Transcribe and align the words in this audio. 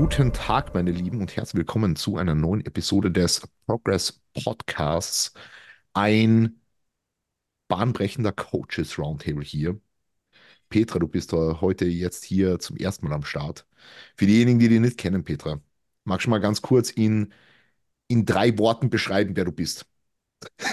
Guten 0.00 0.32
Tag, 0.32 0.72
meine 0.72 0.92
Lieben, 0.92 1.20
und 1.20 1.36
herzlich 1.36 1.58
willkommen 1.58 1.94
zu 1.94 2.16
einer 2.16 2.34
neuen 2.34 2.64
Episode 2.64 3.10
des 3.10 3.46
Progress 3.66 4.18
Podcasts. 4.32 5.34
Ein 5.92 6.58
bahnbrechender 7.68 8.32
Coaches 8.32 8.98
Roundtable 8.98 9.44
hier. 9.44 9.78
Petra, 10.70 11.00
du 11.00 11.06
bist 11.06 11.34
heute 11.34 11.84
jetzt 11.84 12.24
hier 12.24 12.58
zum 12.60 12.78
ersten 12.78 13.08
Mal 13.08 13.14
am 13.14 13.24
Start. 13.24 13.66
Für 14.16 14.24
diejenigen, 14.24 14.58
die 14.58 14.70
dich 14.70 14.80
nicht 14.80 14.96
kennen, 14.96 15.22
Petra, 15.22 15.60
magst 16.04 16.24
du 16.24 16.30
mal 16.30 16.40
ganz 16.40 16.62
kurz 16.62 16.88
in, 16.88 17.34
in 18.08 18.24
drei 18.24 18.56
Worten 18.56 18.88
beschreiben, 18.88 19.36
wer 19.36 19.44
du 19.44 19.52
bist? 19.52 19.84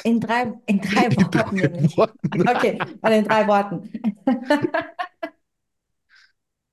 In 0.05 0.21
drei, 0.21 0.53
in 0.67 0.79
drei 0.79 1.07
In 1.07 1.17
Worten. 1.17 1.57
drei. 1.57 1.97
Worten. 1.97 2.49
Okay, 2.49 2.79
in 3.03 3.23
drei 3.25 3.45
Worten. 3.45 3.91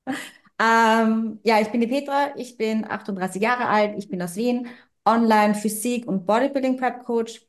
Ähm, 0.58 1.40
ja, 1.44 1.60
ich 1.60 1.70
bin 1.70 1.80
die 1.80 1.86
Petra, 1.88 2.36
ich 2.36 2.56
bin 2.56 2.84
38 2.88 3.42
Jahre 3.42 3.66
alt, 3.68 3.96
ich 3.98 4.08
bin 4.08 4.22
aus 4.22 4.36
Wien, 4.36 4.68
Online 5.04 5.54
Physik- 5.54 6.06
und 6.06 6.26
Bodybuilding 6.26 6.76
Prep 6.76 7.04
Coach, 7.04 7.46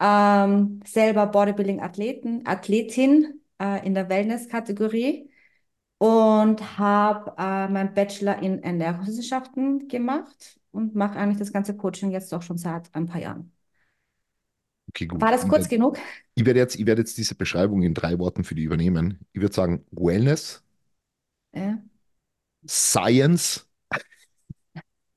ähm, 0.00 0.80
selber 0.86 1.26
Bodybuilding-Athleten, 1.28 2.46
Athletin 2.46 3.40
äh, 3.60 3.86
in 3.86 3.94
der 3.94 4.08
Wellness-Kategorie 4.08 5.30
und 5.98 6.78
habe 6.78 7.34
äh, 7.38 7.68
meinen 7.68 7.94
Bachelor 7.94 8.38
in 8.42 8.62
Ernährungswissenschaften 8.62 9.88
gemacht 9.88 10.60
und 10.72 10.94
mache 10.96 11.18
eigentlich 11.18 11.38
das 11.38 11.52
ganze 11.52 11.76
Coaching 11.76 12.10
jetzt 12.12 12.32
auch 12.34 12.42
schon 12.42 12.58
seit 12.58 12.94
ein 12.94 13.06
paar 13.06 13.20
Jahren. 13.22 13.52
Okay, 14.88 15.06
gut. 15.06 15.22
War 15.22 15.30
das 15.30 15.46
Ich 15.46 15.48
kurz 15.48 15.68
werde, 15.68 15.68
genug? 15.68 15.98
ich 16.34 16.46
werde 16.46 16.60
jetzt, 16.60 16.76
ich 16.76 16.86
werde 16.86 17.02
jetzt 17.02 17.18
diese 17.18 17.34
Beschreibung 17.36 17.82
in 17.82 17.94
drei 17.94 18.18
Worten 18.18 18.44
für 18.44 18.54
dich 18.56 18.64
übernehmen. 18.66 19.20
Ich 19.32 19.40
würde 19.42 19.54
sagen 19.54 19.86
Wellness, 19.92 20.64
Ja. 21.52 21.82
Science, 22.66 23.66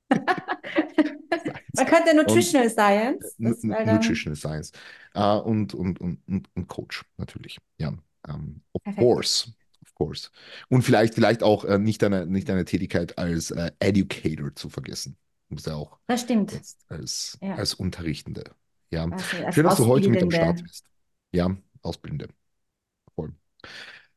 Man 1.75 1.85
könnte 1.85 2.13
und 2.23 2.55
Nutritional 2.55 2.69
Science, 2.69 3.37
das 3.41 3.55
Nu- 3.55 3.55
wäre 3.67 3.85
dann 3.85 4.17
Nutritional 4.23 4.35
Science 4.37 4.71
äh, 5.15 5.37
und, 5.37 5.73
und, 5.73 6.01
und, 6.01 6.19
und, 6.27 6.49
und 6.55 6.67
Coach 6.67 7.03
natürlich. 7.17 7.59
Ja, 7.79 7.93
ähm, 8.27 8.61
of 8.73 8.81
perfekt. 8.83 8.97
course, 8.97 9.53
of 9.83 9.95
course. 9.95 10.29
Und 10.69 10.83
vielleicht, 10.83 11.15
vielleicht 11.15 11.43
auch 11.43 11.65
äh, 11.65 11.79
nicht 11.79 12.01
deine, 12.01 12.27
nicht 12.27 12.47
Tätigkeit 12.65 13.17
als 13.17 13.51
äh, 13.51 13.71
Educator 13.79 14.55
zu 14.55 14.69
vergessen. 14.69 15.17
Du 15.49 15.55
bist 15.55 15.67
ja 15.67 15.75
auch 15.75 15.99
Das 16.07 16.21
stimmt. 16.21 16.51
jetzt 16.51 16.79
als, 16.89 17.39
Ja, 17.41 17.55
als 17.55 17.73
Unterrichtende. 17.75 18.43
Ja, 18.91 19.09
also 19.09 19.43
als 19.45 19.55
schön, 19.55 19.65
dass 19.65 19.77
du 19.77 19.87
heute 19.87 20.09
mit 20.11 20.23
am 20.23 20.31
Start 20.31 20.63
bist. 20.63 20.85
Ja, 21.33 21.57
Ausbildende. 21.83 22.29
Voll. 23.15 23.33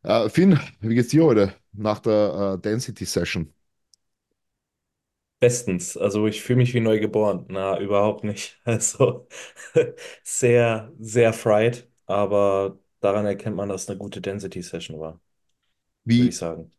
Äh, 0.07 0.29
Finn, 0.31 0.59
wie 0.81 0.95
geht's 0.95 1.09
dir 1.11 1.25
heute 1.25 1.55
nach 1.73 1.99
der 2.01 2.55
äh, 2.59 2.63
Density 2.63 3.05
Session? 3.05 3.53
Bestens. 5.41 5.97
Also 5.99 6.27
ich 6.27 6.43
fühle 6.43 6.59
mich 6.59 6.73
wie 6.75 6.81
neu 6.81 6.99
geboren. 6.99 7.45
Na, 7.49 7.79
überhaupt 7.81 8.25
nicht. 8.25 8.61
Also 8.65 9.29
sehr, 10.25 10.93
sehr 10.99 11.33
fried, 11.33 11.89
aber 12.07 12.79
daran 13.01 13.27
erkennt 13.27 13.57
man, 13.57 13.69
dass 13.69 13.83
es 13.85 13.89
eine 13.91 13.99
gute 13.99 14.21
Density 14.23 14.63
Session 14.63 14.99
war, 15.01 15.21
würde 16.17 16.31
ich 16.31 16.37
Wie, 16.37 16.39
sagen. 16.39 16.73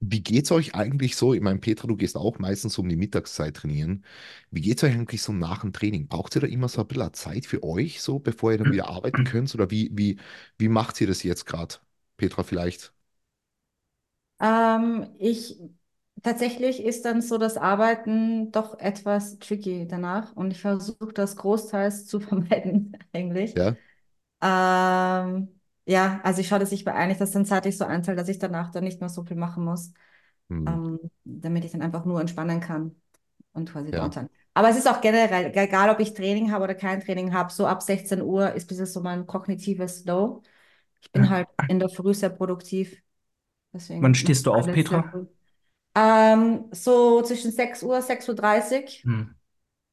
Wie 0.00 0.22
geht's 0.22 0.52
euch 0.52 0.74
eigentlich 0.76 1.16
so? 1.16 1.34
Ich 1.34 1.40
meine, 1.42 1.60
Petra, 1.60 1.88
du 1.88 1.96
gehst 1.96 2.16
auch 2.16 2.38
meistens 2.40 2.78
um 2.78 2.88
die 2.88 2.96
Mittagszeit 2.96 3.56
trainieren. 3.56 4.04
Wie 4.50 4.60
geht's 4.62 4.84
euch 4.84 4.92
eigentlich 4.94 5.22
so 5.22 5.32
nach 5.32 5.62
dem 5.62 5.72
Training? 5.74 6.08
Braucht 6.08 6.36
ihr 6.36 6.42
da 6.42 6.48
immer 6.48 6.68
so 6.68 6.82
ein 6.82 6.88
bisschen 6.88 7.14
Zeit 7.14 7.46
für 7.46 7.62
euch, 7.64 8.02
so 8.02 8.18
bevor 8.20 8.52
ihr 8.52 8.58
dann 8.58 8.70
wieder 8.72 8.88
arbeiten 8.88 9.24
könnt? 9.24 9.54
Oder 9.54 9.70
wie, 9.70 9.90
wie, 9.94 10.18
wie 10.58 10.68
macht 10.68 11.00
ihr 11.00 11.08
das 11.08 11.22
jetzt 11.24 11.46
gerade? 11.46 11.76
Petra, 12.18 12.42
vielleicht? 12.42 12.92
Ähm, 14.40 15.08
ich 15.18 15.58
tatsächlich 16.22 16.82
ist 16.82 17.04
dann 17.04 17.22
so 17.22 17.38
das 17.38 17.56
Arbeiten 17.56 18.52
doch 18.52 18.78
etwas 18.78 19.38
tricky 19.38 19.86
danach 19.88 20.34
und 20.36 20.50
ich 20.52 20.60
versuche 20.60 21.12
das 21.14 21.36
großteils 21.36 22.06
zu 22.06 22.20
vermeiden 22.20 22.96
eigentlich. 23.12 23.54
Ja? 23.54 23.76
Ähm, 24.42 25.60
ja, 25.86 26.20
also 26.24 26.40
ich 26.40 26.48
schaue, 26.48 26.60
dass 26.60 26.72
ich 26.72 26.84
mir 26.84 26.94
eigentlich 26.94 27.18
das 27.18 27.32
dann 27.32 27.46
zeitlich 27.46 27.78
so 27.78 27.84
einteile, 27.86 28.16
dass 28.18 28.28
ich 28.30 28.38
danach 28.38 28.70
dann 28.72 28.84
nicht 28.84 29.00
mehr 29.00 29.10
so 29.10 29.24
viel 29.24 29.36
machen 29.36 29.64
muss, 29.64 29.92
Hm, 30.50 30.66
ähm, 30.66 30.98
damit 31.24 31.64
ich 31.64 31.72
dann 31.72 31.82
einfach 31.82 32.04
nur 32.04 32.20
entspannen 32.20 32.60
kann 32.60 32.96
und 33.52 33.70
quasi 33.72 33.92
ja. 33.92 33.94
downtime. 33.94 34.30
Aber 34.54 34.68
es 34.70 34.76
ist 34.78 34.88
auch 34.88 35.00
generell, 35.00 35.52
egal 35.56 35.90
ob 35.90 36.00
ich 36.00 36.14
Training 36.14 36.52
habe 36.52 36.64
oder 36.64 36.74
kein 36.74 37.00
Training 37.00 37.32
habe, 37.32 37.52
so 37.52 37.66
ab 37.66 37.82
16 37.82 38.22
Uhr 38.22 38.52
ist 38.54 38.68
bis 38.68 38.78
so 38.92 39.00
mein 39.00 39.26
kognitives 39.26 40.04
Low. 40.04 40.42
Ich 41.00 41.12
bin 41.12 41.30
halt 41.30 41.48
in 41.66 41.78
der 41.78 41.88
Früh 41.88 42.14
sehr 42.14 42.30
produktiv, 42.30 43.02
Wann 44.00 44.14
deswegen 44.14 44.22
mache 44.22 44.34
stehst 44.34 44.46
du 44.46 44.52
auf, 44.52 44.70
Petra? 44.72 45.14
Ähm, 45.94 46.68
so 46.72 47.22
zwischen 47.22 47.50
6 47.52 47.82
Uhr, 47.82 48.00
6.30 48.02 48.28
Uhr 48.30 48.36
dreißig 48.36 49.04
Hm, 49.04 49.34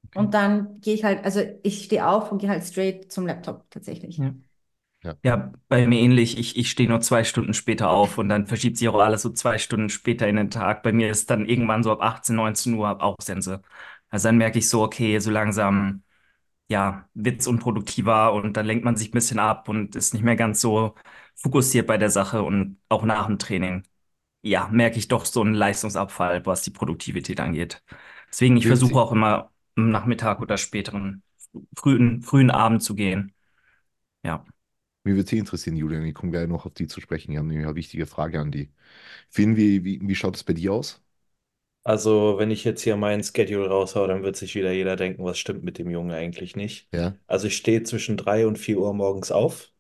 okay. 0.07 0.25
und 0.25 0.33
dann 0.33 0.79
gehe 0.81 0.93
ich 0.95 1.03
halt, 1.03 1.25
also 1.25 1.41
ich 1.63 1.85
stehe 1.85 2.07
auf 2.07 2.31
und 2.31 2.39
gehe 2.39 2.49
halt 2.49 2.63
straight 2.65 3.11
zum 3.11 3.27
Laptop 3.27 3.69
tatsächlich. 3.71 4.17
Ja. 4.17 4.35
Ja. 5.03 5.17
Ja, 5.23 5.53
bei 5.69 5.87
mir 5.87 5.99
ähnlich. 6.01 6.37
Ich, 6.39 6.57
ich 6.57 6.71
stehe 6.71 6.89
nur 6.89 7.01
zwei 7.01 7.25
Stunden 7.25 7.53
später 7.55 7.91
auf 7.91 8.17
und 8.19 8.29
dann 8.29 8.47
verschiebt 8.47 8.77
sich 8.77 8.89
auch 8.89 8.99
alles 9.01 9.23
so 9.23 9.31
zwei 9.31 9.59
Stunden 9.59 9.89
später 9.89 10.27
in 10.29 10.37
den 10.37 10.51
Tag. 10.51 10.83
Bei 10.83 10.93
mir 10.93 11.11
ist 11.11 11.29
dann 11.31 11.47
irgendwann 11.47 11.83
so 11.83 11.91
ab 11.93 12.01
18, 12.03 12.37
19 12.37 12.75
Uhr 12.75 13.03
auch 13.03 13.17
Sense. 13.21 13.61
Also 14.09 14.29
dann 14.29 14.37
merke 14.37 14.59
ich 14.59 14.69
so, 14.69 14.83
okay, 14.83 15.19
so 15.19 15.31
langsam, 15.31 16.03
ja, 16.69 17.09
wird's 17.13 17.47
unproduktiver 17.47 18.33
und 18.33 18.57
dann 18.57 18.65
lenkt 18.65 18.85
man 18.85 18.95
sich 18.97 19.09
ein 19.09 19.11
bisschen 19.11 19.39
ab 19.39 19.69
und 19.69 19.95
ist 19.95 20.13
nicht 20.13 20.23
mehr 20.23 20.35
ganz 20.35 20.61
so 20.61 20.95
fokussiert 21.35 21.87
bei 21.87 21.97
der 21.97 22.09
Sache 22.09 22.41
und 22.43 22.79
auch 22.89 23.03
nach 23.03 23.27
dem 23.27 23.39
Training, 23.39 23.83
ja, 24.43 24.67
merke 24.69 24.97
ich 24.99 25.07
doch 25.09 25.25
so 25.25 25.41
einen 25.41 25.53
Leistungsabfall, 25.55 26.45
was 26.45 26.63
die 26.63 26.71
Produktivität 26.71 27.39
angeht. 27.41 27.83
Deswegen, 28.31 28.57
ich 28.57 28.67
versuche 28.67 28.99
auch 28.99 29.11
immer 29.11 29.51
am 29.75 29.91
Nachmittag 29.91 30.41
oder 30.41 30.57
späteren, 30.57 31.23
frühen, 31.77 32.21
frühen 32.23 32.51
Abend 32.51 32.83
zu 32.83 32.95
gehen. 32.95 33.33
Ja. 34.23 34.45
mich 35.03 35.15
würde 35.15 35.29
sie 35.29 35.37
interessieren, 35.37 35.77
Julian. 35.77 36.03
Ich 36.05 36.13
komme 36.15 36.31
gleich 36.31 36.47
noch 36.47 36.65
auf 36.65 36.73
die 36.73 36.87
zu 36.87 36.99
sprechen. 37.01 37.31
Ich 37.31 37.37
habe 37.37 37.47
nämlich 37.47 37.65
eine 37.67 37.75
wichtige 37.75 38.05
Frage 38.05 38.39
an 38.39 38.51
die. 38.51 38.71
Finn, 39.31 39.57
wie, 39.57 39.85
wie, 39.85 39.99
wie 40.03 40.15
schaut 40.15 40.37
es 40.37 40.45
bei 40.45 40.53
dir 40.53 40.73
aus? 40.73 41.04
Also 41.85 42.37
wenn 42.39 42.51
ich 42.51 42.65
jetzt 42.65 42.81
hier 42.83 42.97
mein 42.97 43.23
Schedule 43.23 43.69
raushau, 43.69 44.07
dann 44.07 44.23
wird 44.23 44.35
sich 44.37 44.55
wieder 44.55 44.73
jeder 44.73 44.97
denken, 44.97 45.23
was 45.25 45.39
stimmt 45.39 45.63
mit 45.63 45.77
dem 45.79 45.89
Jungen 45.91 46.11
eigentlich 46.11 46.57
nicht. 46.57 46.89
Ja? 46.93 47.15
Also 47.27 47.47
ich 47.47 47.57
stehe 47.57 47.83
zwischen 47.83 48.17
3 48.17 48.47
und 48.47 48.57
4 48.59 48.79
Uhr 48.79 48.93
morgens 48.95 49.31
auf. 49.31 49.71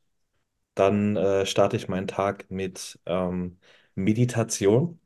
Dann 0.75 1.15
äh, 1.17 1.45
starte 1.45 1.77
ich 1.77 1.87
meinen 1.89 2.07
Tag 2.07 2.51
mit 2.51 2.99
ähm, 3.05 3.59
Meditation. 3.95 4.99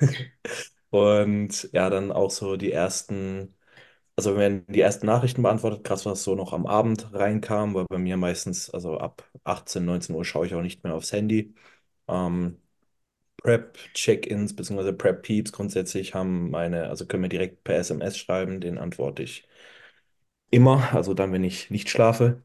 Und 0.90 1.68
ja, 1.72 1.90
dann 1.90 2.12
auch 2.12 2.30
so 2.30 2.56
die 2.56 2.72
ersten, 2.72 3.54
also 4.16 4.36
wenn 4.36 4.66
die 4.68 4.80
ersten 4.80 5.06
Nachrichten 5.06 5.42
beantwortet, 5.42 5.84
krass, 5.84 6.06
was 6.06 6.24
so 6.24 6.34
noch 6.34 6.52
am 6.52 6.66
Abend 6.66 7.12
reinkam, 7.14 7.74
weil 7.74 7.86
bei 7.88 7.98
mir 7.98 8.16
meistens, 8.16 8.70
also 8.70 8.98
ab 8.98 9.28
18, 9.44 9.84
19 9.84 10.14
Uhr 10.16 10.24
schaue 10.24 10.46
ich 10.46 10.54
auch 10.54 10.62
nicht 10.62 10.84
mehr 10.84 10.94
aufs 10.94 11.12
Handy. 11.12 11.54
Ähm, 12.08 12.60
Prep-Check-ins 13.38 14.54
bzw. 14.56 14.92
Prep-Peeps 14.92 15.52
grundsätzlich 15.52 16.14
haben 16.14 16.50
meine, 16.50 16.88
also 16.88 17.06
können 17.06 17.22
mir 17.22 17.28
direkt 17.28 17.64
per 17.64 17.76
SMS 17.76 18.18
schreiben, 18.18 18.60
den 18.60 18.78
antworte 18.78 19.22
ich 19.22 19.48
immer, 20.50 20.92
also 20.94 21.14
dann, 21.14 21.32
wenn 21.32 21.44
ich 21.44 21.70
nicht 21.70 21.88
schlafe. 21.90 22.42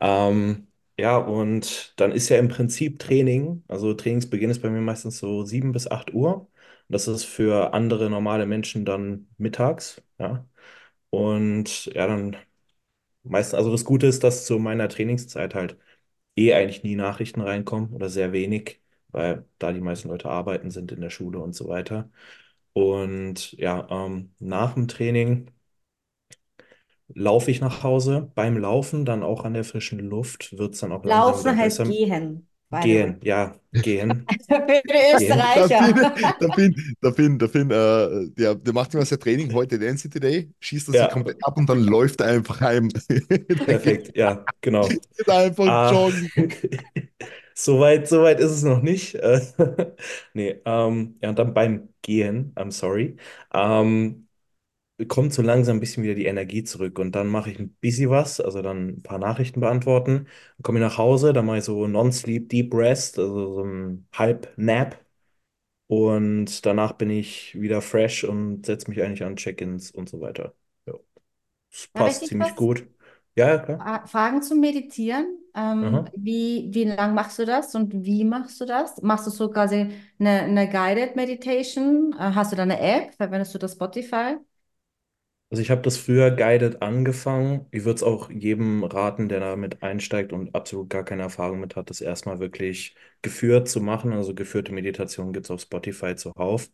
Ähm, 0.00 0.68
ja, 0.98 1.16
und 1.16 1.94
dann 2.00 2.12
ist 2.12 2.28
ja 2.28 2.38
im 2.38 2.48
Prinzip 2.48 2.98
Training, 2.98 3.64
also 3.68 3.94
Trainingsbeginn 3.94 4.50
ist 4.50 4.60
bei 4.62 4.70
mir 4.70 4.80
meistens 4.80 5.18
so 5.18 5.44
7 5.44 5.72
bis 5.72 5.90
8 5.90 6.12
Uhr. 6.14 6.48
Das 6.88 7.08
ist 7.08 7.24
für 7.24 7.72
andere 7.74 8.10
normale 8.10 8.46
Menschen 8.46 8.84
dann 8.84 9.28
mittags, 9.38 10.02
ja. 10.18 10.46
Und 11.10 11.86
ja, 11.86 12.06
dann 12.08 12.36
meistens, 13.24 13.54
also 13.56 13.72
das 13.72 13.84
Gute 13.86 14.06
ist, 14.08 14.24
dass 14.24 14.46
zu 14.46 14.58
meiner 14.60 14.88
Trainingszeit 14.90 15.54
halt 15.56 15.78
eh 16.36 16.54
eigentlich 16.54 16.84
nie 16.84 16.96
Nachrichten 16.96 17.42
reinkommen 17.42 17.92
oder 17.94 18.10
sehr 18.10 18.32
wenig, 18.32 18.81
weil 19.12 19.46
da 19.58 19.72
die 19.72 19.80
meisten 19.80 20.08
Leute 20.08 20.28
arbeiten 20.30 20.70
sind 20.70 20.92
in 20.92 21.00
der 21.00 21.10
Schule 21.10 21.38
und 21.40 21.54
so 21.54 21.68
weiter. 21.68 22.10
Und 22.72 23.52
ja, 23.52 23.86
ähm, 23.90 24.34
nach 24.40 24.74
dem 24.74 24.88
Training 24.88 25.50
laufe 27.14 27.50
ich 27.50 27.60
nach 27.60 27.82
Hause. 27.82 28.30
Beim 28.34 28.56
Laufen, 28.58 29.04
dann 29.04 29.22
auch 29.22 29.44
an 29.44 29.54
der 29.54 29.64
frischen 29.64 29.98
Luft, 30.00 30.56
wird 30.58 30.74
es 30.74 30.80
dann 30.80 30.92
auch 30.92 31.04
langsam 31.04 31.34
Laufen 31.36 31.56
heißt 31.56 31.82
besser. 31.84 31.84
gehen. 31.84 32.48
Gehen, 32.80 33.20
ja, 33.22 33.54
gehen, 33.82 34.28
Für 34.74 34.84
die 34.88 35.14
Österreicher. 35.14 35.94
der 36.40 36.52
Finn, 36.54 36.74
der 37.02 37.12
Finn, 37.14 37.38
der 37.38 37.48
Finn, 37.48 37.70
äh, 37.70 38.30
der, 38.30 38.54
der 38.56 38.72
macht 38.72 38.94
immer 38.94 39.04
sein 39.04 39.20
Training 39.20 39.52
heute 39.52 39.78
Density 39.78 40.20
Day, 40.20 40.50
schießt 40.60 40.88
er 40.88 40.94
sich 40.94 41.08
Ja, 41.08 41.08
komplett 41.08 41.38
ab 41.44 41.56
und 41.58 41.68
dann 41.68 41.82
läuft 41.84 42.20
er 42.20 42.28
einfach 42.28 42.60
heim. 42.60 42.88
Perfekt, 43.64 44.10
ja, 44.16 44.48
genau. 44.60 44.98
geht 45.16 45.28
einfach 45.28 45.66
Ah, 45.66 45.90
joggen. 45.90 46.30
Soweit, 47.54 48.08
soweit 48.08 48.40
ist 48.40 48.50
es 48.52 48.62
noch 48.62 48.82
nicht. 48.82 49.14
Äh, 49.22 49.40
nee, 50.34 50.60
ähm, 50.64 51.16
ja, 51.22 51.30
und 51.30 51.38
dann 51.38 51.54
beim 51.54 51.88
Gehen, 52.02 52.52
I'm 52.56 52.70
sorry, 52.72 53.16
ähm, 53.52 54.28
kommt 55.08 55.32
so 55.34 55.42
langsam 55.42 55.76
ein 55.78 55.80
bisschen 55.80 56.04
wieder 56.04 56.14
die 56.14 56.26
Energie 56.26 56.64
zurück 56.64 56.98
und 56.98 57.12
dann 57.14 57.28
mache 57.28 57.50
ich 57.50 57.58
ein 57.58 57.70
bisschen 57.76 58.10
was, 58.10 58.40
also 58.40 58.62
dann 58.62 58.88
ein 58.98 59.02
paar 59.02 59.18
Nachrichten 59.18 59.60
beantworten. 59.60 60.26
Dann 60.58 60.62
komme 60.62 60.78
ich 60.78 60.84
nach 60.84 60.98
Hause, 60.98 61.32
dann 61.32 61.46
mache 61.46 61.58
ich 61.58 61.64
so 61.64 61.86
Non-Sleep 61.88 62.48
Deep 62.48 62.74
Rest, 62.74 63.18
also 63.18 63.54
so 63.56 63.64
ein 63.64 64.06
Halb-Nap 64.12 65.04
Und 65.88 66.64
danach 66.66 66.92
bin 66.94 67.10
ich 67.10 67.60
wieder 67.60 67.82
fresh 67.82 68.24
und 68.24 68.66
setze 68.66 68.88
mich 68.90 69.02
eigentlich 69.02 69.24
an 69.24 69.36
Check-ins 69.36 69.90
und 69.90 70.08
so 70.08 70.20
weiter. 70.20 70.54
Ja, 70.86 70.94
Darf 71.94 72.06
ich 72.06 72.18
passt 72.18 72.20
dich 72.20 72.30
ziemlich 72.30 72.54
was 72.54 72.54
gut. 72.54 72.86
Ja, 73.34 73.48
ja, 73.48 73.58
klar. 73.58 73.80
fra- 73.80 74.06
fragen 74.06 74.42
zum 74.42 74.60
Meditieren? 74.60 75.38
Ähm, 75.54 76.06
wie, 76.16 76.70
wie 76.72 76.84
lang 76.84 77.14
machst 77.14 77.38
du 77.38 77.44
das 77.44 77.74
und 77.74 77.92
wie 78.04 78.24
machst 78.24 78.60
du 78.60 78.64
das? 78.64 79.02
Machst 79.02 79.26
du 79.26 79.30
so 79.30 79.50
quasi 79.50 79.90
eine, 80.18 80.30
eine 80.42 80.68
Guided 80.70 81.16
Meditation? 81.16 82.12
Äh, 82.18 82.32
hast 82.34 82.52
du 82.52 82.56
da 82.56 82.62
eine 82.62 82.80
App? 82.80 83.14
Verwendest 83.14 83.54
du 83.54 83.58
das 83.58 83.72
Spotify? 83.72 84.36
Also 85.50 85.60
ich 85.62 85.70
habe 85.70 85.82
das 85.82 85.98
früher 85.98 86.30
guided 86.30 86.80
angefangen. 86.80 87.66
Ich 87.72 87.84
würde 87.84 87.96
es 87.96 88.02
auch 88.02 88.30
jedem 88.30 88.84
raten, 88.84 89.28
der 89.28 89.40
damit 89.40 89.82
einsteigt 89.82 90.32
und 90.32 90.54
absolut 90.54 90.88
gar 90.88 91.04
keine 91.04 91.22
Erfahrung 91.22 91.60
mit 91.60 91.76
hat, 91.76 91.90
das 91.90 92.00
erstmal 92.00 92.40
wirklich 92.40 92.96
geführt 93.20 93.68
zu 93.68 93.80
machen. 93.82 94.12
Also 94.14 94.34
geführte 94.34 94.72
Meditation 94.72 95.32
gibt 95.34 95.44
es 95.46 95.50
auf 95.50 95.60
Spotify 95.60 96.16
zuhauf. 96.16 96.70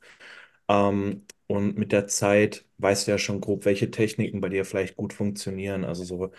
Ähm, 0.69 1.27
und 1.47 1.77
mit 1.79 1.93
der 1.93 2.07
Zeit 2.09 2.67
weißt 2.79 3.07
du 3.07 3.13
ja 3.13 3.19
schon 3.19 3.41
grob, 3.41 3.65
welche 3.65 3.91
Techniken 3.91 4.41
bei 4.41 4.49
dir 4.51 4.65
vielleicht 4.65 4.97
gut 4.97 5.13
funktionieren. 5.13 5.85
Also 5.85 6.05
so 6.05 6.31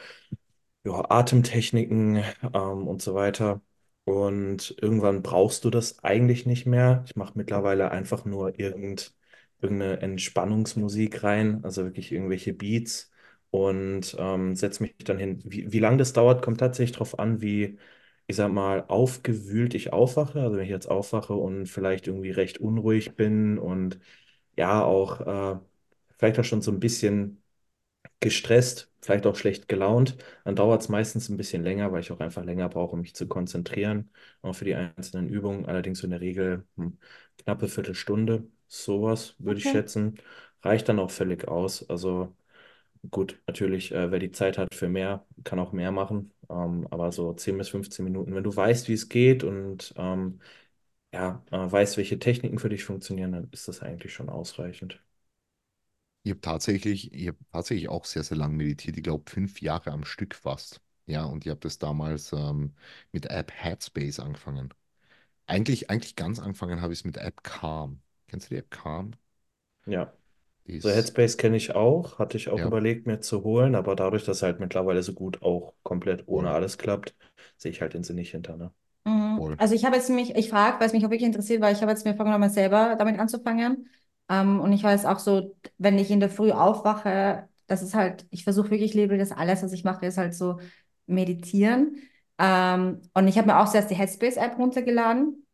ja, 0.86 1.10
Atemtechniken 1.10 2.18
ähm, 2.54 2.88
und 2.88 3.02
so 3.02 3.14
weiter. 3.16 3.62
Und 4.06 4.76
irgendwann 4.82 5.22
brauchst 5.22 5.66
du 5.66 5.70
das 5.70 6.04
eigentlich 6.04 6.46
nicht 6.46 6.66
mehr. 6.66 7.04
Ich 7.06 7.16
mache 7.16 7.34
mittlerweile 7.38 7.92
einfach 7.92 8.26
nur 8.26 8.60
irgend, 8.60 9.14
irgendeine 9.62 10.02
Entspannungsmusik 10.02 11.24
rein, 11.24 11.64
also 11.64 11.84
wirklich 11.86 12.12
irgendwelche 12.12 12.54
Beats 12.54 13.12
und 13.52 14.16
ähm, 14.20 14.56
setze 14.56 14.82
mich 14.84 14.96
dann 15.00 15.18
hin. 15.20 15.42
Wie, 15.46 15.72
wie 15.72 15.80
lange 15.80 15.98
das 15.98 16.14
dauert, 16.14 16.42
kommt 16.44 16.60
tatsächlich 16.60 16.94
darauf 16.94 17.20
an, 17.20 17.42
wie, 17.42 17.78
ich 18.30 18.38
sag 18.38 18.52
mal, 18.54 18.86
aufgewühlt 18.90 19.76
ich 19.76 19.94
aufwache. 19.94 20.42
Also 20.42 20.58
wenn 20.58 20.66
ich 20.66 20.72
jetzt 20.72 20.88
aufwache 20.90 21.34
und 21.36 21.68
vielleicht 21.68 22.08
irgendwie 22.08 22.32
recht 22.32 22.60
unruhig 22.60 23.16
bin 23.18 23.60
und 23.60 24.00
ja, 24.58 24.84
auch 24.84 25.22
äh, 25.22 25.60
vielleicht 26.18 26.40
auch 26.40 26.44
schon 26.46 26.62
so 26.62 26.72
ein 26.72 26.80
bisschen 26.82 27.44
gestresst, 28.22 28.92
vielleicht 29.02 29.26
auch 29.28 29.36
schlecht 29.36 29.68
gelaunt, 29.70 30.18
dann 30.46 30.56
dauert 30.56 30.82
es 30.82 30.90
meistens 30.90 31.30
ein 31.30 31.38
bisschen 31.38 31.64
länger, 31.64 31.92
weil 31.92 32.02
ich 32.02 32.12
auch 32.12 32.20
einfach 32.20 32.44
länger 32.46 32.70
brauche, 32.70 32.94
um 32.96 33.02
mich 33.02 33.16
zu 33.16 33.28
konzentrieren, 33.28 34.12
auch 34.42 34.54
für 34.56 34.66
die 34.66 34.76
einzelnen 34.76 35.30
Übungen. 35.30 35.66
Allerdings 35.68 36.00
so 36.00 36.06
in 36.08 36.12
der 36.12 36.22
Regel 36.22 36.66
hm, 36.78 36.98
knappe 37.40 37.68
Viertelstunde, 37.70 38.46
sowas 38.68 39.36
würde 39.40 39.60
ich 39.60 39.68
Okay. 39.68 39.70
schätzen, 39.70 40.18
reicht 40.64 40.90
dann 40.90 41.00
auch 41.00 41.12
völlig 41.12 41.48
aus. 41.48 41.90
Also 41.90 42.36
gut, 43.12 43.42
natürlich, 43.48 43.92
äh, 43.92 44.12
wer 44.12 44.20
die 44.20 44.32
Zeit 44.32 44.58
hat 44.58 44.74
für 44.76 44.90
mehr, 44.90 45.26
kann 45.44 45.60
auch 45.60 45.72
mehr 45.74 45.92
machen, 45.92 46.34
ähm, 46.50 46.88
aber 46.92 47.12
so 47.12 47.34
10 47.34 47.58
bis 47.58 47.70
15 47.70 48.06
Minuten, 48.06 48.36
wenn 48.36 48.44
du 48.44 48.56
weißt, 48.56 48.88
wie 48.90 48.94
es 48.94 49.10
geht 49.10 49.44
und 49.44 49.94
ähm, 49.98 50.40
ja, 51.14 51.44
äh, 51.52 51.72
weißt, 51.72 51.98
welche 51.98 52.20
Techniken 52.20 52.60
für 52.60 52.70
dich 52.70 52.86
funktionieren, 52.86 53.32
dann 53.34 53.50
ist 53.52 53.68
das 53.68 53.82
eigentlich 53.82 54.14
schon 54.14 54.30
ausreichend. 54.30 55.02
Ich 56.24 56.32
habe 56.32 56.42
tatsächlich, 56.42 57.14
ich 57.14 57.28
hab 57.30 57.36
tatsächlich 57.52 57.90
auch 57.90 58.06
sehr, 58.06 58.24
sehr 58.24 58.38
lang 58.38 58.56
meditiert. 58.56 58.98
Ich 58.98 59.04
glaube, 59.04 59.30
fünf 59.30 59.62
Jahre 59.62 59.92
am 59.92 60.06
Stück 60.06 60.36
fast. 60.36 60.82
Ja, 61.06 61.24
und 61.26 61.46
ich 61.46 61.50
habe 61.50 61.60
das 61.62 61.78
damals 61.80 62.34
ähm, 62.34 62.76
mit 63.12 63.26
App 63.28 63.52
Headspace 63.54 64.20
angefangen. 64.20 64.74
Eigentlich, 65.48 65.90
eigentlich 65.92 66.16
ganz 66.18 66.40
angefangen 66.40 66.82
habe 66.82 66.94
ich 66.94 67.00
es 67.02 67.06
mit 67.06 67.18
App 67.18 67.44
Calm. 67.44 68.02
Kennst 68.28 68.48
du 68.52 68.56
die 68.56 68.60
App 68.60 68.72
Calm? 68.72 69.14
Ja. 69.86 70.14
Die 70.70 70.78
So 70.82 70.90
ist, 70.90 70.90
Headspace 70.90 71.38
kenne 71.38 71.58
ich 71.58 71.76
auch, 71.76 72.20
hatte 72.20 72.38
ich 72.38 72.50
auch 72.50 72.64
ja, 72.64 72.66
überlegt, 72.66 73.06
mir 73.08 73.20
zu 73.20 73.44
holen, 73.44 73.76
aber 73.76 73.96
dadurch, 73.96 74.24
dass 74.26 74.42
halt 74.44 74.60
mittlerweile 74.62 75.04
so 75.04 75.14
gut 75.14 75.42
auch 75.42 75.74
komplett 75.84 76.24
ohne 76.28 76.52
alles 76.52 76.78
klappt, 76.78 77.16
sehe 77.58 77.72
ich 77.72 77.82
halt 77.82 77.94
den 77.94 78.04
Sinn 78.04 78.16
nicht 78.16 78.32
hinter, 78.32 78.56
ne? 78.58 78.74
Mhm. 79.06 79.54
Also 79.58 79.76
ich 79.76 79.86
habe 79.86 79.96
jetzt 79.96 80.10
mich, 80.10 80.36
ich 80.36 80.50
frage, 80.50 80.80
weil 80.80 80.88
es 80.88 80.94
mich 80.94 81.06
auch 81.06 81.10
wirklich 81.10 81.28
interessiert, 81.28 81.62
weil 81.62 81.74
ich 81.76 81.82
habe 81.82 81.92
jetzt 81.92 82.06
mir 82.06 82.16
vorgenommen, 82.16 82.50
selber 82.50 82.96
damit 82.98 83.20
anzufangen. 83.20 83.90
Ähm, 84.30 84.60
und 84.60 84.72
ich 84.74 84.84
weiß 84.84 85.06
auch 85.06 85.20
so, 85.20 85.56
wenn 85.78 85.98
ich 85.98 86.12
in 86.12 86.20
der 86.20 86.30
Früh 86.30 86.52
aufwache, 86.52 87.48
das 87.68 87.82
ist 87.82 87.94
halt, 87.96 88.26
ich 88.32 88.44
versuche 88.44 88.72
wirklich, 88.72 88.94
lebe 88.94 89.18
das 89.18 89.32
alles, 89.32 89.64
was 89.64 89.72
ich 89.74 89.84
mache, 89.84 90.06
ist 90.06 90.18
halt 90.18 90.34
so 90.36 90.60
meditieren. 91.08 91.98
Ähm, 92.38 93.02
und 93.14 93.28
ich 93.28 93.38
habe 93.38 93.48
mir 93.48 93.60
auch 93.60 93.70
zuerst 93.70 93.90
die 93.90 93.96
Headspace-App 93.96 94.58
runtergeladen. 94.58 95.46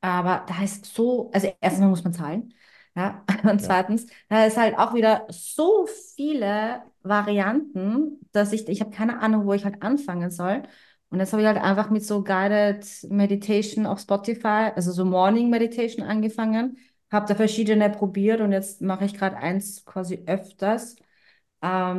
Aber 0.00 0.44
da 0.48 0.62
ist 0.62 0.86
so, 0.86 1.30
also 1.32 1.54
erstens 1.60 1.82
mal 1.82 1.88
muss 1.90 2.04
man 2.04 2.12
zahlen. 2.14 2.54
Ja, 2.96 3.24
und 3.44 3.60
Ja, 3.60 3.60
zweitens, 3.60 4.06
da 4.28 4.46
ist 4.46 4.56
halt 4.56 4.78
auch 4.78 4.94
wieder 4.94 5.26
so 5.30 5.86
viele 6.16 6.82
Varianten, 7.02 8.20
dass 8.32 8.52
ich, 8.52 8.68
ich 8.68 8.80
habe 8.80 8.90
keine 8.90 9.20
Ahnung, 9.20 9.46
wo 9.46 9.52
ich 9.52 9.64
halt 9.64 9.82
anfangen 9.82 10.30
soll. 10.30 10.62
Und 11.10 11.20
jetzt 11.20 11.32
habe 11.32 11.42
ich 11.42 11.48
halt 11.48 11.58
einfach 11.58 11.90
mit 11.90 12.04
so 12.04 12.24
Guided 12.24 12.84
Meditation 13.10 13.86
auf 13.86 14.00
Spotify, 14.00 14.72
also 14.74 14.92
so 14.92 15.04
Morning 15.04 15.50
Meditation 15.50 16.04
angefangen, 16.06 16.78
habe 17.12 17.26
da 17.28 17.34
verschiedene 17.36 17.90
probiert 17.90 18.40
und 18.40 18.52
jetzt 18.52 18.80
mache 18.82 19.04
ich 19.04 19.14
gerade 19.14 19.36
eins 19.36 19.84
quasi 19.84 20.24
öfters. 20.26 20.96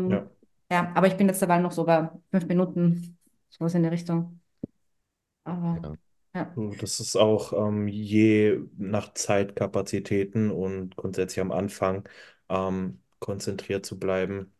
ja. 0.05 0.21
Ähm, 0.21 0.29
ja, 0.71 0.91
aber 0.95 1.07
ich 1.07 1.17
bin 1.17 1.27
jetzt 1.27 1.41
dabei 1.41 1.59
noch 1.59 1.71
so 1.71 1.85
bei 1.85 2.09
fünf 2.31 2.47
Minuten, 2.47 3.17
sowas 3.49 3.73
in 3.75 3.83
die 3.83 3.89
Richtung. 3.89 4.41
Aber 5.45 5.81
Ja. 5.83 5.97
Ja. 6.37 6.53
Das 6.79 6.99
ist 6.99 7.15
auch 7.15 7.53
ähm, 7.53 7.87
je 7.87 8.59
nach 8.77 9.13
Zeitkapazitäten 9.13 10.51
und 10.51 10.95
grundsätzlich 10.95 11.41
am 11.41 11.51
Anfang 11.51 12.07
ähm, 12.49 13.01
konzentriert 13.19 13.85
zu 13.85 13.99
bleiben, 13.99 14.53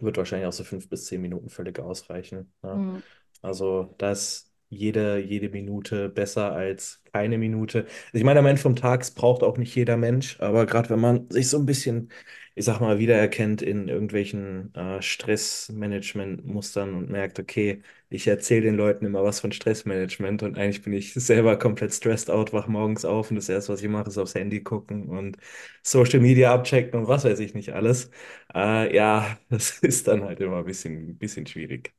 wird 0.00 0.16
wahrscheinlich 0.16 0.48
auch 0.48 0.52
so 0.52 0.64
fünf 0.64 0.88
bis 0.88 1.06
zehn 1.06 1.20
Minuten 1.20 1.48
völlig 1.48 1.78
ausreichen. 1.78 2.52
Ne? 2.62 2.74
Mhm. 2.74 3.02
Also 3.42 3.94
da 3.98 4.12
ist 4.12 4.52
jede, 4.68 5.18
jede 5.18 5.50
Minute 5.50 6.08
besser 6.08 6.52
als 6.52 7.02
keine 7.12 7.36
Minute. 7.36 7.86
Ich 8.12 8.24
meine, 8.24 8.40
am 8.40 8.46
Ende 8.46 8.62
vom 8.62 8.76
Tag 8.76 9.02
es 9.02 9.10
braucht 9.10 9.42
auch 9.42 9.58
nicht 9.58 9.74
jeder 9.74 9.96
Mensch, 9.98 10.40
aber 10.40 10.64
gerade 10.64 10.90
wenn 10.90 11.00
man 11.00 11.28
sich 11.30 11.48
so 11.48 11.58
ein 11.58 11.66
bisschen, 11.66 12.10
ich 12.54 12.64
sag 12.64 12.80
mal, 12.80 12.98
wiedererkennt 12.98 13.62
in 13.62 13.88
irgendwelchen 13.88 14.74
äh, 14.74 15.00
Stressmanagement-Mustern 15.02 16.94
und 16.94 17.10
merkt, 17.10 17.38
okay, 17.38 17.82
ich 18.10 18.26
erzähle 18.26 18.62
den 18.62 18.76
Leuten 18.76 19.06
immer 19.06 19.24
was 19.24 19.40
von 19.40 19.52
Stressmanagement 19.52 20.42
und 20.42 20.58
eigentlich 20.58 20.82
bin 20.82 20.92
ich 20.92 21.14
selber 21.16 21.58
komplett 21.58 21.92
stressed 21.94 22.30
out, 22.30 22.52
wach 22.52 22.66
morgens 22.68 23.04
auf 23.04 23.30
und 23.30 23.36
das 23.36 23.48
Erste, 23.48 23.72
was 23.72 23.82
ich 23.82 23.88
mache, 23.88 24.08
ist 24.08 24.18
aufs 24.18 24.34
Handy 24.34 24.62
gucken 24.62 25.08
und 25.08 25.36
Social 25.82 26.20
Media 26.20 26.52
abchecken 26.54 27.00
und 27.00 27.08
was 27.08 27.24
weiß 27.24 27.38
ich 27.40 27.54
nicht 27.54 27.70
alles. 27.74 28.10
Äh, 28.54 28.94
ja, 28.94 29.38
das 29.48 29.78
ist 29.80 30.08
dann 30.08 30.24
halt 30.24 30.40
immer 30.40 30.58
ein 30.58 30.64
bisschen, 30.64 31.16
bisschen 31.18 31.46
schwierig. 31.46 31.92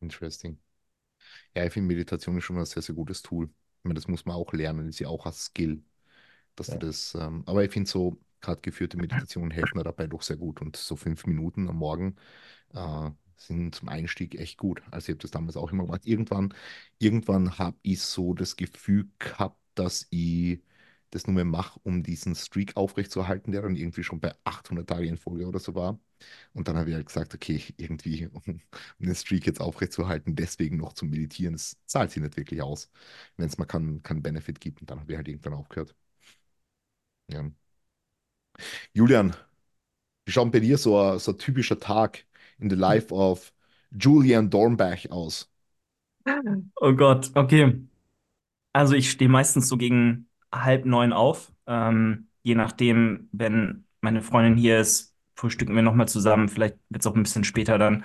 Interesting. 0.00 0.58
Ja, 1.56 1.64
ich 1.66 1.72
finde 1.72 1.88
Meditation 1.88 2.38
ist 2.38 2.44
schon 2.44 2.58
ein 2.58 2.64
sehr, 2.66 2.82
sehr 2.82 2.94
gutes 2.94 3.22
Tool. 3.22 3.46
Ich 3.46 3.84
meine, 3.84 3.94
das 3.94 4.08
muss 4.08 4.26
man 4.26 4.36
auch 4.36 4.52
lernen, 4.52 4.88
ist 4.88 5.00
ja 5.00 5.08
auch 5.08 5.26
ein 5.26 5.32
Skill, 5.32 5.82
dass 6.56 6.70
du 6.70 6.78
Ja. 6.78 6.80
das, 6.80 7.14
ähm, 7.16 7.44
aber 7.46 7.64
ich 7.64 7.72
finde 7.72 7.90
so, 7.90 8.18
gerade 8.40 8.60
geführte 8.60 8.96
Meditationen 8.96 9.50
helfen 9.50 9.82
dabei 9.82 10.06
doch 10.06 10.22
sehr 10.22 10.36
gut. 10.36 10.60
Und 10.60 10.76
so 10.76 10.96
fünf 10.96 11.26
Minuten 11.26 11.68
am 11.68 11.76
Morgen 11.76 12.16
äh, 12.74 13.10
sind 13.36 13.74
zum 13.74 13.88
Einstieg 13.88 14.36
echt 14.36 14.58
gut. 14.58 14.82
Also 14.90 15.06
ich 15.06 15.14
habe 15.14 15.22
das 15.22 15.30
damals 15.30 15.56
auch 15.56 15.72
immer 15.72 15.84
gemacht. 15.84 16.06
Irgendwann, 16.06 16.54
irgendwann 16.98 17.58
habe 17.58 17.76
ich 17.82 18.02
so 18.02 18.34
das 18.34 18.56
Gefühl 18.56 19.10
gehabt, 19.18 19.58
dass 19.74 20.06
ich 20.10 20.62
das 21.10 21.26
nur 21.26 21.34
mehr 21.34 21.44
mache, 21.44 21.80
um 21.82 22.02
diesen 22.02 22.34
Streak 22.36 22.76
aufrechtzuerhalten, 22.76 23.52
der 23.52 23.62
dann 23.62 23.74
irgendwie 23.76 24.04
schon 24.04 24.20
bei 24.20 24.32
800 24.44 24.88
Tagen 24.88 25.04
in 25.08 25.16
Folge 25.16 25.46
oder 25.46 25.58
so 25.58 25.74
war. 25.74 25.98
Und 26.52 26.68
dann 26.68 26.76
habe 26.76 26.90
ich 26.90 26.94
halt 26.96 27.06
gesagt, 27.06 27.34
okay, 27.34 27.62
irgendwie, 27.78 28.28
um 28.46 28.60
den 28.98 29.14
Streak 29.14 29.46
jetzt 29.46 29.60
aufrechtzuerhalten, 29.60 30.36
deswegen 30.36 30.76
noch 30.76 30.92
zu 30.92 31.04
meditieren, 31.06 31.54
das 31.54 31.76
zahlt 31.86 32.10
sich 32.12 32.22
nicht 32.22 32.36
wirklich 32.36 32.62
aus, 32.62 32.90
wenn 33.36 33.46
es 33.48 33.58
mal 33.58 33.64
keinen 33.66 34.02
keinen 34.02 34.22
Benefit 34.22 34.60
gibt. 34.60 34.80
Und 34.80 34.90
dann 34.90 35.00
habe 35.00 35.12
ich 35.12 35.16
halt 35.16 35.28
irgendwann 35.28 35.54
aufgehört. 35.54 35.94
Ja. 37.28 37.50
Julian, 38.92 39.34
wie 40.26 40.32
schaut 40.32 40.52
bei 40.52 40.60
dir 40.60 40.78
so 40.78 40.98
ein, 41.00 41.18
so 41.20 41.32
ein 41.32 41.38
typischer 41.38 41.78
Tag 41.80 42.26
in 42.58 42.70
the 42.70 42.76
life 42.76 43.12
of 43.14 43.52
Julian 43.92 44.50
Dornbach 44.50 45.10
aus? 45.10 45.50
Oh 46.80 46.92
Gott, 46.94 47.30
okay. 47.34 47.80
Also 48.72 48.94
ich 48.94 49.10
stehe 49.10 49.30
meistens 49.30 49.68
so 49.68 49.76
gegen 49.76 50.28
halb 50.52 50.84
neun 50.86 51.12
auf. 51.12 51.52
Ähm, 51.66 52.28
je 52.42 52.54
nachdem, 52.54 53.28
wenn 53.32 53.86
meine 54.00 54.22
Freundin 54.22 54.56
hier 54.58 54.80
ist, 54.80 55.16
frühstücken 55.36 55.74
wir 55.76 55.82
nochmal 55.82 56.08
zusammen. 56.08 56.48
Vielleicht 56.48 56.78
wird 56.90 57.02
es 57.02 57.06
auch 57.06 57.16
ein 57.16 57.22
bisschen 57.24 57.44
später 57.44 57.78
dann. 57.78 58.04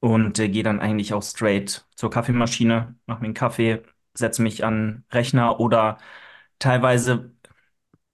Und 0.00 0.38
äh, 0.38 0.48
gehe 0.48 0.62
dann 0.64 0.80
eigentlich 0.80 1.14
auch 1.14 1.22
straight 1.22 1.86
zur 1.96 2.10
Kaffeemaschine, 2.10 2.96
mache 3.06 3.20
mir 3.22 3.26
einen 3.26 3.34
Kaffee, 3.34 3.82
setze 4.14 4.42
mich 4.42 4.64
an 4.64 5.04
Rechner 5.12 5.60
oder 5.60 5.98
teilweise 6.58 7.32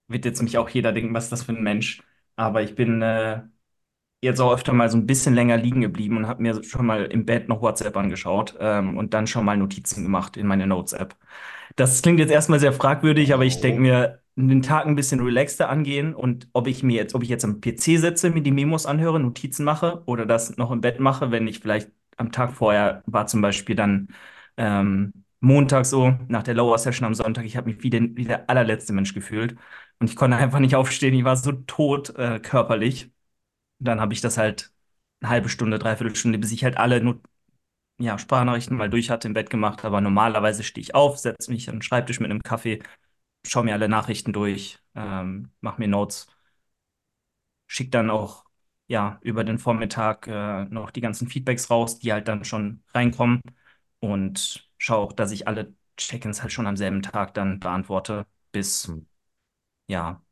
wird 0.09 0.25
jetzt 0.25 0.41
mich 0.41 0.57
auch 0.57 0.69
jeder 0.69 0.91
denken, 0.91 1.13
was 1.13 1.25
ist 1.25 1.31
das 1.31 1.43
für 1.43 1.53
ein 1.53 1.63
Mensch? 1.63 2.03
Aber 2.35 2.61
ich 2.63 2.75
bin 2.75 3.01
äh, 3.01 3.41
jetzt 4.21 4.39
auch 4.41 4.53
öfter 4.53 4.73
mal 4.73 4.89
so 4.89 4.97
ein 4.97 5.07
bisschen 5.07 5.33
länger 5.35 5.57
liegen 5.57 5.81
geblieben 5.81 6.17
und 6.17 6.27
habe 6.27 6.41
mir 6.43 6.63
schon 6.63 6.85
mal 6.85 7.05
im 7.05 7.25
Bett 7.25 7.47
noch 7.49 7.61
WhatsApp 7.61 7.95
angeschaut 7.97 8.55
ähm, 8.59 8.97
und 8.97 9.13
dann 9.13 9.27
schon 9.27 9.45
mal 9.45 9.57
Notizen 9.57 10.03
gemacht 10.03 10.37
in 10.37 10.47
meine 10.47 10.67
Notes-App. 10.67 11.15
Das 11.75 12.01
klingt 12.01 12.19
jetzt 12.19 12.31
erstmal 12.31 12.59
sehr 12.59 12.73
fragwürdig, 12.73 13.33
aber 13.33 13.45
ich 13.45 13.61
denke 13.61 13.81
Oh, 13.81 13.81
mir, 13.81 14.21
den 14.35 14.61
Tag 14.61 14.85
ein 14.85 14.95
bisschen 14.95 15.19
relaxter 15.21 15.69
angehen 15.69 16.13
und 16.15 16.47
ob 16.53 16.67
ich 16.67 16.83
mir 16.83 16.95
jetzt, 16.95 17.15
ob 17.15 17.23
ich 17.23 17.29
jetzt 17.29 17.45
am 17.45 17.61
PC 17.61 17.97
sitze, 17.97 18.29
mir 18.29 18.41
die 18.41 18.51
Memos 18.51 18.85
anhöre, 18.85 19.19
Notizen 19.19 19.63
mache 19.65 20.03
oder 20.05 20.25
das 20.25 20.57
noch 20.57 20.71
im 20.71 20.81
Bett 20.81 20.99
mache, 20.99 21.31
wenn 21.31 21.47
ich 21.47 21.59
vielleicht 21.59 21.91
am 22.17 22.31
Tag 22.31 22.53
vorher 22.53 23.03
war 23.05 23.27
zum 23.27 23.41
Beispiel 23.41 23.75
dann 23.75 24.09
ähm, 24.57 25.13
Montag 25.41 25.85
so, 25.85 26.17
nach 26.27 26.43
der 26.43 26.53
Lower 26.53 26.77
Session 26.77 27.05
am 27.07 27.13
Sonntag, 27.13 27.45
ich 27.45 27.55
habe 27.57 27.69
mich 27.69 27.81
wie, 27.83 27.89
den, 27.89 28.17
wie 28.17 28.25
der 28.25 28.49
allerletzte 28.49 28.91
Mensch 28.93 29.13
gefühlt. 29.13 29.55
Und 29.99 30.09
ich 30.09 30.15
konnte 30.15 30.37
einfach 30.37 30.59
nicht 30.59 30.75
aufstehen, 30.75 31.13
ich 31.13 31.23
war 31.25 31.35
so 31.37 31.51
tot 31.51 32.15
äh, 32.15 32.39
körperlich. 32.39 33.11
Dann 33.79 34.01
habe 34.01 34.13
ich 34.13 34.21
das 34.21 34.37
halt 34.37 34.71
eine 35.21 35.29
halbe 35.31 35.49
Stunde, 35.49 35.79
dreiviertel 35.79 36.15
Stunde, 36.15 36.39
bis 36.39 36.51
ich 36.51 36.63
halt 36.65 36.77
alle 36.77 37.01
Not 37.03 37.21
ja, 37.99 38.17
Sprachnachrichten 38.19 38.77
mal 38.77 38.89
durch 38.89 39.09
hatte 39.11 39.27
im 39.27 39.35
Bett 39.35 39.49
gemacht. 39.49 39.85
Aber 39.85 40.01
normalerweise 40.01 40.63
stehe 40.63 40.83
ich 40.83 40.95
auf, 40.95 41.17
setze 41.19 41.51
mich 41.51 41.69
an 41.69 41.77
den 41.77 41.81
Schreibtisch 41.83 42.19
mit 42.19 42.31
einem 42.31 42.43
Kaffee, 42.43 42.81
schaue 43.45 43.65
mir 43.65 43.73
alle 43.73 43.89
Nachrichten 43.89 44.33
durch, 44.33 44.79
ähm, 44.95 45.51
mache 45.61 45.81
mir 45.81 45.87
Notes, 45.89 46.27
schicke 47.67 47.91
dann 47.91 48.09
auch 48.09 48.45
ja, 48.87 49.19
über 49.21 49.43
den 49.43 49.59
Vormittag 49.59 50.27
äh, 50.27 50.65
noch 50.65 50.91
die 50.91 51.01
ganzen 51.01 51.27
Feedbacks 51.27 51.69
raus, 51.69 51.99
die 51.99 52.11
halt 52.11 52.27
dann 52.27 52.43
schon 52.43 52.83
reinkommen 52.93 53.41
und 53.99 54.67
schaue 54.77 54.97
auch, 55.05 55.13
dass 55.13 55.31
ich 55.31 55.47
alle 55.47 55.73
Check-ins 55.97 56.41
halt 56.41 56.51
schon 56.53 56.65
am 56.67 56.77
selben 56.77 57.01
Tag 57.01 57.33
dann 57.35 57.59
beantworte 57.59 58.25
bis 58.51 58.87
Hm. 58.87 59.05
Ja 59.89 60.23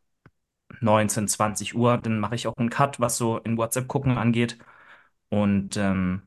19, 0.82 1.28
20 1.30 1.76
Uhr. 1.76 1.98
Dann 2.00 2.20
mache 2.20 2.36
ich 2.36 2.48
auch 2.48 2.56
einen 2.58 2.70
Cut, 2.72 3.00
was 3.02 3.18
so 3.18 3.40
in 3.40 3.58
WhatsApp 3.58 3.88
gucken 3.90 4.18
angeht. 4.20 4.60
Und 5.30 5.78
ähm, 5.78 6.24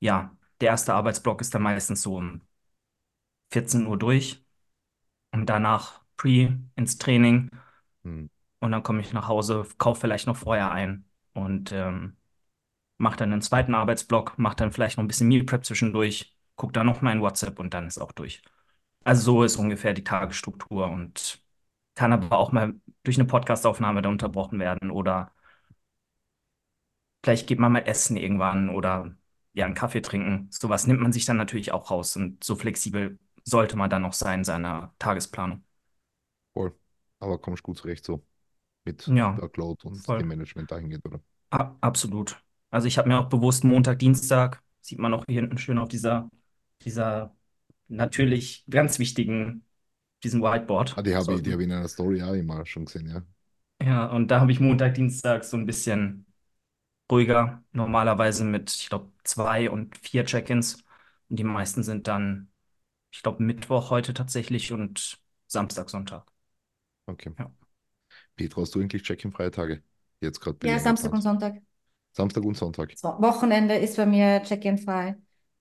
ja, 0.00 0.36
der 0.60 0.68
erste 0.70 0.94
Arbeitsblock 0.94 1.40
ist 1.40 1.54
dann 1.54 1.62
meistens 1.62 2.02
so 2.02 2.16
um 2.16 2.42
14 3.52 3.86
Uhr 3.86 3.98
durch 3.98 4.44
und 5.32 5.46
danach 5.48 6.02
Pre 6.16 6.58
ins 6.76 6.98
Training 6.98 7.50
Hm. 8.04 8.30
und 8.60 8.72
dann 8.72 8.82
komme 8.84 9.00
ich 9.02 9.12
nach 9.14 9.28
Hause, 9.28 9.66
kaufe 9.78 10.00
vielleicht 10.02 10.26
noch 10.28 10.36
vorher 10.36 10.72
ein 10.72 11.06
und 11.34 11.72
ähm, 11.72 12.16
mache 12.98 13.16
dann 13.18 13.32
einen 13.32 13.42
zweiten 13.42 13.74
Arbeitsblock, 13.76 14.38
mache 14.38 14.56
dann 14.56 14.72
vielleicht 14.72 14.98
noch 14.98 15.04
ein 15.04 15.08
bisschen 15.08 15.28
Meal 15.28 15.44
Prep 15.44 15.64
zwischendurch, 15.66 16.36
gucke 16.56 16.72
dann 16.74 16.86
noch 16.86 17.02
mal 17.02 17.12
in 17.12 17.22
WhatsApp 17.22 17.58
und 17.60 17.74
dann 17.74 17.86
ist 17.88 17.98
auch 18.00 18.12
durch. 18.12 18.42
Also 19.04 19.22
so 19.24 19.44
ist 19.44 19.56
ungefähr 19.58 19.94
die 19.94 20.04
Tagesstruktur 20.04 20.88
und 20.90 21.43
kann 21.94 22.12
aber 22.12 22.38
auch 22.38 22.52
mal 22.52 22.74
durch 23.04 23.18
eine 23.18 23.26
Podcastaufnahme 23.26 24.02
da 24.02 24.08
unterbrochen 24.08 24.58
werden 24.60 24.90
oder 24.90 25.32
vielleicht 27.22 27.46
geht 27.46 27.58
man 27.58 27.72
mal 27.72 27.80
essen 27.80 28.16
irgendwann 28.16 28.68
oder 28.70 29.16
ja, 29.52 29.66
einen 29.66 29.74
Kaffee 29.74 30.00
trinken. 30.02 30.48
Sowas 30.50 30.86
nimmt 30.86 31.00
man 31.00 31.12
sich 31.12 31.24
dann 31.24 31.36
natürlich 31.36 31.72
auch 31.72 31.90
raus 31.90 32.16
und 32.16 32.42
so 32.44 32.56
flexibel 32.56 33.18
sollte 33.44 33.76
man 33.76 33.90
dann 33.90 34.04
auch 34.04 34.12
sein 34.12 34.40
in 34.40 34.44
seiner 34.44 34.94
Tagesplanung. 34.98 35.64
Voll. 36.52 36.74
Aber 37.20 37.38
kommst 37.40 37.62
gut 37.62 37.78
zurecht 37.78 38.04
so 38.04 38.24
mit 38.84 39.14
Ja, 39.14 39.36
Workload 39.36 39.86
und 39.88 40.06
voll. 40.06 40.20
dem 40.20 40.28
Management 40.28 40.70
dahingehend, 40.72 41.06
oder? 41.06 41.22
A 41.50 41.76
absolut. 41.80 42.36
Also 42.70 42.88
ich 42.88 42.98
habe 42.98 43.08
mir 43.08 43.18
auch 43.20 43.28
bewusst 43.28 43.64
Montag, 43.64 43.98
Dienstag, 44.00 44.62
sieht 44.80 44.98
man 44.98 45.14
auch 45.14 45.24
hier 45.26 45.40
hinten 45.40 45.58
schön 45.58 45.78
auf 45.78 45.88
dieser, 45.88 46.28
dieser 46.82 47.36
natürlich 47.88 48.64
ganz 48.68 48.98
wichtigen, 48.98 49.64
diesem 50.24 50.42
Whiteboard. 50.42 50.96
Ah, 50.96 51.02
die 51.02 51.14
habe 51.14 51.34
So, 51.34 51.36
ich, 51.36 51.42
die 51.42 51.52
habe 51.52 51.62
ich 51.62 51.68
in 51.68 51.74
einer 51.74 51.86
Story 51.88 52.20
auch 52.22 52.32
immer 52.34 52.64
schon 52.66 52.84
gesehen, 52.86 53.08
ja. 53.08 53.22
ja, 53.82 54.06
und 54.06 54.28
da 54.30 54.40
habe 54.40 54.52
ich 54.52 54.60
Montag, 54.60 54.94
Dienstag 54.94 55.44
so 55.44 55.56
ein 55.56 55.66
bisschen 55.66 56.26
ruhiger, 57.10 57.64
normalerweise 57.72 58.44
mit, 58.44 58.72
ich 58.74 58.88
glaube, 58.88 59.12
zwei 59.24 59.70
und 59.70 59.98
vier 59.98 60.26
Check-ins. 60.26 60.84
Und 61.30 61.38
die 61.38 61.44
meisten 61.44 61.82
sind 61.82 62.08
dann, 62.08 62.52
ich 63.12 63.22
glaube, 63.22 63.42
Mittwoch 63.44 63.90
heute 63.90 64.14
tatsächlich 64.14 64.72
und 64.72 65.18
Samstag, 65.48 65.90
Sonntag. 65.90 66.26
Okay. 67.08 67.34
Ja. 67.38 67.50
Petra, 68.36 68.62
hast 68.62 68.74
du 68.74 68.80
eigentlich 68.80 69.02
Check-in-freie 69.02 69.50
Tage? 69.50 69.82
Jetzt 70.20 70.40
gerade 70.40 70.58
Ja, 70.62 70.78
Samstag 70.80 71.12
und? 71.12 71.20
Sonntag. 71.22 71.62
Samstag 72.12 72.44
und 72.44 72.56
Sonntag. 72.56 72.94
So, 72.94 73.08
Wochenende 73.20 73.76
ist 73.76 73.96
bei 73.96 74.06
mir 74.06 74.42
Check-in 74.42 74.78
frei. 74.78 75.16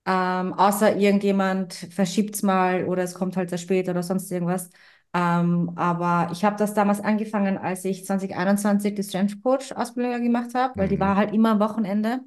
Ähm, 0.06 0.54
außer 0.54 0.98
irgendjemand 0.98 1.74
verschiebt 1.74 2.36
es 2.36 2.44
mal 2.44 2.86
oder 2.86 3.04
es 3.04 3.14
kommt 3.16 3.38
halt 3.38 3.50
sehr 3.50 3.58
spät 3.58 3.88
oder 3.90 4.04
sonst 4.04 4.30
irgendwas. 4.32 4.70
Ähm, 5.14 5.72
aber 5.76 6.30
ich 6.34 6.44
habe 6.44 6.58
das 6.58 6.74
damals 6.74 7.00
angefangen, 7.00 7.58
als 7.58 7.86
ich 7.86 8.06
2021 8.06 8.96
die 8.96 9.04
Strength 9.04 9.42
Coach 9.44 9.72
Ausbildung 9.72 10.24
gemacht 10.24 10.54
habe, 10.56 10.74
weil 10.78 10.88
die 10.90 11.00
war 11.00 11.16
Mhm. 11.16 11.18
halt 11.18 11.34
immer 11.34 11.52
am 11.52 11.60
Wochenende. 11.60 12.20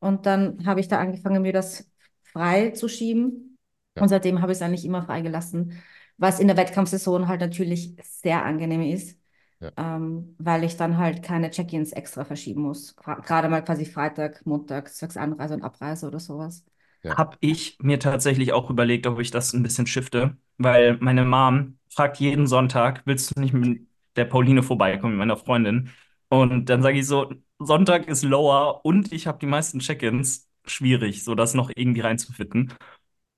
Und 0.00 0.26
dann 0.26 0.66
habe 0.66 0.80
ich 0.80 0.88
da 0.88 0.98
angefangen, 1.00 1.42
mir 1.42 1.52
das 1.52 1.90
frei 2.22 2.70
zu 2.70 2.88
schieben. 2.88 3.58
Ja. 3.96 4.02
Und 4.02 4.08
seitdem 4.08 4.42
habe 4.42 4.52
ich 4.52 4.58
es 4.58 4.62
eigentlich 4.62 4.84
immer 4.84 5.02
freigelassen, 5.02 5.82
was 6.18 6.40
in 6.40 6.48
der 6.48 6.56
Wettkampfsaison 6.56 7.28
halt 7.28 7.40
natürlich 7.40 7.96
sehr 8.02 8.44
angenehm 8.44 8.82
ist, 8.82 9.18
Ja. 9.60 9.72
ähm, 9.76 10.36
weil 10.38 10.64
ich 10.64 10.76
dann 10.76 10.98
halt 10.98 11.22
keine 11.22 11.50
Check-ins 11.50 11.92
extra 11.92 12.24
verschieben 12.24 12.62
muss. 12.62 12.96
Gerade 12.96 13.48
mal 13.48 13.64
quasi 13.64 13.84
Freitag, 13.86 14.44
Montag, 14.46 14.92
zwecks 14.94 15.16
Anreise 15.16 15.54
und 15.54 15.62
Abreise 15.64 16.06
oder 16.08 16.20
sowas. 16.20 16.64
Ja. 17.04 17.16
Habe 17.16 17.36
ich 17.40 17.76
mir 17.80 17.98
tatsächlich 18.00 18.52
auch 18.52 18.70
überlegt, 18.70 19.06
ob 19.06 19.20
ich 19.20 19.30
das 19.30 19.52
ein 19.52 19.62
bisschen 19.62 19.86
shifte, 19.86 20.36
weil 20.58 20.96
meine 20.98 21.24
Mom 21.24 21.78
fragt 21.90 22.18
jeden 22.18 22.46
Sonntag, 22.46 23.02
willst 23.06 23.36
du 23.36 23.40
nicht 23.40 23.52
mit 23.54 23.86
der 24.16 24.24
Pauline 24.24 24.62
vorbeikommen, 24.62 25.14
mit 25.14 25.18
meiner 25.20 25.36
Freundin? 25.36 25.90
Und 26.28 26.66
dann 26.68 26.82
sage 26.82 26.98
ich 26.98 27.06
so, 27.06 27.32
Sonntag 27.58 28.08
ist 28.08 28.24
lower 28.24 28.84
und 28.84 29.12
ich 29.12 29.26
habe 29.26 29.38
die 29.38 29.46
meisten 29.46 29.78
Check-ins. 29.80 30.48
Schwierig, 30.66 31.24
so 31.24 31.34
das 31.34 31.52
noch 31.54 31.70
irgendwie 31.74 32.00
reinzufitten. 32.00 32.72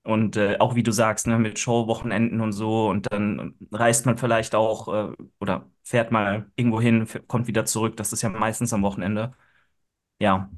Und 0.03 0.37
äh, 0.37 0.57
auch 0.59 0.75
wie 0.75 0.83
du 0.83 0.91
sagst, 0.91 1.27
ne, 1.27 1.37
mit 1.39 1.59
Showwochenenden 1.59 2.39
und 2.41 2.53
so, 2.53 2.87
und 2.89 3.11
dann 3.11 3.55
reist 3.71 4.05
man 4.05 4.17
vielleicht 4.17 4.55
auch 4.55 4.87
äh, 5.11 5.13
oder 5.41 5.69
fährt 5.83 6.11
mal 6.11 6.49
irgendwo 6.55 6.79
hin, 6.81 7.07
kommt 7.27 7.47
wieder 7.47 7.65
zurück. 7.65 7.97
Das 7.97 8.13
ist 8.13 8.21
ja 8.21 8.29
meistens 8.29 8.71
am 8.73 8.83
Wochenende. 8.83 9.33
Ja, 10.19 10.49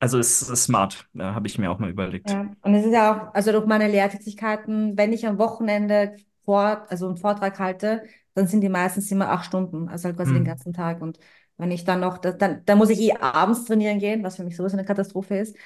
also 0.00 0.18
es 0.18 0.42
ist 0.42 0.64
smart, 0.64 1.08
äh, 1.14 1.22
habe 1.22 1.46
ich 1.46 1.58
mir 1.58 1.70
auch 1.70 1.78
mal 1.78 1.90
überlegt. 1.90 2.38
Ja, 2.42 2.50
und 2.62 2.74
es 2.74 2.84
ist 2.84 2.92
ja 2.92 3.28
auch, 3.30 3.34
also 3.34 3.52
durch 3.52 3.66
meine 3.66 3.86
Lehrtätigkeiten, 3.88 4.96
wenn 4.98 5.12
ich 5.12 5.26
am 5.26 5.38
Wochenende 5.38 6.16
vor, 6.44 6.84
also 6.90 7.06
einen 7.06 7.16
Vortrag 7.16 7.58
halte, 7.58 8.02
dann 8.34 8.48
sind 8.48 8.62
die 8.62 8.68
meistens 8.68 9.10
immer 9.12 9.30
acht 9.30 9.46
Stunden, 9.46 9.88
also 9.88 10.06
halt 10.06 10.16
quasi 10.16 10.34
den 10.34 10.44
Hm. 10.44 10.44
ganzen 10.44 10.72
Tag. 10.72 11.00
Und 11.02 11.18
wenn 11.56 11.70
ich 11.70 11.84
dann 11.84 12.00
noch, 12.00 12.18
dann, 12.18 12.64
dann 12.64 12.78
muss 12.78 12.90
ich 12.90 12.98
eh 13.00 13.12
abends 13.20 13.64
trainieren 13.64 13.98
gehen, 13.98 14.22
was 14.24 14.36
für 14.36 14.44
mich 14.44 14.56
sowieso 14.56 14.76
eine 14.76 14.84
Katastrophe 14.86 15.36
ist. 15.38 15.56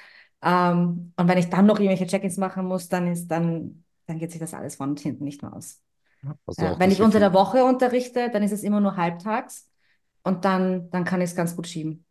Ähm, 0.43 1.13
und 1.17 1.27
wenn 1.27 1.37
ich 1.37 1.49
dann 1.49 1.65
noch 1.65 1.79
irgendwelche 1.79 2.07
Check-ins 2.07 2.37
machen 2.37 2.65
muss, 2.65 2.87
dann 2.89 3.07
ist 3.07 3.27
dann, 3.27 3.83
dann 4.05 4.19
geht 4.19 4.31
sich 4.31 4.39
das 4.39 4.53
alles 4.53 4.75
vorne 4.75 4.91
und 4.91 4.99
hinten 4.99 5.23
nicht 5.23 5.41
mehr 5.41 5.53
aus. 5.53 5.81
Du 6.57 6.63
Ja, 6.63 6.79
wenn 6.79 6.91
ich 6.91 7.01
unter 7.01 7.19
der 7.19 7.33
Woche 7.33 7.63
unterrichte, 7.65 8.29
dann 8.31 8.43
ist 8.43 8.51
es 8.53 8.63
immer 8.63 8.81
nur 8.81 8.97
halbtags 8.97 9.69
und 10.23 10.45
dann, 10.45 10.89
dann 10.91 11.05
kann 11.05 11.21
ich 11.21 11.31
es 11.31 11.35
ganz 11.37 11.55
gut 11.55 11.67
schieben. 11.67 12.05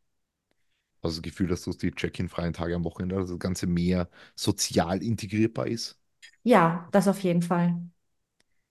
Du 1.03 1.09
das 1.09 1.23
Gefühl, 1.23 1.49
dass 1.49 1.63
du 1.63 1.73
die 1.73 1.91
Check-in-freien 1.93 2.53
Tage 2.53 2.75
am 2.75 2.85
Wochenende, 2.85 3.17
dass 3.17 3.31
das 3.31 3.39
Ganze 3.39 3.67
mehr 3.67 4.09
sozial 4.37 5.03
integrierbar 5.03 5.67
ist? 5.67 5.99
Ja, 6.43 6.89
das 6.93 7.09
auf 7.09 7.21
jeden 7.23 7.41
Fall. 7.43 7.77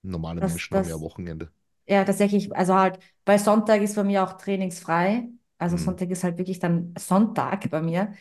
Normale 0.02 0.40
Das, 0.40 0.42
Menschen 0.42 0.76
haben 0.76 0.88
ja 0.88 1.00
das, 1.00 1.00
Wochenende. 1.00 1.50
Ja, 1.86 2.04
tatsächlich, 2.04 2.54
also 2.56 2.74
halt, 2.76 2.98
bei 3.24 3.38
Sonntag 3.38 3.82
ist 3.82 3.96
bei 3.96 4.04
mir 4.04 4.24
auch 4.24 4.34
trainingsfrei. 4.34 5.28
Also 5.58 5.76
Mhm. 5.76 5.78
Sonntag 5.78 6.10
ist 6.10 6.24
halt 6.24 6.38
wirklich 6.38 6.58
dann 6.60 6.94
Sonntag 6.98 7.70
bei 7.70 7.82
mir. 7.82 8.14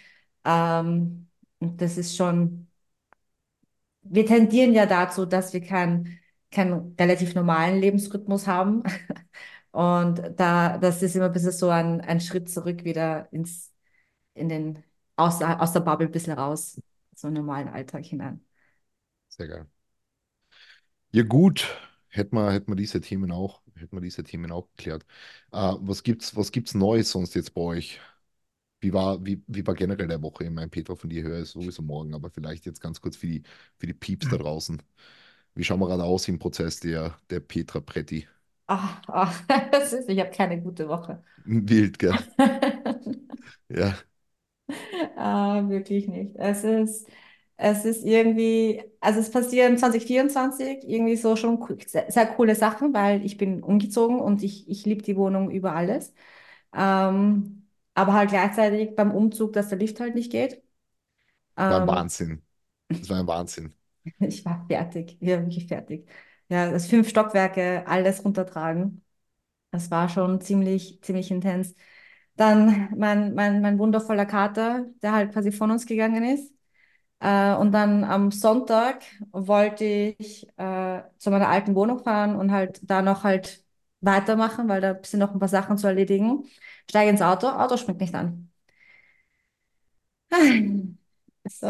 Ähm, 0.45 1.29
und 1.59 1.81
das 1.81 1.97
ist 1.97 2.15
schon, 2.17 2.69
wir 4.03 4.25
tendieren 4.25 4.73
ja 4.73 4.85
dazu, 4.85 5.25
dass 5.25 5.53
wir 5.53 5.61
keinen 5.61 6.19
keinen 6.51 6.95
relativ 6.99 7.35
normalen 7.35 7.79
Lebensrhythmus 7.79 8.47
haben. 8.47 8.81
Und 9.71 10.21
da, 10.37 10.77
das 10.79 11.03
ist 11.03 11.15
immer 11.15 11.25
ein 11.27 11.31
bisschen 11.31 11.51
so 11.51 11.69
ein, 11.69 12.01
ein 12.01 12.19
Schritt 12.21 12.49
zurück 12.49 12.83
wieder 12.85 13.31
ins, 13.31 13.68
in 14.39 14.49
den, 14.49 14.83
aus, 15.17 15.39
der- 15.39 15.61
aus 15.61 15.73
der 15.73 15.81
Bubble 15.81 16.07
ein 16.07 16.11
bisschen 16.13 16.33
raus, 16.37 16.81
so 17.15 17.27
einen 17.27 17.37
normalen 17.37 17.69
Alltag 17.69 18.05
hinein. 18.05 18.45
Sehr 19.29 19.47
geil. 19.47 19.67
Ja 21.11 21.23
gut, 21.23 21.67
hätten 22.09 22.35
wir, 22.35 22.51
hätten 22.51 22.71
wir 22.71 22.75
diese 22.75 23.01
Themen 23.01 23.31
auch, 23.31 23.61
hätten 23.75 23.95
wir 23.95 24.01
diese 24.01 24.23
Themen 24.23 24.51
auch 24.51 24.67
geklärt. 24.75 25.05
Äh, 25.51 25.73
was 25.79 26.03
gibt's, 26.03 26.35
was 26.35 26.51
gibt's 26.51 26.73
Neues 26.75 27.11
sonst 27.11 27.33
jetzt 27.35 27.53
bei 27.53 27.61
euch? 27.61 27.99
Wie 28.81 28.93
war, 28.93 29.25
wie, 29.25 29.43
wie 29.47 29.65
war 29.67 29.75
generell 29.75 30.07
der 30.07 30.21
Woche? 30.23 30.45
Ich 30.45 30.51
meine, 30.51 30.69
Petra, 30.69 30.95
von 30.95 31.09
dir 31.09 31.23
höre 31.23 31.41
ich 31.43 31.49
sowieso 31.49 31.81
morgen, 31.83 32.13
aber 32.15 32.29
vielleicht 32.31 32.65
jetzt 32.65 32.81
ganz 32.81 33.01
kurz 33.01 33.17
für 33.17 33.27
die, 33.27 33.43
für 33.77 33.87
die 33.87 33.93
Pieps 33.95 34.29
da 34.29 34.37
draußen. 34.37 34.81
Wie 35.55 35.63
schauen 35.65 35.79
wir 35.81 35.87
gerade 35.87 36.03
aus 36.05 36.27
im 36.29 36.39
Prozess 36.39 36.79
der, 36.81 37.17
der 37.31 37.41
Petra 37.41 37.81
Pretti? 37.81 38.27
Ach, 38.67 39.01
ach, 39.07 39.41
das 39.71 39.91
ist, 39.93 40.07
ich 40.09 40.19
habe 40.19 40.29
keine 40.31 40.61
gute 40.61 40.87
Woche. 40.87 41.23
Wild, 41.45 41.97
gell? 41.99 42.17
Ja, 43.69 43.97
Ah, 45.15 45.63
wirklich 45.69 46.07
nicht. 46.07 46.35
Es 46.37 46.63
ist, 46.63 47.07
es 47.57 47.85
ist 47.85 48.03
irgendwie, 48.05 48.83
also 48.99 49.19
es 49.19 49.31
passieren 49.31 49.77
2024 49.77 50.83
irgendwie 50.87 51.15
so 51.15 51.35
schon 51.35 51.59
sehr, 51.87 52.11
sehr 52.11 52.27
coole 52.27 52.55
Sachen, 52.55 52.93
weil 52.93 53.25
ich 53.25 53.37
bin 53.37 53.63
umgezogen 53.63 54.19
und 54.19 54.43
ich, 54.43 54.67
ich 54.69 54.85
liebe 54.85 55.01
die 55.03 55.17
Wohnung 55.17 55.51
über 55.51 55.73
alles. 55.75 56.13
Ähm, 56.73 57.67
aber 57.95 58.13
halt 58.13 58.29
gleichzeitig 58.29 58.95
beim 58.95 59.11
Umzug, 59.11 59.53
dass 59.53 59.69
der 59.69 59.77
Lift 59.79 59.99
halt 59.99 60.15
nicht 60.15 60.31
geht. 60.31 60.61
war 61.67 61.77
ein 61.81 61.87
Ähm, 61.87 61.87
Wahnsinn. 61.87 62.43
Das 63.01 63.09
war 63.09 63.19
ein 63.19 63.27
Wahnsinn. 63.27 63.73
ich 64.19 64.45
war 64.45 64.65
fertig, 64.67 65.17
war 65.21 65.41
wirklich 65.41 65.67
fertig. 65.67 66.07
Ja, 66.49 66.71
das 66.71 66.87
fünf 66.87 67.09
Stockwerke, 67.09 67.85
alles 67.87 68.23
runtertragen. 68.25 69.03
Das 69.71 69.91
war 69.91 70.09
schon 70.09 70.41
ziemlich, 70.41 71.01
ziemlich 71.03 71.31
intens. 71.31 71.75
Dann 72.39 72.89
mein, 72.97 73.35
mein, 73.35 73.61
mein 73.61 73.79
wundervoller 73.79 74.25
Kater, 74.25 74.87
der 75.03 75.11
halt 75.13 75.33
quasi 75.33 75.51
von 75.51 75.71
uns 75.71 75.85
gegangen 75.87 76.23
ist. 76.25 76.53
Äh, 77.19 77.55
und 77.55 77.71
dann 77.73 78.03
am 78.05 78.31
Sonntag 78.31 79.03
wollte 79.31 79.85
ich 79.85 80.47
äh, 80.57 81.03
zu 81.19 81.31
meiner 81.31 81.49
alten 81.49 81.75
Wohnung 81.75 81.99
fahren 82.03 82.35
und 82.35 82.51
halt 82.51 82.79
da 82.83 83.01
noch 83.01 83.23
halt 83.25 83.63
weitermachen, 84.01 84.69
weil 84.69 84.81
da 84.81 84.99
sind 85.03 85.19
noch 85.21 85.33
ein 85.33 85.39
paar 85.39 85.49
Sachen 85.49 85.77
zu 85.77 85.87
erledigen. 85.87 86.45
Steige 86.89 87.11
ins 87.11 87.21
Auto, 87.23 87.47
Auto 87.49 87.77
springt 87.77 88.01
nicht 88.01 88.15
an. 88.15 88.51
So, 91.49 91.67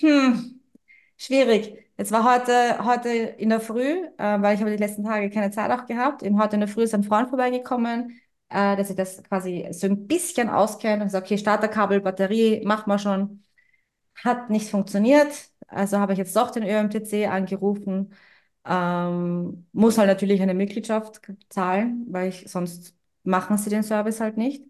hm, 0.00 0.60
schwierig. 1.18 1.74
Jetzt 1.98 2.12
war 2.12 2.24
heute, 2.24 2.84
heute 2.86 3.10
in 3.10 3.50
der 3.50 3.60
Früh, 3.60 3.82
äh, 4.18 4.42
weil 4.42 4.54
ich 4.56 4.60
habe 4.62 4.70
die 4.72 4.78
letzten 4.78 5.04
Tage 5.04 5.30
keine 5.30 5.50
Zeit 5.52 5.70
auch 5.72 5.86
gehabt, 5.86 6.22
eben 6.24 6.40
heute 6.42 6.56
in 6.56 6.60
der 6.60 6.68
Früh 6.68 6.84
ist 6.84 6.94
ein 6.94 7.04
Freund 7.04 7.30
vorbeigekommen, 7.30 8.20
äh, 8.52 8.76
dass 8.76 8.90
ich 8.90 8.96
das 8.96 9.22
quasi 9.24 9.68
so 9.72 9.86
ein 9.86 10.06
bisschen 10.06 10.48
auskennt 10.50 11.02
und 11.02 11.08
sagt, 11.10 11.26
okay, 11.26 11.38
Starterkabel, 11.38 12.00
Batterie, 12.00 12.62
macht 12.64 12.86
man 12.86 12.98
schon. 12.98 13.42
Hat 14.16 14.50
nicht 14.50 14.70
funktioniert. 14.70 15.28
Also 15.68 15.98
habe 15.98 16.12
ich 16.12 16.18
jetzt 16.18 16.36
doch 16.36 16.50
den 16.50 16.64
ÖMTC 16.64 17.26
angerufen. 17.28 18.14
Ähm, 18.66 19.66
muss 19.72 19.98
halt 19.98 20.08
natürlich 20.08 20.42
eine 20.42 20.54
Mitgliedschaft 20.54 21.20
zahlen, 21.50 22.06
weil 22.10 22.28
ich 22.30 22.50
sonst 22.50 22.96
machen 23.24 23.58
sie 23.58 23.70
den 23.70 23.82
Service 23.84 24.20
halt 24.20 24.36
nicht. 24.38 24.64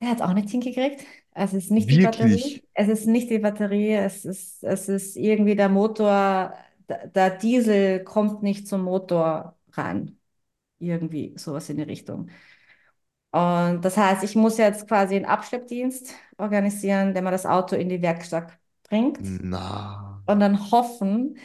Er 0.00 0.10
hat 0.10 0.22
auch 0.22 0.34
nicht 0.34 0.50
hingekriegt. 0.50 1.04
Es 1.34 1.54
ist 1.54 1.70
nicht 1.70 1.90
die 1.90 1.98
Wirklich? 1.98 1.98
Batterie. 1.98 2.62
Es 2.74 2.88
ist 2.88 3.06
nicht 3.06 3.30
die 3.30 3.38
Batterie. 3.38 3.92
Es 3.94 4.24
ist, 4.24 4.62
es 4.62 4.88
ist 4.88 5.16
irgendwie 5.16 5.56
der 5.56 5.68
Motor. 5.68 6.54
Der, 6.88 7.06
der 7.08 7.30
Diesel 7.38 8.04
kommt 8.04 8.42
nicht 8.42 8.68
zum 8.68 8.82
Motor 8.82 9.56
rein. 9.72 10.18
Irgendwie 10.78 11.34
sowas 11.38 11.68
in 11.70 11.78
die 11.78 11.84
Richtung. 11.84 12.30
Und 13.32 13.82
das 13.84 13.96
heißt, 13.96 14.24
ich 14.24 14.34
muss 14.36 14.56
jetzt 14.58 14.88
quasi 14.88 15.16
einen 15.16 15.24
Abschleppdienst 15.26 16.14
organisieren, 16.38 17.12
der 17.14 17.22
mir 17.22 17.30
das 17.30 17.46
Auto 17.46 17.76
in 17.76 17.88
die 17.88 18.00
Werkstatt 18.02 18.58
bringt 18.88 19.28
Na, 19.52 19.66
und 20.26 20.40
dann 20.40 20.70
hoffen, 20.70 21.38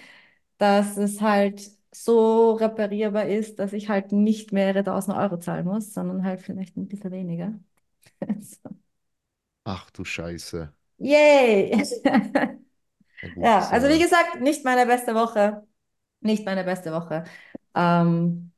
dass 0.58 0.98
es 0.98 1.22
halt 1.22 1.72
so 1.94 2.54
reparierbar 2.54 3.28
ist, 3.28 3.60
dass 3.60 3.74
ich 3.74 3.90
halt 3.90 4.12
nicht 4.12 4.54
mehrere 4.54 4.84
tausend 4.84 5.18
Euro 5.18 5.38
zahlen 5.40 5.66
muss, 5.66 5.94
sondern 5.94 6.24
halt 6.26 6.42
vielleicht 6.42 6.78
ein 6.78 6.88
bisschen 6.88 7.12
weniger. 7.12 7.54
So. 8.42 8.70
ach 9.64 9.90
du 9.90 10.06
Scheiße. 10.06 10.72
Yay! 11.00 11.72
Ja 13.42 13.68
also 13.70 13.88
wie 13.90 14.00
gesagt, 14.00 14.42
nicht 14.42 14.66
meine 14.66 14.86
beste 14.86 15.14
Woche. 15.16 15.66
Nicht 16.22 16.46
meine 16.46 16.64
beste 16.64 16.92
Woche. 16.94 17.26
Ähm, 17.76 18.51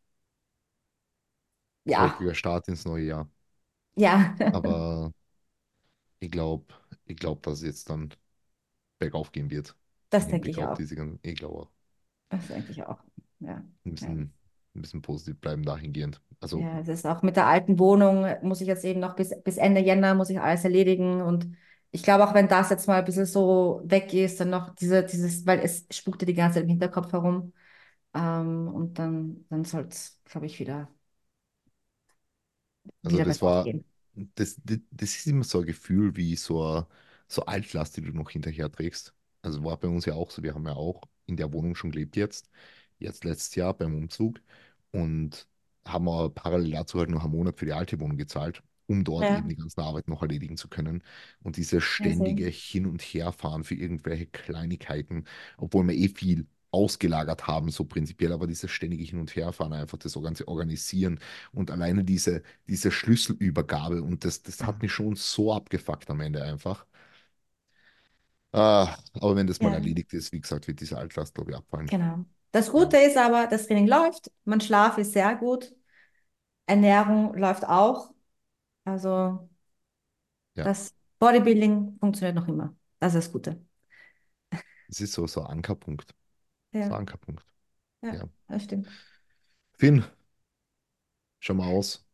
ja, 1.86 2.00
holpriger 2.00 2.36
Start 2.36 2.68
ins 2.68 2.86
neue 2.86 3.06
Jahr. 3.06 3.30
ja, 3.96 4.36
Aber 4.52 5.12
ich 6.20 6.32
glaube, 6.32 6.74
ich 7.06 7.18
glaube, 7.18 7.42
dass 7.42 7.60
es 7.60 7.64
jetzt 7.66 7.90
dann 7.90 8.14
bergauf 9.00 9.32
gehen 9.34 9.50
wird. 9.52 9.78
Das 10.10 10.28
denke 10.30 10.50
ich 10.52 10.64
auch. 10.64 10.80
diese 10.80 10.96
ganzen, 10.96 11.20
ich 11.24 11.36
glaube 11.38 11.56
auch, 11.64 11.72
Das 12.30 12.48
denke 12.48 12.72
ich 12.72 12.84
auch. 12.84 13.00
Ja. 13.40 13.64
ein 13.86 13.92
Ja. 14.02 14.18
bisschen, 14.18 14.34
ein 14.76 14.82
bisschen 14.82 15.02
positiv 15.02 15.40
bleiben 15.40 15.64
dahingehend. 15.64 16.22
Also, 16.40 16.68
Ja, 16.68 16.80
es 16.82 16.88
ist 16.88 17.06
auch 17.08 17.24
mit 17.24 17.36
der 17.36 17.48
alten 17.48 17.80
Wohnung, 17.80 18.28
muss 18.44 18.62
ich 18.62 18.68
jetzt 18.68 18.86
eben 18.86 19.00
noch 19.00 19.16
bis, 19.16 19.32
bis 19.44 19.58
Ende 19.58 19.82
Jänner 19.82 20.14
muss 20.14 20.30
ich 20.30 20.40
alles 20.40 20.64
erledigen. 20.64 21.22
Und 21.22 21.48
ich 21.92 22.04
glaube, 22.04 22.24
auch 22.28 22.36
wenn 22.36 22.48
das 22.48 22.70
jetzt 22.70 22.88
mal 22.88 23.00
ein 23.00 23.06
bisschen 23.06 23.26
so 23.26 23.82
weg 23.86 24.14
ist, 24.14 24.40
dann 24.40 24.52
noch 24.52 24.76
diese, 24.76 25.04
dieses, 25.04 25.46
weil 25.48 25.60
es 25.62 25.88
spukte 25.90 26.26
die 26.28 26.36
ganze 26.36 26.56
Zeit 26.56 26.64
im 26.66 26.70
Hinterkopf 26.70 27.12
herum. 27.12 27.54
Ähm, 28.14 28.68
und 28.70 29.00
dann, 29.00 29.46
dann 29.50 29.66
soll 29.66 29.88
es, 29.90 30.22
glaube 30.26 30.46
ich, 30.48 30.60
wieder, 30.60 30.90
also 33.04 33.22
wieder 33.22 33.24
das 33.24 33.42
war, 33.42 33.74
gehen. 33.74 33.86
das, 34.16 34.60
das, 34.64 34.80
das 34.92 35.16
ist 35.18 35.28
immer 35.28 35.44
so 35.44 35.60
ein 35.60 35.66
Gefühl 35.66 36.16
wie 36.16 36.36
so, 36.36 36.64
ein- 36.64 36.86
so 37.28 37.46
Altlast, 37.46 37.98
die 37.98 38.02
du 38.02 38.12
noch 38.14 38.30
hinterher 38.30 38.72
trägst. 38.72 39.14
Also 39.42 39.64
war 39.64 39.78
bei 39.80 39.88
uns 39.88 40.06
ja 40.06 40.14
auch 40.16 40.32
so, 40.32 40.44
wir 40.44 40.54
haben 40.54 40.66
ja 40.68 40.74
auch 40.76 41.02
in 41.26 41.38
der 41.38 41.52
Wohnung 41.54 41.76
schon 41.76 41.92
gelebt 41.92 42.16
jetzt, 42.16 42.50
jetzt 43.00 43.24
letztes 43.24 43.56
Jahr 43.56 43.74
beim 43.74 43.96
Umzug 43.96 44.40
und 44.92 45.48
haben 45.86 46.08
aber 46.08 46.30
parallel 46.30 46.72
dazu 46.72 47.00
halt 47.00 47.10
noch 47.10 47.24
einen 47.24 47.32
Monat 47.34 47.60
für 47.60 47.66
die 47.66 47.74
alte 47.74 48.00
Wohnung 48.00 48.18
gezahlt, 48.18 48.64
um 48.88 49.04
dort 49.04 49.30
Ja, 49.30 49.32
eben 49.32 49.50
die 49.50 49.56
ganzen 49.56 49.82
Arbeit 49.82 50.08
noch 50.08 50.22
erledigen 50.22 50.56
zu 50.58 50.70
können. 50.70 51.04
Und 51.42 51.58
dieses 51.58 51.84
also, 52.00 52.44
ständige 52.44 52.46
Hin- 52.48 52.86
und 52.86 53.02
Herfahren 53.02 53.64
für 53.64 53.76
irgendwelche 53.76 54.28
Kleinigkeiten, 54.28 55.26
obwohl 55.58 55.88
wir 55.88 55.96
eh 55.96 56.08
viel 56.10 56.48
ausgelagert 56.74 57.48
haben, 57.48 57.70
so 57.72 57.86
prinzipiell, 57.86 58.34
aber 58.34 58.48
dieses 58.48 58.72
ständige 58.72 59.04
Hin- 59.04 59.20
und 59.20 59.36
Herfahren, 59.36 59.74
einfach 59.74 59.98
das 60.00 60.14
ganze 60.22 60.48
Organisieren 60.48 61.20
und 61.54 61.72
alleine 61.72 62.04
diese, 62.04 62.44
diese 62.68 62.92
Schlüsselübergabe 62.92 64.02
und 64.04 64.26
das, 64.26 64.44
das 64.44 64.64
hat 64.64 64.82
mich 64.82 64.92
schon 64.92 65.16
so 65.16 65.54
abgefuckt 65.54 66.10
am 66.10 66.22
Ende 66.22 66.44
einfach. 66.44 66.86
Ah, 68.52 68.98
aber 69.14 69.36
wenn 69.36 69.48
das 69.48 69.62
mal 69.62 69.74
ja, 69.74 69.74
erledigt 69.74 70.14
ist, 70.14 70.32
wie 70.32 70.40
gesagt, 70.42 70.68
wird 70.68 70.80
diese 70.80 70.98
Altlast, 70.98 71.34
glaube 71.36 71.52
ich, 71.52 71.58
abfallen. 71.58 71.92
genau. 71.92 72.26
Das 72.52 72.72
Ja, 72.78 72.90
Gute 72.90 72.98
ist 72.98 73.18
aber, 73.18 73.48
das 73.48 73.68
Training 73.68 73.88
läuft, 73.88 74.32
mein 74.46 74.62
Schlaf 74.62 74.98
ist 74.98 75.14
sehr 75.14 75.36
gut, 75.36 75.74
Ernährung 76.68 77.36
läuft 77.38 77.66
auch. 77.68 78.14
Also 78.86 79.50
ja. 80.56 80.74
das 80.74 80.94
Bodybuilding 81.20 81.98
funktioniert 82.00 82.36
noch 82.36 82.48
immer. 82.48 82.76
Das 83.00 83.14
ist 83.16 83.28
das 83.28 83.32
Gute. 83.34 83.66
Es 84.88 85.02
ist 85.02 85.12
so, 85.14 85.28
so 85.28 85.42
ein 85.42 85.48
Ankerpunkt. 85.48 86.16
Ja, 86.74 86.88
ein 86.88 86.94
Ankerpunkt. 86.94 87.46
ja, 88.02 88.20
Ja. 88.20 88.30
das 88.48 88.64
stimmt. 88.64 88.94
Finn, 89.80 90.04
schau 91.40 91.54
mal 91.56 91.68
aus. 91.70 92.08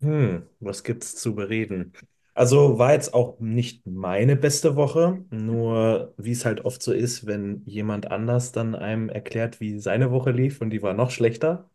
Hm, 0.00 0.46
was 0.60 0.84
gibt's 0.84 1.14
zu 1.16 1.34
bereden? 1.34 1.92
Also 2.34 2.78
war 2.78 2.92
jetzt 2.92 3.14
auch 3.14 3.40
nicht 3.40 3.86
meine 3.86 4.36
beste 4.36 4.76
Woche, 4.76 5.24
nur 5.30 6.12
wie 6.18 6.32
es 6.32 6.44
halt 6.44 6.64
oft 6.66 6.82
so 6.82 6.92
ist, 6.92 7.24
wenn 7.26 7.62
jemand 7.64 8.10
anders 8.10 8.52
dann 8.52 8.74
einem 8.74 9.08
erklärt, 9.08 9.58
wie 9.60 9.78
seine 9.80 10.10
Woche 10.10 10.32
lief 10.32 10.60
und 10.60 10.68
die 10.70 10.82
war 10.82 10.92
noch 10.92 11.10
schlechter. 11.10 11.70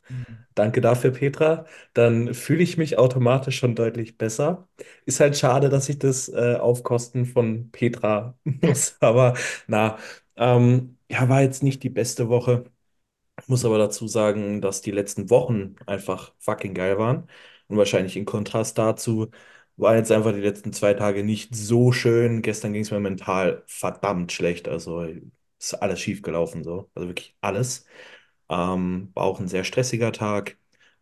Danke 0.55 0.81
dafür, 0.81 1.11
Petra. 1.11 1.65
Dann 1.93 2.33
fühle 2.35 2.63
ich 2.63 2.77
mich 2.77 2.97
automatisch 2.99 3.59
schon 3.59 3.75
deutlich 3.75 4.17
besser. 4.17 4.69
Ist 5.05 5.19
halt 5.19 5.37
schade, 5.37 5.69
dass 5.69 5.89
ich 5.89 5.99
das 5.99 6.29
äh, 6.29 6.55
auf 6.59 6.83
Kosten 6.83 7.25
von 7.25 7.71
Petra 7.71 8.37
muss, 8.45 8.97
aber 9.01 9.35
na, 9.67 9.97
ähm, 10.37 10.97
ja, 11.12 11.30
war 11.30 11.41
jetzt 11.41 11.63
nicht 11.63 11.84
die 11.84 11.89
beste 11.89 12.30
Woche. 12.30 12.63
Muss 13.47 13.65
aber 13.65 13.78
dazu 13.80 14.08
sagen, 14.08 14.62
dass 14.62 14.82
die 14.82 14.91
letzten 14.91 15.30
Wochen 15.30 15.76
einfach 15.88 16.34
fucking 16.39 16.74
geil 16.74 16.97
waren. 17.00 17.30
Und 17.67 17.78
wahrscheinlich 17.78 18.17
in 18.17 18.26
Kontrast 18.26 18.78
dazu 18.78 19.32
waren 19.78 19.97
jetzt 19.97 20.12
einfach 20.12 20.34
die 20.34 20.41
letzten 20.41 20.74
zwei 20.74 20.93
Tage 20.95 21.24
nicht 21.24 21.56
so 21.56 21.91
schön. 21.91 22.41
Gestern 22.43 22.74
ging 22.74 22.84
es 22.84 22.91
mir 22.91 23.00
mental 23.00 23.63
verdammt 23.67 24.32
schlecht. 24.34 24.67
Also 24.69 25.06
ist 25.60 25.76
alles 25.76 26.02
schief 26.02 26.21
gelaufen 26.24 26.63
so. 26.63 26.89
Also 26.95 27.10
wirklich 27.10 27.36
alles. 27.41 27.86
Ähm, 28.50 29.12
war 29.13 29.24
auch 29.26 29.39
ein 29.39 29.47
sehr 29.47 29.63
stressiger 29.63 30.12
Tag. 30.12 30.58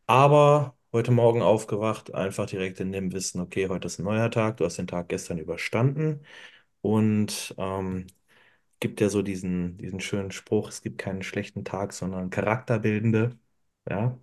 Aber 0.08 0.78
heute 0.94 1.12
Morgen 1.12 1.42
aufgewacht, 1.42 2.14
einfach 2.14 2.46
direkt 2.48 2.80
in 2.80 2.92
dem 2.92 3.12
Wissen, 3.14 3.42
okay, 3.42 3.70
heute 3.70 3.88
ist 3.88 4.00
ein 4.00 4.06
neuer 4.06 4.32
Tag. 4.32 4.58
Du 4.58 4.66
hast 4.66 4.78
den 4.78 4.88
Tag 4.88 5.10
gestern 5.10 5.38
überstanden. 5.40 6.26
Und 6.82 7.56
ähm, 7.58 8.08
gibt 8.80 9.02
ja 9.02 9.10
so 9.10 9.22
diesen, 9.22 9.78
diesen 9.78 10.00
schönen 10.00 10.32
Spruch, 10.32 10.70
es 10.70 10.82
gibt 10.82 10.98
keinen 10.98 11.24
schlechten 11.24 11.66
Tag, 11.66 11.94
sondern 11.94 12.30
charakterbildende. 12.30 13.38
Ja. 13.90 14.20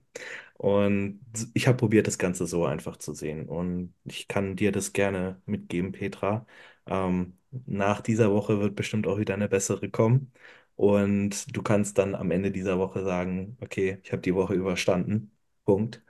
Und 0.59 1.21
ich 1.55 1.67
habe 1.69 1.77
probiert, 1.79 2.07
das 2.07 2.19
Ganze 2.19 2.47
so 2.47 2.65
einfach 2.67 2.97
zu 2.97 3.15
sehen. 3.15 3.49
Und 3.49 3.95
ich 4.05 4.29
kann 4.29 4.57
dir 4.57 4.73
das 4.73 4.93
gerne 4.93 5.41
mitgeben, 5.47 5.93
Petra. 5.93 6.47
Ähm, 6.87 7.39
nach 7.67 8.01
dieser 8.01 8.33
Woche 8.33 8.61
wird 8.61 8.77
bestimmt 8.77 9.07
auch 9.07 9.19
wieder 9.19 9.35
eine 9.35 9.49
bessere 9.49 9.91
kommen. 9.91 10.33
Und 10.77 11.57
du 11.57 11.63
kannst 11.63 11.99
dann 11.99 12.15
am 12.15 12.31
Ende 12.31 12.51
dieser 12.53 12.79
Woche 12.79 13.03
sagen, 13.05 13.57
okay, 13.61 13.99
ich 14.03 14.13
habe 14.13 14.23
die 14.23 14.35
Woche 14.35 14.55
überstanden. 14.55 15.33
Punkt. 15.65 16.03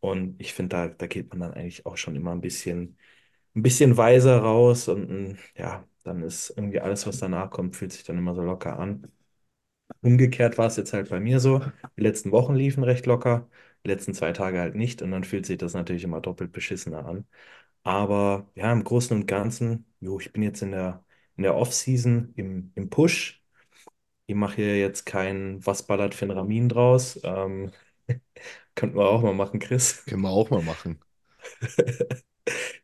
Und 0.00 0.40
ich 0.40 0.54
finde, 0.54 0.76
da, 0.76 0.88
da 0.88 1.06
geht 1.06 1.30
man 1.30 1.40
dann 1.40 1.54
eigentlich 1.54 1.86
auch 1.86 1.96
schon 1.96 2.16
immer 2.16 2.32
ein 2.32 2.40
bisschen 2.40 2.98
ein 3.54 3.62
bisschen 3.62 3.96
weiser 3.96 4.38
raus 4.40 4.88
und 4.88 5.38
ja, 5.56 5.86
dann 6.04 6.22
ist 6.22 6.50
irgendwie 6.56 6.80
alles, 6.80 7.06
was 7.06 7.18
danach 7.18 7.50
kommt, 7.50 7.76
fühlt 7.76 7.92
sich 7.92 8.04
dann 8.04 8.18
immer 8.18 8.34
so 8.34 8.42
locker 8.42 8.78
an. 8.78 9.10
Umgekehrt 10.02 10.58
war 10.58 10.66
es 10.66 10.76
jetzt 10.76 10.92
halt 10.92 11.10
bei 11.10 11.20
mir 11.20 11.40
so. 11.40 11.60
Die 11.96 12.02
letzten 12.02 12.30
Wochen 12.32 12.54
liefen 12.54 12.84
recht 12.84 13.06
locker, 13.06 13.48
die 13.84 13.88
letzten 13.90 14.14
zwei 14.14 14.32
Tage 14.32 14.60
halt 14.60 14.74
nicht 14.74 15.02
und 15.02 15.10
dann 15.10 15.24
fühlt 15.24 15.46
sich 15.46 15.58
das 15.58 15.74
natürlich 15.74 16.04
immer 16.04 16.20
doppelt 16.20 16.52
beschissener 16.52 17.06
an. 17.06 17.26
Aber 17.84 18.50
ja, 18.54 18.72
im 18.72 18.84
Großen 18.84 19.16
und 19.16 19.26
Ganzen, 19.26 19.86
jo, 20.00 20.20
ich 20.20 20.32
bin 20.32 20.42
jetzt 20.42 20.62
in 20.62 20.72
der, 20.72 21.04
in 21.36 21.44
der 21.44 21.56
Off-Season 21.56 22.32
im, 22.36 22.72
im 22.74 22.90
Push. 22.90 23.42
Ich 24.26 24.34
mache 24.36 24.56
hier 24.56 24.78
jetzt 24.78 25.06
kein 25.06 25.64
Was 25.66 25.86
ballert 25.86 26.14
für 26.14 26.26
ein 26.26 26.30
Ramin 26.32 26.68
draus. 26.70 27.20
Ähm, 27.24 27.72
könnten 28.76 28.96
wir 28.98 29.06
auch 29.08 29.22
mal 29.22 29.34
machen, 29.34 29.60
Chris. 29.60 30.04
Können 30.06 30.22
wir 30.22 30.30
auch 30.30 30.50
mal 30.50 30.62
machen. 30.62 31.00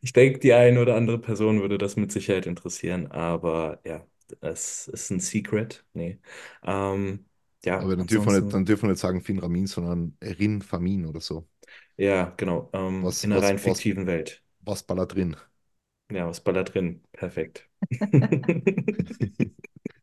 Ich 0.00 0.12
denke, 0.12 0.38
die 0.38 0.52
eine 0.52 0.80
oder 0.80 0.96
andere 0.96 1.18
Person 1.18 1.60
würde 1.60 1.78
das 1.78 1.96
mit 1.96 2.12
Sicherheit 2.12 2.46
interessieren, 2.46 3.08
aber 3.10 3.80
ja, 3.84 4.06
es 4.40 4.88
ist 4.88 5.10
ein 5.10 5.20
Secret. 5.20 5.84
Nee. 5.92 6.18
Ähm, 6.64 7.26
ja, 7.64 7.78
Aber 7.78 7.96
dann 7.96 8.06
dürfen 8.06 8.32
wir 8.32 8.40
nicht, 8.40 8.52
dann 8.52 8.64
dürfen 8.64 8.82
wir 8.84 8.90
nicht 8.90 9.00
sagen 9.00 9.22
Finn 9.22 9.38
Ramin, 9.40 9.66
sondern 9.66 10.16
Rin 10.22 10.62
Famin 10.62 11.06
oder 11.06 11.20
so. 11.20 11.48
ja, 11.96 12.32
genau, 12.36 12.70
ähm, 12.72 13.06
Was, 13.06 13.18
in 13.20 13.32
einer 13.32 13.42
was, 13.42 13.46
rein 13.46 13.58
was, 13.64 13.84
fiktiven 13.84 14.06
Welt. 14.06 14.42
was 14.60 14.82
ballert 14.84 15.14
drin? 15.14 15.36
Ja, 16.10 16.26
was 16.28 16.42
da 16.44 16.62
drin? 16.64 17.02
Perfekt. 17.12 17.68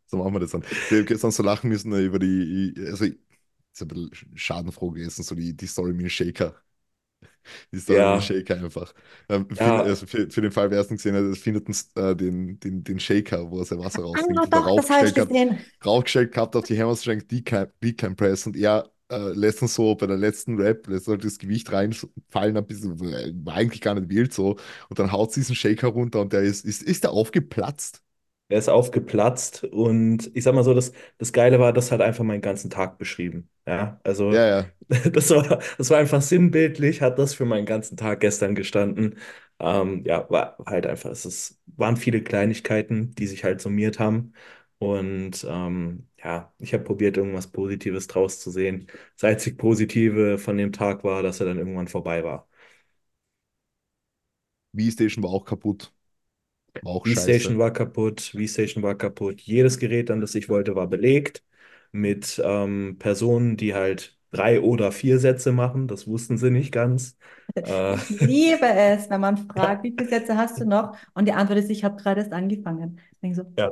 So 0.07 0.17
machen 0.17 0.33
wir 0.33 0.39
das 0.39 0.51
dann. 0.51 0.63
Ich 0.63 0.95
habe 0.97 1.05
gestern 1.05 1.31
so 1.31 1.43
lachen 1.43 1.69
müssen 1.69 1.93
über 1.93 2.19
die, 2.19 2.73
also 2.87 3.05
ist 3.05 3.17
ein 3.81 3.87
bisschen 3.89 4.37
schadenfroh 4.37 4.91
gewesen, 4.91 5.23
so 5.23 5.35
die, 5.35 5.55
die 5.55 5.67
Story 5.67 5.93
mit 5.93 6.01
dem 6.03 6.09
Shaker. 6.09 6.55
Die 7.71 7.79
Story 7.79 8.05
mit 8.05 8.15
dem 8.15 8.19
Ja, 8.19 8.21
Shaker 8.21 8.55
einfach. 8.55 8.93
Ähm, 9.29 9.47
für, 9.55 9.75
ja, 9.77 9.83
also 9.83 10.05
für, 10.07 10.29
für 10.29 10.41
den 10.41 10.51
Fall, 10.51 10.71
wer 10.71 10.79
es 10.81 10.89
nicht 10.89 11.03
gesehen 11.03 11.15
hat, 11.15 11.23
es 11.23 11.39
findet 11.39 11.67
uns, 11.67 11.91
äh, 11.95 12.15
den, 12.15 12.59
den, 12.59 12.83
den 12.83 12.99
Shaker, 12.99 13.49
wo 13.51 13.59
er 13.59 13.65
sein 13.65 13.79
Wasser 13.79 14.03
Ah, 14.13 14.21
raustrinkt 14.21 14.45
und 14.45 14.53
doch, 14.53 14.71
darauf 14.71 14.75
das 14.75 14.89
habe 14.89 15.07
ich 15.07 15.13
gestellt 15.13 15.17
hat, 15.19 15.29
gesehen. 15.29 15.65
raufgestellt 15.85 16.33
gehabt 16.33 16.55
auf 16.55 16.65
die 16.65 16.79
Hammerstrength 16.79 17.31
Decamp, 17.31 17.71
Decamp 17.83 18.17
Press 18.17 18.45
und 18.47 18.55
er 18.57 18.91
äh, 19.09 19.17
lässt 19.33 19.61
uns 19.61 19.75
so 19.75 19.95
bei 19.95 20.07
der 20.07 20.17
letzten 20.17 20.59
Rap, 20.59 20.87
lässt 20.87 21.07
halt 21.07 21.23
das 21.23 21.37
Gewicht 21.39 21.71
reinfallen, 21.71 22.57
ein 22.57 22.65
bisschen, 22.67 22.99
war 23.45 23.55
eigentlich 23.55 23.81
gar 23.81 23.95
nicht 23.95 24.09
wild 24.09 24.33
so 24.33 24.57
und 24.89 24.99
dann 24.99 25.11
haut 25.11 25.33
sie 25.33 25.41
diesen 25.41 25.55
Shaker 25.55 25.87
runter 25.89 26.21
und 26.21 26.33
der 26.33 26.41
ist, 26.41 26.65
ist, 26.65 26.83
ist 26.83 27.03
der 27.03 27.11
aufgeplatzt. 27.11 28.01
Er 28.49 28.59
ist 28.59 28.69
aufgeplatzt 28.69 29.63
und 29.65 30.31
ich 30.35 30.43
sag 30.43 30.53
mal 30.55 30.63
so, 30.63 30.73
das, 30.73 30.91
das 31.17 31.33
Geile 31.33 31.59
war, 31.59 31.73
das 31.73 31.91
hat 31.91 32.01
einfach 32.01 32.23
meinen 32.23 32.41
ganzen 32.41 32.69
Tag 32.69 32.97
beschrieben. 32.97 33.49
Ja, 33.65 33.99
Ja, 34.29 34.45
also 34.45 34.45
ja. 34.47 34.73
das 35.13 35.29
war, 35.31 35.59
das 35.77 35.89
war 35.89 35.97
einfach 35.99 36.21
sinnbildlich, 36.21 37.01
hat 37.01 37.19
das 37.19 37.33
für 37.33 37.45
meinen 37.45 37.65
ganzen 37.65 37.97
Tag 37.97 38.19
gestern 38.21 38.55
gestanden. 38.55 39.17
Ähm, 39.59 40.03
ja, 40.05 40.29
war 40.29 40.57
halt 40.65 40.85
einfach, 40.87 41.09
es 41.11 41.25
ist, 41.25 41.61
waren 41.65 41.97
viele 41.97 42.21
Kleinigkeiten, 42.23 43.11
die 43.15 43.27
sich 43.27 43.43
halt 43.43 43.59
summiert 43.61 43.99
haben. 43.99 44.33
Und 44.79 45.45
ähm, 45.49 46.07
ja, 46.23 46.53
ich 46.59 46.73
habe 46.73 46.83
probiert, 46.83 47.17
irgendwas 47.17 47.47
Positives 47.51 48.07
draus 48.07 48.39
zu 48.39 48.51
sehen. 48.51 48.87
Das 49.15 49.23
einzig 49.23 49.57
Positive 49.57 50.37
von 50.37 50.57
dem 50.57 50.71
Tag 50.71 51.03
war, 51.03 51.23
dass 51.23 51.39
er 51.39 51.47
dann 51.47 51.57
irgendwann 51.57 51.87
vorbei 51.87 52.23
war. 52.23 52.47
V-Station 54.73 55.23
war 55.25 55.31
auch 55.31 55.43
kaputt, 55.45 55.93
auch 56.83 57.05
V-Station 57.05 57.57
scheiße. 57.57 57.59
war 57.59 57.71
kaputt, 57.73 58.21
V-Station 58.21 58.83
war 58.83 58.95
kaputt. 58.95 59.41
Jedes 59.41 59.79
Gerät, 59.79 60.11
an 60.11 60.21
das 60.21 60.35
ich 60.35 60.49
wollte, 60.49 60.75
war 60.75 60.87
belegt 60.87 61.43
mit 61.91 62.41
ähm, 62.43 62.97
Personen, 62.99 63.57
die 63.57 63.73
halt 63.73 64.17
drei 64.31 64.61
oder 64.61 64.91
vier 64.91 65.19
Sätze 65.19 65.51
machen. 65.51 65.87
Das 65.87 66.07
wussten 66.07 66.37
sie 66.37 66.51
nicht 66.51 66.71
ganz. 66.71 67.17
Äh, 67.61 67.97
Ich 68.09 68.21
liebe 68.21 68.65
es, 68.67 69.09
wenn 69.09 69.21
man 69.21 69.37
fragt, 69.49 69.83
wie 69.83 69.91
viele 69.97 70.07
Sätze 70.09 70.37
hast 70.37 70.59
du 70.59 70.65
noch? 70.65 70.95
Und 71.13 71.25
die 71.27 71.33
Antwort 71.33 71.59
ist, 71.59 71.69
ich 71.69 71.83
habe 71.83 72.01
gerade 72.01 72.21
erst 72.21 72.33
angefangen. 72.33 72.99
So, 73.33 73.43
ja, 73.57 73.71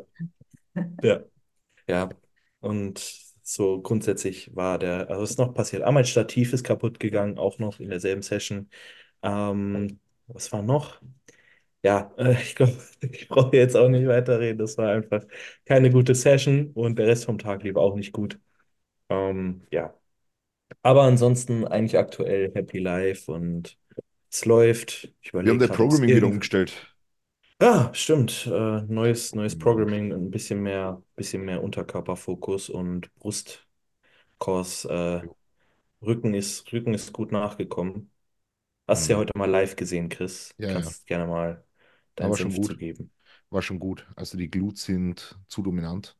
ja, 1.01 1.23
ja. 1.87 2.09
Und 2.61 2.99
so 3.43 3.81
grundsätzlich 3.81 4.55
war 4.55 4.79
der, 4.79 5.09
also 5.09 5.23
was 5.23 5.31
ist 5.31 5.39
noch 5.39 5.53
passiert? 5.53 5.83
Ah, 5.83 5.91
mein 5.91 6.05
Stativ 6.05 6.53
ist 6.53 6.63
kaputt 6.65 6.99
gegangen, 6.99 7.37
auch 7.39 7.59
noch 7.59 7.79
in 7.79 7.89
derselben 7.89 8.21
Session. 8.23 8.69
Ähm, 9.23 9.99
was 10.27 10.51
war 10.53 10.61
noch? 10.63 11.01
Ja, 11.85 12.11
äh, 12.17 12.33
ich 12.41 12.55
glaube, 12.55 12.73
ich 13.01 13.27
brauche 13.27 13.55
jetzt 13.55 13.75
auch 13.77 13.89
nicht 13.89 14.07
weiterreden. 14.07 14.57
Das 14.59 14.77
war 14.77 14.91
einfach 14.91 15.23
keine 15.65 15.91
gute 15.91 16.15
Session 16.15 16.71
und 16.73 16.97
der 16.97 17.07
Rest 17.07 17.25
vom 17.25 17.37
Tag 17.37 17.63
lief 17.63 17.75
auch 17.75 17.95
nicht 17.95 18.11
gut. 18.13 18.39
Ähm, 19.09 19.67
ja, 19.71 19.95
aber 20.83 21.03
ansonsten 21.03 21.65
eigentlich 21.67 21.97
aktuell 21.99 22.51
Happy 22.55 22.79
Life 22.79 23.31
und 23.31 23.77
es 24.31 24.45
läuft. 24.45 25.13
Ich 25.21 25.33
Wir 25.43 25.51
haben 25.53 25.59
der 25.59 25.69
Programming 25.69 26.13
wieder 26.13 26.27
umgestellt. 26.27 26.93
Ja, 27.61 27.93
stimmt. 27.93 28.45
Äh, 28.47 28.81
neues, 28.83 29.33
neues 29.35 29.57
Programming, 29.57 30.11
ein 30.13 30.29
bisschen 30.31 30.61
mehr, 30.61 31.01
bisschen 31.15 31.43
mehr 31.45 31.63
Unterkörperfokus 31.63 32.69
und 32.69 33.13
Brustkurs. 33.15 33.65
Äh, 34.85 35.21
Rücken 36.01 36.33
ist, 36.33 36.71
Rücken 36.73 36.93
ist 36.93 37.13
gut 37.13 37.31
nachgekommen. 37.31 38.11
Hast 38.87 39.09
du 39.09 39.13
ja 39.13 39.19
Mhm. 39.19 39.19
heute 39.19 39.37
mal 39.37 39.49
live 39.49 39.75
gesehen, 39.77 40.09
Chris. 40.09 40.55
Ja, 40.57 40.71
ja, 40.71 40.93
Kannst 40.93 41.07
gerne 41.07 41.27
mal 41.27 41.65
da 42.19 42.27
deinen 42.27 42.31
war 42.31 42.37
schon 42.37 42.51
Senf 42.51 42.55
gut. 42.55 42.79
zugeben. 42.79 43.11
War 43.49 43.61
schon 43.61 43.79
gut. 43.79 44.07
Also 44.15 44.37
die 44.37 44.49
Glutes 44.51 44.85
sind 44.85 45.37
zu 45.47 45.63
dominant. 45.63 46.17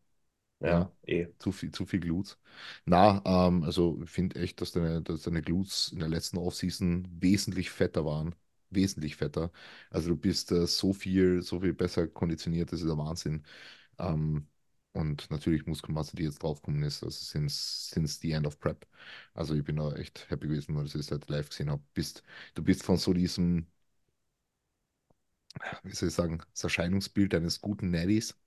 Ja, 0.62 0.80
Ja, 0.80 0.92
eh. 1.08 1.28
zu 1.40 1.52
viel, 1.52 1.72
zu 1.72 1.86
viel 1.86 2.00
Glutes. 2.02 2.40
Na, 2.86 3.22
ähm, 3.26 3.64
also 3.64 4.02
ich 4.04 4.10
finde 4.10 4.40
echt, 4.42 4.62
dass 4.62 4.72
deine, 4.74 5.02
dass 5.02 5.24
deine 5.24 5.42
Glutes 5.42 5.92
in 5.94 6.00
der 6.00 6.10
letzten 6.10 6.38
Offseason 6.38 7.08
wesentlich 7.22 7.70
fetter 7.72 8.06
waren. 8.06 8.36
Wesentlich 8.72 9.16
fetter. 9.18 9.52
Also 9.92 10.10
du 10.12 10.18
bist 10.18 10.52
äh, 10.52 10.68
so 10.68 10.94
viel, 10.94 11.42
so 11.44 11.62
viel 11.62 11.74
besser 11.74 12.08
konditioniert, 12.08 12.72
das 12.74 12.82
ist 12.82 12.88
der 12.90 12.98
Wahnsinn. 12.98 13.44
Ähm, 14.00 14.48
und 14.94 15.30
natürlich 15.32 15.66
Muskelmasse, 15.66 16.16
die 16.16 16.24
jetzt 16.24 16.42
draufgekommen 16.44 16.84
ist, 16.84 17.04
also 17.04 17.18
since, 17.26 17.90
since 17.94 18.20
the 18.22 18.32
end 18.32 18.48
of 18.48 18.60
Prep. 18.60 18.88
Also 19.34 19.54
ich 19.56 19.64
bin 19.64 19.76
da 19.78 19.94
echt 19.96 20.30
happy 20.30 20.48
gewesen, 20.48 20.76
weil 20.76 20.86
ich 20.86 20.94
das 20.94 21.12
halt 21.12 21.30
live 21.30 21.50
gesehen 21.50 21.70
habe. 21.70 21.84
Bist, 21.94 22.24
du 22.56 22.64
bist 22.64 22.84
von 22.84 22.98
so 22.98 23.14
diesem, 23.14 23.68
wie 25.84 25.94
soll 25.96 26.10
ich 26.10 26.16
sagen, 26.16 26.42
das 26.54 26.64
Erscheinungsbild 26.66 27.34
eines 27.36 27.62
guten 27.62 27.92
Naddies, 27.92 28.38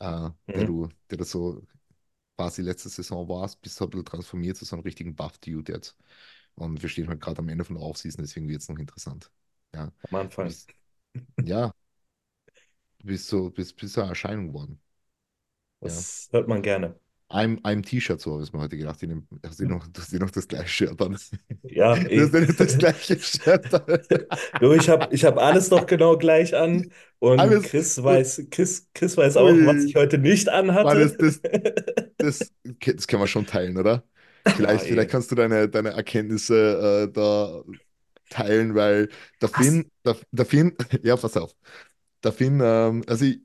äh, 0.00 0.30
der 0.54 0.64
Mhm. 0.64 0.66
du, 0.66 0.88
der 1.10 1.18
das 1.18 1.30
so 1.30 1.66
quasi 2.36 2.62
letzte 2.62 2.88
Saison 2.90 3.28
warst, 3.28 3.62
bist 3.62 3.80
du 3.80 3.84
ein 3.86 3.90
bisschen 3.90 4.06
transformiert 4.06 4.56
zu 4.56 4.64
so 4.64 4.76
einem 4.76 4.84
richtigen 4.84 5.14
Buff-Dude 5.16 5.72
jetzt. 5.72 5.96
Und 6.56 6.82
wir 6.82 6.88
stehen 6.90 7.08
halt 7.08 7.20
gerade 7.20 7.40
am 7.40 7.48
Ende 7.50 7.64
von 7.64 7.76
der 7.76 7.84
Offseason, 7.84 8.24
deswegen 8.24 8.48
wird 8.48 8.62
es 8.62 8.68
noch 8.70 8.78
interessant. 8.78 9.30
Ja, 9.74 9.92
Am 10.10 10.14
du 10.20 10.20
Anfang. 10.20 10.48
bist, 10.48 10.70
ja, 11.40 11.74
du 13.00 13.06
bist 13.08 13.28
so, 13.28 13.50
bist, 13.50 13.76
bist 13.76 13.92
so 13.94 14.00
eine 14.00 14.10
Erscheinung 14.10 14.48
geworden. 14.48 14.80
Ja. 15.84 16.04
Das 16.04 16.28
hört 16.32 16.48
man 16.48 16.62
gerne. 16.62 16.98
Einem, 17.32 17.60
einem 17.62 17.82
T-Shirt, 17.82 18.20
so 18.20 18.34
habe 18.34 18.42
ich 18.44 18.52
mir 18.52 18.60
heute 18.60 18.76
gedacht. 18.76 19.02
Ich 19.02 19.08
nehm, 19.08 19.26
hast 19.44 19.58
du 19.58 19.66
noch, 19.66 19.86
du 19.88 20.00
hast 20.00 20.12
dir 20.12 20.20
noch 20.20 20.30
das 20.30 20.46
gleiche 20.48 20.68
Shirt 20.68 21.00
an. 21.00 21.18
Ja, 21.68 21.94
Du 21.94 22.04
eh. 22.10 22.28
dir 22.32 22.40
nicht 22.42 22.60
das 22.60 22.78
gleiche 22.78 23.18
Shirt 23.18 23.72
an. 23.74 24.00
Du, 24.58 24.72
ich 24.72 24.88
habe 24.88 25.08
ich 25.14 25.24
hab 25.24 25.38
alles 25.38 25.70
noch 25.70 25.86
genau 25.86 26.16
gleich 26.16 26.54
an 26.54 26.90
und 27.18 27.40
Alles. 27.40 27.62
Chris 27.62 28.02
weiß, 28.02 28.46
Chris, 28.50 28.88
Chris 28.94 29.16
weiß 29.16 29.36
auch, 29.36 29.64
was 29.64 29.84
ich 29.84 29.96
heute 29.96 30.18
nicht 30.18 30.48
anhatte. 30.48 30.98
das, 31.00 31.16
das, 31.18 31.40
das, 32.18 32.52
das 32.64 33.06
können 33.06 33.22
wir 33.22 33.26
schon 33.26 33.46
teilen, 33.46 33.76
oder? 33.78 34.04
Ja, 34.46 34.52
Vielleicht, 34.56 34.86
vielleicht 34.86 35.10
eh. 35.10 35.10
kannst 35.10 35.30
du 35.30 35.34
deine, 35.34 35.68
deine 35.68 35.90
Erkenntnisse 35.90 37.06
äh, 37.08 37.12
da 37.12 37.62
teilen, 38.30 38.74
weil 38.74 39.10
der 39.40 39.48
was? 39.52 39.80
Finn, 39.80 39.90
der, 40.04 40.16
der 40.32 40.46
Finn, 40.46 40.76
ja, 41.02 41.16
pass 41.16 41.36
auf, 41.36 41.54
der 42.24 42.32
Finn, 42.32 42.60
ähm, 42.62 43.04
also 43.08 43.24
ich, 43.26 43.40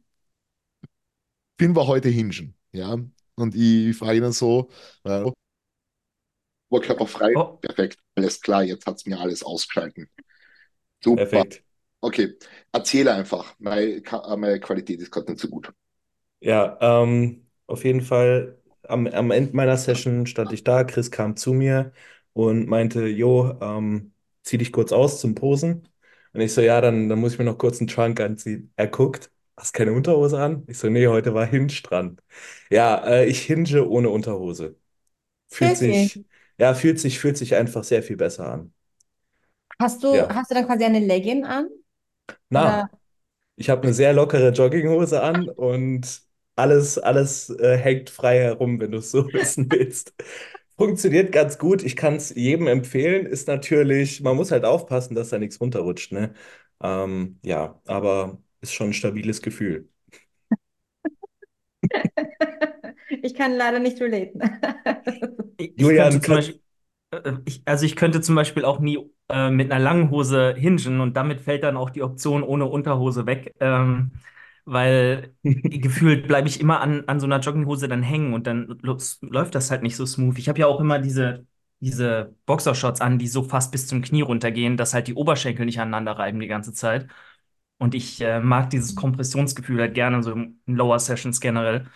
Finn 1.60 1.76
war 1.76 1.88
heute 1.88 2.10
Hingen, 2.10 2.56
ja, 2.71 2.97
und 3.38 3.56
ich 3.56 3.97
frage 3.97 4.17
ihn 4.17 4.23
dann 4.23 4.32
so, 4.34 4.69
äh, 5.04 5.26
Oberkörperfrei, 6.69 7.36
Oh, 7.36 7.58
perfekt, 7.62 8.00
alles 8.15 8.41
klar, 8.41 8.63
jetzt 8.63 8.86
hat 8.86 8.95
es 8.97 9.06
mir 9.06 9.19
alles 9.19 9.43
ausgeschalten. 9.43 10.10
Super, 11.04 11.45
Perfekt. 11.45 11.63
okay, 12.02 12.38
erzähle 12.73 13.13
einfach, 13.15 13.56
meine, 13.60 14.02
Ka- 14.04 14.36
meine 14.38 14.60
Qualität 14.62 15.02
ist 15.02 15.12
gerade 15.12 15.32
nicht 15.32 15.41
so 15.41 15.50
gut. 15.50 15.73
Ja, 16.39 16.78
ähm, 16.82 17.47
auf 17.65 17.84
jeden 17.84 18.02
Fall 18.02 18.62
am, 18.84 19.08
am 19.08 19.32
Ende 19.32 19.56
meiner 19.56 19.78
Session 19.78 20.28
stand 20.28 20.52
ich 20.52 20.63
da, 20.63 20.84
Chris 20.84 21.10
kam 21.12 21.36
zu 21.36 21.54
mir 21.54 21.93
und 22.34 22.67
meinte, 22.67 23.08
Jo, 23.08 23.58
ähm, 23.62 24.13
zieh 24.43 24.58
dich 24.58 24.71
kurz 24.71 24.91
aus 24.91 25.19
zum 25.19 25.36
Posen. 25.36 25.88
Und 26.34 26.41
ich 26.41 26.54
so, 26.54 26.62
ja, 26.62 26.80
dann, 26.82 27.10
dann 27.10 27.19
muss 27.19 27.34
ich 27.34 27.39
mir 27.39 27.45
noch 27.45 27.58
kurz 27.58 27.80
einen 27.80 27.88
Trunk 27.88 28.19
anziehen. 28.19 28.71
Er 28.76 28.88
guckt, 28.88 29.32
hast 29.57 29.73
keine 29.73 29.93
Unterhose 29.93 30.39
an? 30.39 30.63
Ich 30.67 30.77
so, 30.79 30.89
nee, 30.89 31.07
heute 31.07 31.33
war 31.33 31.45
Hinge 31.45 31.67
dran. 31.83 32.21
Ja, 32.69 33.05
äh, 33.07 33.25
ich 33.27 33.41
hinge 33.43 33.85
ohne 33.87 34.09
Unterhose. 34.09 34.77
Fühlt 35.49 35.77
Wirklich? 35.77 36.17
sich, 36.17 36.21
ja, 36.59 36.73
fühlt 36.75 36.99
sich, 36.99 37.19
fühlt 37.19 37.37
sich 37.37 37.55
einfach 37.55 37.83
sehr 37.85 38.03
viel 38.03 38.17
besser 38.17 38.51
an. 38.51 38.73
Hast 39.79 40.03
du, 40.03 40.09
Ja. 40.11 40.27
hast 40.29 40.51
du 40.51 40.55
dann 40.55 40.65
quasi 40.65 40.83
eine 40.85 40.99
Legging 40.99 41.45
an? 41.45 41.67
Na, 42.49 42.77
Oder? 42.77 42.89
ich 43.57 43.69
habe 43.69 43.83
eine 43.83 43.93
sehr 43.93 44.13
lockere 44.13 44.51
Jogginghose 44.51 45.21
an 45.23 45.49
und 45.49 46.23
alles, 46.55 46.97
alles 46.99 47.49
äh, 47.51 47.77
hängt 47.77 48.09
frei 48.11 48.39
herum, 48.41 48.79
wenn 48.81 48.91
du 48.91 48.99
es 48.99 49.11
so 49.11 49.27
wissen 49.33 49.71
willst. 49.71 50.13
Funktioniert 50.77 51.31
ganz 51.33 51.57
gut. 51.59 51.83
Ich 51.83 51.95
kann 51.95 52.15
es 52.17 52.31
jedem 52.35 52.67
empfehlen. 52.67 53.25
Ist 53.27 53.47
natürlich, 53.47 54.21
man 54.21 54.35
muss 54.37 54.51
halt 54.51 54.65
aufpassen, 54.65 55.15
dass 55.15 55.29
da 55.29 55.39
nichts 55.39 55.61
runterrutscht, 55.61 56.11
ne? 56.13 56.33
Ähm, 56.81 57.39
ja, 57.43 57.81
aber 57.87 58.41
ist 58.61 58.73
schon 58.73 58.89
ein 58.89 58.93
stabiles 58.93 59.41
Gefühl. 59.41 59.89
Ich 63.21 63.33
kann 63.35 63.55
leider 63.55 63.79
nicht 63.79 64.01
relaten. 64.01 64.41
ich 65.57 65.73
Julian, 65.77 66.11
könnte 66.11 66.25
zum 66.25 66.35
Beispiel, 66.35 66.61
äh, 67.11 67.33
ich, 67.45 67.61
also 67.65 67.85
ich 67.85 67.95
könnte 67.95 68.21
zum 68.21 68.35
Beispiel 68.35 68.65
auch 68.65 68.79
nie 68.79 68.99
äh, 69.29 69.49
mit 69.49 69.71
einer 69.71 69.83
langen 69.83 70.09
Hose 70.11 70.53
hingen 70.57 71.01
und 71.01 71.15
damit 71.15 71.41
fällt 71.41 71.63
dann 71.63 71.77
auch 71.77 71.89
die 71.89 72.03
Option 72.03 72.43
ohne 72.43 72.65
Unterhose 72.65 73.25
weg, 73.25 73.53
ähm, 73.59 74.11
weil 74.65 75.33
gefühlt 75.43 76.27
bleibe 76.27 76.47
ich 76.47 76.59
immer 76.59 76.81
an, 76.81 77.03
an 77.07 77.19
so 77.19 77.25
einer 77.25 77.39
Jogginghose 77.39 77.87
dann 77.87 78.03
hängen 78.03 78.33
und 78.33 78.47
dann 78.47 78.77
läuft 79.21 79.55
das 79.55 79.71
halt 79.71 79.83
nicht 79.83 79.95
so 79.95 80.05
smooth. 80.05 80.37
Ich 80.37 80.49
habe 80.49 80.59
ja 80.59 80.67
auch 80.67 80.79
immer 80.81 80.99
diese, 80.99 81.45
diese 81.79 82.35
Boxershorts 82.45 83.01
an, 83.01 83.19
die 83.19 83.27
so 83.27 83.43
fast 83.43 83.71
bis 83.71 83.87
zum 83.87 84.01
Knie 84.01 84.21
runtergehen, 84.21 84.77
dass 84.77 84.93
halt 84.93 85.07
die 85.07 85.13
Oberschenkel 85.15 85.65
nicht 85.65 85.79
aneinander 85.79 86.13
reiben 86.13 86.39
die 86.39 86.47
ganze 86.47 86.73
Zeit. 86.73 87.07
Und 87.79 87.95
ich 87.95 88.21
äh, 88.21 88.39
mag 88.39 88.69
dieses 88.71 88.95
Kompressionsgefühl 88.95 89.79
halt 89.81 89.93
gerne, 89.93 90.23
so 90.23 90.31
in 90.33 90.59
Lower 90.65 90.99
Sessions 90.99 91.39
generell. 91.41 91.87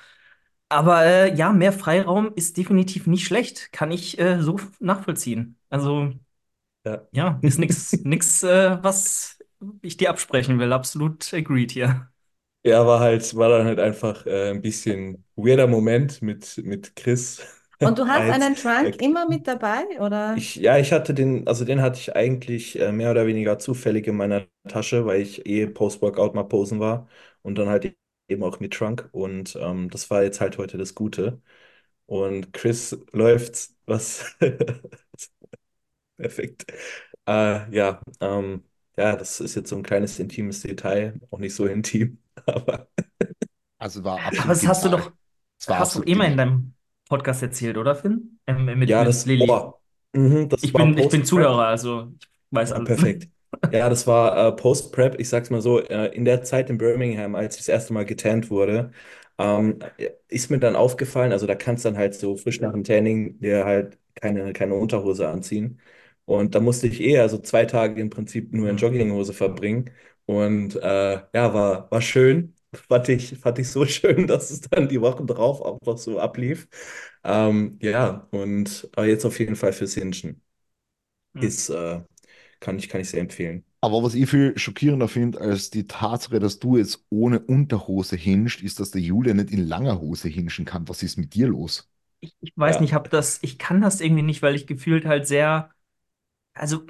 Aber 0.69 1.05
äh, 1.05 1.35
ja, 1.35 1.53
mehr 1.53 1.73
Freiraum 1.73 2.33
ist 2.35 2.57
definitiv 2.57 3.07
nicht 3.07 3.25
schlecht. 3.25 3.71
Kann 3.73 3.91
ich 3.91 4.19
äh, 4.19 4.41
so 4.41 4.59
nachvollziehen. 4.79 5.59
Also 5.69 6.11
ja. 6.85 7.07
ja, 7.11 7.39
ist 7.41 7.59
nix, 7.59 7.93
nix, 8.03 8.43
äh, 8.43 8.77
was 8.83 9.39
ich 9.81 9.97
dir 9.97 10.09
absprechen 10.09 10.59
will. 10.59 10.73
Absolut 10.73 11.33
agreed 11.33 11.71
hier. 11.71 12.09
Ja, 12.63 12.85
war 12.85 12.99
halt, 12.99 13.35
war 13.35 13.49
dann 13.49 13.65
halt 13.65 13.79
einfach 13.79 14.25
äh, 14.27 14.51
ein 14.51 14.61
bisschen 14.61 15.25
weirder 15.35 15.65
Moment 15.67 16.21
mit, 16.21 16.57
mit 16.63 16.95
Chris 16.95 17.41
Und 17.81 17.99
du 17.99 18.07
hast 18.07 18.29
als 18.29 18.29
einen 18.29 18.55
Trunk 18.55 18.95
immer 18.99 19.27
mit 19.27 19.47
dabei, 19.47 19.85
oder? 19.99 20.43
ich, 20.43 20.55
ja, 20.55 20.77
ich 20.77 20.91
hatte 20.93 21.13
den, 21.13 21.47
also 21.47 21.65
den 21.65 21.81
hatte 21.81 21.99
ich 21.99 22.15
eigentlich 22.15 22.79
äh, 22.79 22.91
mehr 22.91 23.11
oder 23.11 23.27
weniger 23.27 23.59
zufällig 23.59 24.07
in 24.07 24.15
meiner 24.17 24.47
Tasche, 24.67 25.05
weil 25.05 25.21
ich 25.21 25.45
eh 25.45 25.67
Post-Workout 25.67 26.35
mal 26.35 26.43
posen 26.43 26.79
war 26.79 27.07
und 27.41 27.55
dann 27.57 27.67
halt 27.69 27.95
eben 28.27 28.43
auch 28.43 28.59
mit 28.59 28.73
Trunk 28.73 29.09
und 29.11 29.55
ähm, 29.59 29.89
das 29.89 30.09
war 30.09 30.23
jetzt 30.23 30.39
halt 30.41 30.57
heute 30.57 30.77
das 30.77 30.95
Gute. 30.95 31.41
Und 32.07 32.53
Chris 32.53 32.97
läuft, 33.13 33.71
was 33.85 34.35
perfekt. 36.17 36.65
Äh, 37.27 37.73
ja, 37.75 38.01
ähm, 38.19 38.63
ja, 38.97 39.15
das 39.15 39.39
ist 39.39 39.55
jetzt 39.55 39.69
so 39.69 39.75
ein 39.77 39.83
kleines 39.83 40.19
intimes 40.19 40.61
Detail, 40.61 41.19
auch 41.31 41.39
nicht 41.39 41.55
so 41.55 41.65
intim, 41.67 42.19
aber 42.45 42.89
Also 43.77 44.03
war 44.03 44.23
Aber 44.37 44.49
absolut 44.49 44.53
das 44.53 44.65
hast 44.67 44.85
du 44.85 44.89
doch, 44.89 45.11
Es 45.59 45.69
war 45.69 45.79
hast 45.79 45.95
du 45.95 46.01
absolut 46.01 46.03
immer 46.03 46.25
in 46.27 46.37
deinem 46.37 46.75
Podcast 47.11 47.43
erzählt, 47.43 47.77
oder 47.77 47.95
Finn? 47.95 48.39
Ähm, 48.47 48.65
mit, 48.79 48.79
ja, 48.87 49.03
mit 49.03 49.05
das, 49.05 49.25
Lilly. 49.25 49.37
boah, 49.37 49.79
mhm, 50.13 50.49
das 50.49 50.61
Ich 50.61 50.75
war 50.75 50.87
bin, 50.87 50.97
ich 50.97 51.09
bin. 51.09 51.25
Zuhörer, 51.25 51.67
also 51.67 52.13
ich 52.21 52.27
weiß 52.51 52.71
Ja, 52.71 52.79
alles. 52.79 52.79
perfekt. 52.79 53.29
Ja, 53.73 53.89
das 53.89 54.05
war 54.07 54.47
äh, 54.49 54.51
Post-Prep. 54.55 55.19
Ich 55.19 55.29
sag's 55.29 55.49
mal 55.49 55.61
so, 55.61 55.79
äh, 55.79 56.07
in 56.15 56.25
der 56.25 56.43
Zeit 56.43 56.69
in 56.69 56.77
Birmingham, 56.77 57.35
als 57.35 57.55
ich 57.55 57.61
das 57.61 57.67
erste 57.69 57.93
Mal 57.93 58.05
getannt 58.05 58.49
wurde, 58.49 58.91
ähm, 59.37 59.79
ist 60.27 60.49
mir 60.51 60.59
dann 60.59 60.75
aufgefallen, 60.75 61.31
also 61.31 61.47
da 61.47 61.55
kannst 61.55 61.85
du 61.85 61.89
dann 61.89 61.97
halt 61.97 62.13
so 62.15 62.35
frisch 62.35 62.59
nach 62.59 62.73
dem 62.73 62.83
Training 62.83 63.39
dir 63.39 63.63
halt 63.65 63.97
keine, 64.15 64.51
keine 64.53 64.75
Unterhose 64.75 65.29
anziehen. 65.29 65.79
Und 66.25 66.53
da 66.55 66.59
musste 66.59 66.87
ich 66.87 67.01
eher 67.01 67.27
so 67.29 67.37
zwei 67.39 67.65
Tage 67.65 67.99
im 68.01 68.09
Prinzip 68.09 68.53
nur 68.53 68.69
in 68.69 68.75
Hm. 68.75 68.77
Jogginghose 68.77 69.33
verbringen. 69.33 69.89
Und 70.25 70.75
äh, 70.75 70.81
ja, 71.33 71.53
war, 71.53 71.89
war 71.91 72.01
schön. 72.01 72.55
Fand 72.73 73.09
ich, 73.09 73.37
fand 73.37 73.59
ich 73.59 73.69
so 73.69 73.85
schön, 73.87 74.27
dass 74.27 74.49
es 74.49 74.61
dann 74.61 74.87
die 74.87 75.01
Wochen 75.01 75.27
drauf 75.27 75.63
einfach 75.65 75.97
so 75.97 76.19
ablief. 76.19 76.67
Ähm, 77.23 77.77
ja, 77.81 78.27
und 78.31 78.89
äh, 78.97 79.03
jetzt 79.05 79.25
auf 79.25 79.39
jeden 79.39 79.55
Fall 79.55 79.73
fürs 79.73 79.93
Hingen. 79.95 80.41
Hm. 81.35 81.51
Ist, 81.55 81.69
äh, 81.69 82.01
kann 82.61 82.79
ich, 82.79 82.89
kann 82.89 83.01
ich 83.01 83.09
sehr 83.09 83.21
empfehlen. 83.21 83.65
Aber 83.81 84.03
was 84.03 84.13
ich 84.15 84.29
viel 84.29 84.57
schockierender 84.57 85.07
finde, 85.07 85.39
als 85.41 85.69
die 85.71 85.87
Tatsache, 85.87 86.39
dass 86.39 86.59
du 86.59 86.77
jetzt 86.77 87.05
ohne 87.09 87.39
Unterhose 87.39 88.15
hinschst, 88.15 88.61
ist, 88.61 88.79
dass 88.79 88.91
der 88.91 89.01
Julia 89.01 89.33
nicht 89.33 89.51
in 89.51 89.67
langer 89.67 89.99
Hose 89.99 90.29
hinschen 90.29 90.65
kann. 90.65 90.87
Was 90.87 91.01
ist 91.03 91.17
mit 91.17 91.33
dir 91.33 91.47
los? 91.47 91.89
Ich, 92.19 92.35
ich 92.41 92.53
weiß 92.55 92.79
Ja. 92.79 92.81
nicht, 92.81 92.93
hab 92.93 93.09
das, 93.09 93.39
ich 93.41 93.57
kann 93.57 93.81
das 93.81 93.99
irgendwie 94.01 94.21
nicht, 94.21 94.41
weil 94.41 94.55
ich 94.55 94.67
gefühlt 94.67 95.05
halt 95.05 95.27
sehr, 95.27 95.71
also 96.53 96.85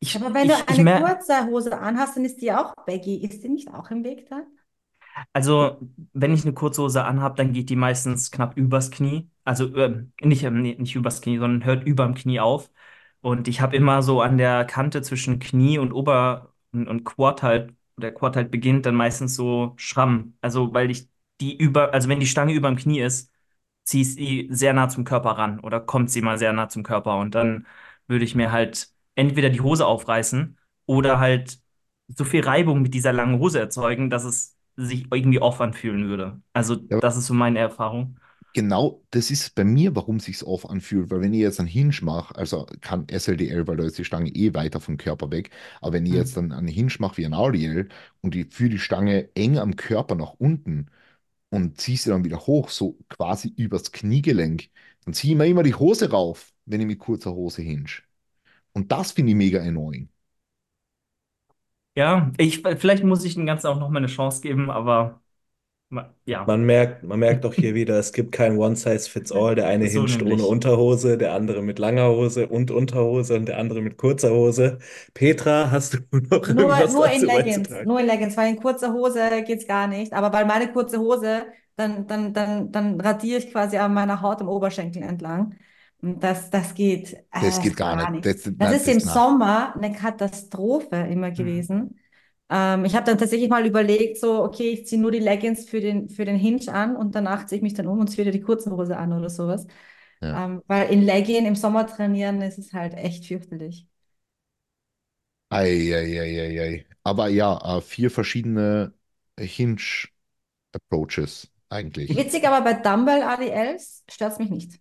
ich, 0.00 0.14
Aber 0.14 0.32
wenn 0.34 0.48
ich, 0.48 0.64
du 0.68 0.68
ich 0.70 0.78
eine 0.78 0.86
kurze 0.86 1.46
Hose 1.46 1.78
anhast, 1.78 2.16
dann 2.16 2.24
ist 2.24 2.40
die 2.42 2.52
auch 2.52 2.74
baggy. 2.86 3.16
Ist 3.24 3.42
die 3.44 3.48
nicht 3.48 3.68
auch 3.72 3.90
im 3.90 4.04
Weg 4.04 4.28
da? 4.28 4.42
Also, 5.32 5.78
wenn 6.12 6.34
ich 6.34 6.44
eine 6.44 6.54
Kurzhose 6.54 7.04
anhabe, 7.04 7.36
dann 7.36 7.52
geht 7.52 7.70
die 7.70 7.76
meistens 7.76 8.30
knapp 8.30 8.56
übers 8.56 8.90
Knie. 8.90 9.30
Also 9.44 9.74
ähm, 9.76 10.12
nicht, 10.20 10.42
ähm, 10.44 10.62
nee, 10.62 10.76
nicht 10.78 10.94
übers 10.94 11.20
Knie, 11.20 11.38
sondern 11.38 11.64
hört 11.64 11.84
überm 11.84 12.14
Knie 12.14 12.40
auf. 12.40 12.70
Und 13.20 13.48
ich 13.48 13.60
habe 13.60 13.76
immer 13.76 14.02
so 14.02 14.20
an 14.22 14.38
der 14.38 14.64
Kante 14.64 15.02
zwischen 15.02 15.38
Knie 15.38 15.78
und 15.78 15.92
Ober- 15.92 16.54
und, 16.72 16.88
und 16.88 17.04
Quad 17.04 17.42
halt, 17.42 17.74
der 17.96 18.12
Quad 18.14 18.36
halt 18.36 18.50
beginnt, 18.50 18.86
dann 18.86 18.94
meistens 18.94 19.34
so 19.36 19.74
Schramm. 19.76 20.36
Also, 20.40 20.72
weil 20.74 20.90
ich 20.90 21.08
die 21.40 21.56
über, 21.56 21.92
also 21.94 22.08
wenn 22.08 22.20
die 22.20 22.26
Stange 22.26 22.52
überm 22.52 22.76
Knie 22.76 23.00
ist, 23.00 23.30
ziehe 23.84 24.02
ich 24.02 24.14
sie 24.14 24.48
sehr 24.50 24.72
nah 24.72 24.88
zum 24.88 25.04
Körper 25.04 25.30
ran 25.32 25.60
oder 25.60 25.80
kommt 25.80 26.10
sie 26.10 26.22
mal 26.22 26.38
sehr 26.38 26.52
nah 26.52 26.68
zum 26.68 26.82
Körper. 26.82 27.18
Und 27.18 27.34
dann 27.34 27.66
würde 28.06 28.24
ich 28.24 28.34
mir 28.34 28.52
halt 28.52 28.92
entweder 29.14 29.50
die 29.50 29.60
Hose 29.60 29.86
aufreißen 29.86 30.58
oder 30.86 31.18
halt 31.18 31.60
so 32.08 32.24
viel 32.24 32.42
Reibung 32.44 32.82
mit 32.82 32.94
dieser 32.94 33.12
langen 33.12 33.38
Hose 33.38 33.58
erzeugen, 33.60 34.10
dass 34.10 34.24
es 34.24 34.56
sich 34.86 35.06
irgendwie 35.12 35.40
off 35.40 35.60
anfühlen 35.60 36.08
würde. 36.08 36.40
Also, 36.52 36.76
Ja, 36.88 37.00
das 37.00 37.16
ist 37.16 37.26
so 37.26 37.34
meine 37.34 37.58
Erfahrung. 37.58 38.18
genau 38.52 39.02
das 39.10 39.30
ist 39.30 39.54
bei 39.54 39.64
mir, 39.64 39.94
warum 39.96 40.20
sich's 40.20 40.44
off 40.44 40.68
anfühlt, 40.68 41.10
weil 41.10 41.20
wenn 41.20 41.32
ich 41.34 41.40
jetzt 41.40 41.58
einen 41.60 41.68
Hinge 41.68 41.94
mache, 42.02 42.34
also 42.36 42.66
kann 42.80 43.08
SLDL, 43.08 43.66
weil 43.66 43.76
da 43.76 43.84
ist 43.84 43.98
die 43.98 44.04
Stange 44.04 44.30
eh 44.30 44.54
weiter 44.54 44.80
vom 44.80 44.96
Körper 44.96 45.30
weg, 45.30 45.50
aber 45.80 45.94
wenn 45.94 46.06
ich 46.06 46.12
jetzt 46.12 46.36
Hm. 46.36 46.36
dann 46.36 46.52
einen 46.52 46.68
Hinge 46.68 46.92
mache 46.98 47.16
wie 47.18 47.26
ein 47.26 47.32
RDL 47.32 47.88
und 48.20 48.34
ich 48.34 48.52
führe 48.54 48.70
die 48.70 48.78
Stange 48.78 49.30
eng 49.34 49.58
am 49.58 49.76
Körper 49.76 50.14
nach 50.14 50.34
unten 50.38 50.90
und 51.50 51.80
ziehe 51.80 51.98
sie 51.98 52.10
dann 52.10 52.24
wieder 52.24 52.40
hoch, 52.46 52.70
so 52.70 52.98
quasi 53.08 53.48
übers 53.56 53.92
Kniegelenk, 53.92 54.70
dann 55.04 55.14
ziehe 55.14 55.32
ich 55.34 55.38
mir 55.38 55.46
immer 55.46 55.62
die 55.62 55.74
Hose 55.74 56.10
rauf, 56.10 56.52
wenn 56.66 56.80
ich 56.80 56.86
mit 56.86 56.98
kurzer 56.98 57.32
Hose 57.34 57.62
hinge. 57.62 57.86
Und 58.74 58.92
das 58.92 59.12
finde 59.12 59.32
ich 59.32 59.36
mega 59.36 59.60
annoying. 59.62 60.10
Ja, 61.94 62.32
ich, 62.38 62.62
vielleicht 62.62 63.04
muss 63.04 63.24
ich 63.24 63.34
dem 63.34 63.44
Ganzen 63.46 63.66
auch 63.66 63.78
noch 63.78 63.90
mal 63.90 63.98
eine 63.98 64.06
Chance 64.06 64.40
geben, 64.40 64.70
aber 64.70 65.22
ma- 65.90 66.14
ja, 66.26 66.44
Man 66.44 66.64
merkt, 66.64 67.04
man 67.04 67.20
merkt 67.20 67.44
auch 67.46 67.54
hier 67.54 67.74
wieder, 67.74 67.98
es 68.00 68.12
gibt 68.12 68.32
kein 68.32 68.56
One-Size-Fits-All. 68.58 69.54
Der 69.54 69.66
eine 69.68 69.88
so 69.88 69.88
hinscht 69.88 70.22
ohne 70.22 70.44
nämlich. 70.46 70.46
Unterhose, 70.46 71.16
der 71.16 71.34
andere 71.34 71.62
mit 71.62 71.78
langer 71.78 72.08
Hose 72.10 72.48
und 72.48 72.70
Unterhose 72.72 73.36
und 73.36 73.46
der 73.46 73.58
andere 73.58 73.80
mit 73.80 73.96
kurzer 73.96 74.30
Hose. 74.32 74.78
Petra, 75.14 75.70
hast 75.70 75.94
du 75.94 75.98
noch 76.30 76.48
Nur, 76.48 76.74
irgendwas 76.74 76.90
nur 76.90 77.08
in 77.10 77.22
dazu 77.22 77.26
Leggings, 77.26 77.68
beizutragen? 77.70 77.86
nur 77.86 78.00
in 78.00 78.06
Leggings, 78.06 78.36
weil 78.36 78.50
in 78.50 78.60
kurzer 78.60 78.92
Hose 78.92 79.42
geht's 79.44 79.66
gar 79.66 79.86
nicht. 79.86 80.12
Aber 80.12 80.30
bei 80.30 80.44
meine 80.44 80.70
kurze 80.72 80.98
Hose, 80.98 81.46
dann, 81.76 82.06
dann, 82.06 82.34
dann, 82.34 82.70
dann 82.72 83.00
radiere 83.00 83.38
ich 83.38 83.50
quasi 83.50 83.78
an 83.78 83.94
meiner 83.94 84.20
Haut 84.20 84.40
im 84.40 84.48
Oberschenkel 84.48 85.02
entlang. 85.02 85.56
Und 86.02 86.22
das, 86.22 86.50
das 86.50 86.74
geht 86.74 87.14
Das 87.38 87.58
äh, 87.58 87.60
geht 87.60 87.76
gar 87.76 87.96
gar 87.96 87.96
nicht. 87.96 88.12
nicht. 88.12 88.24
Das, 88.24 88.50
Das 88.58 88.72
nein, 88.72 88.80
ist 88.82 88.88
im 88.88 88.98
das, 88.98 89.04
na. 89.04 89.20
Sommer 89.20 89.74
eine 89.76 89.92
Katastrophe 89.92 90.96
immer 91.10 91.30
Hm. 91.36 91.62
gewesen. 91.62 91.98
Ähm, 92.50 92.84
ich 92.84 92.94
habe 92.96 93.06
dann 93.06 93.18
tatsächlich 93.18 93.48
mal 93.50 93.66
überlegt, 93.66 94.18
so, 94.18 94.42
okay, 94.44 94.70
ich 94.70 94.86
ziehe 94.86 95.00
nur 95.00 95.10
die 95.12 95.18
Leggings 95.20 95.68
für 95.68 95.80
den, 95.80 96.08
für 96.08 96.24
den 96.24 96.36
Hinge 96.36 96.72
an 96.72 96.96
und 96.96 97.14
danach 97.14 97.46
ziehe 97.46 97.58
ich 97.58 97.62
mich 97.62 97.74
dann 97.74 97.86
um 97.88 98.00
und 98.00 98.08
ziehe 98.08 98.24
wieder 98.26 98.32
die 98.32 98.42
kurze 98.42 98.70
Hose 98.72 98.96
an 98.96 99.12
oder 99.12 99.30
sowas. 99.30 99.66
Ja. 100.20 100.42
Ähm, 100.44 100.62
weil 100.66 100.90
in 100.92 101.02
Legging 101.02 101.46
im 101.46 101.56
Sommer 101.56 101.86
trainieren, 101.86 102.42
ist 102.42 102.58
es 102.58 102.72
halt 102.72 102.94
echt 102.94 103.26
fürchterlich. 103.26 103.86
Ei, 105.50 105.92
ei, 105.94 106.18
ei, 106.20 106.40
ei, 106.40 106.60
ei. 106.60 106.86
Aber 107.04 107.28
ja, 107.28 107.76
äh, 107.78 107.80
vier 107.82 108.10
verschiedene 108.10 108.94
Hinge-Approaches 109.38 110.10
eigentlich. 111.70 112.18
Witzig, 112.18 112.46
aber 112.46 112.62
bei 112.64 112.74
Dumbbell 112.74 113.22
ADLs 113.22 114.04
stört 114.08 114.32
es 114.34 114.38
mich 114.38 114.50
nicht. 114.50 114.80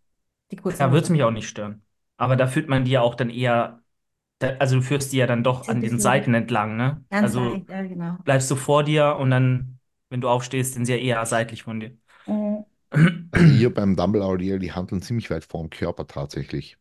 Die 0.52 0.56
kurzen 0.58 0.78
Da 0.78 0.92
würde 0.92 1.04
es 1.04 1.10
mich 1.10 1.24
auch 1.24 1.32
nicht 1.32 1.48
stören. 1.50 1.84
Aber 2.18 2.36
da 2.36 2.48
führt 2.48 2.68
man 2.70 2.86
die 2.86 2.92
ja 2.92 3.02
auch 3.02 3.16
dann 3.16 3.30
eher, 3.30 3.82
da, 4.40 4.50
also 4.60 4.78
du 4.78 4.82
führst 4.84 5.14
die 5.14 5.18
ja 5.18 5.28
dann 5.28 5.44
doch 5.44 5.68
an 5.68 5.82
den 5.82 6.00
Seiten 6.00 6.34
entlang, 6.34 6.78
ne? 6.78 7.06
ganz 7.10 7.34
Also 7.34 7.40
leicht, 7.40 7.70
ja, 7.70 7.82
genau. 7.84 8.18
bleibst 8.26 8.52
du 8.52 8.56
vor 8.58 8.84
dir 8.84 9.18
und 9.18 9.32
dann, 9.32 9.80
wenn 10.10 10.22
du 10.22 10.30
aufstehst, 10.30 10.74
sind 10.76 10.86
sie 10.86 10.94
ja 10.94 11.00
eher 11.00 11.26
seitlich 11.28 11.64
von 11.64 11.80
dir. 11.80 11.98
Mhm. 12.26 12.66
Also 13.32 13.52
hier 13.52 13.74
beim 13.74 13.96
Dumble 13.98 14.22
RDL, 14.22 14.60
die 14.60 14.72
handeln 14.74 15.02
ziemlich 15.02 15.30
weit 15.30 15.44
vorm 15.46 15.70
Körper 15.70 16.08
tatsächlich. 16.08 16.78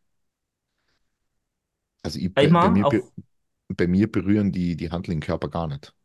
Also 2.03 2.19
ich, 2.19 2.33
bei, 2.33 2.51
bei, 2.53 2.69
mir, 2.69 2.85
be- 2.85 3.11
bei 3.69 3.87
mir 3.87 4.11
berühren 4.11 4.51
die, 4.51 4.75
die 4.77 4.91
Hanteln 4.91 5.17
den 5.19 5.21
Körper 5.25 5.49
gar 5.49 5.67
nicht. 5.67 5.95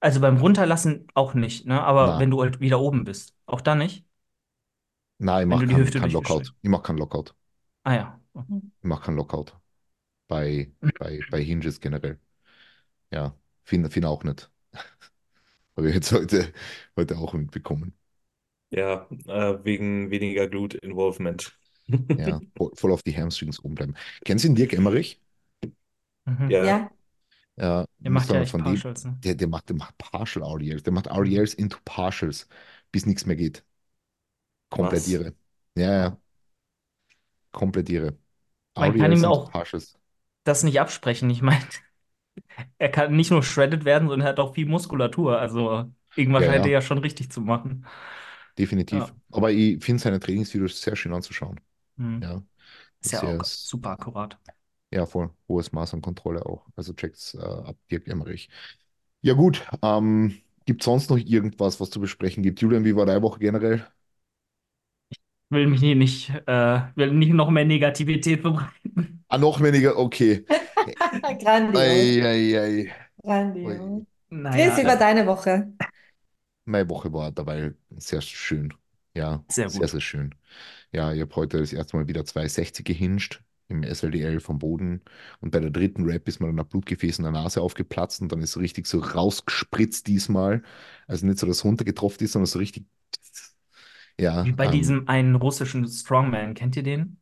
also 0.00 0.20
beim 0.20 0.36
Runterlassen 0.38 1.06
auch 1.14 1.34
nicht, 1.34 1.66
ne? 1.66 1.82
Aber 1.82 2.18
Na, 2.18 2.18
wenn 2.18 2.30
du 2.30 2.42
halt 2.42 2.60
wieder 2.60 2.80
oben 2.80 3.04
bist, 3.04 3.34
auch 3.46 3.60
da 3.60 3.74
nicht, 3.74 4.06
nein, 5.22 5.42
ich 5.42 5.48
mache 5.48 5.64
keinen 5.66 5.90
kein. 5.94 6.10
Lockout. 6.12 6.54
Ich 6.62 6.68
mache 6.70 6.82
keinen 6.82 6.98
Lockout. 6.98 7.34
Ah 7.84 7.94
ja. 7.94 8.20
Ich 8.82 8.88
mache 8.88 9.04
keinen 9.06 9.16
Lockout. 9.16 9.56
Bei, 10.28 10.72
bei, 10.98 11.24
bei 11.30 11.42
Hinges 11.44 11.80
generell. 11.80 12.20
Ja, 13.12 13.36
Finn, 13.64 13.90
Finn 13.90 14.04
auch 14.06 14.24
nicht. 14.24 14.50
Habe 15.76 15.88
ich 15.88 15.94
jetzt 15.94 16.12
heute, 16.12 16.52
heute 16.96 17.18
auch 17.18 17.34
mitbekommen. 17.34 17.94
Ja, 18.70 19.06
äh, 19.26 19.64
wegen 19.64 20.10
weniger 20.10 20.48
Glut-Involvement. 20.48 21.52
Ja, 22.16 22.42
voll, 22.74 22.92
auf 22.92 23.02
die 23.02 23.16
Hamstrings 23.16 23.62
oben 23.64 23.74
bleiben. 23.74 23.94
Kennst 24.24 24.44
du 24.44 24.48
den 24.48 24.54
Dirk 24.56 24.72
Emmerich? 24.74 25.20
Mhm. 26.26 26.58
Ja, 26.60 26.62
Ja, 26.62 26.90
Ja, 27.56 27.86
Der 28.04 28.10
macht 28.12 28.30
ja 28.32 28.44
von 28.46 28.64
dem, 28.64 28.84
Partials, 28.84 29.04
ne? 29.04 29.18
der, 29.24 29.34
der 29.36 29.48
macht, 29.48 29.68
der 29.68 29.76
macht 29.76 29.98
Partial 29.98 30.44
RDLs. 30.44 30.82
Der 30.84 30.92
macht 30.92 31.08
Mhm. 31.14 31.36
RDLs 31.36 31.54
into 31.54 31.78
Partials, 31.84 32.48
bis 32.92 33.06
nichts 33.06 33.26
mehr 33.26 33.36
geht. 33.36 33.64
Komplett 34.72 35.06
was? 35.06 35.06
irre. 35.08 35.34
Ja, 35.76 35.92
ja, 35.94 36.18
komplett 37.52 37.88
irre. 37.90 38.18
Man 38.76 38.94
kann 38.96 39.12
RDLs 39.12 39.24
ihm 39.24 39.24
auch 39.24 39.52
Partials. 39.52 39.98
das 40.44 40.62
nicht 40.64 40.80
absprechen. 40.80 41.30
Ich 41.30 41.42
meine, 41.42 41.64
er 42.78 42.90
kann 42.90 43.16
nicht 43.16 43.30
nur 43.30 43.42
shredded 43.42 43.84
werden, 43.84 44.08
sondern 44.08 44.26
er 44.26 44.30
hat 44.32 44.40
auch 44.40 44.54
viel 44.54 44.66
Muskulatur. 44.66 45.38
Also 45.38 45.92
irgendwas 46.14 46.44
Ja, 46.44 46.46
scheint 46.46 46.66
er 46.66 46.72
ja, 46.72 46.82
schon 46.82 46.98
richtig 46.98 47.30
zu 47.30 47.40
machen. 47.40 47.86
definitiv. 48.58 49.12
Ja. 49.12 49.16
Aber 49.30 49.50
ich 49.52 49.82
finde 49.84 50.02
seine 50.02 50.20
Trainingsvideos 50.20 50.80
sehr 50.82 50.96
schön 50.96 51.12
anzuschauen. 51.14 51.60
Mhm. 51.96 52.22
Ja, 52.22 52.42
Ist 53.02 53.12
ja 53.12 53.22
sehr, 53.22 53.40
auch 53.40 53.44
super 53.44 53.90
akkurat. 53.92 54.38
ja, 54.90 55.06
voll 55.06 55.30
hohes 55.48 55.72
Maß 55.72 55.94
an 55.94 56.02
Kontrolle 56.02 56.44
auch. 56.46 56.66
Also 56.76 56.92
checkt's 56.94 57.34
äh, 57.34 57.38
ab, 57.40 57.76
Dirk 57.90 58.06
Emmerich. 58.08 58.50
Ja, 59.22 59.34
gut. 59.34 59.66
Ähm, 59.82 60.40
gibt 60.66 60.82
sonst 60.82 61.10
noch 61.10 61.18
irgendwas, 61.18 61.80
was 61.80 61.90
zu 61.90 62.00
besprechen 62.00 62.42
gibt? 62.42 62.60
Julian, 62.60 62.84
wie 62.84 62.96
war 62.96 63.06
deine 63.06 63.22
Woche 63.22 63.38
generell? 63.40 63.86
Will 65.52 65.66
mich 65.66 65.80
hier 65.80 65.96
nicht, 65.96 66.30
äh, 66.46 66.80
will 66.94 67.12
nicht 67.12 67.34
noch 67.34 67.50
mehr 67.50 67.66
Negativität 67.66 68.40
verbreiten. 68.40 69.22
Ah, 69.28 69.36
noch 69.36 69.60
weniger, 69.60 69.98
okay. 69.98 70.46
grandios. 71.42 71.78
Ei, 71.78 72.22
ei, 72.24 72.58
ei. 72.58 72.92
Grandios. 73.22 74.02
Naja, 74.30 74.70
Chris, 74.70 74.82
über 74.82 74.96
deine 74.96 75.26
Woche. 75.26 75.70
Meine 76.64 76.88
Woche 76.88 77.12
war 77.12 77.30
dabei 77.32 77.74
sehr 77.98 78.22
schön. 78.22 78.72
Ja, 79.14 79.44
sehr 79.48 79.68
sehr, 79.68 79.80
gut. 79.82 79.90
sehr 79.90 80.00
schön. 80.00 80.34
Ja, 80.90 81.12
ich 81.12 81.20
habe 81.20 81.36
heute 81.36 81.58
das 81.58 81.74
erste 81.74 81.98
Mal 81.98 82.08
wieder 82.08 82.24
260 82.24 82.82
gehinscht 82.86 83.42
im 83.68 83.82
SLDL 83.82 84.40
vom 84.40 84.58
Boden. 84.58 85.02
Und 85.40 85.50
bei 85.50 85.60
der 85.60 85.70
dritten 85.70 86.04
Rap 86.04 86.26
ist 86.28 86.40
mir 86.40 86.46
dann 86.46 86.58
ein 86.58 86.66
Blutgefäß 86.66 87.18
in 87.18 87.24
der 87.24 87.32
Nase 87.32 87.60
aufgeplatzt 87.60 88.22
und 88.22 88.32
dann 88.32 88.40
ist 88.40 88.52
so 88.52 88.60
richtig 88.60 88.86
so 88.86 89.00
rausgespritzt 89.00 90.06
diesmal. 90.06 90.62
Also 91.06 91.26
nicht 91.26 91.38
so, 91.38 91.46
dass 91.46 91.58
es 91.58 91.64
runtergetroffen 91.66 92.24
ist, 92.24 92.32
sondern 92.32 92.46
so 92.46 92.58
richtig. 92.58 92.86
Ja, 94.18 94.44
Wie 94.44 94.52
bei 94.52 94.68
ähm, 94.68 94.68
diesem 94.68 95.08
einen 95.08 95.36
russischen 95.36 95.86
Strongman, 95.88 96.54
kennt 96.54 96.76
ihr 96.76 96.82
den? 96.82 97.20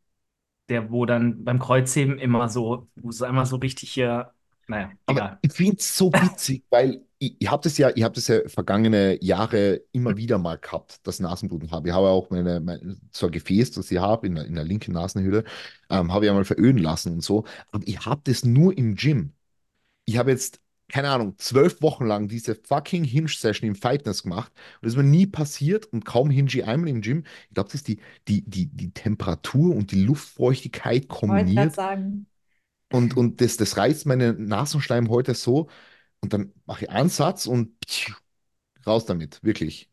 Der, 0.69 0.91
wo 0.93 1.07
dann 1.07 1.45
beim 1.45 1.59
Kreuzheben 1.61 2.19
immer 2.19 2.49
so, 2.49 2.91
wo 2.97 3.11
es 3.11 3.23
einmal 3.23 3.47
so 3.47 3.57
richtig 3.57 3.93
hier, 3.93 4.35
naja, 4.69 4.93
Aber 5.07 5.23
egal. 5.23 5.41
ich 5.43 5.53
finde 5.53 5.77
es 5.79 5.97
so 5.97 6.21
witzig, 6.21 6.65
weil 6.71 7.05
ich, 7.19 7.37
ich 7.41 7.51
habe 7.51 7.63
das 7.63 7.77
ja, 7.79 7.91
ich 7.95 8.03
habe 8.03 8.15
das 8.15 8.29
ja 8.29 8.49
vergangene 8.49 9.23
Jahre 9.23 9.83
immer 9.93 10.17
wieder 10.17 10.39
mal 10.39 10.59
gehabt, 10.59 11.07
dass 11.07 11.21
Nasenbluten 11.21 11.71
habe. 11.71 11.89
Ich 11.89 11.95
habe 11.95 12.09
auch 12.09 12.31
meine, 12.31 12.61
mein, 12.61 13.01
so 13.13 13.27
ein 13.27 13.33
Gefäß, 13.33 13.73
das 13.73 13.91
ich 13.91 13.99
habe 13.99 14.27
in 14.27 14.37
der, 14.37 14.45
in 14.47 14.55
der 14.55 14.65
linken 14.65 14.93
Nasenhöhle, 14.93 15.45
ähm, 15.91 16.13
habe 16.13 16.25
ich 16.25 16.29
ja 16.29 16.35
mal 16.35 16.45
veröden 16.45 16.79
lassen 16.79 17.15
und 17.15 17.23
so. 17.23 17.45
Aber 17.73 17.87
ich 17.87 18.05
habe 18.07 18.21
das 18.25 18.45
nur 18.45 18.77
im 18.77 18.95
Gym. 18.97 19.33
Ich 20.07 20.19
habe 20.19 20.31
jetzt, 20.33 20.61
keine 20.91 21.11
Ahnung, 21.11 21.35
zwölf 21.39 21.83
Wochen 21.83 22.05
lang 22.07 22.29
diese 22.29 22.55
fucking 22.57 23.05
Hinge-Session 23.05 23.69
im 23.69 23.75
Fitness 23.77 24.23
gemacht 24.25 24.53
und 24.77 24.87
das 24.87 24.93
ist 24.93 24.97
mir 24.99 25.05
nie 25.05 25.27
passiert 25.27 25.87
und 25.87 26.05
kaum 26.05 26.31
hinge 26.31 26.49
ich 26.51 26.65
einmal 26.67 26.89
im 26.91 27.01
Gym. 27.03 27.25
Ich 27.49 27.55
glaube, 27.55 27.69
das 27.69 27.77
ist 27.77 27.89
die, 27.89 28.01
die, 28.29 28.43
die, 28.49 28.67
die 28.67 28.93
Temperatur 28.93 29.75
und 29.77 29.93
die 29.93 30.03
Luftfeuchtigkeit 30.05 31.09
kombiniert 31.09 31.75
sagen. 31.75 32.27
und, 32.93 33.17
und 33.17 33.41
das, 33.41 33.57
das 33.57 33.77
reißt 33.77 34.07
meine 34.07 34.33
Nasenschleimhäute 34.35 35.35
so 35.35 35.69
und 36.21 36.33
dann 36.33 36.53
mache 36.67 36.85
ich 36.85 36.91
einen 36.91 37.09
Satz 37.11 37.47
und 37.47 37.73
raus 38.87 39.05
damit, 39.07 39.43
wirklich. 39.43 39.91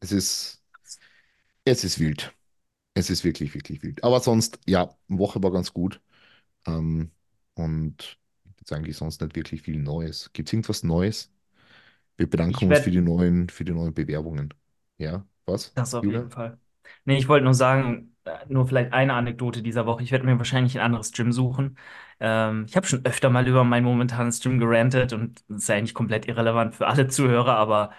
Es 0.00 0.12
ist, 0.12 0.64
es 1.64 1.84
ist 1.84 1.98
wild. 2.00 2.34
Es 2.94 3.10
ist 3.10 3.24
wirklich, 3.24 3.54
wirklich 3.54 3.82
wild. 3.82 4.04
Aber 4.04 4.20
sonst, 4.20 4.58
ja, 4.66 4.96
Woche 5.08 5.42
war 5.42 5.52
ganz 5.52 5.72
gut. 5.72 6.00
Ähm, 6.66 7.12
und 7.54 8.18
jetzt 8.64 8.72
eigentlich 8.72 8.96
sonst 8.96 9.20
nicht 9.20 9.36
wirklich 9.36 9.62
viel 9.62 9.78
Neues. 9.82 10.30
Gibt 10.32 10.48
es 10.48 10.52
irgendwas 10.52 10.82
Neues? 10.82 11.32
Wir 12.16 12.28
bedanken 12.30 12.68
uns 12.68 12.80
für 12.80 12.90
die 12.90 13.00
neuen, 13.02 13.48
für 13.50 13.64
die 13.64 13.72
neuen 13.72 13.94
Bewerbungen. 13.94 14.54
Ja, 14.98 15.26
was? 15.46 15.74
Das 15.74 15.94
auf 15.94 16.08
jeden 16.10 16.30
Julian? 16.30 16.30
Fall. 16.30 16.58
Nee, 17.04 17.16
ich 17.18 17.28
wollte 17.28 17.44
nur 17.44 17.54
sagen, 17.54 18.16
äh, 18.24 18.30
nur 18.48 18.66
vielleicht 18.68 18.92
eine 18.92 19.14
Anekdote 19.14 19.62
dieser 19.62 19.86
Woche. 19.86 20.02
Ich 20.04 20.12
werde 20.12 20.24
mir 20.24 20.38
wahrscheinlich 20.38 20.76
ein 20.78 20.84
anderes 20.84 21.12
Gym 21.12 21.32
suchen. 21.32 21.76
Ähm, 22.20 22.66
ich 22.68 22.76
habe 22.76 22.86
schon 22.86 23.04
öfter 23.04 23.30
mal 23.30 23.46
über 23.48 23.64
mein 23.64 23.82
momentanes 23.84 24.40
Gym 24.40 24.58
gerantet 24.60 25.12
und 25.12 25.42
das 25.48 25.62
ist 25.62 25.68
ja 25.68 25.74
eigentlich 25.76 25.94
komplett 25.94 26.26
irrelevant 26.28 26.76
für 26.76 26.86
alle 26.86 27.08
Zuhörer, 27.08 27.56
aber 27.56 27.90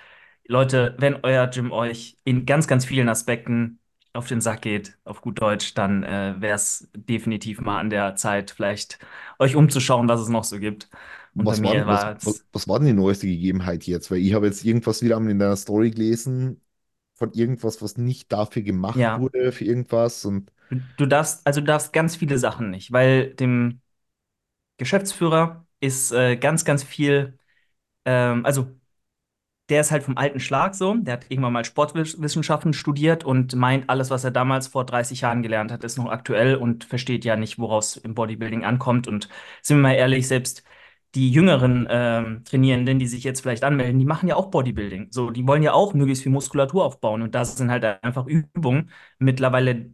Leute, 0.48 0.96
wenn 1.00 1.16
euer 1.24 1.48
Gym 1.48 1.72
euch 1.72 2.18
in 2.24 2.46
ganz, 2.46 2.68
ganz 2.68 2.86
vielen 2.86 3.10
Aspekten 3.10 3.80
auf 4.16 4.28
den 4.28 4.42
Sack 4.42 4.62
geht, 4.64 4.98
auf 5.06 5.22
gut 5.22 5.42
Deutsch, 5.42 5.74
dann 5.76 6.04
äh, 6.04 6.36
wäre 6.40 6.56
es 6.56 6.90
definitiv 6.96 7.62
mal 7.62 7.80
an 7.80 7.90
der 7.90 8.16
Zeit, 8.16 8.52
vielleicht 8.52 9.00
euch 9.40 9.56
umzuschauen, 9.56 10.08
was 10.08 10.22
es 10.22 10.30
noch 10.30 10.44
so 10.44 10.60
gibt. 10.60 10.90
Und 11.38 11.48
Was 11.48 11.62
war, 11.64 11.76
mir 11.76 11.86
denn- 11.86 11.88
was, 11.90 12.08
was, 12.22 12.36
es, 12.36 12.46
was 12.54 12.68
war 12.68 12.80
denn 12.80 12.88
die 12.88 12.94
neueste 12.94 13.28
Gegebenheit 13.28 13.84
jetzt? 13.86 14.10
Weil 14.10 14.20
ich 14.20 14.34
habe 14.34 14.48
jetzt 14.48 14.64
irgendwas 14.66 15.02
wieder 15.04 15.18
in 15.18 15.38
deiner 15.40 15.58
Story 15.58 15.92
gelesen 15.92 16.62
von 17.16 17.34
irgendwas, 17.34 17.82
was 17.82 17.98
nicht 17.98 18.32
dafür 18.32 18.62
gemacht 18.64 19.04
ja, 19.04 19.18
wurde, 19.18 19.52
für 19.52 19.66
irgendwas. 19.66 20.26
Und 20.26 20.52
du, 20.70 20.78
du 20.98 21.06
darfst, 21.06 21.46
also 21.46 21.62
du 21.62 21.68
darfst 21.68 21.94
ganz 21.94 22.16
viele 22.16 22.38
Sachen 22.40 22.70
nicht, 22.72 22.92
weil 22.92 23.34
dem 23.36 23.82
Geschäftsführer 24.78 25.68
ist 25.80 26.12
äh, 26.12 26.38
ganz, 26.38 26.66
ganz 26.66 26.84
viel, 26.84 27.40
ähm, 28.06 28.46
also 28.46 28.70
der 29.70 29.82
ist 29.82 29.92
halt 29.92 30.04
vom 30.04 30.18
alten 30.18 30.40
Schlag 30.40 30.76
so. 30.76 30.94
Der 30.96 31.14
hat 31.14 31.26
irgendwann 31.30 31.54
mal 31.54 31.66
Sportwissenschaften 31.66 32.74
studiert 32.74 33.24
und 33.24 33.56
meint, 33.56 33.90
alles, 33.90 34.10
was 34.12 34.24
er 34.24 34.32
damals 34.32 34.68
vor 34.68 34.86
30 34.86 35.22
Jahren 35.22 35.42
gelernt 35.42 35.72
hat, 35.72 35.84
ist 35.84 35.98
noch 35.98 36.08
aktuell 36.10 36.56
und 36.56 36.84
versteht 36.84 37.26
ja 37.26 37.36
nicht, 37.36 37.58
woraus 37.60 37.98
im 37.98 38.14
Bodybuilding 38.16 38.64
ankommt. 38.66 39.08
Und 39.08 39.30
sind 39.62 39.78
wir 39.78 39.82
mal 39.84 39.94
ehrlich, 39.96 40.28
selbst 40.28 40.64
die 41.16 41.32
jüngeren 41.32 41.88
ähm, 41.90 42.44
Trainierenden, 42.44 43.00
die 43.00 43.08
sich 43.08 43.24
jetzt 43.24 43.42
vielleicht 43.42 43.64
anmelden, 43.64 44.00
die 44.00 44.06
machen 44.06 44.28
ja 44.28 44.36
auch 44.36 44.48
Bodybuilding. 44.52 45.08
So, 45.12 45.32
die 45.32 45.48
wollen 45.48 45.64
ja 45.64 45.74
auch 45.74 45.94
möglichst 45.94 46.24
viel 46.24 46.32
Muskulatur 46.32 46.84
aufbauen. 46.86 47.22
Und 47.22 47.34
das 47.36 47.56
sind 47.58 47.72
halt 47.72 47.84
einfach 48.04 48.26
Übungen 48.28 48.92
mittlerweile 49.18 49.92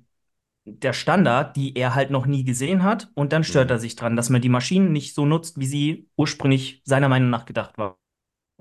der 0.66 0.94
Standard, 0.94 1.56
die 1.58 1.76
er 1.78 1.96
halt 1.96 2.12
noch 2.12 2.26
nie 2.28 2.44
gesehen 2.44 2.84
hat. 2.84 3.12
Und 3.16 3.34
dann 3.34 3.44
stört 3.46 3.70
Mhm. 3.70 3.76
er 3.76 3.80
sich 3.80 3.96
dran, 3.98 4.16
dass 4.18 4.30
man 4.32 4.42
die 4.42 4.50
Maschinen 4.50 4.92
nicht 4.94 5.16
so 5.16 5.26
nutzt, 5.26 5.60
wie 5.60 5.68
sie 5.68 6.10
ursprünglich 6.18 6.82
seiner 6.86 7.10
Meinung 7.10 7.30
nach 7.32 7.46
gedacht 7.46 7.78
war 7.78 7.98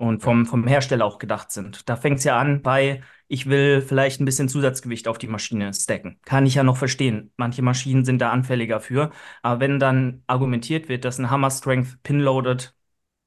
und 0.01 0.21
vom, 0.23 0.47
vom 0.47 0.65
Hersteller 0.65 1.05
auch 1.05 1.19
gedacht 1.19 1.51
sind. 1.51 1.87
Da 1.87 1.95
fängt 1.95 2.17
es 2.17 2.23
ja 2.23 2.39
an 2.39 2.63
bei, 2.63 3.03
ich 3.27 3.47
will 3.47 3.81
vielleicht 3.81 4.19
ein 4.19 4.25
bisschen 4.25 4.49
Zusatzgewicht 4.49 5.07
auf 5.07 5.19
die 5.19 5.27
Maschine 5.27 5.71
stacken. 5.75 6.19
Kann 6.25 6.47
ich 6.47 6.55
ja 6.55 6.63
noch 6.63 6.75
verstehen. 6.75 7.31
Manche 7.37 7.61
Maschinen 7.61 8.03
sind 8.03 8.19
da 8.19 8.31
anfälliger 8.31 8.79
für. 8.79 9.11
Aber 9.43 9.59
wenn 9.59 9.77
dann 9.79 10.23
argumentiert 10.25 10.89
wird, 10.89 11.05
dass 11.05 11.19
eine 11.19 11.29
Hammer 11.29 11.51
Strength 11.51 12.01
Pin-Loaded 12.01 12.75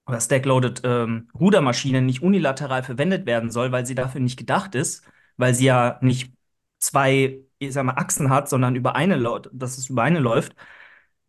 oder 0.06 0.20
Stack-Loaded 0.20 0.82
ähm, 0.84 1.28
Rudermaschine 1.38 2.02
nicht 2.02 2.22
unilateral 2.22 2.82
verwendet 2.82 3.24
werden 3.24 3.50
soll, 3.52 3.70
weil 3.70 3.87
sie 3.87 3.94
dafür 3.94 4.20
nicht 4.20 4.37
gedacht 4.38 4.74
ist, 4.74 5.04
weil 5.37 5.54
sie 5.54 5.66
ja 5.66 5.98
nicht 6.02 6.32
zwei, 6.80 7.38
ich 7.58 7.72
sag 7.72 7.84
mal, 7.84 7.92
Achsen 7.92 8.30
hat, 8.30 8.48
sondern 8.48 8.74
über 8.74 8.96
eine, 8.96 9.22
dass 9.52 9.78
es 9.78 9.90
über 9.90 10.02
eine 10.02 10.18
läuft, 10.18 10.56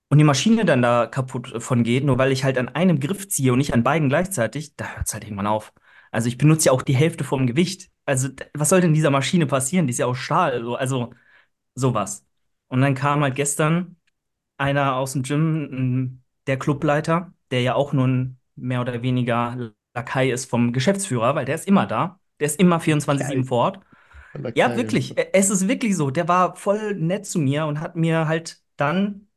und 0.09 0.17
die 0.19 0.23
Maschine 0.23 0.65
dann 0.65 0.81
da 0.81 1.07
kaputt 1.07 1.61
von 1.63 1.83
geht, 1.83 2.03
nur 2.03 2.17
weil 2.17 2.31
ich 2.31 2.43
halt 2.43 2.57
an 2.57 2.69
einem 2.69 2.99
Griff 2.99 3.27
ziehe 3.29 3.51
und 3.53 3.57
nicht 3.59 3.73
an 3.73 3.83
beiden 3.83 4.09
gleichzeitig, 4.09 4.75
da 4.75 4.85
hört 4.95 5.07
es 5.07 5.13
halt 5.13 5.23
irgendwann 5.23 5.47
auf. 5.47 5.73
Also 6.11 6.27
ich 6.27 6.37
benutze 6.37 6.67
ja 6.67 6.71
auch 6.71 6.81
die 6.83 6.95
Hälfte 6.95 7.23
vom 7.23 7.47
Gewicht. 7.47 7.89
Also 8.05 8.29
was 8.53 8.69
soll 8.69 8.81
denn 8.81 8.93
dieser 8.93 9.09
Maschine 9.11 9.47
passieren? 9.47 9.87
Die 9.87 9.91
ist 9.91 9.97
ja 9.99 10.05
aus 10.05 10.17
Stahl, 10.17 10.63
so, 10.63 10.75
also 10.75 11.11
sowas. 11.75 12.25
Und 12.67 12.81
dann 12.81 12.95
kam 12.95 13.21
halt 13.23 13.35
gestern 13.35 13.97
einer 14.57 14.95
aus 14.95 15.13
dem 15.13 15.23
Gym, 15.23 16.23
der 16.47 16.57
Clubleiter, 16.59 17.33
der 17.51 17.61
ja 17.61 17.75
auch 17.75 17.93
nur 17.93 18.07
ein 18.07 18.39
mehr 18.55 18.81
oder 18.81 19.01
weniger 19.01 19.73
Lakai 19.93 20.31
ist 20.31 20.45
vom 20.49 20.73
Geschäftsführer, 20.73 21.35
weil 21.35 21.45
der 21.45 21.55
ist 21.55 21.67
immer 21.67 21.85
da. 21.87 22.19
Der 22.39 22.47
ist 22.47 22.59
immer 22.59 22.79
24/7 22.79 23.43
geil. 23.43 23.47
vor 23.47 23.59
Ort. 23.65 23.79
Ja, 24.53 24.75
wirklich. 24.75 25.17
E- 25.17 25.29
Es 25.33 25.49
ist 25.49 25.67
wirklich 25.67 25.95
so. 25.97 26.11
Der 26.11 26.27
war 26.27 26.55
voll 26.55 26.95
nett 26.95 27.25
zu 27.25 27.39
mir 27.39 27.65
und 27.65 27.79
hat 27.81 27.95
mir 27.95 28.27
halt 28.27 28.61
dann 28.77 29.27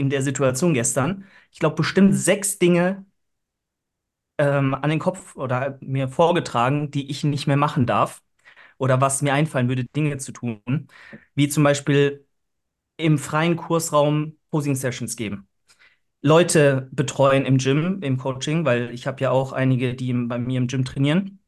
in 0.00 0.10
der 0.10 0.22
Situation 0.22 0.74
gestern, 0.74 1.26
ich 1.52 1.60
glaube, 1.60 1.76
bestimmt 1.76 2.14
sechs 2.16 2.58
Dinge 2.58 3.06
ähm, 4.38 4.74
an 4.74 4.90
den 4.90 4.98
Kopf 4.98 5.36
oder 5.36 5.78
mir 5.80 6.08
vorgetragen, 6.08 6.90
die 6.90 7.10
ich 7.10 7.24
nicht 7.24 7.46
mehr 7.46 7.56
machen 7.56 7.86
darf 7.86 8.22
oder 8.78 9.00
was 9.00 9.22
mir 9.22 9.34
einfallen 9.34 9.68
würde, 9.68 9.84
Dinge 9.84 10.18
zu 10.18 10.32
tun, 10.32 10.62
wie 11.34 11.48
zum 11.48 11.64
Beispiel 11.64 12.26
im 12.98 13.18
freien 13.18 13.56
Kursraum 13.56 14.38
Posing-Sessions 14.50 15.16
geben. 15.16 15.48
Leute 16.22 16.88
betreuen 16.92 17.46
im 17.46 17.58
Gym, 17.58 18.02
im 18.02 18.18
Coaching, 18.18 18.64
weil 18.66 18.90
ich 18.92 19.06
habe 19.06 19.20
ja 19.22 19.30
auch 19.30 19.52
einige, 19.52 19.94
die 19.94 20.12
bei 20.14 20.38
mir 20.38 20.58
im 20.58 20.68
Gym 20.68 20.84
trainieren. 20.84 21.40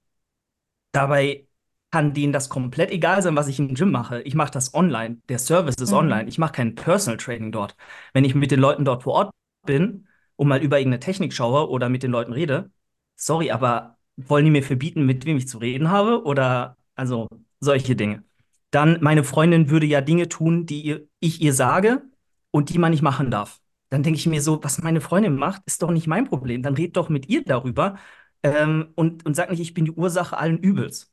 Dabei 0.93 1.47
kann 1.93 2.15
denen 2.15 2.33
das 2.33 2.49
komplett 2.49 2.91
egal 2.91 3.23
sein, 3.23 3.37
was 3.37 3.49
ich 3.49 3.59
im 3.59 3.75
Gym 3.75 3.91
mache. 3.91 4.23
Ich 4.23 4.35
mache 4.35 4.51
das 4.51 4.75
online. 4.75 5.19
Der 5.29 5.39
Service 5.39 5.77
ist 5.77 5.93
online. 5.93 6.23
Mhm. 6.23 6.29
Ich 6.29 6.39
mache 6.39 6.53
kein 6.53 6.75
Personal 6.75 7.19
Training 7.19 7.53
dort. 7.53 7.77
Wenn 8.15 8.25
ich 8.25 8.35
mit 8.35 8.51
den 8.51 8.61
Leuten 8.61 8.85
dort 8.85 9.03
vor 9.03 9.13
Ort 9.13 9.31
bin 9.67 10.09
und 10.37 10.49
mal 10.49 10.63
über 10.63 10.79
irgendeine 10.79 11.01
Technik 11.01 11.35
schaue 11.35 11.69
oder 11.69 11.91
mit 11.91 12.03
den 12.03 12.11
Leuten 12.11 12.33
rede, 12.33 12.71
sorry, 13.15 13.51
aber 13.51 13.99
wollen 14.17 14.47
die 14.47 14.51
mir 14.51 14.63
verbieten, 14.63 15.05
mit 15.05 15.27
wem 15.27 15.37
ich 15.37 15.49
zu 15.49 15.59
reden 15.59 15.91
habe? 15.91 16.25
Oder 16.25 16.77
also 16.95 17.29
solche 17.61 17.95
Dinge. 17.95 18.25
Dann, 18.71 18.99
meine 19.03 19.23
Freundin 19.23 19.69
würde 19.69 19.87
ja 19.87 20.01
Dinge 20.01 20.29
tun, 20.31 20.65
die 20.65 20.81
ihr, 20.81 21.07
ich 21.21 21.43
ihr 21.43 21.53
sage 21.53 22.03
und 22.51 22.71
die 22.71 22.79
man 22.79 22.93
nicht 22.93 23.03
machen 23.03 23.31
darf. 23.31 23.61
Dann 23.91 24.03
denke 24.03 24.19
ich 24.19 24.27
mir 24.27 24.41
so, 24.41 24.65
was 24.65 24.83
meine 24.83 25.03
Freundin 25.03 25.37
macht, 25.37 25.63
ist 25.67 25.83
doch 25.83 25.91
nicht 25.91 26.07
mein 26.07 26.25
Problem. 26.27 26.63
Dann 26.63 26.75
red 26.75 26.97
doch 26.97 27.11
mit 27.11 27.29
ihr 27.29 27.45
darüber 27.45 27.99
ähm, 28.43 28.89
und, 28.95 29.27
und 29.27 29.35
sag 29.37 29.51
nicht, 29.51 29.61
ich 29.61 29.75
bin 29.75 29.85
die 29.85 29.93
Ursache 29.93 30.39
allen 30.39 30.59
Übels. 30.59 31.12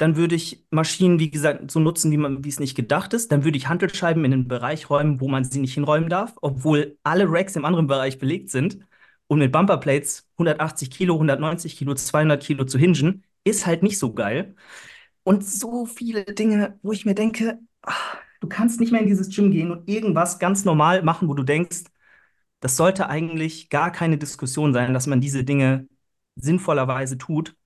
Dann 0.00 0.16
würde 0.16 0.34
ich 0.34 0.64
Maschinen, 0.70 1.18
wie 1.18 1.30
gesagt, 1.30 1.70
so 1.70 1.78
nutzen, 1.78 2.10
wie 2.10 2.16
man, 2.16 2.42
wie 2.44 2.48
es 2.48 2.58
nicht 2.58 2.74
gedacht 2.74 3.12
ist. 3.12 3.30
Dann 3.32 3.44
würde 3.44 3.58
ich 3.58 3.68
Hantelscheiben 3.68 4.24
in 4.24 4.30
den 4.30 4.48
Bereich 4.48 4.88
räumen, 4.88 5.20
wo 5.20 5.28
man 5.28 5.44
sie 5.44 5.60
nicht 5.60 5.74
hinräumen 5.74 6.08
darf, 6.08 6.34
obwohl 6.40 6.98
alle 7.02 7.26
Racks 7.30 7.56
im 7.56 7.66
anderen 7.66 7.86
Bereich 7.86 8.18
belegt 8.18 8.50
sind. 8.50 8.80
Und 9.26 9.40
mit 9.40 9.52
Bumperplates 9.52 10.28
180 10.38 10.90
Kilo, 10.90 11.14
190 11.14 11.76
Kilo, 11.76 11.94
200 11.94 12.42
Kilo 12.42 12.64
zu 12.64 12.78
hingen, 12.78 13.24
ist 13.44 13.66
halt 13.66 13.82
nicht 13.82 13.98
so 13.98 14.14
geil. 14.14 14.54
Und 15.22 15.44
so 15.46 15.86
viele 15.86 16.24
Dinge, 16.24 16.78
wo 16.82 16.92
ich 16.92 17.04
mir 17.06 17.14
denke, 17.14 17.58
ach, 17.82 18.16
du 18.40 18.48
kannst 18.48 18.80
nicht 18.80 18.92
mehr 18.92 19.02
in 19.02 19.06
dieses 19.08 19.34
Gym 19.34 19.50
gehen 19.50 19.70
und 19.70 19.88
irgendwas 19.88 20.38
ganz 20.38 20.64
normal 20.64 21.02
machen, 21.02 21.28
wo 21.28 21.34
du 21.34 21.42
denkst, 21.42 21.84
das 22.60 22.76
sollte 22.76 23.08
eigentlich 23.08 23.70
gar 23.70 23.92
keine 23.92 24.18
Diskussion 24.18 24.72
sein, 24.72 24.94
dass 24.94 25.06
man 25.06 25.20
diese 25.20 25.44
Dinge 25.44 25.88
sinnvollerweise 26.36 27.18
tut. 27.18 27.56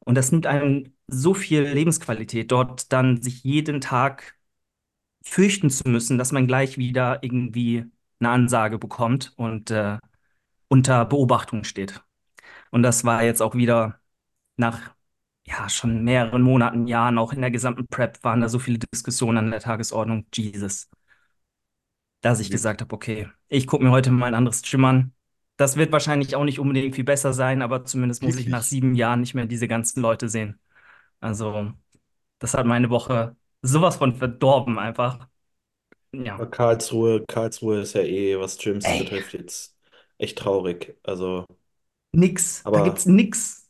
Und 0.00 0.16
das 0.16 0.32
nimmt 0.32 0.46
einem 0.46 0.93
so 1.06 1.34
viel 1.34 1.62
Lebensqualität, 1.62 2.50
dort 2.52 2.92
dann 2.92 3.22
sich 3.22 3.44
jeden 3.44 3.80
Tag 3.80 4.36
fürchten 5.24 5.70
zu 5.70 5.88
müssen, 5.88 6.18
dass 6.18 6.32
man 6.32 6.46
gleich 6.46 6.78
wieder 6.78 7.22
irgendwie 7.22 7.86
eine 8.20 8.30
Ansage 8.30 8.78
bekommt 8.78 9.32
und 9.36 9.70
äh, 9.70 9.98
unter 10.68 11.04
Beobachtung 11.04 11.64
steht. 11.64 12.02
Und 12.70 12.82
das 12.82 13.04
war 13.04 13.24
jetzt 13.24 13.42
auch 13.42 13.54
wieder 13.54 14.00
nach 14.56 14.94
ja, 15.46 15.68
schon 15.68 16.04
mehreren 16.04 16.42
Monaten, 16.42 16.86
Jahren, 16.86 17.18
auch 17.18 17.32
in 17.32 17.40
der 17.40 17.50
gesamten 17.50 17.86
Prep, 17.88 18.22
waren 18.24 18.40
da 18.40 18.48
so 18.48 18.58
viele 18.58 18.78
Diskussionen 18.78 19.38
an 19.38 19.50
der 19.50 19.60
Tagesordnung. 19.60 20.26
Jesus. 20.34 20.88
Dass 22.22 22.40
ich 22.40 22.50
gesagt 22.50 22.80
habe, 22.80 22.94
okay, 22.94 23.28
ich 23.48 23.66
gucke 23.66 23.84
mir 23.84 23.90
heute 23.90 24.10
mal 24.10 24.26
ein 24.26 24.34
anderes 24.34 24.62
Gym 24.62 24.84
an. 24.86 25.12
Das 25.56 25.76
wird 25.76 25.92
wahrscheinlich 25.92 26.34
auch 26.34 26.44
nicht 26.44 26.58
unbedingt 26.58 26.94
viel 26.94 27.04
besser 27.04 27.32
sein, 27.34 27.62
aber 27.62 27.84
zumindest 27.84 28.22
muss 28.22 28.36
ich 28.36 28.48
nach 28.48 28.62
sieben 28.62 28.94
Jahren 28.94 29.20
nicht 29.20 29.34
mehr 29.34 29.46
diese 29.46 29.68
ganzen 29.68 30.00
Leute 30.00 30.28
sehen. 30.28 30.58
Also, 31.24 31.72
das 32.40 32.54
hat 32.54 32.66
meine 32.66 32.90
Woche 32.90 33.36
sowas 33.62 33.96
von 33.96 34.14
verdorben 34.16 34.78
einfach. 34.78 35.28
Ja. 36.12 36.46
Karlsruhe, 36.46 37.24
Karlsruhe 37.26 37.80
ist 37.80 37.94
ja 37.94 38.02
eh, 38.02 38.38
was 38.38 38.56
Gyms 38.58 38.84
Ey. 38.84 39.00
betrifft, 39.02 39.32
jetzt 39.34 39.76
echt 40.18 40.38
traurig. 40.38 40.96
Also, 41.02 41.44
Nix. 42.12 42.62
Da 42.62 42.70
Aber- 42.70 42.84
gibt's 42.84 43.06
nix. 43.06 43.68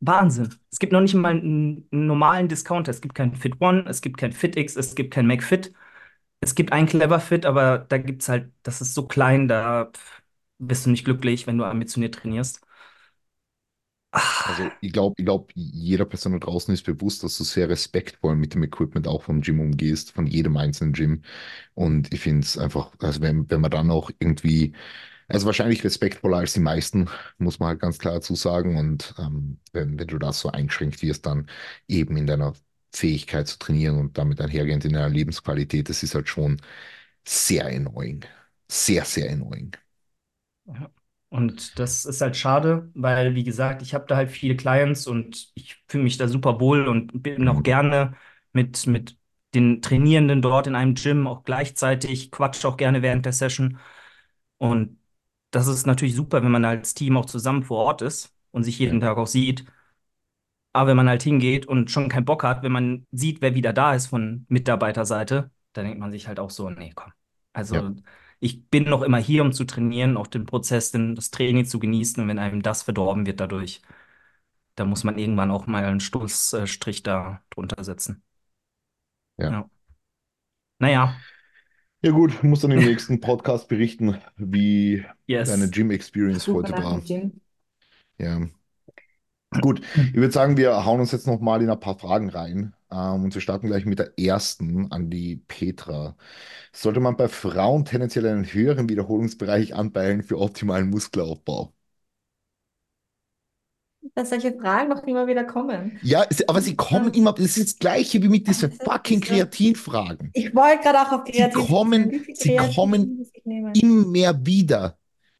Wahnsinn. 0.00 0.54
Es 0.70 0.78
gibt 0.78 0.92
noch 0.92 1.00
nicht 1.00 1.14
mal 1.14 1.30
einen, 1.30 1.88
einen 1.90 2.06
normalen 2.06 2.48
Discounter. 2.48 2.90
Es 2.90 3.00
gibt 3.00 3.14
kein 3.14 3.34
Fit 3.34 3.60
One, 3.60 3.84
es 3.88 4.02
gibt 4.02 4.18
kein 4.18 4.32
FitX, 4.32 4.76
es 4.76 4.94
gibt 4.94 5.12
kein 5.14 5.26
McFit. 5.26 5.72
Es 6.40 6.54
gibt 6.54 6.72
einen 6.72 6.88
Clever 6.88 7.20
Fit, 7.20 7.46
aber 7.46 7.78
da 7.78 7.98
gibt's 7.98 8.28
halt, 8.28 8.52
das 8.62 8.80
ist 8.82 8.94
so 8.94 9.06
klein, 9.08 9.48
da 9.48 9.86
pff, 9.86 10.22
bist 10.58 10.86
du 10.86 10.90
nicht 10.90 11.04
glücklich, 11.04 11.46
wenn 11.46 11.58
du 11.58 11.64
ambitioniert 11.64 12.16
trainierst. 12.16 12.60
Ah, 14.12 14.20
Also 14.48 14.70
ich 14.80 14.92
glaube, 14.92 15.14
ich 15.18 15.24
glaub, 15.24 15.50
jeder 15.54 16.04
Person 16.06 16.32
da 16.32 16.38
draußen 16.38 16.72
ist 16.72 16.84
bewusst, 16.84 17.22
dass 17.22 17.36
du 17.36 17.44
sehr 17.44 17.68
respektvoll 17.68 18.34
mit 18.36 18.54
dem 18.54 18.62
Equipment 18.62 19.06
auch 19.08 19.22
vom 19.24 19.40
Gym 19.42 19.60
umgehst, 19.60 20.12
von 20.12 20.26
jedem 20.26 20.56
einzelnen 20.56 20.92
Gym. 20.94 21.22
Und 21.74 22.12
ich 22.14 22.20
finde 22.20 22.40
es 22.42 22.56
einfach, 22.58 22.92
also 23.00 23.20
wenn, 23.20 23.50
wenn 23.50 23.60
man 23.60 23.70
dann 23.70 23.90
auch 23.90 24.10
irgendwie, 24.18 24.74
also 25.28 25.46
wahrscheinlich 25.46 25.84
respektvoller 25.84 26.38
als 26.38 26.54
die 26.54 26.60
meisten, 26.60 27.08
muss 27.38 27.58
man 27.60 27.70
halt 27.70 27.80
ganz 27.80 27.98
klar 27.98 28.14
dazu 28.16 28.36
sagen. 28.36 28.76
Und 28.78 29.14
ähm, 29.18 29.60
wenn, 29.72 29.98
wenn 29.98 30.08
du 30.08 30.18
da 30.18 30.32
so 30.32 30.50
eingeschränkt 30.50 31.02
wirst, 31.02 31.26
dann 31.26 31.48
eben 31.88 32.16
in 32.18 32.26
deiner 32.26 32.54
Fähigkeit 32.94 33.48
zu 33.48 33.58
trainieren 33.58 33.98
und 33.98 34.18
damit 34.18 34.40
einhergehend 34.40 34.84
in 34.86 34.92
deiner 34.94 35.10
Lebensqualität, 35.10 35.88
das 35.90 36.02
ist 36.02 36.14
halt 36.14 36.28
schon 36.28 36.60
sehr 37.26 37.66
annoying. 37.66 38.24
Sehr, 38.70 39.04
sehr 39.04 39.32
annoying. 39.32 39.72
Ja. 40.66 40.90
Und 41.28 41.78
das 41.78 42.04
ist 42.04 42.20
halt 42.20 42.36
schade, 42.36 42.90
weil, 42.94 43.34
wie 43.34 43.44
gesagt, 43.44 43.82
ich 43.82 43.94
habe 43.94 44.06
da 44.06 44.16
halt 44.16 44.30
viele 44.30 44.56
Clients 44.56 45.06
und 45.06 45.50
ich 45.54 45.82
fühle 45.88 46.04
mich 46.04 46.16
da 46.18 46.28
super 46.28 46.60
wohl 46.60 46.86
und 46.88 47.22
bin 47.22 47.48
auch 47.48 47.62
Mhm. 47.62 47.64
gerne 47.64 48.14
mit, 48.52 48.86
mit 48.86 49.18
den 49.54 49.82
Trainierenden 49.82 50.40
dort 50.40 50.66
in 50.68 50.74
einem 50.76 50.94
Gym 50.94 51.26
auch 51.26 51.42
gleichzeitig, 51.44 52.30
quatsche 52.30 52.68
auch 52.68 52.76
gerne 52.76 53.02
während 53.02 53.26
der 53.26 53.32
Session. 53.32 53.78
Und 54.58 54.98
das 55.50 55.66
ist 55.68 55.86
natürlich 55.86 56.14
super, 56.16 56.42
wenn 56.42 56.52
man 56.52 56.64
als 56.64 56.94
Team 56.94 57.16
auch 57.16 57.26
zusammen 57.26 57.64
vor 57.64 57.78
Ort 57.84 58.02
ist 58.02 58.34
und 58.52 58.64
sich 58.64 58.78
jeden 58.78 59.00
Tag 59.00 59.18
auch 59.18 59.26
sieht. 59.26 59.66
Aber 60.72 60.88
wenn 60.90 60.96
man 60.96 61.08
halt 61.08 61.22
hingeht 61.22 61.66
und 61.66 61.90
schon 61.90 62.08
keinen 62.08 62.24
Bock 62.26 62.42
hat, 62.44 62.62
wenn 62.62 62.72
man 62.72 63.06
sieht, 63.10 63.40
wer 63.40 63.54
wieder 63.54 63.72
da 63.72 63.94
ist 63.94 64.08
von 64.08 64.44
Mitarbeiterseite, 64.48 65.50
dann 65.72 65.84
denkt 65.86 66.00
man 66.00 66.12
sich 66.12 66.28
halt 66.28 66.38
auch 66.38 66.50
so, 66.50 66.68
nee, 66.70 66.92
komm. 66.94 67.12
Also 67.52 67.84
Ja. 67.84 67.96
Ich 68.40 68.68
bin 68.68 68.84
noch 68.84 69.02
immer 69.02 69.18
hier, 69.18 69.42
um 69.42 69.52
zu 69.52 69.64
trainieren, 69.64 70.16
auch 70.16 70.26
den 70.26 70.46
Prozess, 70.46 70.90
den, 70.92 71.14
das 71.14 71.30
Training 71.30 71.64
zu 71.66 71.78
genießen. 71.78 72.22
Und 72.22 72.28
wenn 72.28 72.38
einem 72.38 72.62
das 72.62 72.82
verdorben 72.82 73.26
wird 73.26 73.40
dadurch, 73.40 73.82
dann 74.76 74.88
muss 74.88 75.04
man 75.04 75.18
irgendwann 75.18 75.50
auch 75.50 75.66
mal 75.66 75.84
einen 75.84 76.00
Stoßstrich 76.00 77.02
da 77.02 77.42
drunter 77.50 77.82
setzen. 77.84 78.22
Ja. 79.38 79.50
Ja. 79.50 79.70
Naja, 80.78 81.16
Ja 82.02 82.10
gut, 82.12 82.42
muss 82.42 82.60
dann 82.60 82.70
im 82.70 82.84
nächsten 82.84 83.20
Podcast 83.20 83.68
berichten, 83.68 84.18
wie 84.36 85.04
yes. 85.26 85.48
deine 85.48 85.68
Gym-Experience 85.68 86.46
heute 86.48 86.72
war. 86.72 87.02
Ja. 88.18 88.46
Gut, 89.60 89.80
ich 90.12 90.14
würde 90.20 90.32
sagen, 90.32 90.56
wir 90.56 90.84
hauen 90.84 91.00
uns 91.00 91.12
jetzt 91.12 91.26
nochmal 91.26 91.62
in 91.62 91.70
ein 91.70 91.80
paar 91.80 91.98
Fragen 91.98 92.28
rein. 92.30 92.74
Ähm, 92.90 93.24
und 93.24 93.34
wir 93.34 93.40
starten 93.40 93.66
gleich 93.68 93.84
mit 93.86 93.98
der 93.98 94.18
ersten 94.18 94.90
an 94.92 95.10
die 95.10 95.36
Petra. 95.48 96.16
Sollte 96.72 97.00
man 97.00 97.16
bei 97.16 97.28
Frauen 97.28 97.84
tendenziell 97.84 98.26
einen 98.26 98.44
höheren 98.44 98.88
Wiederholungsbereich 98.88 99.74
anpeilen 99.74 100.22
für 100.22 100.38
optimalen 100.38 100.90
Muskelaufbau? 100.90 101.72
Dass 104.14 104.30
solche 104.30 104.52
Fragen 104.52 104.88
noch 104.88 105.02
immer 105.04 105.26
wieder 105.26 105.44
kommen. 105.44 105.98
Ja, 106.02 106.24
aber 106.46 106.60
sie 106.60 106.76
kommen 106.76 107.12
immer, 107.12 107.32
das 107.32 107.56
ist 107.56 107.72
das 107.74 107.78
Gleiche 107.78 108.22
wie 108.22 108.28
mit 108.28 108.46
diesen 108.46 108.70
fucking 108.72 109.20
Kreatinfragen. 109.20 110.32
Ich 110.32 110.54
wollte 110.54 110.82
gerade 110.82 111.00
auch 111.00 111.12
auf 111.12 111.24
Kreatin 111.24 111.66
kommen- 111.66 112.10
sie 112.34 112.56
kommen 112.56 113.22
ich 113.34 113.44
nehmen? 113.44 113.74
Immer 113.74 114.46
wieder. 114.46 114.98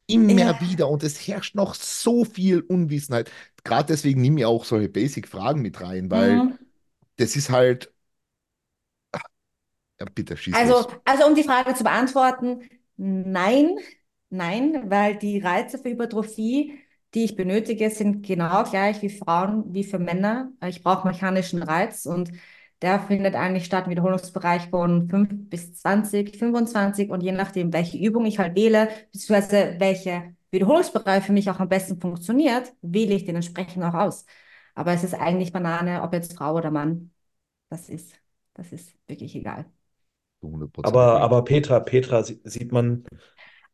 Immer 0.09 0.59
Ja. 0.59 0.59
wieder. 0.61 0.89
Und 0.89 1.03
es 1.03 1.27
herrscht 1.27 1.55
noch 1.55 1.75
so 1.75 2.23
viel 2.25 2.61
Unwissenheit. 2.61 3.29
Gerade 3.63 3.87
deswegen 3.93 4.21
nehme 4.21 4.39
ich 4.39 4.45
auch 4.45 4.63
solche 4.65 4.89
Basic-Fragen 4.89 5.61
mit 5.61 5.81
rein, 5.81 6.09
weil 6.11 6.45
Mhm. 6.45 6.57
das 7.17 7.35
ist 7.37 7.49
halt. 7.51 7.93
Ja, 9.99 10.05
bitte, 10.13 10.37
schieß 10.37 10.61
Also, 10.61 10.87
los. 10.87 10.89
also 11.05 11.25
um 11.27 11.35
die 11.35 11.43
Frage 11.43 11.73
zu 11.73 11.83
beantworten, 11.83 12.61
nein, 12.95 13.75
nein, 14.29 14.89
weil 14.89 15.17
die 15.17 15.39
Reize 15.39 15.77
für 15.77 15.89
Hypertrophie, 15.89 16.79
die 17.13 17.25
ich 17.25 17.35
benötige, 17.35 17.89
sind 17.89 18.25
genau 18.25 18.63
gleich 18.63 19.01
wie 19.01 19.09
Frauen, 19.09 19.73
wie 19.73 19.83
für 19.83 19.99
Männer. 19.99 20.51
Ich 20.65 20.83
brauche 20.83 21.07
mechanischen 21.07 21.63
Reiz 21.63 22.05
und 22.05 22.31
der 22.81 22.99
findet 23.01 23.35
eigentlich 23.35 23.65
statt 23.65 23.85
im 23.85 23.91
Wiederholungsbereich 23.91 24.69
von 24.69 25.09
5 25.09 25.29
bis 25.49 25.75
20, 25.75 26.37
25 26.37 27.09
und 27.09 27.21
je 27.21 27.31
nachdem, 27.31 27.73
welche 27.73 27.97
Übung 27.97 28.25
ich 28.25 28.39
halt 28.39 28.55
wähle, 28.55 28.89
beziehungsweise 29.11 29.75
welcher 29.79 30.33
Wiederholungsbereich 30.51 31.23
für 31.23 31.33
mich 31.33 31.49
auch 31.49 31.59
am 31.59 31.69
besten 31.69 31.99
funktioniert, 31.99 32.73
wähle 32.81 33.15
ich 33.15 33.25
den 33.25 33.35
entsprechend 33.35 33.83
auch 33.83 33.93
aus. 33.93 34.25
Aber 34.75 34.93
es 34.93 35.03
ist 35.03 35.13
eigentlich 35.15 35.51
Banane, 35.51 36.01
ob 36.03 36.13
jetzt 36.13 36.33
Frau 36.37 36.53
oder 36.55 36.71
Mann. 36.71 37.11
Das 37.69 37.89
ist, 37.89 38.13
das 38.55 38.71
ist 38.73 38.95
wirklich 39.07 39.35
egal. 39.35 39.65
Zu 40.41 40.51
100% 40.51 40.95
aber, 40.95 41.19
aber 41.21 41.43
Petra, 41.43 41.79
Petra, 41.79 42.23
sie- 42.23 42.41
sieht 42.43 42.71
man, 42.71 43.05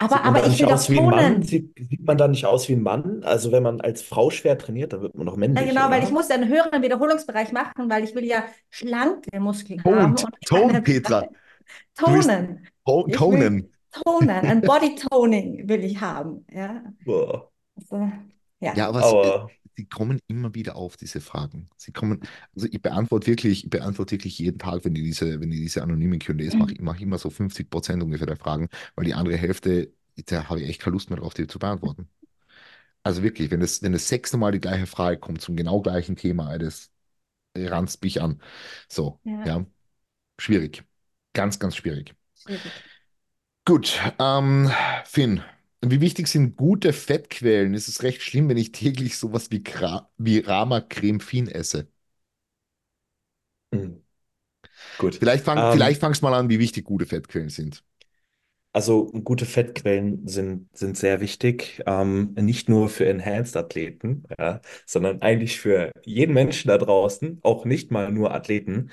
Aber, 0.04 0.22
sieht 0.22 0.24
man 0.24 0.34
aber 0.34 0.42
da 0.42 0.48
ich 0.48 0.50
nicht 0.50 0.64
will 0.64 0.68
doch 0.68 0.82
aus 0.82 0.90
wie 0.90 1.00
ein 1.00 1.08
Mann? 1.10 1.42
tonen. 1.42 1.44
Sieht, 1.44 1.74
sieht 1.78 2.04
man 2.06 2.18
da 2.18 2.28
nicht 2.28 2.46
aus 2.46 2.68
wie 2.70 2.74
ein 2.74 2.84
Mann? 2.84 3.24
Also 3.24 3.52
wenn 3.52 3.64
man 3.64 3.82
als 3.82 4.02
Frau 4.02 4.30
schwer 4.30 4.58
trainiert, 4.58 4.94
dann 4.94 5.02
wird 5.02 5.16
man 5.16 5.26
doch 5.26 5.38
Ja, 5.56 5.64
männlich, 5.64 5.64
genau, 5.64 5.90
weil 5.92 6.04
oder? 6.04 6.04
ich 6.04 6.10
muss 6.12 6.32
einen 6.32 6.48
höheren 6.50 6.82
Wiederholungsbereich 6.82 7.52
machen, 7.52 7.88
weil 7.90 8.04
ich 8.04 8.16
will 8.16 8.26
ja 8.26 8.44
schlanke 8.72 9.40
Muskeln 9.40 9.84
Ton, 9.84 10.16
haben 10.16 10.18
und 10.18 10.36
Ton, 10.46 10.72
keine 10.72 10.82
Petra. 10.82 11.30
Du 12.06 12.14
bist- 12.14 12.36
Tonen. 12.36 12.70
To- 12.86 13.08
Ich 13.08 13.18
Tonen. 13.18 13.72
Tonen, 13.92 14.48
ein 14.48 14.64
Body 14.66 14.96
Toning 14.96 15.68
will 15.70 15.84
ich 15.84 16.02
haben. 16.02 16.46
Ja, 16.52 16.84
Boah. 17.06 17.50
also, 17.78 18.12
ja. 18.60 18.76
Ja, 18.76 18.88
aber 18.90 19.04
sie, 19.04 19.18
Aber 19.18 19.54
sie 19.76 19.86
kommen 19.86 20.20
immer 20.28 20.54
wieder 20.56 20.76
auf, 20.76 20.98
diese 20.98 21.22
Fragen. 21.22 21.70
Sie 21.78 21.92
kommen, 21.92 22.22
also 22.56 22.68
ich 22.72 22.82
beantworte 22.82 23.28
wirklich, 23.28 23.64
ich 23.66 23.70
beantworte 23.70 24.12
wirklich 24.14 24.38
jeden 24.40 24.60
Tag, 24.60 24.86
wenn 24.86 24.94
die 24.94 25.04
diese, 25.04 25.40
wenn 25.42 25.52
die 25.52 25.60
diese 25.60 25.84
anonymen 25.84 26.20
Q&As 26.20 26.58
mache, 26.58 26.74
ich 26.74 26.82
mache 26.82 27.02
immer 27.04 27.18
so 27.18 27.30
50% 27.30 28.04
ungefähr 28.04 28.28
der 28.28 28.38
Fragen, 28.38 28.70
weil 28.96 29.06
die 29.06 29.14
andere 29.14 29.38
Hälfte, 29.38 29.94
da 30.28 30.50
habe 30.50 30.62
ich 30.62 30.70
echt 30.70 30.82
keine 30.82 30.94
Lust 30.94 31.10
mehr 31.10 31.20
drauf, 31.20 31.34
die 31.34 31.48
zu 31.48 31.60
beantworten. 31.60 32.10
Also 33.04 33.24
wirklich, 33.24 33.52
wenn 33.52 33.62
es, 33.62 33.82
wenn 33.82 33.92
das 33.94 34.08
sechste 34.08 34.38
Mal 34.38 34.52
die 34.52 34.60
gleiche 34.60 34.88
Frage 34.88 35.20
kommt 35.20 35.42
zum 35.42 35.56
genau 35.56 35.82
gleichen 35.82 36.16
Thema, 36.16 36.58
das 36.58 36.92
ranzt 37.58 38.04
mich 38.04 38.22
an. 38.22 38.42
So, 38.90 39.20
Ja. 39.24 39.46
ja. 39.46 39.66
Schwierig. 40.40 40.84
Ganz, 41.34 41.60
ganz 41.60 41.76
schwierig. 41.78 42.16
Schwierig. 42.36 42.84
Gut, 43.66 44.00
ähm, 44.20 44.70
Finn, 45.06 45.42
wie 45.92 46.02
wichtig 46.02 46.28
sind 46.28 46.56
gute 46.58 46.94
Fettquellen? 46.94 47.74
Ist 47.74 47.88
es 47.88 48.04
recht 48.04 48.22
schlimm, 48.24 48.50
wenn 48.50 48.58
ich 48.58 48.72
täglich 48.72 49.18
sowas 49.18 49.52
wie, 49.52 49.64
Gra 49.64 50.10
wie 50.18 50.40
Rama 50.40 50.82
Creme 50.82 51.20
Fin 51.20 51.48
esse? 51.48 51.88
hm. 53.72 54.04
gut. 54.98 55.20
Vielleicht 55.20 55.44
fang, 55.46 55.66
Ähm, 55.66 55.70
vielleicht 55.70 56.02
fangst 56.02 56.22
mal 56.22 56.34
an, 56.36 56.50
wie 56.50 56.60
wichtig 56.60 56.86
gute 56.86 57.06
Fettquellen 57.08 57.50
sind. 57.50 57.84
Also 58.76 59.06
gute 59.12 59.46
Fettquellen 59.46 60.28
sind, 60.28 60.76
sind 60.76 60.98
sehr 60.98 61.22
wichtig, 61.22 61.84
ähm, 61.86 62.34
nicht 62.34 62.70
nur 62.70 62.90
für 62.90 63.06
Enhanced-Athleten, 63.06 64.24
ja, 64.40 64.62
sondern 64.88 65.22
eigentlich 65.22 65.60
für 65.60 65.92
jeden 66.04 66.34
Menschen 66.34 66.70
da 66.70 66.80
draußen, 66.80 67.40
auch 67.44 67.66
nicht 67.66 67.92
mal 67.92 68.12
nur 68.12 68.34
Athleten. 68.34 68.90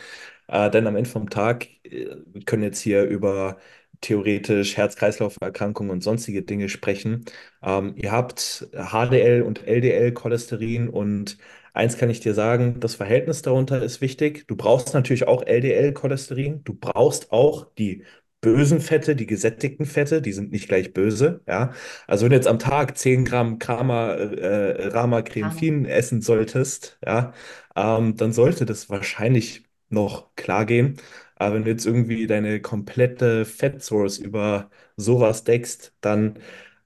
Äh, 0.49 0.71
denn 0.71 0.87
am 0.87 0.97
Ende 0.97 1.09
vom 1.09 1.31
Tag, 1.31 1.67
äh, 1.85 2.09
wir 2.27 2.43
können 2.45 2.63
jetzt 2.63 2.81
hier 2.81 3.05
über 3.05 3.57
theoretisch 4.01 4.77
Herz-Kreislauf-Erkrankungen 4.77 5.91
und 5.91 6.03
sonstige 6.03 6.43
Dinge 6.43 6.69
sprechen. 6.69 7.25
Ähm, 7.63 7.95
ihr 7.97 8.13
habt 8.13 8.69
HDL 8.73 9.43
und 9.43 9.67
LDL-Cholesterin 9.67 10.89
und 10.89 11.39
eins 11.75 11.99
kann 11.99 12.11
ich 12.11 12.21
dir 12.21 12.35
sagen, 12.35 12.81
das 12.81 12.95
Verhältnis 12.95 13.43
darunter 13.43 13.83
ist 13.83 14.01
wichtig. 14.01 14.47
Du 14.49 14.57
brauchst 14.57 14.95
natürlich 14.95 15.27
auch 15.29 15.43
LDL-Cholesterin, 15.47 16.65
du 16.65 16.75
brauchst 16.75 17.33
auch 17.33 17.67
die 17.79 18.05
bösen 18.41 18.81
Fette, 18.81 19.17
die 19.17 19.27
gesättigten 19.27 19.85
Fette, 19.85 20.23
die 20.23 20.33
sind 20.33 20.51
nicht 20.53 20.69
gleich 20.69 20.93
böse, 20.95 21.43
ja. 21.47 21.73
Also 22.07 22.25
wenn 22.25 22.31
du 22.31 22.37
jetzt 22.37 22.47
am 22.49 22.59
Tag 22.59 22.97
10 22.97 23.25
Gramm 23.25 23.59
Krama, 23.59 24.15
äh, 24.15 24.89
Rama 24.89 25.23
Creme 25.23 25.51
Fin 25.51 25.85
essen 25.85 26.23
solltest, 26.23 26.99
ja, 27.05 27.35
ähm, 27.77 28.17
dann 28.17 28.33
sollte 28.33 28.65
das 28.67 28.89
wahrscheinlich 28.89 29.65
noch 29.91 30.35
klar 30.37 30.65
gehen. 30.65 30.97
Aber 31.41 31.57
wenn 31.57 31.65
du 31.65 31.71
jetzt 31.73 31.87
irgendwie 31.87 32.29
deine 32.29 32.63
komplette 32.63 33.47
Fettsource 33.47 34.19
über 34.19 34.71
sowas 34.97 35.45
deckst, 35.45 35.95
dann 36.03 36.39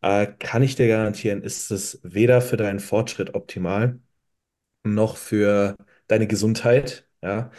äh, 0.03 0.27
kann 0.39 0.63
ich 0.63 0.77
dir 0.77 0.89
garantieren, 0.89 1.43
ist 1.43 1.71
es 1.73 2.01
weder 2.05 2.41
für 2.43 2.57
deinen 2.57 2.81
Fortschritt 2.81 3.35
optimal, 3.35 4.01
noch 4.85 5.17
für 5.17 5.77
deine 6.09 6.27
Gesundheit. 6.27 7.07
Ja. 7.23 7.51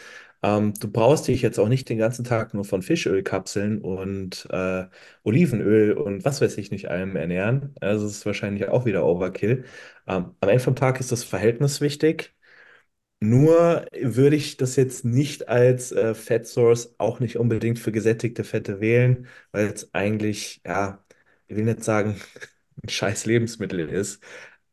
Ähm, 0.44 0.74
du 0.80 0.92
brauchst 0.92 1.28
dich 1.28 1.42
jetzt 1.42 1.60
auch 1.60 1.68
nicht 1.70 1.90
den 1.90 1.98
ganzen 1.98 2.24
Tag 2.26 2.54
nur 2.54 2.66
von 2.66 2.82
Fischölkapseln 2.82 3.82
und 3.82 4.48
äh, 4.52 4.86
Olivenöl 5.24 5.94
und 5.94 6.26
was 6.26 6.42
weiß 6.42 6.58
ich 6.58 6.72
nicht 6.72 6.90
allem 6.90 7.16
ernähren. 7.16 7.76
Also 7.82 8.06
es 8.06 8.14
ist 8.18 8.26
wahrscheinlich 8.26 8.68
auch 8.70 8.86
wieder 8.86 9.06
Overkill. 9.06 9.66
Ähm, 10.08 10.36
am 10.40 10.50
Ende 10.50 10.60
vom 10.64 10.76
Tag 10.76 11.00
ist 11.00 11.12
das 11.12 11.24
Verhältnis 11.24 11.82
wichtig. 11.82 12.36
Nur 13.30 13.86
würde 14.02 14.36
ich 14.36 14.58
das 14.58 14.76
jetzt 14.76 15.06
nicht 15.06 15.48
als 15.48 15.92
äh, 15.92 16.14
Fat 16.16 16.48
Source 16.48 16.96
auch 17.00 17.20
nicht 17.20 17.38
unbedingt 17.38 17.80
für 17.80 17.92
gesättigte 17.92 18.44
Fette 18.44 18.80
wählen, 18.82 19.28
weil 19.52 19.68
es 19.68 19.94
eigentlich, 19.94 20.62
ja, 20.66 21.04
ich 21.48 21.56
will 21.56 21.64
nicht 21.66 21.84
sagen, 21.84 22.20
ein 22.84 22.90
scheiß 22.90 23.26
Lebensmittel 23.26 23.80
ist, 23.90 24.22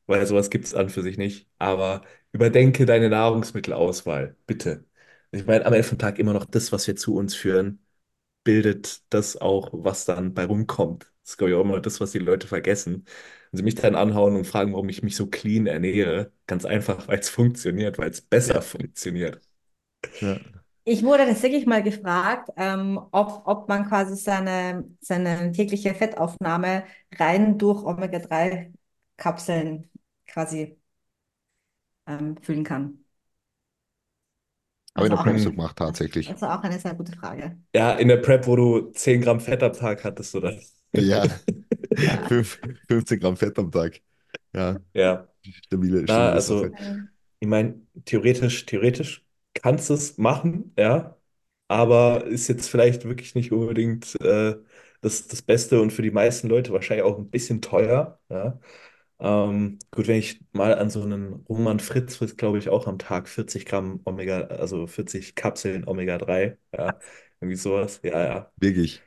weil 0.07 0.27
sowas 0.27 0.51
gibt 0.51 0.65
es 0.67 0.75
an 0.75 0.89
für 0.91 1.03
sich 1.03 1.19
nicht. 1.19 1.49
Aber 1.59 2.03
überdenke 2.33 2.87
deine 2.87 3.09
Nahrungsmittelauswahl, 3.11 4.37
bitte. 4.47 4.85
Ich 5.31 5.47
meine, 5.47 5.65
am 5.67 5.73
Ende 5.73 5.85
vom 5.89 5.99
Tag 5.99 6.19
immer 6.19 6.33
noch 6.35 6.45
das, 6.45 6.73
was 6.73 6.87
wir 6.87 6.97
zu 6.97 7.15
uns 7.17 7.35
führen, 7.35 7.85
bildet 8.45 9.03
das 9.15 9.37
auch, 9.39 9.71
was 9.75 10.07
dann 10.07 10.35
bei 10.35 10.47
rumkommt. 10.47 11.12
Das 11.23 11.33
ist, 11.33 11.37
glaube 11.39 11.51
ich, 11.53 11.57
auch 11.57 11.61
immer 11.63 11.81
das, 11.81 12.01
was 12.01 12.11
die 12.13 12.19
Leute 12.19 12.47
vergessen. 12.49 13.05
Wenn 13.51 13.59
sie 13.59 13.63
mich 13.65 13.75
dann 13.77 13.95
anhauen 13.95 14.35
und 14.37 14.47
fragen, 14.47 14.73
warum 14.73 14.89
ich 14.89 15.03
mich 15.03 15.17
so 15.17 15.27
clean 15.29 15.67
ernähre, 15.67 16.33
ganz 16.47 16.65
einfach, 16.65 17.07
weil 17.09 17.19
es 17.21 17.29
funktioniert, 17.29 17.99
weil 17.99 18.11
es 18.11 18.21
besser 18.23 18.61
funktioniert. 18.63 19.41
Ja. 20.21 20.39
Ich 20.85 21.05
wurde 21.05 21.27
tatsächlich 21.27 21.65
mal 21.67 21.83
gefragt, 21.83 22.51
ähm, 22.57 22.99
ob, 23.13 23.43
ob 23.47 23.69
man 23.69 23.87
quasi 23.89 24.17
seine, 24.17 24.85
seine 25.01 25.53
tägliche 25.53 25.95
Fettaufnahme 25.95 26.85
rein 27.19 27.57
durch 27.59 27.85
Omega-3-Kapseln 27.85 29.89
quasi 30.27 30.77
ähm, 32.07 32.37
füllen 32.43 32.65
kann. 32.65 33.05
Habe 34.97 35.07
ich 35.07 35.07
Also 35.07 35.11
der 35.11 35.17
Prep 35.19 35.39
so 35.39 35.41
eine, 35.41 35.51
gemacht, 35.51 35.77
tatsächlich. 35.77 36.27
also 36.27 36.47
auch 36.47 36.63
eine 36.63 36.79
sehr 36.81 36.95
gute 36.95 37.13
Frage. 37.17 37.59
Ja, 37.75 37.93
in 37.95 38.09
der 38.09 38.17
Prep, 38.19 38.47
wo 38.47 38.57
du 38.57 38.91
10 38.93 39.21
Gramm 39.23 39.39
Fett 39.41 39.63
am 39.63 39.73
Tag 39.75 40.05
hattest, 40.05 40.35
oder? 40.35 40.59
Ja, 40.93 41.27
Ja. 41.97 42.19
fünf, 42.29 42.61
15 42.89 43.21
Gramm 43.21 43.37
Fett 43.37 43.59
am 43.59 43.71
Tag. 43.71 44.01
Ja, 44.55 44.81
Ja. 44.95 45.29
stabile, 45.43 46.07
Na, 46.07 46.33
stabile 46.33 46.33
also, 46.33 46.69
Sache. 46.71 46.75
Ähm, 46.81 47.11
ich 47.41 47.49
meine, 47.49 47.83
theoretisch, 48.07 48.67
theoretisch 48.67 49.27
kannst 49.55 49.91
du 49.91 49.95
es 49.95 50.19
machen, 50.19 50.75
ja, 50.79 51.19
aber 51.69 52.27
ist 52.27 52.49
jetzt 52.49 52.69
vielleicht 52.71 53.05
wirklich 53.05 53.35
nicht 53.35 53.53
unbedingt 53.53 54.21
äh, 54.23 54.57
das, 55.03 55.29
das 55.29 55.43
Beste 55.43 55.81
und 55.83 55.93
für 55.93 56.03
die 56.03 56.11
meisten 56.13 56.49
Leute 56.49 56.73
wahrscheinlich 56.73 57.05
auch 57.07 57.19
ein 57.19 57.31
bisschen 57.31 57.63
teuer, 57.63 58.21
ja. 58.31 58.61
Ähm, 59.21 59.79
gut, 59.93 60.09
wenn 60.09 60.17
ich 60.19 60.43
mal 60.53 60.77
an 60.79 60.91
so 60.91 61.03
einen 61.03 61.35
Roman 61.49 61.81
Fritz 61.81 62.17
frisst, 62.17 62.39
glaube 62.39 62.59
ich, 62.59 62.69
auch 62.71 62.87
am 62.89 62.99
Tag 62.99 63.29
40 63.29 63.67
Gramm 63.67 64.01
Omega, 64.05 64.43
also 64.49 64.87
40 64.89 65.35
Kapseln 65.37 65.87
Omega-3, 65.89 66.59
ja, 66.77 66.99
irgendwie 67.41 67.57
sowas, 67.57 68.01
ja, 68.05 68.25
ja. 68.25 68.53
Wirklich 68.57 69.03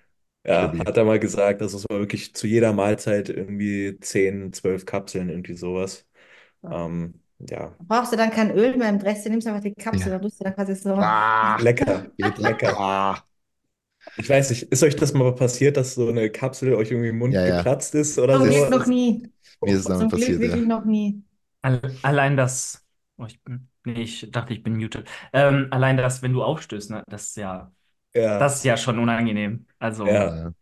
Ja, 0.46 0.78
hat 0.86 0.98
er 0.98 1.06
mal 1.06 1.20
gesagt, 1.20 1.62
es 1.62 1.74
war 1.90 2.00
wirklich 2.00 2.36
zu 2.36 2.46
jeder 2.48 2.72
Mahlzeit 2.74 3.30
irgendwie 3.30 3.98
10, 4.00 4.54
12 4.54 4.86
Kapseln, 4.86 5.30
irgendwie 5.30 5.56
sowas. 5.56 6.08
Ähm, 6.64 7.22
ja, 7.40 7.78
Brauchst 7.80 8.12
du 8.14 8.18
dann 8.18 8.32
kein 8.32 8.52
Öl 8.52 8.76
mehr 8.78 8.90
im 8.90 9.00
Dressing, 9.00 9.32
nimmst 9.32 9.48
einfach 9.48 9.62
die 9.62 9.74
Kapsel, 9.76 10.12
Ja. 10.12 10.14
dann 10.14 10.22
tust 10.22 10.40
du 10.40 10.44
dann 10.46 10.56
quasi 10.56 10.76
so. 10.76 10.94
Ah, 11.00 11.58
lecker, 11.62 12.12
geht 12.18 12.38
lecker. 12.40 12.76
Ah, 12.80 13.24
Ich 14.18 14.30
weiß 14.30 14.50
nicht, 14.52 14.64
ist 14.64 14.84
euch 14.84 14.96
das 14.96 15.14
mal 15.14 15.36
passiert, 15.36 15.78
dass 15.78 15.96
so 15.96 16.08
eine 16.10 16.30
Kapsel 16.32 16.74
euch 16.76 16.92
irgendwie 16.92 17.10
im 17.10 17.18
Mund 17.20 17.34
ja, 17.34 17.46
ja. 17.46 17.64
geplatzt 17.64 17.96
ist 17.96 18.20
oder 18.20 18.40
Zum 18.40 18.42
so? 18.42 18.48
Glück 18.50 18.70
noch 18.70 18.80
Das- 18.80 18.88
nie. 18.88 19.32
Mir 19.62 19.74
ist 19.76 19.82
es 19.82 19.88
damit 19.88 20.10
Zum 20.10 20.14
Glück 20.14 20.20
passiert, 20.22 20.40
wirklich 20.40 20.66
ja. 20.66 20.68
noch 20.68 20.86
nie. 20.86 21.24
Al- 21.62 22.00
Allein 22.04 22.38
das, 22.38 22.86
oh, 23.18 23.26
ich 23.26 23.42
bin, 23.44 23.70
nee, 23.86 24.04
ich 24.04 24.30
dachte, 24.32 24.54
ich 24.54 24.64
bin 24.64 24.78
muted. 24.78 25.08
Ähm, 25.34 25.68
allein 25.72 25.98
das, 25.98 26.22
wenn 26.22 26.34
du 26.34 26.44
aufstößt, 26.44 26.92
ne, 26.92 27.04
das 27.08 27.30
ist 27.30 27.38
ja, 27.38 27.74
Ja, 28.14 28.32
das 28.38 28.58
ist 28.58 28.66
ja 28.66 28.78
schon 28.78 29.00
unangenehm. 29.00 29.68
Also, 29.86 30.10
ja. 30.10 30.36
Ja. 30.36 30.54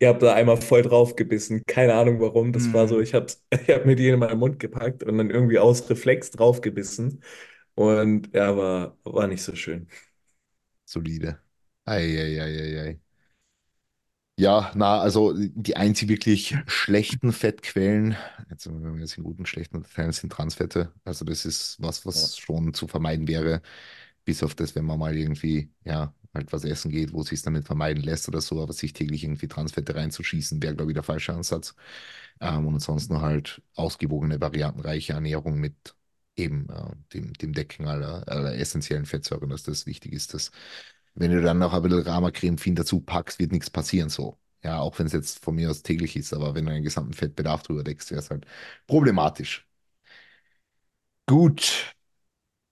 Ihr 0.00 0.08
habt 0.08 0.22
da 0.22 0.34
einmal 0.34 0.58
voll 0.58 0.82
drauf 0.82 1.16
gebissen, 1.16 1.62
keine 1.66 1.94
Ahnung 1.94 2.20
warum. 2.20 2.52
Das 2.52 2.72
war 2.74 2.88
so, 2.88 3.00
Hm. 3.00 3.02
ich 3.02 3.14
hab, 3.14 3.30
ich 3.52 3.70
hab 3.70 3.86
mir 3.86 3.96
die 3.96 4.08
in 4.08 4.18
meinen 4.20 4.38
Mund 4.38 4.58
gepackt 4.60 5.02
und 5.04 5.18
dann 5.18 5.30
irgendwie 5.30 5.58
aus 5.58 5.88
Reflex 5.90 6.30
drauf 6.32 6.60
gebissen. 6.62 7.22
Und 7.76 8.34
ja, 8.34 8.56
war, 8.56 8.98
war 9.04 9.26
nicht 9.28 9.42
so 9.42 9.54
schön. 9.56 9.88
Solide. 10.84 11.40
Eieieiei. 11.86 13.00
Ja, 14.36 14.70
na, 14.76 15.00
also 15.00 15.34
die 15.36 15.76
einzig 15.76 16.08
wirklich 16.08 16.54
schlechten 16.68 17.32
Fettquellen, 17.32 18.16
jetzt 18.48 18.66
wenn 18.68 18.94
wir 18.94 19.00
jetzt 19.00 19.18
in 19.18 19.24
guten, 19.24 19.46
schlechten 19.46 19.82
Fällen 19.84 20.12
sind 20.12 20.30
Transfette. 20.30 20.92
Also 21.04 21.24
das 21.24 21.44
ist 21.44 21.76
was, 21.80 22.06
Ja. 22.12 22.28
was 22.28 22.38
schon 22.38 22.72
zu 22.72 22.86
vermeiden 22.86 23.26
wäre, 23.26 23.62
bis 24.24 24.44
auf 24.44 24.54
das, 24.54 24.76
wenn 24.76 24.84
man 24.84 24.98
mal 25.00 25.16
irgendwie, 25.16 25.72
ja, 25.84 26.14
halt 26.34 26.52
was 26.52 26.64
essen 26.64 26.90
geht, 26.90 27.12
wo 27.12 27.22
es 27.22 27.28
sich 27.28 27.42
damit 27.42 27.66
vermeiden 27.66 28.02
lässt 28.02 28.28
oder 28.28 28.40
so, 28.40 28.62
aber 28.62 28.72
sich 28.72 28.92
täglich 28.92 29.24
irgendwie 29.24 29.48
Transfette 29.48 29.94
reinzuschießen, 29.94 30.62
wäre, 30.62 30.74
glaube 30.76 30.92
ich, 30.92 30.94
der 30.94 31.02
falsche 31.02 31.34
Ansatz. 31.34 31.74
Ähm, 32.40 32.66
und 32.66 32.74
ansonsten 32.74 33.20
halt 33.20 33.62
ausgewogene, 33.74 34.40
variantenreiche 34.40 35.12
Ernährung 35.14 35.58
mit 35.58 35.94
eben 36.36 36.68
äh, 36.70 36.92
dem, 37.12 37.32
dem 37.34 37.52
Decken 37.52 37.86
aller, 37.88 38.26
aller 38.28 38.54
essentiellen 38.56 39.06
Fettsäuren, 39.06 39.50
dass 39.50 39.62
das 39.64 39.86
wichtig 39.86 40.12
ist, 40.12 40.34
dass 40.34 40.50
wenn 41.14 41.32
du 41.32 41.42
dann 41.42 41.58
noch 41.58 41.74
ein 41.74 41.82
bisschen 41.82 42.02
Rama-Creme 42.02 42.56
dazu 42.74 43.00
packst, 43.00 43.38
wird 43.38 43.52
nichts 43.52 43.70
passieren 43.70 44.08
so. 44.08 44.38
Ja, 44.62 44.80
auch 44.80 44.98
wenn 44.98 45.06
es 45.06 45.12
jetzt 45.12 45.42
von 45.44 45.54
mir 45.54 45.70
aus 45.70 45.82
täglich 45.82 46.16
ist, 46.16 46.32
aber 46.34 46.54
wenn 46.54 46.66
du 46.66 46.72
einen 46.72 46.82
gesamten 46.84 47.12
Fettbedarf 47.14 47.62
drüber 47.62 47.84
deckst, 47.84 48.10
wäre 48.10 48.20
es 48.20 48.30
halt 48.30 48.46
problematisch. 48.86 49.66
Gut, 51.28 51.94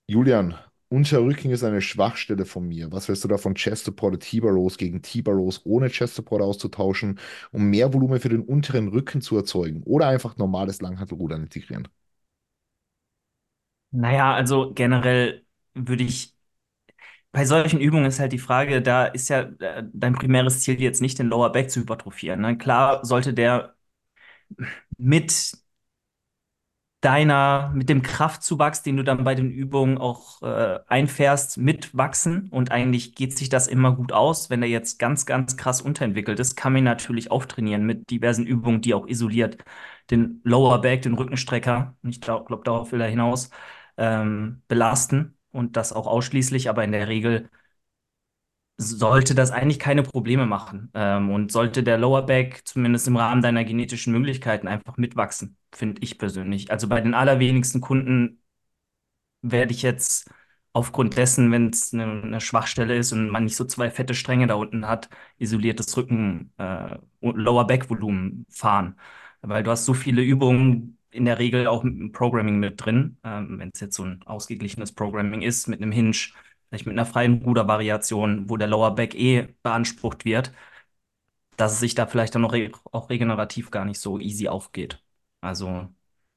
Julian, 0.08 0.58
Unterrücken 0.88 1.50
ist 1.50 1.62
eine 1.64 1.80
Schwachstelle 1.80 2.44
von 2.44 2.66
mir. 2.68 2.90
Was 2.92 3.06
hältst 3.08 3.22
du 3.24 3.28
davon, 3.28 3.54
Chest 3.54 3.84
Support 3.84 4.14
oder 4.14 4.18
T-Bar 4.20 4.52
Rows 4.52 4.78
gegen 4.78 5.02
T-Bar 5.02 5.34
Rows 5.34 5.60
ohne 5.64 5.88
Chest 5.90 6.14
Support 6.16 6.42
auszutauschen, 6.42 7.18
um 7.52 7.64
mehr 7.70 7.92
Volumen 7.92 8.20
für 8.20 8.28
den 8.28 8.40
unteren 8.42 8.88
Rücken 8.88 9.20
zu 9.20 9.36
erzeugen 9.36 9.82
oder 9.84 10.06
einfach 10.08 10.36
normales 10.36 10.80
Langhantelrudern 10.80 11.42
integrieren? 11.42 11.88
naja, 13.90 14.34
also 14.34 14.72
generell 14.74 15.44
würde 15.74 16.04
ich, 16.04 16.34
bei 17.32 17.44
solchen 17.46 17.80
Übungen 17.80 18.06
ist 18.06 18.20
halt 18.20 18.32
die 18.32 18.38
Frage, 18.38 18.82
da 18.82 19.06
ist 19.06 19.28
ja 19.30 19.42
äh, 19.60 19.84
dein 19.92 20.14
primäres 20.14 20.60
Ziel 20.62 20.80
jetzt 20.82 21.02
nicht, 21.02 21.18
den 21.18 21.28
Lower 21.28 21.52
Back 21.52 21.70
zu 21.70 21.80
hypertrophieren. 21.80 22.40
Ne? 22.42 22.58
Klar 22.58 23.04
sollte 23.04 23.34
der 23.34 23.76
mit 24.98 25.52
deiner, 27.00 27.72
mit 27.74 27.88
dem 27.88 28.02
Kraftzuwachs, 28.02 28.82
den 28.82 28.96
du 28.96 29.04
dann 29.04 29.22
bei 29.24 29.34
den 29.34 29.50
Übungen 29.50 29.98
auch 29.98 30.42
äh, 30.42 30.80
einfährst, 30.88 31.58
mitwachsen. 31.58 32.48
Und 32.50 32.72
eigentlich 32.72 33.14
geht 33.14 33.36
sich 33.36 33.48
das 33.48 33.68
immer 33.68 33.94
gut 33.94 34.12
aus. 34.12 34.50
Wenn 34.50 34.62
er 34.62 34.68
jetzt 34.68 34.98
ganz, 34.98 35.26
ganz 35.26 35.56
krass 35.56 35.80
unterentwickelt 35.82 36.40
ist, 36.40 36.56
kann 36.56 36.72
man 36.72 36.80
ihn 36.80 36.84
natürlich 36.84 37.30
auftrainieren 37.30 37.84
mit 37.84 38.10
diversen 38.10 38.46
Übungen, 38.46 38.80
die 38.80 38.94
auch 38.94 39.06
isoliert 39.06 39.58
den 40.10 40.40
Lower 40.44 40.80
Back, 40.80 41.02
den 41.02 41.14
Rückenstrecker, 41.14 41.96
ich 42.02 42.20
glaube, 42.20 42.44
glaub, 42.46 42.64
darauf 42.64 42.92
will 42.92 43.00
er 43.00 43.08
hinaus, 43.08 43.50
ähm, 43.96 44.62
belasten. 44.68 45.36
Und 45.52 45.76
das 45.76 45.92
auch 45.92 46.06
ausschließlich, 46.06 46.68
aber 46.68 46.84
in 46.84 46.92
der 46.92 47.08
Regel 47.08 47.50
sollte 48.78 49.34
das 49.34 49.50
eigentlich 49.50 49.78
keine 49.78 50.02
Probleme 50.02 50.46
machen. 50.46 50.90
Ähm, 50.94 51.30
und 51.30 51.52
sollte 51.52 51.82
der 51.82 51.98
Lower 51.98 52.22
Back 52.26 52.62
zumindest 52.66 53.08
im 53.08 53.16
Rahmen 53.16 53.42
deiner 53.42 53.64
genetischen 53.64 54.12
Möglichkeiten 54.12 54.68
einfach 54.68 54.96
mitwachsen, 54.96 55.56
finde 55.72 56.02
ich 56.02 56.18
persönlich. 56.18 56.70
Also 56.70 56.88
bei 56.88 57.00
den 57.00 57.14
allerwenigsten 57.14 57.80
Kunden 57.80 58.40
werde 59.42 59.72
ich 59.72 59.82
jetzt 59.82 60.30
aufgrund 60.72 61.16
dessen, 61.16 61.50
wenn 61.52 61.70
es 61.70 61.94
eine, 61.94 62.04
eine 62.22 62.40
Schwachstelle 62.40 62.96
ist 62.96 63.12
und 63.12 63.30
man 63.30 63.44
nicht 63.44 63.56
so 63.56 63.64
zwei 63.64 63.90
fette 63.90 64.14
Stränge 64.14 64.46
da 64.46 64.54
unten 64.54 64.86
hat, 64.86 65.08
isoliertes 65.38 65.96
Rücken, 65.96 66.52
äh, 66.58 66.98
und 67.20 67.36
Lower 67.36 67.66
Back 67.66 67.88
Volumen 67.90 68.46
fahren. 68.50 68.98
Weil 69.42 69.62
du 69.62 69.70
hast 69.70 69.84
so 69.84 69.94
viele 69.94 70.22
Übungen 70.22 70.98
in 71.10 71.24
der 71.24 71.38
Regel 71.38 71.66
auch 71.66 71.82
mit 71.82 72.12
Programming 72.12 72.58
mit 72.58 72.84
drin. 72.84 73.16
Ähm, 73.24 73.58
wenn 73.58 73.70
es 73.72 73.80
jetzt 73.80 73.96
so 73.96 74.04
ein 74.04 74.22
ausgeglichenes 74.26 74.92
Programming 74.92 75.42
ist, 75.42 75.66
mit 75.68 75.80
einem 75.80 75.92
Hinge, 75.92 76.16
vielleicht 76.68 76.86
mit 76.86 76.94
einer 76.94 77.06
freien 77.06 77.42
Rudervariation, 77.42 78.48
wo 78.50 78.56
der 78.56 78.68
Lower 78.68 78.94
Back 78.94 79.14
eh 79.14 79.48
beansprucht 79.62 80.24
wird, 80.24 80.52
dass 81.56 81.72
es 81.72 81.80
sich 81.80 81.94
da 81.94 82.06
vielleicht 82.06 82.34
dann 82.34 82.42
noch 82.42 82.52
re 82.52 82.70
auch 82.92 83.10
regenerativ 83.10 83.70
gar 83.70 83.84
nicht 83.84 84.00
so 84.00 84.18
easy 84.18 84.48
aufgeht. 84.48 85.02
Also 85.40 85.88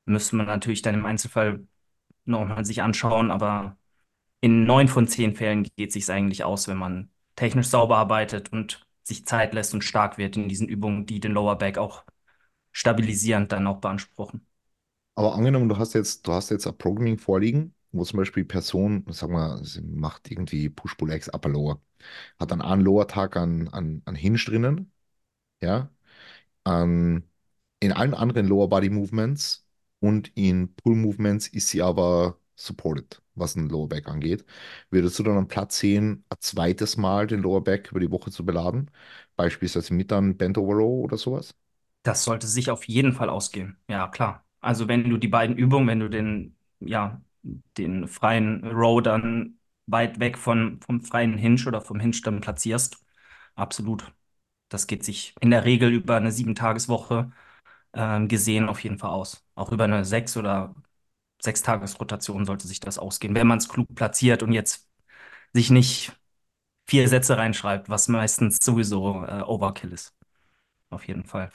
müsste 0.05 0.36
man 0.36 0.45
natürlich 0.47 0.82
dann 0.82 0.95
im 0.95 1.05
Einzelfall 1.05 1.67
nochmal 2.25 2.65
sich 2.65 2.82
anschauen, 2.84 3.32
aber 3.32 3.77
in 4.41 4.65
neun 4.65 4.88
von 4.88 5.07
zehn 5.07 5.36
Fällen 5.36 5.63
geht 5.63 5.89
es 5.89 5.93
sich 5.95 6.11
eigentlich 6.11 6.43
aus, 6.43 6.67
wenn 6.67 6.77
man 6.77 7.11
technisch 7.36 7.67
sauber 7.69 7.97
arbeitet 7.97 8.51
und 8.53 8.88
sich 9.03 9.25
Zeit 9.25 9.53
lässt 9.53 9.73
und 9.73 9.84
stark 9.84 10.17
wird 10.17 10.38
in 10.38 10.49
diesen 10.49 10.69
Übungen, 10.69 11.05
die 11.05 11.19
den 11.19 11.34
Lower 11.34 11.57
Back 11.57 11.77
auch 11.77 12.05
stabilisierend 12.73 13.51
dann 13.51 13.67
auch 13.67 13.80
beanspruchen. 13.80 14.45
Aber 15.15 15.36
angenommen, 15.36 15.69
du 15.69 15.77
hast 15.77 15.93
jetzt, 15.93 16.25
du 16.27 16.32
hast 16.34 16.49
jetzt 16.49 16.65
ein 16.67 16.77
Programming 16.77 17.17
vorliegen, 17.17 17.75
wo 17.92 18.04
zum 18.04 18.18
Beispiel 18.20 18.46
Person, 18.46 19.06
sag 19.10 19.30
mal, 19.30 19.64
sie 19.64 19.82
macht 19.82 20.30
irgendwie 20.32 20.70
Push-Pull-Legs, 20.70 21.30
Upper 21.34 21.50
Lower, 21.50 21.82
hat 22.40 22.52
dann 22.52 22.62
einen 22.62 22.82
Lower-Tag 22.84 23.38
an, 23.38 23.68
an, 23.70 24.02
an 24.06 24.16
Hinge 24.16 24.40
drinnen, 24.40 24.92
ja, 25.62 25.92
an 26.64 27.24
in 27.82 27.92
allen 27.94 28.14
anderen 28.14 28.48
Lower 28.48 28.70
Body 28.70 28.90
Movements 28.90 29.68
und 30.00 30.32
in 30.36 30.76
Pull 30.76 30.96
Movements 30.96 31.48
ist 31.48 31.70
sie 31.70 31.82
aber 31.82 32.40
supported, 32.56 33.22
was 33.36 33.54
den 33.56 33.70
Lower 33.70 33.90
Back 33.90 34.08
angeht. 34.08 34.46
Würdest 34.92 35.20
du 35.20 35.24
dann 35.24 35.38
einen 35.38 35.48
Platz 35.48 35.80
sehen, 35.80 36.26
ein 36.30 36.38
zweites 36.42 36.98
Mal 36.98 37.28
den 37.28 37.42
Lower 37.42 37.64
Back 37.64 37.92
über 37.92 38.00
die 38.02 38.12
Woche 38.12 38.32
zu 38.32 38.46
beladen? 38.46 38.92
Beispielsweise 39.38 39.94
mit 39.96 40.12
einem 40.14 40.38
Bent 40.38 40.58
Over 40.58 40.76
Row 40.76 41.04
oder 41.06 41.18
sowas? 41.18 41.56
Das 42.04 42.24
sollte 42.24 42.48
sich 42.48 42.72
auf 42.72 42.86
jeden 42.88 43.14
Fall 43.14 43.30
ausgehen. 43.30 43.78
Ja, 43.90 44.08
klar. 44.08 44.46
Also 44.62 44.88
wenn 44.88 45.10
du 45.10 45.18
die 45.18 45.28
beiden 45.28 45.58
Übungen, 45.58 45.88
wenn 45.88 46.00
du 46.00 46.10
den, 46.10 46.58
ja, 46.80 47.22
den 47.44 48.08
freien 48.08 48.64
Row 48.66 49.02
dann 49.02 49.60
weit 49.88 50.20
weg 50.20 50.38
von, 50.38 50.80
vom 50.82 51.02
freien 51.02 51.38
Hinge 51.38 51.66
oder 51.68 51.82
vom 51.82 52.00
Hinge 52.00 52.18
dann 52.24 52.42
platzierst, 52.42 52.98
absolut. 53.56 54.14
Das 54.70 54.88
geht 54.88 55.04
sich 55.06 55.36
in 55.42 55.52
der 55.52 55.66
Regel 55.66 55.92
über 55.94 56.18
eine 56.18 56.32
Sieben-Tages-Woche 56.32 57.32
ähm, 57.94 58.28
gesehen 58.28 58.70
auf 58.70 58.84
jeden 58.84 59.00
Fall 59.00 59.12
aus. 59.12 59.46
Auch 59.56 59.72
über 59.72 59.86
eine 59.86 60.06
Sechs- 60.06 60.38
oder 60.38 60.76
Sechs-Tages-Rotation 61.42 62.46
sollte 62.46 62.68
sich 62.68 62.80
das 62.80 63.00
ausgehen, 63.00 63.36
wenn 63.36 63.48
man 63.48 63.60
es 63.60 63.70
klug 63.70 63.94
platziert 63.96 64.44
und 64.44 64.52
jetzt 64.54 64.90
sich 65.54 65.70
nicht 65.72 66.14
vier 66.88 67.08
Sätze 67.10 67.38
reinschreibt, 67.38 67.90
was 67.90 68.08
meistens 68.10 68.58
sowieso 68.62 69.24
äh, 69.26 69.42
Overkill 69.44 69.94
ist. 69.94 70.16
Auf 70.92 71.08
jeden 71.08 71.26
Fall. 71.26 71.52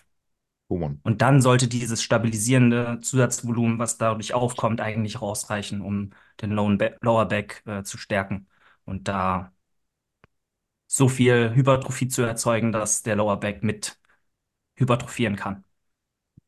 Mann. 0.68 1.00
Und 1.02 1.20
dann 1.22 1.40
sollte 1.42 1.68
dieses 1.68 2.02
stabilisierende 2.02 3.00
Zusatzvolumen, 3.02 3.78
was 3.78 3.98
dadurch 3.98 4.32
aufkommt, 4.34 4.80
eigentlich 4.80 5.20
rausreichen, 5.20 5.80
um 5.82 6.10
den 6.40 6.50
Lower 6.52 7.26
Back 7.26 7.62
äh, 7.66 7.82
zu 7.82 7.98
stärken 7.98 8.48
und 8.84 9.06
da 9.08 9.52
so 10.86 11.08
viel 11.08 11.54
Hypertrophie 11.54 12.08
zu 12.08 12.22
erzeugen, 12.22 12.72
dass 12.72 13.02
der 13.02 13.16
Lower 13.16 13.38
Back 13.38 13.62
mit 13.62 13.98
hypertrophieren 14.76 15.36
kann. 15.36 15.64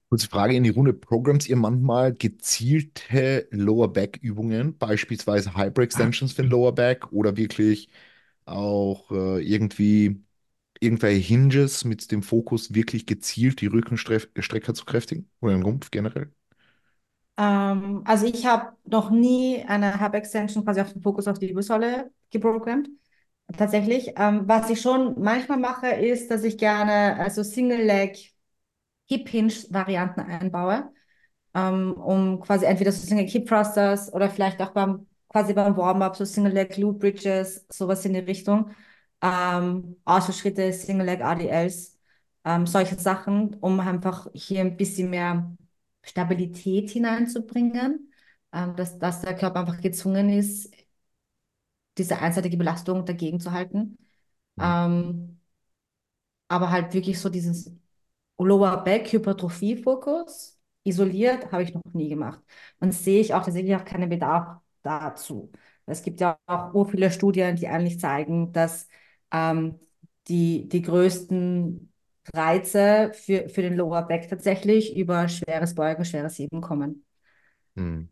Kurze 0.09 0.29
Frage 0.29 0.55
in 0.55 0.63
die 0.63 0.71
Runde. 0.71 0.93
Programmt 0.93 1.49
ihr 1.49 1.57
manchmal 1.57 2.15
gezielte 2.15 3.49
Lower 3.51 3.93
Back 3.93 4.19
Übungen, 4.23 4.79
beispielsweise 4.79 5.57
Hyperextensions 5.57 6.33
für 6.33 6.43
den 6.43 6.51
Lower 6.51 6.73
Back 6.75 7.13
oder 7.13 7.37
wirklich 7.37 7.89
auch 8.45 9.11
äh, 9.11 9.41
irgendwie 9.43 10.23
irgendwelche 10.87 11.21
Hinges 11.21 11.85
mit 11.85 12.11
dem 12.11 12.23
Fokus, 12.23 12.75
wirklich 12.75 13.07
gezielt 13.07 13.61
die 13.61 13.67
Rückenstrecker 13.67 14.75
zu 14.75 14.85
kräftigen 14.87 15.29
oder 15.41 15.53
den 15.53 15.63
Rumpf 15.63 15.91
generell? 15.91 16.33
Ähm, 17.37 18.03
also 18.05 18.27
ich 18.27 18.47
habe 18.47 18.73
noch 18.85 19.11
nie 19.11 19.63
eine 19.67 20.01
Hub-Extension 20.01 20.65
quasi 20.65 20.81
auf 20.81 20.93
den 20.93 21.03
Fokus 21.03 21.29
auf 21.29 21.39
die 21.39 21.49
Wirbelsäule 21.49 22.11
geprogrammt. 22.31 22.89
Tatsächlich. 23.57 24.13
Ähm, 24.17 24.43
was 24.49 24.71
ich 24.71 24.81
schon 24.81 25.21
manchmal 25.21 25.59
mache, 25.59 25.89
ist, 25.89 26.31
dass 26.31 26.43
ich 26.45 26.59
gerne 26.59 27.17
also 27.19 27.43
Single-Leg 27.43 28.33
Hip-Hinge-Varianten 29.09 30.21
einbaue, 30.21 30.91
ähm, 31.55 31.93
um 31.95 32.41
quasi 32.41 32.67
entweder 32.67 32.93
so 32.93 33.07
Single-Hip-Thrusters 33.07 34.13
oder 34.13 34.31
vielleicht 34.31 34.61
auch 34.63 34.71
beim 34.73 35.07
quasi 35.29 35.53
beim 35.55 35.77
Warm-up 35.77 36.17
so 36.17 36.25
Single-Leg 36.25 36.71
Glute 36.71 36.99
Bridges, 36.99 37.67
sowas 37.69 38.05
in 38.05 38.15
die 38.15 38.21
Richtung 38.21 38.71
ähm, 39.23 39.97
Ausfallschritte, 40.05 40.73
Single 40.73 41.07
Leg 41.07 41.21
ADLs, 41.23 41.99
ähm, 42.45 42.67
solche 42.67 42.97
Sachen, 42.99 43.55
um 43.61 43.81
einfach 43.81 44.29
hier 44.35 44.61
ein 44.61 44.77
bisschen 44.77 45.11
mehr 45.11 45.57
Stabilität 46.05 46.91
hineinzubringen, 46.91 48.13
ähm, 48.53 48.77
dass, 48.77 48.99
dass 48.99 49.21
der 49.23 49.35
Körper 49.37 49.61
einfach 49.61 49.81
gezwungen 49.81 50.29
ist, 50.31 50.71
diese 51.99 52.19
einseitige 52.19 52.57
Belastung 52.57 53.05
dagegen 53.07 53.41
zu 53.41 53.53
halten. 53.53 53.99
Mhm. 54.57 54.63
Ähm, 54.65 55.41
aber 56.49 56.71
halt 56.71 56.95
wirklich 56.95 57.19
so 57.21 57.29
dieses 57.29 57.71
Lower 58.39 58.79
Back 58.85 59.13
Hypertrophie 59.13 59.77
Fokus 59.83 60.59
isoliert 60.85 61.53
habe 61.53 61.63
ich 61.65 61.75
noch 61.75 61.83
nie 61.93 62.09
gemacht. 62.09 62.43
Und 62.81 62.93
sehe 62.93 63.21
ich 63.21 63.35
auch 63.35 63.45
tatsächlich 63.45 63.77
auch 63.77 63.85
keinen 63.85 64.09
Bedarf 64.11 64.61
dazu. 64.83 65.51
Es 65.87 66.03
gibt 66.03 66.21
ja 66.21 66.39
auch 66.47 66.73
so 66.73 66.85
viele 66.85 67.11
Studien, 67.11 67.57
die 67.57 67.69
eigentlich 67.69 68.01
zeigen, 68.01 68.53
dass 68.53 68.89
ähm, 69.33 69.79
die, 70.29 70.69
die 70.69 70.83
größten 70.83 71.93
Reize 72.35 73.13
für, 73.15 73.49
für 73.49 73.63
den 73.63 73.77
Lower 73.77 74.03
Back 74.03 74.29
tatsächlich 74.29 74.97
über 74.97 75.29
schweres 75.29 75.75
Beugen, 75.75 76.05
schweres 76.05 76.39
Heben 76.39 76.61
kommen. 76.61 77.05
Hm. 77.77 78.07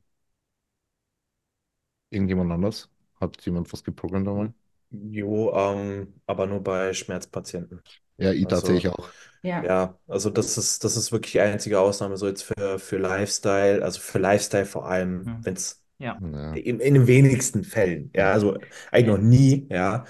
Irgendjemand 2.10 2.50
anders? 2.52 2.90
Hat 3.20 3.40
jemand 3.44 3.70
was 3.72 3.84
geprogrammt 3.84 4.28
einmal? 4.28 4.54
Jo, 4.90 5.52
ähm, 5.54 6.14
aber 6.26 6.46
nur 6.46 6.62
bei 6.62 6.92
Schmerzpatienten. 6.94 7.82
Ja, 8.16 8.32
ich 8.32 8.46
Also, 8.46 8.48
tatsächlich 8.48 8.88
auch. 8.88 9.10
Ja. 9.42 9.64
ja, 9.64 9.98
also 10.06 10.30
das 10.30 10.56
ist, 10.58 10.84
das 10.84 10.96
ist 10.96 11.10
wirklich 11.12 11.32
die 11.32 11.40
einzige 11.40 11.80
Ausnahme, 11.80 12.16
so 12.16 12.26
jetzt 12.28 12.42
für, 12.44 12.78
für 12.78 12.98
Lifestyle, 12.98 13.82
also 13.84 14.00
für 14.00 14.18
Lifestyle 14.18 14.66
vor 14.66 14.86
allem, 14.88 15.26
Hm. 15.26 15.42
wenn 15.42 15.54
es 15.54 15.82
Ja. 15.98 16.20
Ja. 16.20 16.54
in, 16.54 16.80
in 16.80 16.94
den 16.94 17.06
wenigsten 17.08 17.64
Fällen, 17.64 18.10
ja, 18.14 18.32
also 18.32 18.58
eigentlich 18.92 19.06
noch 19.08 19.18
nie, 19.18 19.66
ja, 19.70 20.04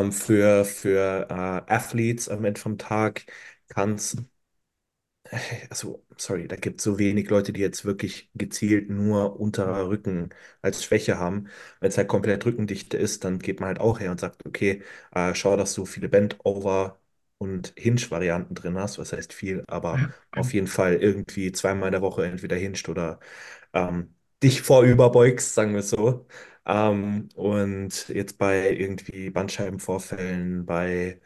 ähm, 0.00 0.12
für, 0.12 0.64
für 0.64 1.26
äh, 1.30 1.34
Athletes 1.72 2.28
am 2.28 2.44
Ende 2.44 2.60
vom 2.60 2.78
Tag 2.78 3.26
kann 3.68 3.94
es, 3.94 4.16
also, 5.70 6.04
sorry, 6.16 6.48
da 6.48 6.56
gibt 6.56 6.80
es 6.80 6.84
so 6.84 6.98
wenig 6.98 7.28
Leute, 7.30 7.52
die 7.52 7.60
jetzt 7.60 7.84
wirklich 7.84 8.30
gezielt 8.34 8.90
nur 8.90 9.38
unterer 9.40 9.88
Rücken 9.88 10.30
als 10.62 10.82
Schwäche 10.84 11.18
haben. 11.18 11.48
Wenn 11.80 11.88
es 11.90 11.98
halt 11.98 12.08
komplett 12.08 12.44
Rückendichte 12.46 12.96
ist, 12.96 13.24
dann 13.24 13.38
geht 13.38 13.60
man 13.60 13.68
halt 13.68 13.80
auch 13.80 14.00
her 14.00 14.10
und 14.10 14.20
sagt, 14.20 14.44
okay, 14.46 14.82
äh, 15.14 15.34
schau, 15.34 15.56
dass 15.56 15.74
du 15.74 15.84
viele 15.86 16.08
Bend-Over 16.08 16.98
und 17.38 17.72
Hinge-Varianten 17.76 18.54
drin 18.54 18.76
hast. 18.78 18.98
Was 18.98 19.12
heißt 19.12 19.32
viel, 19.32 19.64
aber 19.68 20.04
auf 20.34 20.52
jeden 20.52 20.66
Fall 20.66 20.94
irgendwie 20.96 21.52
zweimal 21.52 21.88
in 21.88 21.92
der 21.92 22.02
Woche 22.02 22.26
entweder 22.26 22.56
hinged 22.56 22.88
oder 22.88 23.20
ähm, 23.72 24.14
dich 24.42 24.62
vorüberbeugst, 24.62 25.54
sagen 25.54 25.72
wir 25.72 25.80
es 25.80 25.90
so. 25.90 26.26
Ähm, 26.68 27.30
und 27.36 28.08
jetzt 28.10 28.38
bei 28.38 28.70
irgendwie 28.72 29.30
Bandscheibenvorfällen, 29.30 30.66
bei 30.66 31.20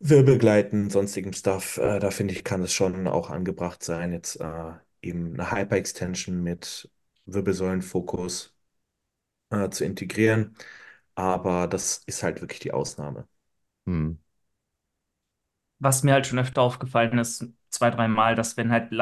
Wirbelgleiten, 0.00 0.90
sonstigem 0.90 1.32
Stuff, 1.34 1.78
äh, 1.78 2.00
da 2.00 2.10
finde 2.10 2.34
ich, 2.34 2.44
kann 2.44 2.62
es 2.62 2.72
schon 2.74 3.08
auch 3.08 3.30
angebracht 3.30 3.82
sein, 3.84 4.12
jetzt 4.12 4.40
äh, 4.40 4.72
eben 5.02 5.34
eine 5.34 5.52
Hyperextension 5.52 6.42
mit 6.42 6.90
Wirbelsäulenfokus 7.26 8.54
äh, 9.50 9.70
zu 9.70 9.84
integrieren. 9.84 10.56
Aber 11.14 11.68
das 11.68 12.02
ist 12.06 12.22
halt 12.22 12.40
wirklich 12.40 12.60
die 12.60 12.72
Ausnahme. 12.72 13.28
Hm. 13.86 14.20
Was 15.78 16.02
mir 16.02 16.12
halt 16.14 16.26
schon 16.26 16.38
öfter 16.38 16.62
aufgefallen 16.62 17.18
ist, 17.18 17.46
zwei, 17.70 17.90
dreimal, 17.90 18.34
dass 18.34 18.56
wenn 18.56 18.70
halt 18.70 18.92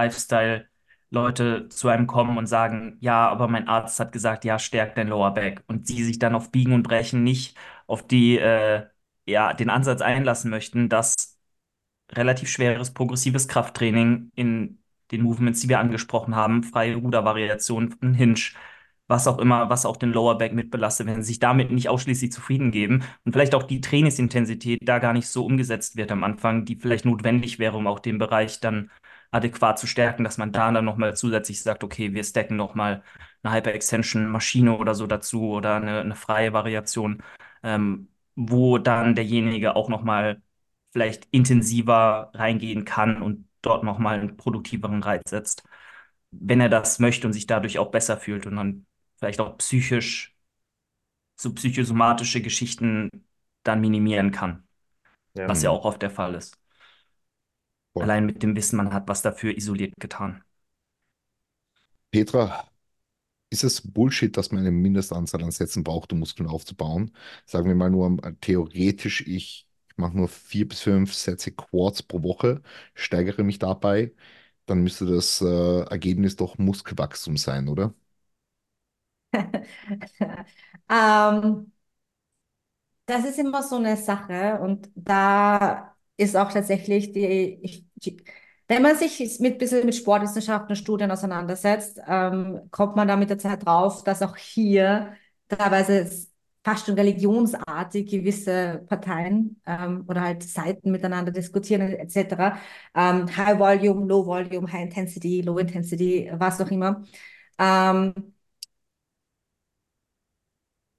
Lifestyle-Leute 1.11 1.69
zu 1.69 1.89
einem 1.89 2.07
kommen 2.07 2.39
und 2.39 2.47
sagen, 2.47 2.97
ja, 3.01 3.29
aber 3.29 3.49
mein 3.49 3.69
Arzt 3.69 3.99
hat 4.01 4.13
gesagt, 4.13 4.45
ja, 4.45 4.59
stärkt 4.59 4.99
dein 4.99 5.09
Lower 5.09 5.33
Back. 5.35 5.63
Und 5.67 5.87
sie 5.87 6.05
sich 6.05 6.19
dann 6.19 6.35
auf 6.35 6.51
Biegen 6.51 6.73
und 6.73 6.83
Brechen 6.83 7.23
nicht 7.25 7.57
auf 7.87 8.07
die, 8.07 8.39
äh, 8.39 8.87
ja, 9.27 9.53
den 9.55 9.71
Ansatz 9.71 10.01
einlassen 10.01 10.51
möchten, 10.51 10.89
dass 10.89 11.39
relativ 12.13 12.51
schweres 12.51 12.93
progressives 12.95 13.49
Krafttraining 13.49 14.31
in 14.37 14.79
den 15.13 15.23
Movements, 15.23 15.61
die 15.61 15.69
wir 15.69 15.81
angesprochen 15.81 16.37
haben, 16.37 16.63
freie 16.65 16.97
Rudervariation, 16.97 17.97
ein 18.03 18.15
Hinge, 18.15 18.41
was 19.09 19.27
auch 19.27 19.39
immer, 19.39 19.69
was 19.71 19.87
auch 19.87 19.97
den 19.97 20.13
Lower 20.13 20.39
Back 20.39 20.53
mitbelastet, 20.53 21.07
wenn 21.09 21.23
sie 21.23 21.29
sich 21.29 21.39
damit 21.41 21.73
nicht 21.73 21.89
ausschließlich 21.89 22.33
zufrieden 22.33 22.71
geben 22.71 23.03
und 23.25 23.33
vielleicht 23.33 23.55
auch 23.57 23.65
die 23.65 23.81
Trainingsintensität 23.81 24.81
da 24.83 25.01
gar 25.01 25.13
nicht 25.13 25.29
so 25.29 25.45
umgesetzt 25.45 25.97
wird 25.97 26.13
am 26.13 26.25
Anfang, 26.25 26.65
die 26.65 26.77
vielleicht 26.77 27.05
notwendig 27.05 27.59
wäre, 27.59 27.77
um 27.77 27.87
auch 27.89 27.99
den 27.99 28.19
Bereich 28.19 28.61
dann 28.61 28.91
adäquat 29.31 29.79
zu 29.79 29.87
stärken, 29.87 30.25
dass 30.25 30.39
man 30.39 30.53
da 30.53 30.71
dann 30.73 30.85
nochmal 30.85 31.17
zusätzlich 31.17 31.63
sagt, 31.63 31.85
okay, 31.85 32.13
wir 32.15 32.25
stacken 32.25 32.57
nochmal 32.57 33.03
eine 33.43 33.55
Hyper-Extension-Maschine 33.55 34.77
oder 34.77 34.95
so 34.95 35.07
dazu 35.07 35.51
oder 35.51 35.77
eine, 35.77 36.01
eine 36.01 36.17
freie 36.17 36.53
Variation, 36.53 37.23
ähm, 37.63 38.09
wo 38.35 38.79
dann 38.79 39.15
derjenige 39.15 39.77
auch 39.77 39.89
nochmal 39.89 40.43
vielleicht 40.93 41.27
intensiver 41.31 42.31
reingehen 42.35 42.85
kann 42.85 43.23
und 43.23 43.49
dort 43.63 43.85
nochmal 43.85 44.19
einen 44.21 44.37
produktiveren 44.37 45.03
Reiz 45.03 45.31
setzt, 45.31 45.63
wenn 46.31 46.61
er 46.61 46.69
das 46.69 46.99
möchte 46.99 47.27
und 47.27 47.33
sich 47.33 47.47
dadurch 47.47 47.79
auch 47.79 47.91
besser 47.91 48.17
fühlt 48.19 48.47
und 48.47 48.57
dann 48.57 48.87
vielleicht 49.19 49.41
auch 49.41 49.57
psychisch, 49.59 50.35
so 51.37 51.53
psychosomatische 51.55 52.41
Geschichten 52.43 53.11
dann 53.65 53.81
minimieren 53.81 54.31
kann, 54.33 54.67
Ja. 55.35 55.47
was 55.47 55.63
ja 55.63 55.71
auch 55.71 55.87
oft 55.87 56.03
der 56.03 56.11
Fall 56.13 56.37
ist. 56.37 56.60
Voll. 58.01 58.11
Allein 58.11 58.27
mit 58.27 58.43
dem 58.43 58.57
Wissen, 58.57 58.77
man 58.77 58.93
hat 58.93 59.09
was 59.09 59.23
dafür 59.23 59.57
isoliert 59.57 59.95
getan. 60.01 60.43
Petra, 62.11 62.69
ist 63.51 63.65
es 63.65 63.83
Bullshit, 63.93 64.37
dass 64.37 64.53
man 64.53 64.61
eine 64.63 64.71
Mindestanzahl 64.73 65.43
an 65.45 65.51
Sätzen 65.53 65.85
braucht, 65.85 66.13
um 66.13 66.21
Muskeln 66.21 66.49
aufzubauen? 66.49 67.17
Sagen 67.47 67.69
wir 67.69 67.77
mal 67.77 67.91
nur 67.91 68.19
äh, 68.25 68.35
theoretisch, 68.41 69.27
ich 69.27 69.69
mache 69.97 70.17
nur 70.17 70.29
vier 70.29 70.69
bis 70.69 70.81
fünf 70.83 71.15
Sätze 71.15 71.53
Quads 71.53 72.03
pro 72.05 72.23
Woche, 72.25 72.63
steigere 72.95 73.45
mich 73.45 73.59
dabei, 73.61 74.15
dann 74.67 74.83
müsste 74.83 75.07
das 75.07 75.41
äh, 75.43 75.83
Ergebnis 75.91 76.37
doch 76.37 76.59
Muskelwachstum 76.59 77.37
sein, 77.37 77.69
oder? 77.69 77.95
Ähm, 80.89 81.73
das 83.07 83.25
ist 83.25 83.39
immer 83.39 83.63
so 83.63 83.77
eine 83.77 83.97
Sache 83.97 84.59
und 84.61 84.91
da 84.95 85.90
ist 86.21 86.37
auch 86.37 86.53
tatsächlich 86.53 87.13
die, 87.13 87.59
ich, 87.63 87.87
Wenn 88.69 88.83
man 88.83 88.97
sich 88.97 89.39
mit 89.41 89.59
bisschen 89.59 89.85
mit 89.87 89.95
Sportwissenschaften 89.97 90.71
und 90.71 90.77
Studien 90.77 91.11
auseinandersetzt, 91.11 92.01
ähm, 92.07 92.61
kommt 92.71 92.95
man 92.97 93.09
da 93.09 93.17
mit 93.17 93.31
der 93.31 93.39
Zeit 93.39 93.65
drauf, 93.67 94.05
dass 94.05 94.23
auch 94.23 94.37
hier 94.37 95.15
teilweise 95.49 96.09
fast 96.63 96.87
schon 96.87 96.95
religionsartig 96.95 98.11
gewisse 98.11 98.85
Parteien 98.87 99.61
ähm, 99.67 100.05
oder 100.09 100.21
halt 100.21 100.43
Seiten 100.43 100.91
miteinander 100.93 101.33
diskutieren 101.33 101.83
etc. 101.83 102.59
Ähm, 102.95 103.35
High 103.37 103.59
Volume, 103.59 104.07
Low 104.07 104.27
Volume, 104.27 104.71
High 104.71 104.83
Intensity, 104.85 105.41
Low 105.43 105.59
Intensity, 105.59 106.31
was 106.35 106.61
auch 106.61 106.71
immer. 106.71 107.03
Ähm, 107.59 108.30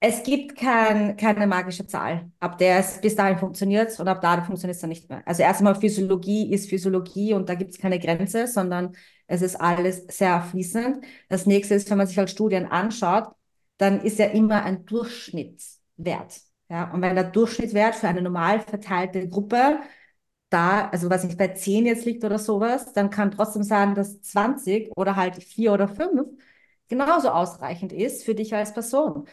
es 0.03 0.23
gibt 0.23 0.55
kein, 0.57 1.15
keine 1.15 1.45
magische 1.45 1.85
Zahl, 1.85 2.31
ab 2.39 2.57
der 2.57 2.79
es 2.79 2.99
bis 3.01 3.15
dahin 3.15 3.37
funktioniert 3.37 3.99
und 3.99 4.07
ab 4.07 4.19
da 4.21 4.41
funktioniert 4.43 4.75
es 4.75 4.81
dann 4.81 4.89
nicht 4.89 5.07
mehr. 5.09 5.21
Also 5.27 5.43
erstmal 5.43 5.75
Physiologie 5.75 6.51
ist 6.51 6.69
Physiologie 6.69 7.33
und 7.35 7.47
da 7.49 7.53
gibt 7.55 7.71
es 7.71 7.77
keine 7.79 7.99
Grenze, 7.99 8.47
sondern 8.47 8.95
es 9.27 9.43
ist 9.43 9.55
alles 9.61 10.05
sehr 10.07 10.41
fließend. 10.41 11.05
Das 11.29 11.45
nächste 11.45 11.75
ist, 11.75 11.89
wenn 11.91 11.99
man 11.99 12.07
sich 12.07 12.17
halt 12.17 12.31
Studien 12.31 12.65
anschaut, 12.65 13.29
dann 13.77 14.01
ist 14.01 14.17
ja 14.19 14.25
immer 14.27 14.63
ein 14.63 14.85
Durchschnittswert. 14.85 16.41
Ja, 16.69 16.91
und 16.93 17.01
wenn 17.03 17.15
der 17.15 17.25
Durchschnittswert 17.25 17.95
für 17.95 18.07
eine 18.07 18.21
normal 18.23 18.59
verteilte 18.61 19.27
Gruppe 19.29 19.81
da, 20.49 20.89
also 20.89 21.09
was 21.09 21.23
nicht 21.23 21.37
bei 21.37 21.49
10 21.49 21.85
jetzt 21.85 22.05
liegt 22.05 22.23
oder 22.23 22.39
sowas, 22.39 22.93
dann 22.93 23.09
kann 23.09 23.31
trotzdem 23.31 23.63
sagen, 23.63 23.95
dass 23.95 24.21
20 24.21 24.91
oder 24.97 25.15
halt 25.15 25.41
4 25.43 25.73
oder 25.73 25.87
5 25.87 26.27
genauso 26.89 27.29
ausreichend 27.29 27.93
ist 27.93 28.23
für 28.25 28.35
dich 28.35 28.53
als 28.53 28.73
Person. 28.73 29.27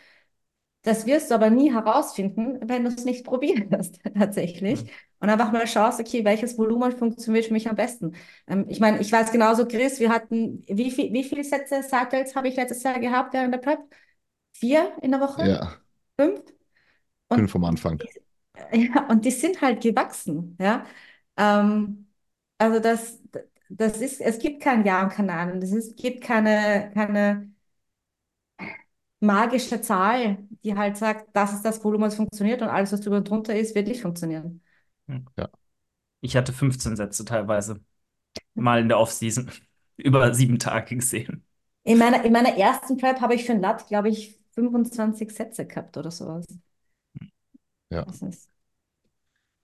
Das 0.83 1.07
wirst 1.07 1.31
du 1.31 1.35
aber 1.35 1.51
nie 1.51 1.73
herausfinden, 1.73 2.61
wenn 2.63 2.85
du 2.85 2.91
es 2.91 3.05
nicht 3.05 3.25
probierst, 3.25 4.01
tatsächlich. 4.19 4.85
Mhm. 4.85 4.89
Und 5.21 5.31
einfach 5.31 5.51
mal 5.51 5.67
schaust, 5.67 6.01
okay, 6.01 6.25
welches 6.25 6.57
Volumen 6.57 6.93
funktioniert 6.93 7.47
für 7.47 7.53
mich 7.53 7.69
am 7.69 7.77
besten. 7.77 8.15
Ähm, 8.47 8.67
ich 8.69 8.79
meine, 8.79 9.01
ich 9.01 9.11
weiß 9.11 9.33
genauso, 9.33 9.67
Chris, 9.67 9.99
wir 9.99 10.11
hatten, 10.11 10.63
wie, 10.69 10.91
viel, 10.91 11.13
wie 11.13 11.25
viele 11.25 11.43
Sätze 11.43 11.83
Cycles 11.83 12.37
habe 12.37 12.49
ich 12.49 12.57
letztes 12.57 12.83
Jahr 12.85 13.01
gehabt 13.01 13.33
während 13.35 13.53
der 13.53 13.59
Prep? 13.59 13.81
Vier 14.53 14.93
in 15.03 15.11
der 15.11 15.21
Woche? 15.21 15.49
Ja. 15.49 15.75
Fünf? 16.19 16.41
Und 17.29 17.39
Fünf 17.39 17.55
am 17.57 17.65
Anfang. 17.65 17.99
Die, 17.99 18.09
ja, 18.95 19.07
und 19.09 19.25
die 19.25 19.31
sind 19.31 19.61
halt 19.61 19.83
gewachsen, 19.83 20.57
ja. 20.61 20.87
Ähm, 21.37 22.07
also 22.59 22.81
das, 22.81 23.21
das 23.69 24.01
ist, 24.01 24.21
es 24.21 24.39
gibt 24.39 24.63
kein 24.63 24.85
Ja 24.85 25.03
und 25.03 25.11
kein 25.11 25.27
Nein. 25.27 25.63
Es 25.63 25.95
gibt 25.97 26.23
keine, 26.23 26.91
keine 26.95 27.51
magische 29.21 29.81
Zahl, 29.81 30.39
die 30.65 30.75
halt 30.75 30.97
sagt, 30.97 31.29
das 31.35 31.53
ist 31.53 31.65
das 31.65 31.83
Volumen, 31.83 32.05
das 32.05 32.17
funktioniert 32.17 32.63
und 32.63 32.69
alles, 32.69 32.93
was 32.93 33.01
drüber 33.01 33.17
und 33.17 33.29
drunter 33.29 33.57
ist, 33.57 33.75
wird 33.75 33.89
nicht 33.89 34.03
funktionieren. 34.03 34.63
Ja. 35.37 35.49
Ich 36.21 36.37
hatte 36.37 36.53
15 36.53 36.97
Sätze 36.97 37.25
teilweise. 37.25 37.81
Mal 38.55 38.81
in 38.81 38.89
der 38.89 38.99
Offseason. 38.99 39.51
Über 39.97 40.33
sieben 40.33 40.59
Tage 40.59 40.97
gesehen. 40.97 41.45
In 41.83 41.99
meiner, 41.99 42.25
in 42.25 42.33
meiner 42.33 42.57
ersten 42.57 42.97
Prep 42.97 43.21
habe 43.21 43.35
ich 43.35 43.45
für 43.45 43.53
ein 43.53 43.61
Lat, 43.61 43.89
glaube 43.89 44.11
ich, 44.11 44.39
25 44.53 45.31
Sätze 45.33 45.67
gehabt 45.67 45.97
oder 45.97 46.11
sowas. 46.11 46.47
Ja. 47.91 48.07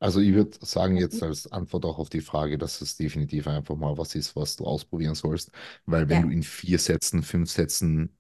Also 0.01 0.21
ich 0.21 0.35
würde 0.35 0.59
sagen, 0.61 0.97
jetzt 0.97 1.23
als 1.23 1.51
Antwort 1.51 1.85
auch 1.85 1.99
auf 1.99 2.09
die 2.09 2.21
Frage, 2.21 2.59
dass 2.59 2.81
es 2.81 2.97
definitiv 2.97 3.47
einfach 3.47 3.77
mal 3.77 3.97
was 3.97 4.15
ist, 4.15 4.35
was 4.37 4.57
du 4.57 4.65
ausprobieren 4.65 5.15
sollst. 5.15 5.51
Weil 5.87 6.09
wenn 6.09 6.23
ja. 6.23 6.27
du 6.27 6.33
in 6.33 6.43
vier 6.43 6.79
Sätzen, 6.79 7.23
fünf 7.23 7.51
Sätzen 7.51 8.17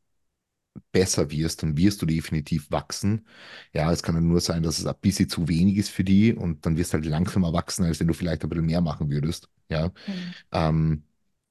besser 0.93 1.31
wirst, 1.31 1.63
dann 1.63 1.77
wirst 1.77 2.03
du 2.03 2.07
definitiv 2.07 2.71
wachsen. 2.71 3.27
Ja, 3.73 3.93
es 3.93 4.03
kann 4.03 4.15
ja 4.15 4.21
nur 4.21 4.41
sein, 4.41 4.63
dass 4.63 4.79
es 4.79 4.87
ein 4.87 4.95
bisschen 5.01 5.29
zu 5.29 5.49
wenig 5.49 5.77
ist 5.77 5.91
für 5.91 6.05
die 6.05 6.35
und 6.35 6.67
dann 6.67 6.77
wirst 6.77 6.93
du 6.93 6.97
halt 6.99 7.07
langsamer 7.07 7.53
wachsen, 7.53 7.85
als 7.85 8.01
wenn 8.01 8.09
du 8.09 8.15
vielleicht 8.15 8.43
ein 8.43 8.49
bisschen 8.49 8.67
mehr 8.67 8.81
machen 8.81 9.11
würdest. 9.11 9.49
Ja, 9.69 9.89
mhm. 10.07 10.35
ähm, 10.53 11.05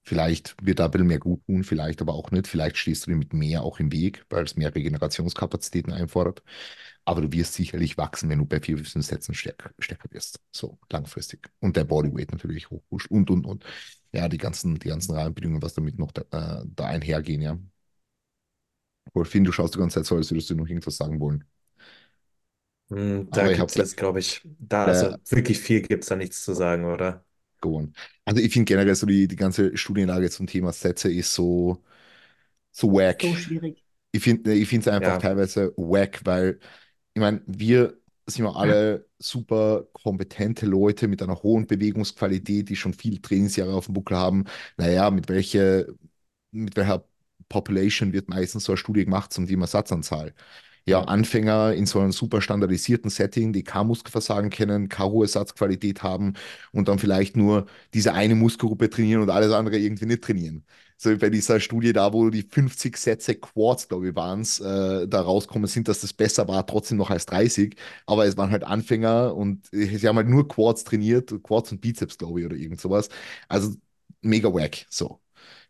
vielleicht 0.03 0.55
wird 0.65 0.79
da 0.79 0.85
ein 0.85 0.91
bisschen 0.91 1.07
mehr 1.07 1.19
gut 1.19 1.45
tun, 1.45 1.63
vielleicht 1.63 2.01
aber 2.01 2.13
auch 2.13 2.31
nicht. 2.31 2.47
Vielleicht 2.47 2.77
stehst 2.77 3.05
du 3.05 3.11
dir 3.11 3.17
mit 3.17 3.33
mehr 3.33 3.63
auch 3.63 3.79
im 3.79 3.91
Weg, 3.91 4.25
weil 4.29 4.43
es 4.43 4.55
mehr 4.55 4.73
Regenerationskapazitäten 4.73 5.93
einfordert. 5.93 6.43
Aber 7.05 7.21
du 7.21 7.31
wirst 7.31 7.53
sicherlich 7.53 7.97
wachsen, 7.97 8.29
wenn 8.29 8.39
du 8.39 8.45
bei 8.45 8.59
vier, 8.61 8.77
fünf 8.77 9.05
Sätzen 9.05 9.33
stärker, 9.33 9.71
stärker 9.79 10.09
wirst. 10.11 10.39
So 10.51 10.79
langfristig. 10.91 11.49
Und 11.59 11.75
der 11.75 11.83
Bodyweight 11.85 12.31
natürlich 12.31 12.69
hochpusht 12.69 13.09
und, 13.11 13.29
und, 13.29 13.45
und. 13.45 13.65
Ja, 14.13 14.29
die 14.29 14.37
ganzen, 14.37 14.75
die 14.79 14.89
ganzen 14.89 15.15
Rahmenbedingungen, 15.15 15.61
was 15.61 15.73
damit 15.73 15.97
noch 15.97 16.11
da, 16.11 16.61
äh, 16.61 16.65
da 16.67 16.85
einhergehen, 16.85 17.41
ja. 17.41 17.57
Wolfin, 19.13 19.43
du 19.43 19.51
schaust 19.51 19.75
die 19.75 19.79
ganze 19.79 19.99
Zeit 19.99 20.05
so, 20.05 20.15
als 20.15 20.31
würdest 20.31 20.49
du 20.49 20.55
noch 20.55 20.67
irgendwas 20.67 20.97
sagen 20.97 21.19
wollen. 21.19 21.43
Hm, 22.89 23.29
da 23.31 23.51
gibt 23.51 23.69
es 23.69 23.75
jetzt, 23.75 23.97
glaube 23.97 24.19
ich, 24.19 24.41
da, 24.59 24.85
also 24.85 25.07
äh, 25.07 25.17
wirklich 25.29 25.59
viel 25.59 25.81
gibt 25.81 26.03
es 26.03 26.09
da 26.09 26.15
nichts 26.15 26.43
zu 26.43 26.53
sagen, 26.53 26.85
oder? 26.85 27.23
Gewonnen. 27.61 27.93
Also 28.25 28.41
ich 28.41 28.51
finde 28.51 28.65
generell 28.65 28.93
so 28.93 29.05
die, 29.05 29.27
die 29.27 29.35
ganze 29.35 29.75
Studienlage 29.77 30.29
zum 30.29 30.47
Thema 30.47 30.73
Sätze 30.73 31.11
ist 31.11 31.33
so, 31.33 31.81
so 32.71 32.91
wack. 32.91 33.21
So 33.21 33.33
schwierig. 33.35 33.83
Ich 34.11 34.21
finde 34.21 34.53
ich 34.53 34.71
es 34.71 34.87
einfach 34.87 35.13
ja. 35.13 35.17
teilweise 35.17 35.73
wack, 35.77 36.21
weil 36.25 36.59
ich 37.13 37.19
meine, 37.19 37.41
wir 37.47 37.97
sind 38.27 38.45
ja 38.45 38.51
alle 38.51 39.07
super 39.17 39.87
kompetente 39.93 40.65
Leute 40.65 41.07
mit 41.07 41.21
einer 41.21 41.41
hohen 41.41 41.67
Bewegungsqualität, 41.67 42.69
die 42.69 42.75
schon 42.75 42.93
viele 42.93 43.21
Trainingsjahre 43.21 43.73
auf 43.73 43.85
dem 43.85 43.93
Buckel 43.95 44.17
haben. 44.17 44.45
Naja, 44.77 45.09
mit 45.09 45.29
welcher, 45.29 45.85
mit 46.51 46.75
welcher 46.75 47.05
Population 47.49 48.13
wird 48.13 48.29
meistens 48.29 48.65
so 48.65 48.73
eine 48.73 48.77
Studie 48.77 49.05
gemacht 49.05 49.33
zum 49.33 49.47
Thema 49.47 49.67
Satzanzahl. 49.67 50.33
Ja, 50.85 51.01
Anfänger 51.03 51.73
in 51.73 51.85
so 51.85 51.99
einem 51.99 52.11
super 52.11 52.41
standardisierten 52.41 53.09
Setting, 53.09 53.53
die 53.53 53.63
kein 53.63 53.87
Muskelversagen 53.87 54.49
kennen, 54.49 54.89
keine 54.89 55.11
hohe 55.11 55.27
Satzqualität 55.27 56.03
haben 56.03 56.33
und 56.73 56.89
dann 56.89 56.99
vielleicht 56.99 57.37
nur 57.37 57.67
diese 57.93 58.13
eine 58.13 58.35
Muskelgruppe 58.35 58.89
trainieren 58.89 59.21
und 59.21 59.29
alles 59.29 59.53
andere 59.53 59.77
irgendwie 59.77 60.05
nicht 60.05 60.23
trainieren. 60.23 60.65
So 60.97 61.09
wie 61.11 61.15
bei 61.15 61.29
dieser 61.29 61.59
Studie 61.61 61.93
da, 61.93 62.11
wo 62.13 62.29
die 62.29 62.43
50 62.43 62.97
Sätze 62.97 63.35
Quads, 63.35 63.87
glaube 63.87 64.09
ich, 64.09 64.15
waren 64.15 64.41
es, 64.41 64.59
äh, 64.59 65.07
da 65.07 65.21
rauskommen 65.21 65.67
sind, 65.67 65.87
dass 65.87 66.01
das 66.01 66.13
besser 66.13 66.47
war, 66.47 66.65
trotzdem 66.65 66.97
noch 66.97 67.09
als 67.09 67.25
30. 67.25 67.75
Aber 68.05 68.25
es 68.25 68.37
waren 68.37 68.51
halt 68.51 68.63
Anfänger 68.63 69.35
und 69.35 69.67
sie 69.71 70.07
haben 70.07 70.17
halt 70.17 70.27
nur 70.29 70.47
Quads 70.47 70.83
trainiert, 70.83 71.33
Quads 71.43 71.71
und 71.71 71.81
Bizeps, 71.81 72.17
glaube 72.17 72.39
ich, 72.41 72.45
oder 72.45 72.55
irgend 72.55 72.79
sowas. 72.81 73.09
Also 73.47 73.75
mega 74.21 74.53
wack, 74.53 74.85
so. 74.89 75.19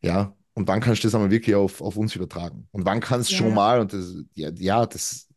Ja, 0.01 0.35
und 0.55 0.67
wann 0.67 0.81
kannst 0.81 1.03
du 1.03 1.07
das 1.07 1.15
einmal 1.15 1.31
wirklich 1.31 1.55
auf, 1.55 1.81
auf 1.81 1.97
uns 1.97 2.15
übertragen? 2.15 2.67
Und 2.71 2.85
wann 2.85 2.99
kannst 2.99 3.29
du 3.29 3.33
ja. 3.33 3.39
schon 3.39 3.53
mal, 3.53 3.79
und 3.79 3.93
das, 3.93 4.15
ja, 4.33 4.49
ja 4.55 4.85
das. 4.85 5.27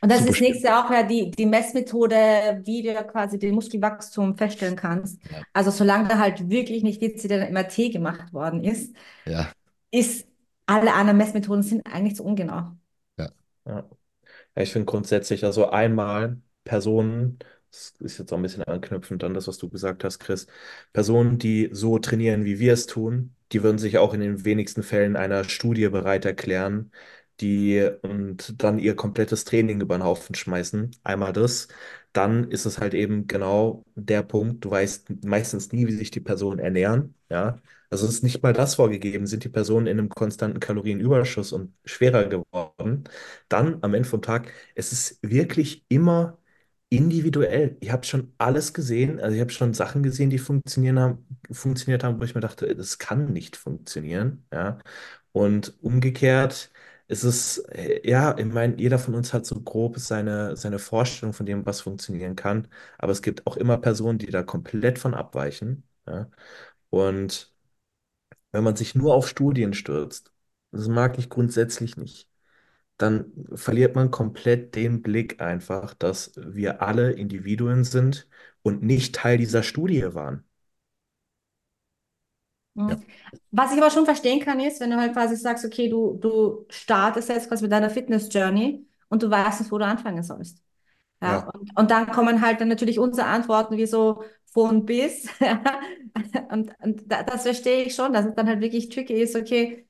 Und 0.00 0.10
das 0.10 0.20
ist 0.20 0.30
das 0.30 0.40
nächste 0.40 0.76
auch 0.76 0.90
ja 0.90 1.02
die, 1.02 1.30
die 1.30 1.46
Messmethode, 1.46 2.62
wie 2.64 2.82
du 2.82 2.94
quasi 3.04 3.38
den 3.38 3.54
Muskelwachstum 3.54 4.36
feststellen 4.36 4.76
kannst. 4.76 5.20
Ja. 5.30 5.42
Also 5.52 5.70
solange 5.70 6.08
da 6.08 6.18
halt 6.18 6.48
wirklich 6.48 6.82
nicht 6.82 7.02
dezidiert 7.02 7.50
MRT 7.50 7.92
gemacht 7.92 8.32
worden 8.32 8.62
ist, 8.64 8.94
ja. 9.24 9.50
ist 9.90 10.26
alle 10.66 10.94
anderen 10.94 11.18
Messmethoden 11.18 11.62
sind 11.62 11.86
eigentlich 11.86 12.16
zu 12.16 12.24
ungenau. 12.24 12.72
Ja. 13.18 13.28
ja. 13.66 13.84
Ich 14.54 14.72
finde 14.72 14.86
grundsätzlich, 14.86 15.44
also 15.44 15.68
einmal 15.68 16.40
Personen 16.64 17.38
das 17.76 17.94
ist 18.00 18.18
jetzt 18.18 18.32
auch 18.32 18.36
ein 18.38 18.42
bisschen 18.42 18.64
anknüpfend 18.64 19.22
an 19.24 19.34
das, 19.34 19.48
was 19.48 19.58
du 19.58 19.68
gesagt 19.68 20.04
hast, 20.04 20.18
Chris. 20.18 20.46
Personen, 20.92 21.38
die 21.38 21.68
so 21.72 21.98
trainieren, 21.98 22.44
wie 22.44 22.58
wir 22.58 22.72
es 22.72 22.86
tun, 22.86 23.34
die 23.52 23.62
würden 23.62 23.78
sich 23.78 23.98
auch 23.98 24.14
in 24.14 24.20
den 24.20 24.44
wenigsten 24.44 24.82
Fällen 24.82 25.16
einer 25.16 25.44
Studie 25.44 25.88
bereit 25.88 26.24
erklären, 26.24 26.90
die 27.40 27.88
und 28.02 28.62
dann 28.62 28.78
ihr 28.78 28.96
komplettes 28.96 29.44
Training 29.44 29.80
über 29.80 29.96
den 29.98 30.04
Haufen 30.04 30.34
schmeißen. 30.34 30.90
Einmal 31.04 31.32
das, 31.32 31.68
dann 32.12 32.50
ist 32.50 32.64
es 32.64 32.78
halt 32.78 32.94
eben 32.94 33.26
genau 33.26 33.84
der 33.94 34.22
Punkt, 34.22 34.64
du 34.64 34.70
weißt 34.70 35.24
meistens 35.24 35.72
nie, 35.72 35.86
wie 35.86 35.92
sich 35.92 36.10
die 36.10 36.20
Personen 36.20 36.58
ernähren, 36.58 37.14
ja. 37.28 37.60
Also 37.88 38.06
ist 38.08 38.24
nicht 38.24 38.42
mal 38.42 38.52
das 38.52 38.74
vorgegeben, 38.74 39.26
sind 39.28 39.44
die 39.44 39.48
Personen 39.48 39.86
in 39.86 39.98
einem 39.98 40.08
konstanten 40.08 40.58
Kalorienüberschuss 40.58 41.52
und 41.52 41.72
schwerer 41.84 42.24
geworden. 42.24 43.04
Dann 43.48 43.78
am 43.82 43.94
Ende 43.94 44.08
vom 44.08 44.22
Tag, 44.22 44.52
es 44.74 44.90
ist 44.92 45.18
wirklich 45.22 45.84
immer 45.88 46.36
individuell. 46.88 47.76
Ich 47.80 47.90
habe 47.90 48.04
schon 48.04 48.32
alles 48.38 48.72
gesehen, 48.72 49.20
also 49.20 49.34
ich 49.34 49.40
habe 49.40 49.50
schon 49.50 49.74
Sachen 49.74 50.02
gesehen, 50.02 50.30
die 50.30 50.38
funktionieren 50.38 50.98
haben, 51.00 51.26
funktioniert 51.50 52.04
haben, 52.04 52.20
wo 52.20 52.24
ich 52.24 52.34
mir 52.34 52.40
dachte, 52.40 52.74
das 52.74 52.98
kann 52.98 53.32
nicht 53.32 53.56
funktionieren, 53.56 54.46
ja. 54.52 54.78
Und 55.32 55.76
umgekehrt 55.82 56.70
ist 57.08 57.24
es, 57.24 57.58
äh, 57.70 58.08
ja, 58.08 58.36
ich 58.38 58.46
meine, 58.46 58.76
jeder 58.80 58.98
von 58.98 59.14
uns 59.14 59.32
hat 59.32 59.46
so 59.46 59.60
grob 59.60 59.98
seine, 59.98 60.56
seine 60.56 60.78
Vorstellung 60.78 61.32
von 61.34 61.46
dem, 61.46 61.66
was 61.66 61.80
funktionieren 61.82 62.36
kann, 62.36 62.68
aber 62.98 63.12
es 63.12 63.22
gibt 63.22 63.46
auch 63.46 63.56
immer 63.56 63.78
Personen, 63.78 64.18
die 64.18 64.26
da 64.30 64.42
komplett 64.42 64.98
von 64.98 65.14
abweichen, 65.14 65.84
ja. 66.06 66.30
Und 66.90 67.52
wenn 68.52 68.64
man 68.64 68.76
sich 68.76 68.94
nur 68.94 69.14
auf 69.14 69.28
Studien 69.28 69.74
stürzt, 69.74 70.32
das 70.72 70.88
mag 70.88 71.18
ich 71.18 71.28
grundsätzlich 71.30 71.96
nicht 71.96 72.28
dann 72.98 73.32
verliert 73.54 73.94
man 73.94 74.10
komplett 74.10 74.74
den 74.74 75.02
Blick 75.02 75.40
einfach, 75.40 75.94
dass 75.94 76.32
wir 76.36 76.82
alle 76.82 77.12
Individuen 77.12 77.84
sind 77.84 78.28
und 78.62 78.82
nicht 78.82 79.14
Teil 79.14 79.38
dieser 79.38 79.62
Studie 79.62 80.14
waren. 80.14 80.44
Ja. 82.74 83.00
Was 83.50 83.72
ich 83.72 83.78
aber 83.80 83.90
schon 83.90 84.04
verstehen 84.04 84.40
kann, 84.40 84.60
ist, 84.60 84.80
wenn 84.80 84.90
du 84.90 84.96
halt 84.98 85.12
quasi 85.14 85.36
sagst, 85.36 85.64
okay, 85.64 85.88
du, 85.88 86.14
du 86.20 86.66
startest 86.70 87.28
jetzt 87.28 87.48
quasi 87.48 87.62
mit 87.64 87.72
deiner 87.72 87.90
Fitness-Journey 87.90 88.86
und 89.08 89.22
du 89.22 89.30
weißt 89.30 89.60
nicht, 89.60 89.72
wo 89.72 89.78
du 89.78 89.86
anfangen 89.86 90.22
sollst. 90.22 90.62
Ja, 91.22 91.38
Ja. 91.38 91.50
und, 91.54 91.70
und 91.78 91.90
dann 91.90 92.10
kommen 92.12 92.40
halt 92.42 92.60
dann 92.60 92.68
natürlich 92.68 92.98
unsere 92.98 93.28
Antworten 93.28 93.76
wie 93.78 93.86
so 93.86 94.24
von 94.46 94.86
bis. 94.86 95.28
Und, 96.50 96.72
und 96.82 97.10
da, 97.12 97.22
das 97.22 97.42
verstehe 97.44 97.84
ich 97.84 97.94
schon, 97.94 98.12
dass 98.12 98.26
es 98.26 98.34
dann 98.34 98.48
halt 98.48 98.60
wirklich 98.60 98.88
tricky 98.88 99.14
ist, 99.14 99.36
okay, 99.36 99.86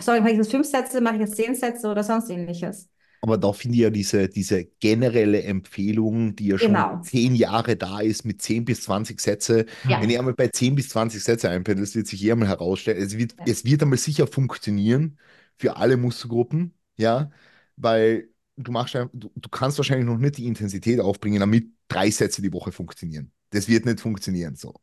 sorry, 0.00 0.20
mache 0.20 0.30
ich 0.32 0.38
jetzt 0.38 0.50
fünf 0.50 0.66
Sätze, 0.66 1.00
mache 1.00 1.14
ich 1.16 1.20
jetzt 1.22 1.36
zehn 1.36 1.54
Sätze 1.54 1.88
oder 1.88 2.02
sonst 2.02 2.30
ähnliches. 2.30 2.88
Aber 3.22 3.38
da 3.38 3.52
finde 3.52 3.76
ich 3.76 3.82
ja 3.82 3.90
diese, 3.90 4.28
diese 4.28 4.66
generelle 4.78 5.42
Empfehlung, 5.42 6.36
die 6.36 6.48
ja 6.48 6.58
schon 6.58 6.68
Genau. 6.68 7.00
zehn 7.00 7.34
Jahre 7.34 7.76
da 7.76 8.00
ist, 8.00 8.24
mit 8.24 8.40
10 8.42 8.64
bis 8.64 8.82
20 8.82 9.20
Sätze. 9.20 9.66
Ja. 9.88 10.00
Wenn 10.00 10.10
ihr 10.10 10.18
einmal 10.18 10.34
bei 10.34 10.48
10 10.48 10.74
bis 10.74 10.90
20 10.90 11.24
Sätze 11.24 11.48
einpendelt, 11.50 11.88
das 11.88 11.94
wird 11.96 12.06
sich 12.06 12.22
eh 12.24 12.32
einmal 12.32 12.48
herausstellen. 12.48 13.02
Es 13.02 13.16
wird, 13.16 13.34
Ja. 13.38 13.44
es 13.48 13.64
wird 13.64 13.82
einmal 13.82 13.98
sicher 13.98 14.26
funktionieren 14.26 15.18
für 15.56 15.76
alle 15.76 15.96
Muskelgruppen, 15.96 16.74
ja, 16.96 17.30
weil 17.76 18.28
du 18.56 18.70
machst, 18.70 18.94
du, 18.94 19.08
du 19.34 19.48
kannst 19.50 19.78
wahrscheinlich 19.78 20.06
noch 20.06 20.18
nicht 20.18 20.36
die 20.38 20.46
Intensität 20.46 21.00
aufbringen, 21.00 21.40
damit 21.40 21.66
drei 21.88 22.10
Sätze 22.10 22.42
die 22.42 22.52
Woche 22.52 22.70
funktionieren. 22.70 23.32
Das 23.50 23.66
wird 23.68 23.86
nicht 23.86 24.00
funktionieren 24.00 24.54
so. 24.56 24.74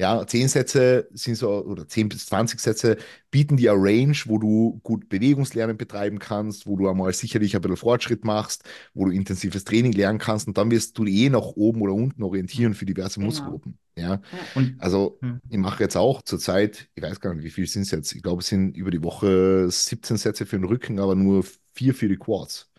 Ja, 0.00 0.26
10 0.26 0.48
Sätze 0.48 1.08
sind 1.12 1.34
so, 1.34 1.50
oder 1.66 1.86
10 1.86 2.08
bis 2.08 2.24
20 2.24 2.58
Sätze 2.58 2.96
bieten 3.30 3.58
dir 3.58 3.72
eine 3.72 3.82
Range, 3.82 4.16
wo 4.24 4.38
du 4.38 4.80
gut 4.82 5.10
Bewegungslernen 5.10 5.76
betreiben 5.76 6.18
kannst, 6.18 6.66
wo 6.66 6.76
du 6.76 6.88
einmal 6.88 7.12
sicherlich 7.12 7.54
ein 7.54 7.60
bisschen 7.60 7.76
Fortschritt 7.76 8.24
machst, 8.24 8.64
wo 8.94 9.04
du 9.04 9.10
intensives 9.10 9.64
Training 9.64 9.92
lernen 9.92 10.18
kannst 10.18 10.48
und 10.48 10.56
dann 10.56 10.70
wirst 10.70 10.96
du 10.96 11.04
eh 11.04 11.28
nach 11.28 11.42
oben 11.42 11.82
oder 11.82 11.92
unten 11.92 12.22
orientieren 12.22 12.72
für 12.72 12.86
diverse 12.86 13.20
Genau. 13.20 13.26
Muskelgruppen. 13.26 13.78
Ja, 13.98 14.22
Und 14.54 14.80
also 14.80 15.18
hm. 15.20 15.40
ich 15.50 15.58
mache 15.58 15.82
jetzt 15.82 15.96
auch 15.96 16.22
zurzeit, 16.22 16.88
ich 16.94 17.02
weiß 17.02 17.20
gar 17.20 17.34
nicht, 17.34 17.44
wie 17.44 17.50
viel 17.50 17.66
sind 17.66 17.82
es 17.82 17.90
jetzt. 17.90 18.14
Ich 18.14 18.22
glaube, 18.22 18.40
es 18.40 18.48
sind 18.48 18.74
über 18.76 18.90
die 18.90 19.02
Woche 19.02 19.70
17 19.70 20.16
Sätze 20.16 20.46
für 20.46 20.56
den 20.56 20.64
Rücken, 20.64 20.98
aber 20.98 21.14
nur 21.14 21.44
vier 21.74 21.94
für 21.94 22.08
die 22.08 22.16
Quads. 22.16 22.70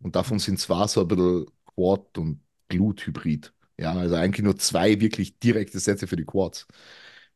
Und 0.00 0.14
davon 0.14 0.38
sind 0.38 0.60
zwar 0.60 0.86
so 0.88 1.00
ein 1.00 1.08
bisschen 1.08 1.46
Quad 1.74 2.18
und 2.18 2.40
Glut-Hybrid. 2.68 3.52
Ja, 3.80 3.94
also 3.94 4.16
eigentlich 4.16 4.44
nur 4.44 4.56
zwei 4.58 5.00
wirklich 5.00 5.38
direkte 5.38 5.78
Sätze 5.78 6.06
für 6.06 6.16
die 6.16 6.24
Quads. 6.24 6.66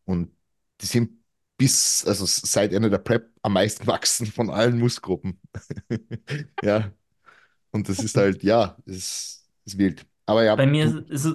Und 0.05 0.35
die 0.81 0.87
sind 0.87 1.13
bis, 1.57 2.05
also 2.07 2.27
seit 2.27 2.73
Ende 2.73 2.91
der 2.91 2.99
Prep 2.99 3.31
am 3.43 3.53
meisten 3.55 3.87
wachsen 3.89 4.27
von 4.27 4.51
allen 4.51 4.79
Muskelgruppen. 4.79 5.41
Ja, 6.63 6.93
und 7.73 7.89
das 7.89 8.03
ist 8.03 8.17
halt, 8.17 8.43
ja, 8.45 8.77
es 8.87 8.97
ist, 8.97 9.51
ist 9.67 9.79
wild. 9.79 10.07
Aber 10.27 10.45
ja, 10.45 10.57
Bei 10.57 10.67
mir 10.67 10.85
ist 11.09 11.25
es 11.25 11.35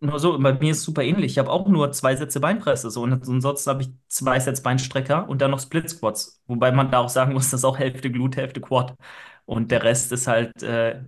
nur 0.00 0.18
so, 0.18 0.38
bei 0.38 0.52
mir 0.52 0.72
ist 0.72 0.78
es 0.78 0.84
super 0.84 1.02
ähnlich. 1.02 1.32
Ich 1.32 1.38
habe 1.38 1.50
auch 1.50 1.68
nur 1.68 1.92
zwei 1.92 2.16
Sätze 2.16 2.40
Beinpresse 2.40 2.90
so 2.90 3.02
und 3.02 3.12
ansonsten 3.12 3.70
habe 3.70 3.82
ich 3.82 3.90
zwei 4.08 4.40
Sätze 4.40 4.62
Beinstrecker 4.62 5.28
und 5.28 5.40
dann 5.40 5.50
noch 5.52 5.60
Split 5.60 5.88
Squats. 5.90 6.42
Wobei 6.46 6.72
man 6.72 6.90
da 6.90 6.98
auch 6.98 7.08
sagen 7.08 7.32
muss, 7.32 7.50
das 7.50 7.60
ist 7.60 7.64
auch 7.64 7.78
Hälfte 7.78 8.10
Glut, 8.10 8.36
Hälfte 8.36 8.60
Quad. 8.60 8.94
Und 9.46 9.70
der 9.70 9.82
Rest 9.84 10.12
ist 10.12 10.26
halt, 10.26 10.62
äh, 10.62 11.02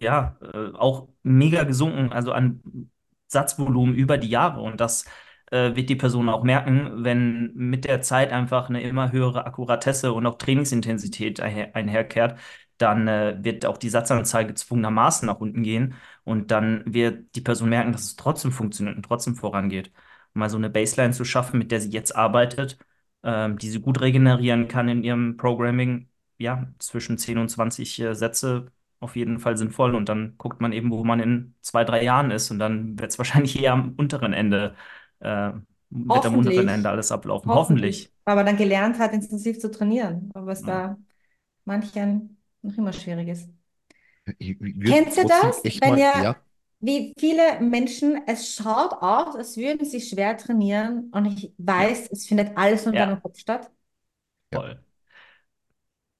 ja, 0.00 0.36
äh, 0.42 0.72
auch 0.76 1.08
mega 1.22 1.64
gesunken, 1.64 2.12
also 2.12 2.32
an 2.32 2.90
Satzvolumen 3.28 3.94
über 3.94 4.18
die 4.18 4.28
Jahre. 4.28 4.60
Und 4.60 4.80
das 4.80 5.04
äh, 5.50 5.74
wird 5.76 5.88
die 5.88 5.96
Person 5.96 6.28
auch 6.28 6.42
merken, 6.42 7.04
wenn 7.04 7.52
mit 7.54 7.84
der 7.84 8.02
Zeit 8.02 8.32
einfach 8.32 8.68
eine 8.68 8.82
immer 8.82 9.12
höhere 9.12 9.46
Akkuratesse 9.46 10.12
und 10.12 10.26
auch 10.26 10.38
Trainingsintensität 10.38 11.40
einher 11.40 11.74
einherkehrt, 11.76 12.38
dann 12.78 13.08
äh, 13.08 13.36
wird 13.42 13.66
auch 13.66 13.76
die 13.76 13.90
Satzanzahl 13.90 14.46
gezwungenermaßen 14.46 15.26
nach 15.26 15.40
unten 15.40 15.62
gehen. 15.62 15.94
Und 16.24 16.50
dann 16.50 16.82
wird 16.86 17.34
die 17.34 17.40
Person 17.40 17.68
merken, 17.68 17.92
dass 17.92 18.02
es 18.02 18.16
trotzdem 18.16 18.52
funktioniert 18.52 18.96
und 18.96 19.02
trotzdem 19.04 19.36
vorangeht. 19.36 19.92
Um 20.34 20.40
mal 20.40 20.50
so 20.50 20.56
eine 20.56 20.70
Baseline 20.70 21.12
zu 21.12 21.24
schaffen, 21.24 21.58
mit 21.58 21.70
der 21.72 21.80
sie 21.80 21.90
jetzt 21.90 22.14
arbeitet, 22.14 22.78
ähm, 23.22 23.58
die 23.58 23.70
sie 23.70 23.80
gut 23.80 24.00
regenerieren 24.00 24.68
kann 24.68 24.88
in 24.88 25.02
ihrem 25.02 25.36
Programming, 25.36 26.08
ja, 26.38 26.72
zwischen 26.78 27.18
10 27.18 27.38
und 27.38 27.48
20 27.50 28.00
äh, 28.00 28.14
Sätze 28.14 28.70
auf 29.00 29.16
jeden 29.16 29.38
Fall 29.40 29.56
sinnvoll. 29.56 29.94
Und 29.94 30.08
dann 30.08 30.36
guckt 30.38 30.60
man 30.60 30.72
eben, 30.72 30.90
wo 30.90 31.04
man 31.04 31.20
in 31.20 31.54
zwei, 31.62 31.84
drei 31.84 32.02
Jahren 32.04 32.30
ist. 32.30 32.50
Und 32.50 32.58
dann 32.58 32.98
wird 32.98 33.10
es 33.12 33.18
wahrscheinlich 33.18 33.60
eher 33.60 33.72
am 33.72 33.94
unteren 33.96 34.32
Ende, 34.32 34.76
äh, 35.20 35.52
wird 35.90 36.26
am 36.26 36.36
unteren. 36.36 36.68
Ende 36.68 36.90
alles 36.90 37.12
ablaufen. 37.12 37.52
Hoffentlich. 37.52 38.04
Hoffentlich. 38.04 38.12
Weil 38.24 38.36
man 38.36 38.46
dann 38.46 38.56
gelernt 38.56 38.98
hat, 38.98 39.12
intensiv 39.12 39.58
zu 39.58 39.70
trainieren. 39.70 40.30
Aber 40.34 40.52
es 40.52 40.64
Ja. 40.64 40.64
da 40.64 40.96
manchen 41.64 42.38
noch 42.62 42.76
immer 42.78 42.92
schwierig 42.92 43.28
ist. 43.28 43.50
ihr 45.16 45.26
trotzdem 45.28 45.28
das? 45.28 45.62
Wenn 45.80 45.96
mal, 45.96 45.98
ihr, 45.98 46.12
ja, 46.12 46.42
wie 46.80 47.14
viele 47.18 47.60
Menschen, 47.60 48.22
es 48.26 48.54
schaut 48.54 48.92
aus, 49.02 49.36
als 49.36 49.56
würden 49.56 49.84
sie 49.86 50.00
schwer 50.00 50.36
trainieren 50.36 51.10
und 51.12 51.26
ich 51.26 51.52
weiß, 51.58 52.08
es 52.10 52.26
findet 52.26 52.56
alles 52.56 52.86
in 52.86 52.92
Ja. 52.92 53.06
deinem 53.06 53.20
Kopf 53.22 53.38
statt. 53.38 53.70
Ja. 54.50 54.60
Voll. 54.60 54.84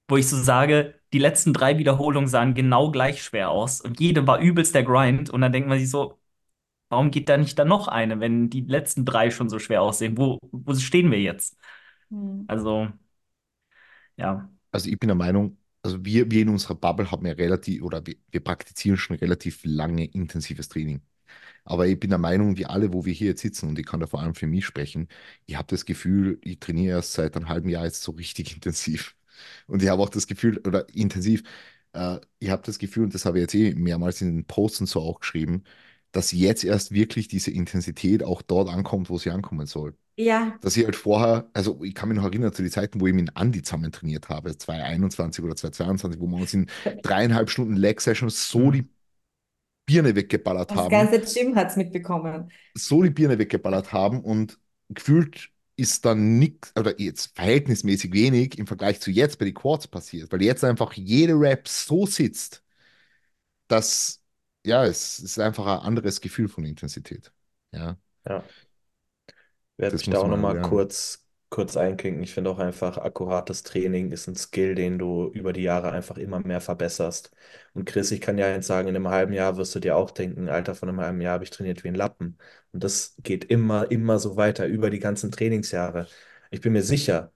Wo 0.07 0.17
ich 0.17 0.27
so 0.27 0.37
sage, 0.41 1.00
die 1.13 1.19
letzten 1.19 1.53
drei 1.53 1.77
Wiederholungen 1.77 2.27
sahen 2.29 2.53
genau 2.53 2.91
gleich 2.91 3.23
schwer 3.23 3.49
aus 3.51 3.81
und 3.81 3.99
jede 3.99 4.27
war 4.27 4.39
übelst 4.39 4.75
der 4.75 4.83
Grind 4.83 5.29
und 5.29 5.41
dann 5.41 5.51
denkt 5.51 5.69
man 5.69 5.79
sich 5.79 5.89
so, 5.89 6.19
warum 6.89 7.11
geht 7.11 7.29
da 7.29 7.37
nicht 7.37 7.59
dann 7.59 7.67
noch 7.69 7.87
eine, 7.87 8.19
wenn 8.19 8.49
die 8.49 8.61
letzten 8.61 9.05
drei 9.05 9.31
schon 9.31 9.49
so 9.49 9.59
schwer 9.59 9.81
aussehen? 9.83 10.17
Wo, 10.17 10.39
wo 10.51 10.75
stehen 10.75 11.11
wir 11.11 11.21
jetzt? 11.21 11.57
Hm. 12.09 12.45
Also, 12.47 12.89
ja. 14.17 14.49
Also 14.71 14.89
ich 14.89 14.99
bin 14.99 15.07
der 15.07 15.15
Meinung, 15.15 15.57
also 15.83 16.03
wir, 16.05 16.29
wir 16.31 16.41
in 16.43 16.49
unserer 16.49 16.75
Bubble 16.75 17.11
haben 17.11 17.25
ja 17.25 17.33
relativ, 17.33 17.81
oder 17.83 18.05
wir, 18.05 18.15
wir 18.29 18.39
praktizieren 18.43 18.97
schon 18.97 19.17
relativ 19.17 19.61
lange 19.63 20.05
intensives 20.05 20.69
Training. 20.69 21.01
Aber 21.65 21.87
ich 21.87 21.99
bin 21.99 22.09
der 22.11 22.19
Meinung, 22.19 22.57
wir 22.57 22.71
alle, 22.71 22.93
wo 22.93 23.05
wir 23.05 23.13
hier 23.13 23.29
jetzt 23.29 23.41
sitzen, 23.41 23.69
und 23.69 23.79
ich 23.79 23.85
kann 23.85 23.99
da 23.99 24.07
vor 24.07 24.21
allem 24.21 24.35
für 24.35 24.47
mich 24.47 24.65
sprechen, 24.65 25.07
ich 25.45 25.55
habe 25.57 25.67
das 25.69 25.85
Gefühl, 25.85 26.39
ich 26.43 26.59
trainiere 26.59 26.97
erst 26.97 27.13
seit 27.13 27.35
einem 27.37 27.49
halben 27.49 27.69
Jahr 27.69 27.85
jetzt 27.85 28.03
so 28.03 28.13
richtig 28.13 28.55
intensiv. 28.55 29.15
Und 29.67 29.81
ich 29.83 29.89
habe 29.89 30.01
auch 30.01 30.09
das 30.09 30.27
Gefühl, 30.27 30.57
oder 30.59 30.87
intensiv, 30.93 31.43
äh, 31.93 32.19
ich 32.39 32.49
habe 32.49 32.63
das 32.65 32.79
Gefühl, 32.79 33.03
und 33.05 33.13
das 33.13 33.25
habe 33.25 33.37
ich 33.39 33.41
jetzt 33.43 33.55
eh 33.55 33.73
mehrmals 33.75 34.21
in 34.21 34.35
den 34.35 34.45
Posts 34.45 34.81
und 34.81 34.87
so 34.87 35.01
auch 35.01 35.19
geschrieben, 35.19 35.63
dass 36.11 36.31
jetzt 36.31 36.63
erst 36.63 36.91
wirklich 36.91 37.27
diese 37.27 37.51
Intensität 37.51 38.23
auch 38.23 38.41
dort 38.41 38.69
ankommt, 38.69 39.09
wo 39.09 39.17
sie 39.17 39.29
ankommen 39.31 39.65
soll. 39.67 39.95
Ja, 40.15 40.59
Dass 40.61 40.77
ich 40.77 40.85
halt 40.85 40.95
vorher, 40.95 41.49
also 41.53 41.83
ich 41.83 41.95
kann 41.95 42.09
mich 42.09 42.17
noch 42.17 42.25
erinnern 42.25 42.53
zu 42.53 42.61
den 42.63 42.71
Zeiten, 42.71 43.01
wo 43.01 43.07
ich 43.07 43.13
mit 43.13 43.35
Andi 43.37 43.63
zusammen 43.63 43.91
trainiert 43.91 44.29
habe, 44.29 44.57
2021 44.57 45.43
oder 45.45 45.55
2022, 45.55 46.21
wo 46.21 46.27
wir 46.27 46.37
uns 46.37 46.53
in 46.53 46.67
dreieinhalb 47.01 47.49
Stunden 47.49 47.75
Leg-Sessions 47.75 48.49
so 48.49 48.69
Mhm. 48.69 48.71
die 48.71 48.87
Birne 49.85 50.15
weggeballert 50.15 50.73
das 50.73 50.75
haben, 50.75 50.89
ganze 50.89 51.19
Gym 51.21 51.55
hat 51.55 51.69
es 51.69 51.75
mitbekommen. 51.77 52.51
so 52.75 53.01
die 53.03 53.09
Birne 53.09 53.37
weggeballert 53.39 53.93
haben 53.93 54.21
und 54.23 54.59
gefühlt 54.89 55.51
ist 55.81 56.05
dann 56.05 56.39
nichts, 56.39 56.73
oder 56.77 56.99
jetzt 57.01 57.35
verhältnismäßig 57.35 58.13
wenig 58.13 58.57
im 58.59 58.67
Vergleich 58.67 59.01
zu 59.01 59.11
jetzt 59.11 59.39
bei 59.39 59.45
den 59.45 59.55
Quads 59.55 59.87
passiert, 59.89 60.31
weil 60.31 60.41
jetzt 60.43 60.63
einfach 60.63 60.93
jede 60.93 61.33
Rap 61.35 61.67
so 61.67 62.05
sitzt, 62.05 62.63
dass, 63.67 64.23
ja, 64.65 64.85
es 64.85 65.19
ist 65.19 65.39
einfach 65.39 65.65
ein 65.65 65.79
anderes 65.79 66.21
Gefühl 66.21 66.49
von 66.49 66.65
Intensität. 66.65 67.31
Ja, 67.71 67.97
Ja. 68.25 68.43
Werde 69.77 69.95
das 69.95 70.05
mich 70.07 70.07
da 70.09 70.19
auch 70.19 70.27
nochmal 70.29 70.55
lernen. 70.55 70.61
kurz, 70.61 71.20
kurz 71.51 71.77
einklinken. 71.77 72.23
Ich 72.23 72.33
finde 72.33 72.49
auch 72.51 72.59
einfach, 72.59 72.97
akkurates 72.97 73.63
Training 73.63 74.11
ist 74.11 74.27
ein 74.27 74.35
Skill, 74.35 74.75
den 74.75 74.97
du 74.99 75.29
über 75.33 75.53
die 75.53 75.61
Jahre 75.63 75.91
einfach 75.91 76.17
immer 76.17 76.39
mehr 76.39 76.61
verbesserst. 76.61 77.31
Und 77.75 77.85
Chris, 77.85 78.11
ich 78.11 78.21
kann 78.21 78.39
ja 78.39 78.49
jetzt 78.49 78.67
sagen, 78.67 78.87
in 78.89 78.95
einem 78.95 79.09
halben 79.09 79.33
Jahr 79.33 79.57
wirst 79.57 79.75
du 79.75 79.79
dir 79.79 79.97
auch 79.97 80.11
denken, 80.11 80.49
Alter, 80.49 80.75
von 80.75 80.89
einem 80.89 81.01
halben 81.01 81.21
Jahr 81.21 81.33
habe 81.35 81.43
ich 81.45 81.51
trainiert 81.51 81.83
wie 81.83 81.89
ein 81.89 81.95
Lappen. 81.95 82.39
Und 82.73 82.83
das 82.83 83.15
geht 83.23 83.45
immer, 83.45 83.91
immer 83.91 84.19
so 84.19 84.37
weiter 84.37 84.65
über 84.67 84.89
die 84.89 84.99
ganzen 84.99 85.31
Trainingsjahre. 85.31 86.07
Ich 86.51 86.61
bin 86.61 86.73
mir 86.73 86.83
sicher, 86.83 87.31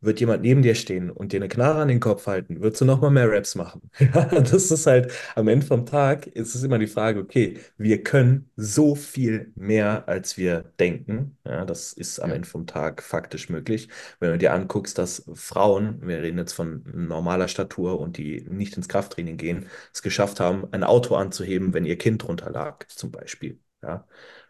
wird 0.00 0.20
jemand 0.20 0.42
neben 0.42 0.62
dir 0.62 0.74
stehen 0.74 1.10
und 1.10 1.32
dir 1.32 1.36
eine 1.38 1.48
Knarre 1.48 1.80
an 1.82 1.88
den 1.88 2.00
Kopf 2.00 2.26
halten, 2.26 2.60
würdest 2.62 2.80
du 2.80 2.84
noch 2.86 3.00
mal 3.00 3.10
mehr 3.10 3.30
Reps 3.30 3.54
machen. 3.54 3.82
Das 4.30 4.70
ist 4.70 4.86
halt, 4.86 5.12
am 5.34 5.48
Ende 5.48 5.66
vom 5.66 5.86
Tag 5.86 6.26
ist 6.26 6.54
es 6.54 6.62
immer 6.62 6.78
die 6.78 6.86
Frage, 6.86 7.20
okay, 7.20 7.58
wir 7.76 8.02
können 8.02 8.50
so 8.56 8.94
viel 8.94 9.52
mehr, 9.56 10.08
als 10.08 10.36
wir 10.36 10.72
denken. 10.78 11.36
Ja, 11.44 11.64
das 11.64 11.92
ist 11.92 12.18
am. 12.20 12.30
Ende 12.32 12.48
vom 12.48 12.66
Tag 12.66 13.02
faktisch 13.02 13.48
möglich. 13.50 13.88
Wenn 14.20 14.30
du 14.32 14.38
dir 14.38 14.52
anguckst, 14.52 14.98
dass 14.98 15.24
Frauen, 15.34 16.00
wir 16.06 16.22
reden 16.22 16.38
jetzt 16.38 16.52
von 16.52 16.82
normaler 16.94 17.48
Statur 17.48 18.00
und 18.00 18.16
die 18.16 18.42
nicht 18.48 18.76
ins 18.76 18.88
Krafttraining 18.88 19.36
gehen, 19.36 19.66
es 19.92 20.02
geschafft 20.02 20.40
haben, 20.40 20.66
ein 20.72 20.84
Auto 20.84 21.14
anzuheben, 21.16 21.74
wenn 21.74 21.84
ihr 21.84 21.98
Kind 21.98 22.22
drunter 22.22 22.50
lag, 22.50 22.86
zum 22.88 23.10
Beispiel. 23.10 23.58
Ja, 23.82 24.06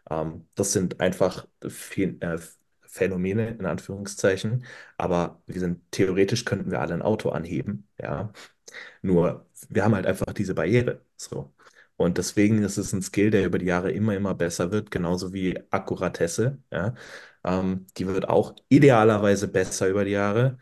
ähm, 0.09 0.47
das 0.55 0.73
sind 0.73 0.99
einfach 0.99 1.47
Phän- 1.61 2.21
äh, 2.21 2.39
Phänomene 2.91 3.49
in 3.51 3.65
Anführungszeichen, 3.65 4.65
aber 4.97 5.41
wir 5.47 5.59
sind 5.61 5.81
theoretisch 5.91 6.45
könnten 6.45 6.71
wir 6.71 6.81
alle 6.81 6.93
ein 6.95 7.01
Auto 7.01 7.29
anheben, 7.29 7.87
ja. 8.01 8.31
Nur 9.01 9.47
wir 9.69 9.83
haben 9.83 9.95
halt 9.95 10.05
einfach 10.05 10.33
diese 10.33 10.53
Barriere, 10.55 11.01
so. 11.17 11.53
Und 11.97 12.17
deswegen 12.17 12.63
ist 12.63 12.77
es 12.77 12.93
ein 12.93 13.01
Skill, 13.01 13.29
der 13.31 13.45
über 13.45 13.59
die 13.59 13.65
Jahre 13.67 13.91
immer, 13.91 14.15
immer 14.15 14.33
besser 14.35 14.71
wird, 14.71 14.91
genauso 14.91 15.33
wie 15.33 15.59
Akkuratesse, 15.71 16.59
ja. 16.71 16.95
Ähm, 17.43 17.87
die 17.97 18.07
wird 18.07 18.29
auch 18.29 18.55
idealerweise 18.69 19.47
besser 19.47 19.87
über 19.89 20.05
die 20.05 20.11
Jahre, 20.11 20.57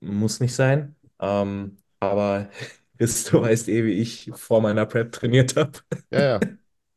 muss 0.00 0.40
nicht 0.40 0.54
sein, 0.54 0.96
ähm, 1.20 1.76
aber 2.00 2.50
du 2.98 3.06
weißt 3.42 3.68
eh, 3.68 3.84
wie 3.84 3.92
ich 4.00 4.30
vor 4.34 4.60
meiner 4.60 4.86
Prep 4.86 5.12
trainiert 5.12 5.56
habe. 5.56 5.72
ja, 6.10 6.20
ja. 6.20 6.48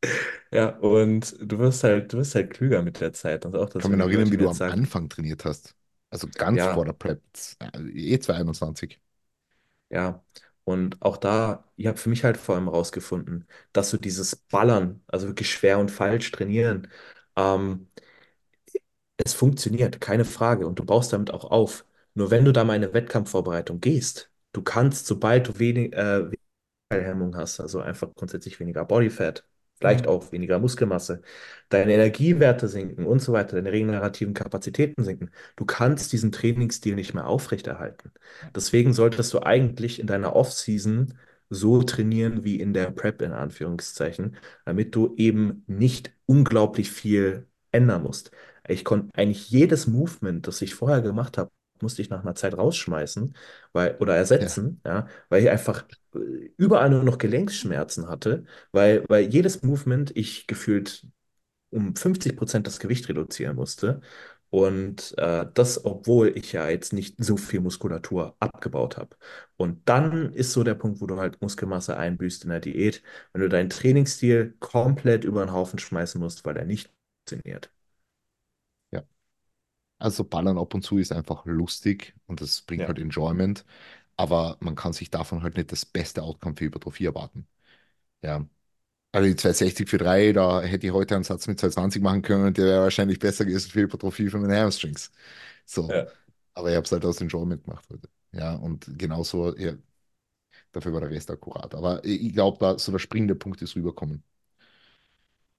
Ja, 0.51 0.69
und 0.79 1.35
du 1.41 1.59
wirst 1.59 1.83
halt, 1.83 2.13
du 2.13 2.17
wirst 2.17 2.35
halt 2.35 2.51
klüger 2.53 2.81
mit 2.81 2.99
der 3.01 3.13
Zeit. 3.13 3.45
Und 3.45 3.55
auch, 3.55 3.69
Ich 3.71 3.77
dass 3.77 3.89
kann 3.89 3.91
mich 3.91 3.97
noch 3.97 4.09
erinnern, 4.09 4.31
wie 4.31 4.37
du 4.37 4.47
am 4.49 4.61
sagen, 4.61 4.67
Anfang 4.67 5.09
trainiert 5.09 5.45
hast. 5.45 5.75
Also 6.09 6.27
ganz 6.35 6.65
ja, 6.65 6.67
vor 6.67 6.85
der 6.85 6.93
Prep, 6.93 7.21
äh, 7.59 7.79
eh 7.91 8.19
2021. 8.19 8.99
ja. 9.89 10.23
Und 10.63 11.01
auch 11.01 11.15
da, 11.17 11.63
ich 11.77 11.87
habe 11.87 11.97
für 11.97 12.09
mich 12.09 12.23
halt 12.25 12.35
vor 12.37 12.55
allem 12.55 12.67
rausgefunden, 12.67 13.47
dass 13.71 13.89
so 13.89 13.97
dieses 13.97 14.35
Ballern, 14.35 15.01
also 15.07 15.27
wirklich 15.27 15.49
schwer 15.51 15.79
und 15.79 15.89
falsch 15.91 16.29
trainieren, 16.31 16.89
ähm, 17.37 17.87
es 19.17 19.33
funktioniert, 19.33 20.01
keine 20.01 20.25
Frage. 20.25 20.67
Und 20.67 20.79
du 20.79 20.85
baust 20.85 21.13
damit 21.13 21.31
auch 21.31 21.45
auf. 21.45 21.85
Nur 22.13 22.31
wenn 22.31 22.45
du 22.45 22.51
da 22.53 22.63
mal 22.63 22.75
in 22.75 22.83
eine 22.83 22.93
Wettkampfvorbereitung 22.93 23.79
gehst, 23.79 24.31
du 24.53 24.61
kannst, 24.61 25.05
sobald 25.07 25.47
du 25.47 25.59
wenig, 25.59 25.93
äh, 25.93 26.29
Hemmung 26.91 27.35
hast, 27.37 27.59
also 27.61 27.81
einfach 27.81 28.13
grundsätzlich 28.15 28.59
weniger 28.59 28.85
Bodyfat, 28.85 29.45
vielleicht 29.79 30.05
Mhm. 30.05 30.09
auch 30.09 30.31
weniger 30.31 30.59
Muskelmasse, 30.59 31.21
deine 31.69 31.93
Energiewerte 31.93 32.67
sinken 32.67 33.05
und 33.05 33.19
so 33.21 33.33
weiter, 33.33 33.55
deine 33.55 33.71
regenerativen 33.71 34.33
Kapazitäten 34.33 35.03
sinken. 35.03 35.31
Du 35.55 35.65
kannst 35.65 36.11
diesen 36.13 36.31
Trainingsstil 36.31 36.95
nicht 36.95 37.13
mehr 37.13 37.27
aufrechterhalten. 37.27 38.11
Deswegen 38.55 38.93
solltest 38.93 39.33
du 39.33 39.41
eigentlich 39.43 39.99
in 39.99 40.07
deiner 40.07 40.35
Off-Season 40.35 41.13
so 41.49 41.81
trainieren 41.83 42.43
wie 42.43 42.59
in 42.59 42.73
der 42.73 42.91
Prep 42.91 43.21
in 43.21 43.31
Anführungszeichen, 43.31 44.35
damit 44.65 44.95
du 44.95 45.13
eben 45.17 45.63
nicht 45.67 46.11
unglaublich 46.25 46.91
viel 46.91 47.47
ändern 47.71 48.03
musst. 48.03 48.31
Ich 48.67 48.83
konnte 48.83 49.09
eigentlich 49.17 49.49
jedes 49.49 49.87
Movement, 49.87 50.45
das 50.47 50.61
ich 50.61 50.75
vorher 50.75 51.01
gemacht 51.01 51.37
habe, 51.37 51.51
musste 51.81 52.01
ich 52.01 52.09
nach 52.09 52.21
einer 52.23 52.35
Zeit 52.35 52.57
rausschmeißen, 52.57 53.35
weil, 53.73 53.95
oder 53.99 54.15
Ja, 54.37 54.47
ersetzen, 54.47 54.81
ja, 54.85 55.07
weil 55.29 55.43
ich 55.43 55.49
einfach 55.49 55.85
äh, 56.15 56.19
überall 56.57 56.89
nur 56.89 57.03
noch 57.03 57.17
Gelenkschmerzen 57.17 58.07
hatte, 58.09 58.45
weil, 58.71 59.03
weil 59.09 59.23
jedes 59.25 59.63
Movement 59.63 60.15
ich 60.15 60.47
gefühlt 60.47 61.05
um 61.71 61.95
50% 61.95 62.67
das 62.67 62.79
Gewicht 62.79 63.09
reduzieren 63.09 63.55
musste. 63.55 64.01
Und 64.49 65.13
äh, 65.17 65.45
das, 65.53 65.83
obwohl 65.85 66.29
ich 66.37 66.53
ja 66.53 66.69
jetzt 66.69 66.93
nicht 66.93 67.21
so 67.23 67.35
viel 67.35 67.59
Muskulatur 67.59 68.35
abgebaut 68.39 68.95
habe. 68.97 69.17
Und 69.57 69.87
dann 69.89 70.31
ist 70.33 70.53
so 70.53 70.63
der 70.63 70.75
Punkt, 70.75 71.01
wo 71.01 71.07
du 71.07 71.17
halt 71.17 71.41
Muskelmasse 71.41 71.97
einbüßt 71.97 72.45
in 72.45 72.51
der 72.51 72.61
Diät, 72.61 73.03
wenn 73.33 73.41
du 73.41 73.49
deinen 73.49 73.69
Trainingsstil 73.69 74.55
komplett 74.59 75.25
über 75.25 75.45
den 75.45 75.51
Haufen 75.51 75.79
schmeißen 75.79 76.21
musst, 76.21 76.45
weil 76.45 76.55
er 76.57 76.65
nicht 76.65 76.89
funktioniert. 77.27 77.69
Also 79.99 80.23
Ballern 80.23 80.57
ab 80.57 80.73
und 80.75 80.83
zu 80.83 80.97
ist 80.99 81.11
einfach 81.11 81.45
lustig 81.45 82.15
und 82.27 82.41
das 82.41 82.61
bringt 82.61 82.85
Ja, 82.85 82.87
halt 82.87 82.99
Enjoyment, 82.99 83.65
aber 84.17 84.57
man 84.61 84.75
kann 84.75 84.93
sich 84.93 85.09
davon 85.11 85.43
halt 85.43 85.57
nicht 85.57 85.71
das 85.71 85.85
beste 85.85 86.23
Outcome 86.23 86.55
für 86.55 86.65
Hypertrophie 86.65 87.05
erwarten. 87.05 87.47
Ja. 88.23 88.47
Also 89.13 89.29
die 89.29 89.35
260 89.37 89.89
für 89.89 89.97
3, 89.99 90.33
da 90.33 90.61
hätte 90.63 90.87
ich 90.87 90.93
heute 90.93 91.15
einen 91.15 91.23
Satz 91.25 91.47
mit 91.47 91.59
220 91.59 92.01
machen 92.03 92.21
können 92.23 92.45
und 92.47 92.57
der 92.57 92.65
wäre 92.65 92.83
wahrscheinlich 92.83 93.19
besser 93.19 93.45
gewesen 93.45 93.71
für 93.71 93.81
Hypertrophie 93.81 94.29
für 94.29 94.39
meine 94.39 94.57
Hamstrings. 94.59 95.11
So. 95.65 95.95
ja, 95.95 96.07
Aber 96.55 96.69
ich 96.71 96.75
habe 96.77 96.85
es 96.85 96.91
halt 96.93 97.05
aus 97.05 97.21
Enjoyment 97.21 97.63
gemacht 97.65 97.85
heute. 97.91 98.09
Ja, 98.33 98.55
und 98.55 98.87
genauso, 98.99 99.55
ja, 99.57 99.73
dafür 100.73 100.93
war 100.93 101.01
der 101.01 101.11
Rest 101.11 101.31
akkurat. 101.31 101.75
Aber 101.75 102.03
ich, 102.05 102.21
ich 102.27 102.33
glaube, 102.33 102.57
da 102.59 102.79
so 102.79 102.91
der 102.91 102.99
springende 102.99 103.35
Punkt 103.35 103.61
ist 103.61 103.75
rüberkommen. 103.75 104.23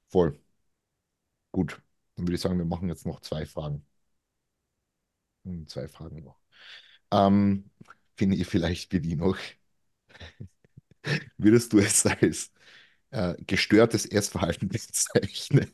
Voll. 0.08 0.38
Gut. 1.52 1.82
Dann 2.16 2.26
würde 2.26 2.36
ich 2.36 2.40
sagen, 2.40 2.56
wir 2.58 2.64
machen 2.64 2.88
jetzt 2.88 3.04
noch 3.06 3.20
zwei 3.20 3.44
Fragen. 3.46 3.84
Zwei 5.66 5.88
Fragen 5.88 6.22
noch. 6.24 6.38
Ähm, 7.12 7.70
finde 8.16 8.36
ich 8.36 8.46
vielleicht 8.48 8.92
noch. 9.16 9.38
Würdest 11.38 11.72
du 11.72 11.78
es 11.78 12.04
als 12.06 12.52
äh, 13.10 13.34
gestörtes 13.46 14.06
Essverhalten 14.06 14.68
bezeichnen? 14.70 15.70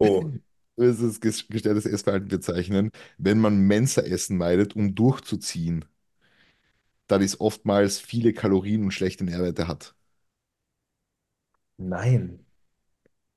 Oh, 0.00 0.30
Würdest 0.76 1.00
du 1.02 1.06
es 1.08 1.20
ges- 1.22 1.48
gestörtes 1.50 1.86
Essverhalten 1.86 2.28
bezeichnen, 2.28 2.90
wenn 3.18 3.38
man 3.40 3.58
Mensa-Essen 3.58 4.36
meidet, 4.38 4.74
um 4.76 4.94
durchzuziehen, 4.94 5.84
da 7.08 7.18
dies 7.18 7.40
oftmals 7.40 7.98
viele 7.98 8.32
Kalorien 8.32 8.84
und 8.84 8.92
schlechte 8.92 9.24
Nährwerte 9.24 9.66
hat? 9.68 9.94
nein. 11.78 12.45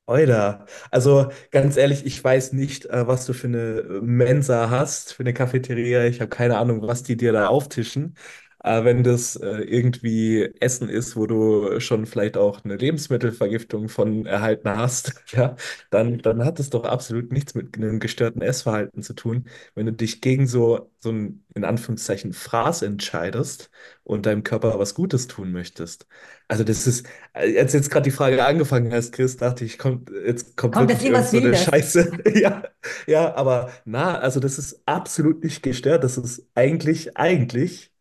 Oida. 0.10 0.66
Also 0.92 1.30
ganz 1.52 1.78
ehrlich, 1.78 2.06
ich 2.06 2.24
weiß 2.24 2.54
nicht, 2.54 2.86
äh, 2.88 3.08
was 3.08 3.26
du 3.26 3.34
für 3.34 3.48
eine 3.48 3.84
Mensa 4.02 4.70
hast, 4.70 5.14
für 5.14 5.22
eine 5.24 5.34
Cafeteria. 5.34 6.06
Ich 6.06 6.22
habe 6.22 6.30
keine 6.30 6.58
Ahnung, 6.58 6.82
was 6.82 7.04
die 7.04 7.18
dir 7.18 7.32
da 7.34 7.48
auftischen. 7.48 8.16
Äh, 8.64 8.84
wenn 8.84 9.04
das 9.04 9.36
äh, 9.38 9.62
irgendwie 9.64 10.50
Essen 10.60 10.90
ist, 10.90 11.16
wo 11.16 11.28
du 11.28 11.80
schon 11.80 12.06
vielleicht 12.06 12.36
auch 12.38 12.64
eine 12.66 12.76
Lebensmittelvergiftung 12.76 13.88
von 13.90 14.26
erhalten 14.26 14.70
hast, 14.70 15.24
ja, 15.32 15.56
dann, 15.90 16.18
dann 16.20 16.44
hat 16.44 16.60
es 16.60 16.70
doch 16.70 16.84
absolut 16.86 17.32
nichts 17.32 17.56
mit 17.56 17.78
einem 17.78 18.00
gestörten 18.00 18.42
Essverhalten 18.42 19.02
zu 19.02 19.14
tun, 19.14 19.48
wenn 19.76 19.86
du 19.86 19.94
dich 19.94 20.22
gegen 20.22 20.46
so, 20.48 20.92
so 21.00 21.10
ein, 21.12 21.46
in 21.56 21.64
Anführungszeichen, 21.64 22.34
Fraß 22.34 22.82
entscheidest 22.82 23.70
und 24.04 24.26
deinem 24.26 24.44
Körper 24.44 24.78
was 24.80 24.94
Gutes 24.94 25.28
tun 25.28 25.52
möchtest. 25.52 26.06
Also 26.48 26.64
das 26.64 26.88
ist, 26.88 27.06
als 27.34 27.74
jetzt 27.74 27.90
gerade 27.92 28.04
die 28.06 28.12
Frage 28.12 28.44
angefangen 28.46 28.92
hast, 28.94 29.12
Chris, 29.14 29.38
dachte 29.38 29.66
ich, 29.66 29.78
kommt, 29.78 30.10
jetzt 30.26 30.58
kommt 30.58 30.76
Kommt 30.76 30.90
jetzt 30.90 31.04
irgend 31.04 31.26
so 31.28 31.38
eine 31.38 31.54
Wildes? 31.54 31.64
Scheiße. 31.64 32.12
Ja, 32.40 32.64
ja, 33.08 33.36
aber 33.36 33.72
na, 33.86 34.20
also 34.20 34.40
das 34.40 34.58
ist 34.60 34.82
absolut 34.86 35.44
nicht 35.44 35.64
gestört. 35.64 36.04
Das 36.04 36.18
ist 36.18 36.48
eigentlich, 36.56 37.18
eigentlich 37.18 37.92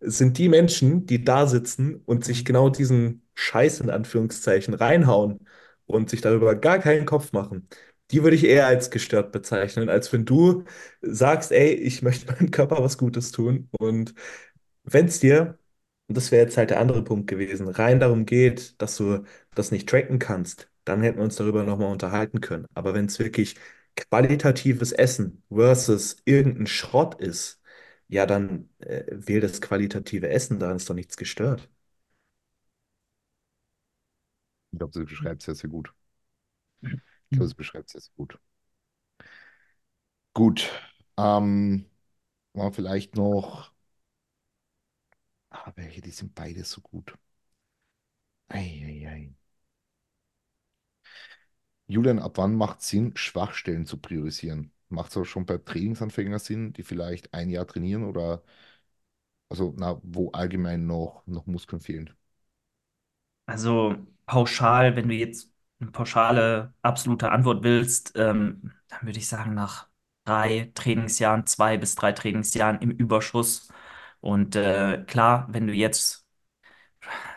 sind 0.00 0.38
die 0.38 0.48
Menschen, 0.48 1.06
die 1.06 1.24
da 1.24 1.46
sitzen 1.46 1.96
und 2.06 2.24
sich 2.24 2.40
Mhm. 2.40 2.44
genau 2.46 2.68
diesen 2.70 3.22
Scheiß 3.34 3.80
in 3.80 3.90
Anführungszeichen 3.90 4.74
reinhauen 4.74 5.46
und 5.86 6.10
sich 6.10 6.20
darüber 6.20 6.54
gar 6.56 6.78
keinen 6.78 7.06
Kopf 7.06 7.32
machen. 7.32 7.68
Die 8.10 8.22
würde 8.24 8.36
ich 8.36 8.44
eher 8.44 8.66
als 8.66 8.90
gestört 8.90 9.32
bezeichnen, 9.32 9.88
als 9.88 10.12
wenn 10.12 10.24
du 10.24 10.64
sagst, 11.02 11.52
ey, 11.52 11.72
ich 11.74 12.02
möchte 12.02 12.32
meinem 12.32 12.50
Körper 12.50 12.82
was 12.82 12.98
Gutes 12.98 13.30
tun 13.32 13.68
und 13.78 14.14
wenn 14.84 15.06
es 15.06 15.20
dir, 15.20 15.58
und 16.08 16.16
das 16.16 16.30
wäre 16.32 16.42
jetzt 16.44 16.56
halt 16.56 16.70
der 16.70 16.80
andere 16.80 17.04
Punkt 17.04 17.26
gewesen, 17.28 17.68
rein 17.68 18.00
darum 18.00 18.26
geht, 18.26 18.80
dass 18.80 18.96
du 18.96 19.24
das 19.54 19.70
nicht 19.70 19.88
tracken 19.88 20.18
kannst, 20.18 20.70
dann 20.84 21.02
hätten 21.02 21.18
wir 21.18 21.24
uns 21.24 21.36
darüber 21.36 21.62
nochmal 21.64 21.92
unterhalten 21.92 22.40
können. 22.40 22.66
Aber 22.74 22.94
wenn 22.94 23.06
es 23.06 23.18
wirklich 23.18 23.56
qualitatives 23.96 24.92
Essen 24.92 25.42
versus 25.50 26.16
irgendein 26.24 26.66
Schrott 26.66 27.20
ist, 27.20 27.59
ja, 28.10 28.26
dann 28.26 28.68
äh, 28.80 29.04
wähl 29.10 29.40
das 29.40 29.60
qualitative 29.60 30.28
Essen, 30.28 30.58
daran 30.58 30.76
ist 30.76 30.88
doch 30.90 30.94
nichts 30.94 31.16
gestört. 31.16 31.68
Ich 34.72 34.78
glaube, 34.78 34.92
das 34.98 35.04
beschreibt 35.08 35.42
es 35.42 35.44
sehr, 35.46 35.54
sehr 35.54 35.70
gut. 35.70 35.94
Ich 37.30 37.36
glaube, 37.38 37.46
das 37.48 37.54
beschreibt 37.54 37.86
es 37.88 37.92
sehr, 37.92 38.00
sehr 38.02 38.12
gut. 38.16 38.38
Gut. 40.34 40.70
Ähm, 41.16 41.86
war 42.54 42.72
vielleicht 42.72 43.16
noch, 43.16 43.72
ah, 45.50 45.72
welche, 45.76 46.00
die 46.00 46.10
sind 46.10 46.34
beide 46.34 46.64
so 46.64 46.80
gut. 46.80 47.14
Eieiei. 48.56 49.32
Julian, 51.88 52.18
ab 52.20 52.38
wann 52.38 52.54
macht 52.56 52.80
Sinn, 52.80 53.14
Schwachstellen 53.18 53.84
zu 53.84 53.98
priorisieren? 53.98 54.72
Macht 54.90 55.10
es 55.12 55.16
auch 55.16 55.24
schon 55.24 55.46
bei 55.46 55.58
Trainingsanfängern 55.58 56.38
Sinn, 56.38 56.72
die 56.72 56.82
vielleicht 56.82 57.32
ein 57.34 57.50
Jahr 57.50 57.66
trainieren 57.66 58.04
oder 58.04 58.42
also 59.48 59.72
na, 59.76 60.00
wo 60.02 60.30
allgemein 60.32 60.86
noch, 60.86 61.22
noch 61.26 61.46
Muskeln 61.46 61.80
fehlen? 61.80 62.10
Also 63.46 63.96
pauschal, 64.26 64.96
wenn 64.96 65.08
du 65.08 65.14
jetzt 65.14 65.52
eine 65.80 65.90
pauschale, 65.90 66.74
absolute 66.82 67.30
Antwort 67.32 67.62
willst, 67.64 68.12
ähm, 68.16 68.72
dann 68.88 69.02
würde 69.02 69.18
ich 69.18 69.28
sagen, 69.28 69.54
nach 69.54 69.88
drei 70.24 70.70
Trainingsjahren, 70.74 71.46
zwei 71.46 71.76
bis 71.78 71.94
drei 71.94 72.12
Trainingsjahren 72.12 72.80
im 72.80 72.90
Überschuss. 72.90 73.68
Und 74.20 74.54
äh, 74.56 75.04
klar, 75.06 75.48
wenn 75.50 75.66
du 75.66 75.72
jetzt 75.72 76.26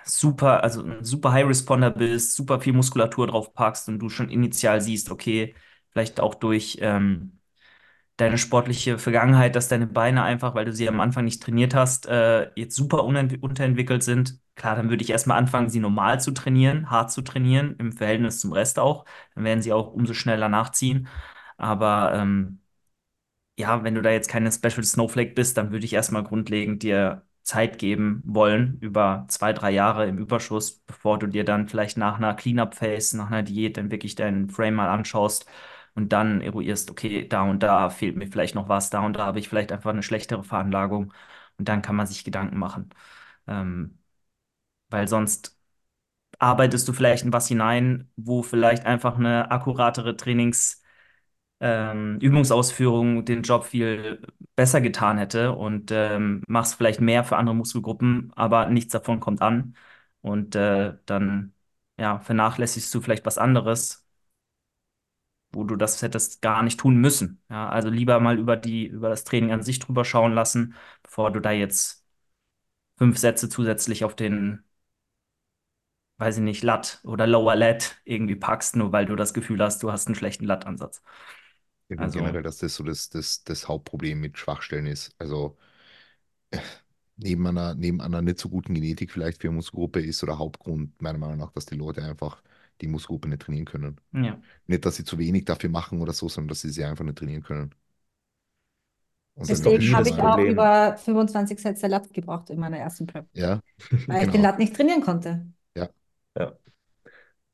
super, 0.06 0.64
also 0.64 0.84
ein 0.84 1.04
super 1.04 1.32
High 1.32 1.48
Responder 1.48 1.90
bist, 1.92 2.36
super 2.36 2.60
viel 2.62 2.74
Muskulatur 2.74 3.28
drauf 3.28 3.54
packst 3.54 3.88
und 3.90 4.00
du 4.00 4.10
schon 4.10 4.30
initial 4.30 4.82
siehst, 4.82 5.10
okay, 5.12 5.56
vielleicht 5.92 6.20
auch 6.20 6.36
durch 6.36 6.78
ähm, 6.82 7.40
deine 8.18 8.38
sportliche 8.38 9.00
Vergangenheit, 9.00 9.56
dass 9.56 9.68
deine 9.70 9.88
Beine 9.88 10.24
einfach, 10.24 10.54
weil 10.56 10.66
du 10.66 10.74
sie 10.74 10.88
am 10.88 11.00
Anfang 11.00 11.26
nicht 11.26 11.42
trainiert 11.42 11.74
hast, 11.74 12.06
äh, 12.08 12.52
jetzt 12.56 12.76
super 12.76 13.04
unterentwickelt 13.04 14.04
sind. 14.04 14.40
Klar, 14.56 14.76
dann 14.76 14.90
würde 14.90 15.04
ich 15.04 15.10
erstmal 15.10 15.38
anfangen, 15.40 15.70
sie 15.70 15.80
normal 15.80 16.22
zu 16.22 16.32
trainieren, 16.32 16.90
hart 16.92 17.12
zu 17.12 17.22
trainieren, 17.24 17.76
im 17.80 17.92
Verhältnis 17.92 18.40
zum 18.40 18.54
Rest 18.54 18.78
auch. 18.80 19.06
Dann 19.36 19.44
werden 19.44 19.62
sie 19.64 19.74
auch 19.74 19.94
umso 19.94 20.14
schneller 20.14 20.48
nachziehen. 20.50 21.08
Aber 21.58 22.14
ähm, 22.16 22.60
ja, 23.58 23.84
wenn 23.84 23.96
du 23.96 24.02
da 24.02 24.10
jetzt 24.12 24.30
keine 24.30 24.52
Special 24.52 24.84
Snowflake 24.84 25.34
bist, 25.34 25.58
dann 25.58 25.72
würde 25.72 25.86
ich 25.86 25.94
erstmal 25.94 26.24
grundlegend 26.24 26.84
dir 26.84 27.26
Zeit 27.44 27.78
geben 27.78 28.22
wollen, 28.26 28.78
über 28.80 29.26
zwei, 29.30 29.54
drei 29.54 29.72
Jahre 29.72 30.08
im 30.08 30.18
Überschuss, 30.18 30.80
bevor 30.88 31.20
du 31.20 31.28
dir 31.28 31.44
dann 31.44 31.68
vielleicht 31.68 31.98
nach 31.98 32.18
einer 32.18 32.34
Cleanup-Phase, 32.36 33.18
nach 33.18 33.28
einer 33.28 33.44
Diät 33.44 33.78
dann 33.78 33.92
wirklich 33.92 34.16
deinen 34.16 34.50
Frame 34.50 34.76
mal 34.76 34.90
anschaust 34.90 35.46
und 35.96 36.12
dann 36.14 36.42
eruierst, 36.42 36.90
okay, 36.92 37.28
da 37.28 37.44
und 37.44 37.62
da 37.64 37.90
fehlt 37.90 38.16
mir 38.18 38.28
vielleicht 38.28 38.56
noch 38.56 38.70
was, 38.70 38.90
da 38.90 39.02
und 39.06 39.14
da 39.18 39.26
habe 39.26 39.40
ich 39.40 39.50
vielleicht 39.50 39.72
einfach 39.72 39.92
eine 39.92 40.04
schlechtere 40.04 40.44
Veranlagung 40.44 41.14
und 41.58 41.68
dann 41.70 41.82
kann 41.82 41.96
man 41.96 42.08
sich 42.08 42.24
Gedanken 42.24 42.58
machen. 42.60 42.90
Ähm, 43.48 44.00
weil 44.90 45.08
sonst 45.08 45.58
arbeitest 46.40 46.88
du 46.88 46.94
vielleicht 46.94 47.24
in 47.26 47.34
was 47.34 47.48
hinein, 47.48 48.12
wo 48.16 48.44
vielleicht 48.44 48.86
einfach 48.86 49.18
eine 49.18 49.52
akkuratere 49.52 50.18
Trainings- 50.18 50.82
ähm, 51.62 52.20
Übungsausführung 52.22 53.26
den 53.26 53.44
Job 53.44 53.66
viel 53.66 54.22
besser 54.56 54.82
getan 54.82 55.18
hätte 55.18 55.54
und 55.54 55.92
ähm, 55.92 56.44
machst 56.48 56.76
vielleicht 56.76 57.02
mehr 57.02 57.24
für 57.24 57.38
andere 57.38 57.56
Muskelgruppen, 57.56 58.32
aber 58.36 58.68
nichts 58.68 58.92
davon 58.94 59.20
kommt 59.20 59.42
an. 59.42 59.76
Und 60.22 60.56
äh, 60.56 60.96
dann 61.06 61.54
ja, 62.00 62.20
vernachlässigst 62.20 62.94
du 62.94 63.02
vielleicht 63.02 63.26
was 63.26 63.38
anderes, 63.38 64.03
wo 65.54 65.64
du 65.64 65.76
das 65.76 66.02
hättest 66.02 66.42
gar 66.42 66.64
nicht 66.64 66.80
tun 66.80 66.98
müssen. 66.98 67.42
Ja, 67.50 67.70
also 67.70 67.90
lieber 67.90 68.20
mal 68.20 68.40
über 68.40 68.58
die, 68.58 68.86
über 68.88 69.10
das 69.10 69.24
Training 69.24 69.52
an 69.52 69.64
sich 69.64 69.80
drüber 69.80 70.06
schauen 70.06 70.34
lassen, 70.34 70.76
bevor 71.04 71.32
du 71.32 71.40
da 71.40 71.52
jetzt 71.52 72.06
fünf 72.98 73.18
Sätze 73.20 73.50
zusätzlich 73.50 74.06
auf 74.06 74.16
den, 74.16 74.64
weiß 76.18 76.38
ich 76.38 76.44
nicht, 76.44 76.64
Lat 76.64 77.00
oder 77.04 77.28
Lower 77.28 77.56
Lat 77.56 77.98
irgendwie 78.06 78.36
packst, 78.36 78.76
nur 78.76 78.92
weil 78.92 79.06
du 79.06 79.16
das 79.16 79.34
Gefühl 79.34 79.62
hast, 79.62 79.84
du 79.84 79.92
hast 79.92 80.08
einen 80.08 80.16
schlechten 80.16 80.46
Lat-Ansatz. 80.46 81.02
Ich 81.90 81.98
denke 81.98 82.12
Also, 82.12 82.20
generell, 82.20 82.44
dass 82.44 82.58
das 82.58 82.76
so 82.76 82.84
das, 82.84 83.10
das, 83.10 83.44
das 83.44 83.68
Hauptproblem 83.68 84.20
mit 84.20 84.38
Schwachstellen 84.38 84.86
ist. 84.88 85.14
Also 85.20 85.58
äh, 86.52 86.60
neben 87.18 87.48
einer, 87.48 87.76
neben 87.76 88.02
einer 88.02 88.22
nicht 88.22 88.40
so 88.40 88.50
guten 88.50 88.74
Genetik 88.76 89.12
vielleicht 89.12 89.42
für 89.42 89.52
Muskelgruppe 89.52 90.02
ist 90.02 90.24
oder 90.24 90.40
Hauptgrund 90.40 91.02
meiner 91.02 91.20
Meinung 91.20 91.38
nach, 91.40 91.52
dass 91.54 91.66
die 91.68 91.76
Leute 91.76 92.04
einfach 92.04 92.44
die 92.82 92.88
Muskelgruppe 92.88 93.28
nicht 93.30 93.42
trainieren 93.44 93.66
können. 93.66 94.02
ja. 94.14 94.42
Nicht, 94.68 94.86
dass 94.86 94.96
sie 94.98 95.06
zu 95.06 95.18
wenig 95.20 95.46
dafür 95.46 95.70
machen 95.70 96.02
oder 96.02 96.14
so, 96.14 96.30
sondern 96.30 96.50
dass 96.50 96.62
sie 96.62 96.70
sie 96.72 96.84
einfach 96.86 97.06
nicht 97.06 97.18
trainieren 97.20 97.44
können. 97.44 97.76
Und 99.36 99.48
Deswegen 99.48 99.92
habe 99.92 100.10
ich 100.10 100.22
auch 100.22 100.44
Problem. 100.46 100.48
über 100.48 100.96
25 100.98 101.60
Sätze 101.60 101.88
Lat 101.88 102.14
gebraucht 102.14 102.50
in 102.50 102.60
meiner 102.60 102.78
ersten 102.78 103.08
Prep, 103.08 103.28
Ja, 103.34 103.62
weil 104.08 104.26
ich 104.26 104.32
den 104.32 104.42
genau. 104.42 104.44
Lat 104.44 104.60
nicht 104.60 104.76
trainieren 104.76 105.02
konnte. 105.02 105.48
Ja, 105.76 105.90
Ja. 106.38 106.58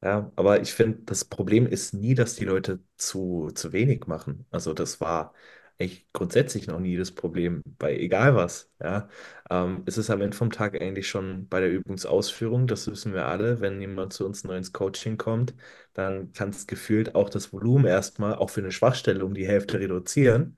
Ja, 0.01 0.31
aber 0.37 0.61
ich 0.61 0.73
finde, 0.73 0.99
das 1.03 1.25
Problem 1.25 1.67
ist 1.67 1.93
nie, 1.93 2.15
dass 2.15 2.35
die 2.35 2.45
Leute 2.45 2.81
zu, 2.97 3.51
zu 3.53 3.73
wenig 3.73 4.07
machen. 4.07 4.45
Also 4.49 4.73
das 4.73 5.01
war 5.01 5.33
echt 5.79 6.11
grundsätzlich 6.13 6.67
noch 6.67 6.79
nie 6.79 6.97
das 6.97 7.11
Problem 7.13 7.63
bei 7.79 7.97
egal 7.97 8.35
was. 8.35 8.71
Ja, 8.81 9.09
ähm, 9.49 9.83
es 9.87 9.97
ist 9.97 10.09
am 10.11 10.21
Ende 10.21 10.37
vom 10.37 10.51
Tag 10.51 10.79
eigentlich 10.81 11.09
schon 11.09 11.47
bei 11.49 11.61
der 11.61 11.71
Übungsausführung, 11.71 12.67
das 12.67 12.87
wissen 12.91 13.13
wir 13.13 13.25
alle, 13.27 13.61
wenn 13.61 13.81
jemand 13.81 14.13
zu 14.13 14.25
uns 14.25 14.43
neu 14.43 14.57
ins 14.57 14.73
Coaching 14.73 15.17
kommt, 15.17 15.55
dann 15.93 16.33
kannst 16.33 16.67
gefühlt 16.67 17.15
auch 17.15 17.29
das 17.29 17.53
Volumen 17.53 17.85
erstmal 17.85 18.35
auch 18.35 18.49
für 18.51 18.61
eine 18.61 18.71
Schwachstelle 18.71 19.25
um 19.25 19.33
die 19.33 19.47
Hälfte 19.47 19.79
reduzieren, 19.79 20.57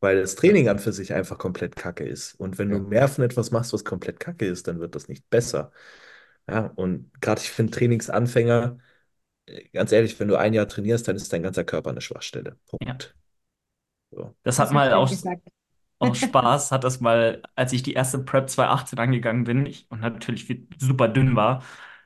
weil 0.00 0.20
das 0.20 0.34
Training 0.36 0.68
an 0.68 0.78
für 0.80 0.92
sich 0.92 1.14
einfach 1.14 1.38
komplett 1.38 1.76
Kacke 1.76 2.04
ist. 2.04 2.34
Und 2.34 2.58
wenn 2.58 2.70
du 2.70 2.78
mehr 2.80 3.08
von 3.08 3.24
etwas 3.24 3.50
machst, 3.52 3.72
was 3.72 3.84
komplett 3.84 4.20
Kacke 4.20 4.46
ist, 4.46 4.66
dann 4.68 4.80
wird 4.80 4.94
das 4.94 5.08
nicht 5.08 5.28
besser. 5.30 5.72
Ja, 6.48 6.66
und 6.76 7.10
gerade 7.20 7.40
ich 7.40 7.50
finde 7.50 7.72
Trainingsanfänger, 7.72 8.78
äh, 9.46 9.68
ganz 9.72 9.92
ehrlich, 9.92 10.18
wenn 10.20 10.28
du 10.28 10.36
ein 10.36 10.54
Jahr 10.54 10.68
trainierst, 10.68 11.08
dann 11.08 11.16
ist 11.16 11.32
dein 11.32 11.42
ganzer 11.44 11.64
Körper 11.64 11.90
eine 11.90 12.00
Schwachstelle. 12.02 12.58
Ja. 12.80 12.96
So. 14.12 14.36
Das 14.42 14.58
Das 14.58 14.58
hat 14.58 14.72
mal 14.72 14.92
du 14.92 14.94
aus, 14.94 15.16
gesagt. 15.16 15.48
aus 16.00 16.18
Spaß, 16.20 16.72
hat 16.72 16.84
das 16.84 17.00
mal, 17.00 17.42
als 17.56 17.72
ich 17.72 17.82
die 17.82 17.94
erste 17.94 18.18
Prep 18.20 18.50
2018 18.50 18.98
angegangen 18.98 19.44
bin 19.44 19.66
ich, 19.66 19.86
und 19.90 20.00
natürlich 20.00 20.48
super 20.78 21.08
dünn 21.08 21.36
war, 21.36 21.62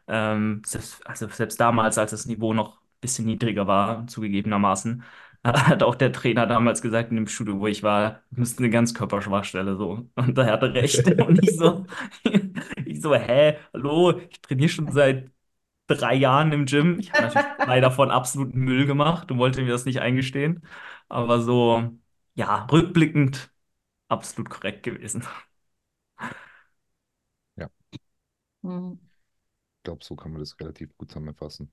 ähm, 0.09 0.63
selbst, 0.67 1.07
also 1.07 1.29
selbst 1.29 1.61
damals, 1.61 1.99
als 1.99 2.13
das 2.13 2.27
Niveau 2.27 2.55
noch 2.55 2.79
ein 2.81 3.01
bisschen 3.01 3.27
niedriger 3.27 3.67
war, 3.67 4.07
zugegebenermaßen, 4.09 5.05
hat 5.45 5.83
auch 5.85 5.95
der 5.97 6.13
Trainer 6.13 6.47
damals 6.47 6.83
gesagt 6.83 7.11
in 7.11 7.17
dem 7.17 7.29
Studio, 7.29 7.61
wo 7.61 7.67
ich 7.69 7.83
war, 7.83 8.23
bist 8.31 8.59
eine 8.61 8.71
Ganzkörperschwachstelle 8.71 9.77
so. 9.77 10.09
Und 10.17 10.39
er 10.39 10.47
hatte 10.53 10.75
recht. 10.75 11.09
Und 11.21 11.43
ich 11.43 11.57
so, 11.59 11.87
ich 12.85 13.01
so, 13.03 13.15
hä, 13.15 13.57
hallo, 13.73 14.19
ich 14.31 14.41
trainiere 14.43 14.69
schon 14.69 14.91
seit 14.91 15.31
drei 15.89 16.15
Jahren 16.15 16.53
im 16.53 16.67
Gym. 16.67 16.99
Ich 17.01 17.11
habe 17.13 17.23
natürlich 17.23 17.49
zwei 17.65 17.81
davon 17.81 18.11
absoluten 18.11 18.59
Müll 18.61 18.87
gemacht 18.87 19.31
und 19.31 19.39
wollte 19.39 19.63
mir 19.63 19.71
das 19.73 19.85
nicht 19.85 20.01
eingestehen. 20.01 20.63
Aber 21.09 21.41
so, 21.43 21.93
ja, 22.35 22.65
rückblickend 22.71 23.51
absolut 24.09 24.51
korrekt 24.51 24.85
gewesen. 24.85 25.25
ja. 27.57 27.69
Hm, 28.63 28.99
Ich 29.79 29.85
glaube, 29.85 30.05
so 30.05 30.17
kann 30.17 30.33
man 30.33 30.41
das 30.41 30.59
relativ 30.61 30.95
gut 30.99 31.09
zusammenfassen. 31.11 31.73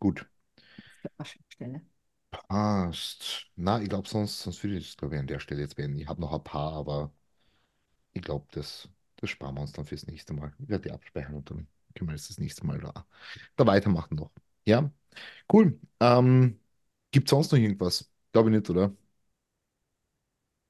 Gut. 0.00 0.26
Stelle. 1.48 1.80
Passt. 2.30 3.46
Na, 3.56 3.80
ich 3.80 3.88
glaube, 3.88 4.08
sonst, 4.08 4.40
sonst 4.40 4.62
würde 4.62 4.76
ich 4.78 4.88
es, 4.90 4.96
glaube 4.96 5.14
ich, 5.14 5.20
an 5.20 5.26
der 5.26 5.40
Stelle 5.40 5.60
jetzt 5.62 5.76
beenden. 5.76 5.98
Ich 5.98 6.08
habe 6.08 6.20
noch 6.20 6.32
ein 6.32 6.42
paar, 6.44 6.72
aber 6.74 7.12
ich 8.12 8.22
glaube, 8.22 8.46
das, 8.52 8.88
das 9.16 9.30
sparen 9.30 9.54
wir 9.56 9.62
uns 9.62 9.72
dann 9.72 9.84
fürs 9.86 10.06
nächste 10.06 10.32
Mal. 10.34 10.54
Ich 10.58 10.68
werde 10.68 10.88
die 10.88 10.92
abspeichern 10.94 11.34
und 11.36 11.50
dann 11.50 11.68
können 11.94 12.10
wir 12.10 12.14
jetzt 12.16 12.30
das 12.30 12.38
nächste 12.38 12.66
Mal 12.66 12.80
da, 12.80 13.06
da 13.56 13.66
weitermachen 13.66 14.16
noch. 14.16 14.30
Ja, 14.66 14.90
cool. 15.52 15.80
Ähm, 16.00 16.60
gibt 17.12 17.28
es 17.28 17.30
sonst 17.30 17.52
noch 17.52 17.58
irgendwas? 17.58 18.10
Glaube 18.32 18.50
ich 18.50 18.56
nicht, 18.56 18.70
oder? 18.70 18.94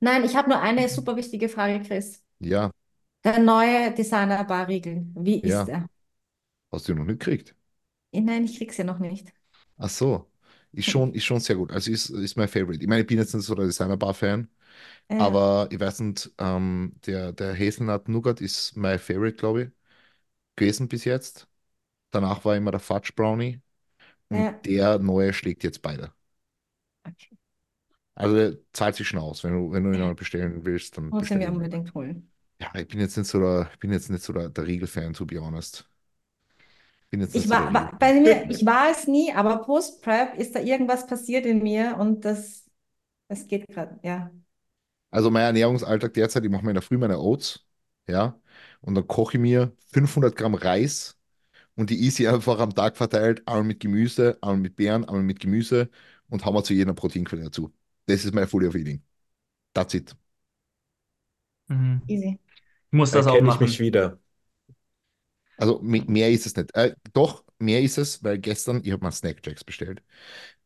Nein, 0.00 0.24
ich 0.24 0.34
habe 0.36 0.48
nur 0.48 0.60
eine 0.60 0.88
super 0.88 1.14
wichtige 1.16 1.48
Frage, 1.48 1.80
Chris. 1.82 2.22
Ja, 2.40 2.70
Der 3.24 3.38
neue 3.38 3.92
Designer 3.94 4.42
Barriegel, 4.44 5.06
wie 5.14 5.38
ist 5.40 5.68
ja. 5.68 5.68
er? 5.68 5.86
Hast 6.72 6.88
du 6.88 6.94
noch 6.94 7.04
nicht 7.04 7.20
gekriegt? 7.20 7.54
Eh, 8.12 8.20
Nein, 8.20 8.44
ich 8.44 8.56
krieg's 8.58 8.76
ja 8.76 8.84
noch 8.84 8.98
nicht. 8.98 9.32
Ach 9.76 9.88
so. 9.90 10.30
Ist 10.72 10.86
schon, 10.86 11.14
ist 11.14 11.24
schon 11.24 11.40
sehr 11.40 11.56
gut. 11.56 11.72
Also 11.72 11.90
ist, 11.90 12.10
ist 12.10 12.36
mein 12.36 12.48
Favorite. 12.48 12.82
Ich 12.82 12.88
meine, 12.88 13.00
ich 13.02 13.06
bin 13.06 13.18
jetzt 13.18 13.34
nicht 13.34 13.44
so 13.44 13.54
der 13.54 13.64
Designer-Bar-Fan, 13.66 14.48
Ja, 15.08 15.18
aber 15.18 15.68
ich 15.72 15.80
weiß 15.80 16.00
nicht, 16.00 16.32
ähm, 16.38 16.94
der, 17.06 17.32
der 17.32 17.54
Hazelnut 17.58 18.08
Nougat 18.08 18.40
ist 18.40 18.76
mein 18.76 18.98
Favorite, 18.98 19.36
glaube 19.38 19.62
ich, 19.64 19.70
gewesen 20.56 20.88
bis 20.88 21.04
jetzt. 21.06 21.48
Danach 22.12 22.44
war 22.44 22.56
immer 22.56 22.72
der 22.72 22.80
Fudge 22.80 23.12
Brownie 23.16 23.62
und 24.30 24.50
ja, 24.50 24.60
der 24.66 24.98
neue 25.00 25.32
schlägt 25.34 25.64
jetzt 25.64 25.82
beide. 25.82 26.12
okay. 27.06 27.37
Also 28.18 28.56
zahlt 28.72 28.96
sich 28.96 29.08
schon 29.08 29.20
aus. 29.20 29.44
Wenn 29.44 29.52
du, 29.54 29.72
wenn 29.72 29.84
du 29.84 29.92
ihn 29.98 30.16
bestellen 30.16 30.64
willst, 30.64 30.96
dann 30.98 31.16
Muss 31.16 31.24
ich 31.30 31.34
mir 31.36 31.50
unbedingt 31.52 31.92
holen. 31.94 32.30
Ja, 32.60 32.72
ich 32.74 32.86
bin 32.88 33.00
jetzt 33.00 33.16
nicht 33.16 33.26
so 33.28 33.38
der, 33.40 33.68
ich 33.72 33.78
bin 33.80 33.92
jetzt 33.92 34.10
nicht 34.10 34.22
so 34.24 34.32
der, 34.32 34.48
der 34.50 34.66
Riegel-Fan, 34.66 35.12
to 35.14 35.24
be 35.26 35.40
honest. 35.40 35.88
Ich 37.04 37.10
bin 37.10 37.20
jetzt 37.20 37.34
Ich 37.34 37.48
war, 37.50 37.72
war 37.74 37.96
bei 37.98 38.14
mir, 38.14 38.48
ich 38.50 38.64
war 38.64 38.90
es 38.90 39.06
nie, 39.06 39.32
aber 39.34 39.58
Post-Prep 39.62 40.34
ist 40.38 40.54
da 40.54 40.60
irgendwas 40.60 41.06
passiert 41.06 41.44
in 41.46 41.62
mir 41.62 41.96
und 41.98 42.24
das, 42.24 42.64
das 43.28 43.46
geht 43.48 43.68
gerade, 43.68 43.98
ja. 44.02 44.30
Also 45.10 45.30
mein 45.30 45.42
Ernährungsalltag 45.44 46.12
derzeit, 46.14 46.44
ich 46.44 46.50
mache 46.50 46.64
mir 46.64 46.70
in 46.70 46.74
der 46.74 46.82
Früh 46.82 46.98
meine 46.98 47.18
Oats, 47.18 47.66
ja, 48.08 48.38
und 48.80 48.94
dann 48.94 49.06
koche 49.06 49.36
ich 49.36 49.40
mir 49.40 49.72
500 49.92 50.36
Gramm 50.36 50.54
Reis 50.54 51.18
und 51.76 51.90
die 51.90 52.08
ich 52.08 52.28
einfach 52.28 52.60
am 52.60 52.74
Tag 52.74 52.96
verteilt, 52.96 53.46
einmal 53.48 53.64
mit 53.64 53.80
Gemüse, 53.80 54.38
einmal 54.42 54.58
mit 54.58 54.76
Beeren, 54.76 55.04
einmal 55.06 55.22
mit 55.24 55.40
Gemüse 55.40 55.90
und 56.30 56.44
hauen 56.46 56.54
wir 56.54 56.64
zu 56.64 56.74
jeder 56.74 56.94
Proteinquelle 56.94 57.44
dazu. 57.44 57.72
Das 58.08 58.24
ist 58.26 58.34
mein 58.34 58.48
Fully 58.48 58.68
of 58.68 58.76
Eating. 58.76 59.02
That's 59.74 59.94
it. 59.94 60.14
Mhm. 61.68 62.02
Easy. 62.08 62.38
Ich 62.90 62.92
muss 62.96 63.12
Da 63.12 63.18
das 63.18 63.26
auch 63.26 63.40
erkenne 63.40 63.48
ich 63.48 63.60
mich 63.60 63.80
machen. 63.80 63.80
wieder. 63.80 64.18
Also 65.56 65.80
me- 65.82 66.04
mehr 66.06 66.30
ist 66.30 66.46
es 66.46 66.56
nicht. 66.56 66.74
Äh, 66.74 66.94
doch, 67.12 67.44
mehr 67.58 67.82
ist 67.82 67.98
es, 67.98 68.22
weil 68.22 68.38
gestern, 68.38 68.82
ich 68.84 68.92
habe 68.92 69.02
mal 69.02 69.10
Snackjacks 69.12 69.64
bestellt 69.64 70.02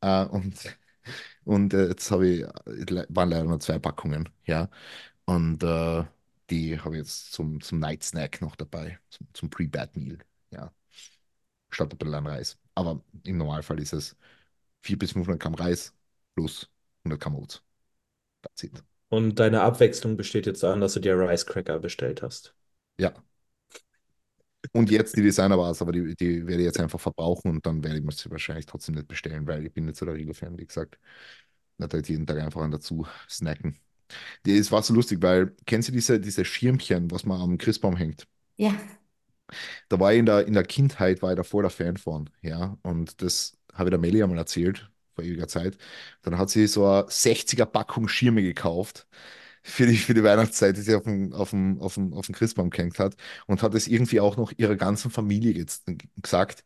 äh, 0.01 0.25
und, 0.27 0.57
und 1.45 1.75
äh, 1.75 1.89
jetzt 1.89 2.11
habe 2.11 2.29
ich, 2.29 2.43
äh, 2.43 3.07
waren 3.11 3.31
leider 3.31 3.45
nur 3.45 3.61
zwei 3.61 3.79
Packungen, 3.79 4.29
ja, 4.47 4.71
und 5.27 5.63
äh, 5.65 6.05
die 6.51 6.81
habe 6.81 6.97
ich 6.97 7.01
jetzt 7.03 7.33
zum, 7.33 7.61
zum 7.63 7.81
Night 7.81 8.05
Snack 8.05 8.41
noch 8.43 8.57
dabei, 8.57 8.99
zum, 9.11 9.29
zum 9.35 9.51
Pre-Bed 9.51 9.97
Meal, 9.97 10.19
ja, 10.53 10.73
statt 11.71 11.93
ein 11.93 11.99
bisschen 11.99 12.15
an 12.17 12.27
Reis. 12.29 12.59
Aber 12.77 13.03
im 13.25 13.39
Normalfall 13.39 13.81
ist 13.81 13.93
es 13.95 14.17
400 14.83 15.01
bis 15.01 15.13
500 15.15 15.43
Gramm 15.43 15.55
Reis 15.57 15.95
plus 16.37 16.71
100 17.05 17.21
Gramm 17.21 17.37
Oats. 17.37 17.63
That's 18.43 18.65
it. 18.65 18.83
Und 19.11 19.37
deine 19.39 19.61
Abwechslung 19.63 20.17
besteht 20.17 20.45
jetzt 20.47 20.65
darin, 20.65 20.81
dass 20.81 20.95
du 20.95 20.99
dir 21.01 21.17
Rice 21.17 21.47
Cracker 21.47 21.79
bestellt 21.79 22.21
hast. 22.21 22.57
Ja. 22.99 23.13
Und 24.73 24.91
jetzt 24.91 25.17
die 25.17 25.23
Designer 25.23 25.57
Bars, 25.57 25.83
aber 25.83 25.93
die, 25.93 26.15
die 26.17 26.47
werde 26.47 26.63
ich 26.63 26.67
jetzt 26.67 26.81
einfach 26.81 27.01
verbrauchen 27.01 27.51
und 27.51 27.67
dann 27.67 27.83
werde 27.85 27.99
ich 27.99 28.05
mir 28.05 28.13
sie 28.13 28.31
wahrscheinlich 28.31 28.67
trotzdem 28.67 28.95
nicht 28.95 29.09
bestellen, 29.09 29.47
weil 29.47 29.67
ich 29.67 29.73
bin 29.73 29.87
nicht 29.87 29.97
so 29.97 30.07
der 30.07 30.15
Riegel-Fan, 30.15 30.59
wie 30.59 30.67
gesagt. 30.67 30.99
Halt 31.81 32.09
jeden 32.09 32.27
Tag 32.27 32.39
einfach 32.41 32.61
an 32.63 32.71
dazu 32.71 33.07
snacken. 33.29 33.77
Es 34.47 34.73
war 34.73 34.83
so 34.83 34.95
lustig, 34.95 35.23
weil, 35.23 35.55
kennst 35.67 35.89
du 35.89 35.93
diese, 35.93 36.21
diese 36.21 36.45
Schirmchen, 36.45 37.11
was 37.11 37.25
man 37.27 37.41
am 37.41 37.59
Christbaum 37.59 37.97
hängt? 37.97 38.27
Ja, 38.57 38.73
Da 39.89 40.01
war 40.01 40.13
ich 40.13 40.19
in 40.19 40.27
der, 40.27 40.47
in 40.47 40.55
der 40.55 40.65
Kindheit, 40.65 41.23
war 41.23 41.31
ich 41.33 41.37
da 41.37 41.43
voll 41.45 41.63
der 41.63 41.71
Fan 41.71 41.97
von, 41.97 42.31
ja. 42.43 42.79
Und 42.83 43.23
das 43.23 43.59
habe 43.75 43.89
ich 43.89 43.91
der 43.93 43.99
Melli 44.01 44.23
einmal 44.23 44.39
erzählt, 44.39 44.91
vor 45.15 45.25
ewiger 45.25 45.49
Zeit. 45.49 45.77
Dann 46.23 46.39
hat 46.39 46.51
sie 46.51 46.67
so 46.67 46.87
eine 46.87 47.09
60er 47.11 47.67
Packung 47.67 48.09
Schirme 48.09 48.43
gekauft 48.43 49.07
für 49.63 49.87
die, 49.87 49.97
für 49.97 50.15
die 50.15 50.25
Weihnachtszeit, 50.25 50.77
die 50.77 50.81
sie 50.83 50.95
auf 50.95 51.05
dem, 51.05 51.33
auf 51.33 51.51
dem, 51.51 51.81
auf 51.81 51.95
dem, 51.95 52.13
auf 52.15 52.27
dem 52.27 52.35
Christbaum 52.35 52.71
gehängt 52.71 52.99
hat 52.99 53.15
und 53.47 53.63
hat 53.63 53.75
es 53.75 53.87
irgendwie 53.89 54.21
auch 54.21 54.37
noch 54.37 54.53
ihrer 54.57 54.77
ganzen 54.77 55.11
Familie 55.11 55.53
jetzt 55.53 55.85
gesagt. 56.23 56.65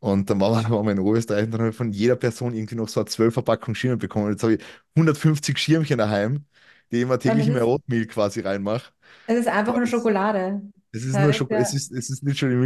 Und 0.00 0.30
dann 0.30 0.40
waren 0.40 0.64
wir, 0.64 0.70
waren 0.76 0.86
wir 0.86 0.92
in 0.92 0.98
Oberösterreich 1.00 1.44
und 1.44 1.52
dann 1.52 1.60
habe 1.62 1.70
ich 1.70 1.76
von 1.76 1.92
jeder 1.92 2.16
Person 2.16 2.54
irgendwie 2.54 2.76
noch 2.76 2.88
so 2.88 3.00
eine 3.00 3.08
12er 3.08 3.42
Packung 3.42 3.74
Schirme 3.74 3.96
bekommen. 3.96 4.30
Jetzt 4.30 4.42
habe 4.42 4.54
ich 4.54 4.62
150 4.96 5.58
Schirmchen 5.58 5.98
daheim, 5.98 6.46
die 6.92 6.96
ich 6.98 7.02
immer 7.02 7.18
täglich 7.18 7.46
es 7.46 7.48
in 7.48 7.54
mein 7.54 7.62
ist, 7.62 7.64
Oatmeal 7.64 8.06
quasi 8.06 8.40
reinmache. 8.40 8.92
es 9.26 9.38
ist 9.40 9.48
einfach 9.48 9.76
nur 9.76 9.86
es, 9.86 9.90
Schokolade. 9.90 10.62
es 10.92 11.04
ist 11.04 11.18
Da 11.18 11.20
nur 11.20 11.32
Schoko, 11.32 11.54
es 11.56 11.72
ja, 11.72 11.74
ist, 11.74 11.92
es 11.92 12.10
ist 12.10 12.22
literally 12.22 12.56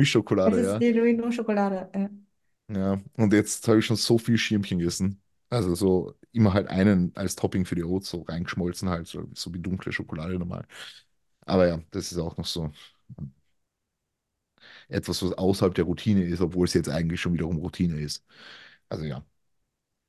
es 0.44 0.50
Milchschokolade, 0.50 0.58
ist 0.58 0.72
ja. 0.72 0.78
literally 0.78 1.14
nur 1.14 1.32
Schokolade. 1.32 1.90
Ja. 1.94 2.10
Ja, 2.70 3.00
und 3.16 3.32
jetzt 3.32 3.66
habe 3.68 3.78
ich 3.78 3.86
schon 3.86 3.96
so 3.96 4.18
viel 4.18 4.36
Schirmchen 4.36 4.78
gegessen. 4.78 5.22
Also 5.50 5.74
so 5.74 6.14
immer 6.32 6.52
halt 6.52 6.68
einen 6.68 7.16
als 7.16 7.34
Topping 7.34 7.64
für 7.64 7.74
die 7.74 7.84
Oats 7.84 8.10
so 8.10 8.22
reingeschmolzen, 8.22 8.90
halt, 8.90 9.06
so, 9.06 9.26
so 9.34 9.54
wie 9.54 9.58
dunkle 9.60 9.92
Schokolade 9.92 10.38
normal. 10.38 10.66
Aber 11.46 11.66
ja, 11.68 11.80
das 11.92 12.12
ist 12.12 12.18
auch 12.18 12.36
noch 12.36 12.46
so 12.46 12.70
etwas, 14.88 15.22
was 15.22 15.32
außerhalb 15.32 15.74
der 15.74 15.84
Routine 15.84 16.24
ist, 16.24 16.40
obwohl 16.40 16.66
es 16.66 16.74
jetzt 16.74 16.88
eigentlich 16.88 17.20
schon 17.20 17.32
wiederum 17.34 17.56
Routine 17.58 18.00
ist. 18.00 18.24
Also 18.88 19.04
ja. 19.04 19.24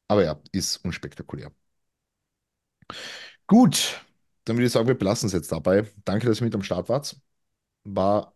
Aber 0.07 0.23
ja, 0.25 0.41
ist 0.53 0.77
unspektakulär. 0.85 1.51
Gut, 3.47 4.05
dann 4.45 4.57
würde 4.57 4.67
ich 4.67 4.71
sagen, 4.73 4.87
wir 4.87 4.97
belassen 4.97 5.27
es 5.27 5.33
jetzt 5.33 5.51
dabei. 5.51 5.85
Danke, 6.05 6.27
dass 6.27 6.39
ihr 6.41 6.45
mit 6.45 6.55
am 6.55 6.63
Start 6.63 6.89
wart. 6.89 7.15
War 7.85 8.35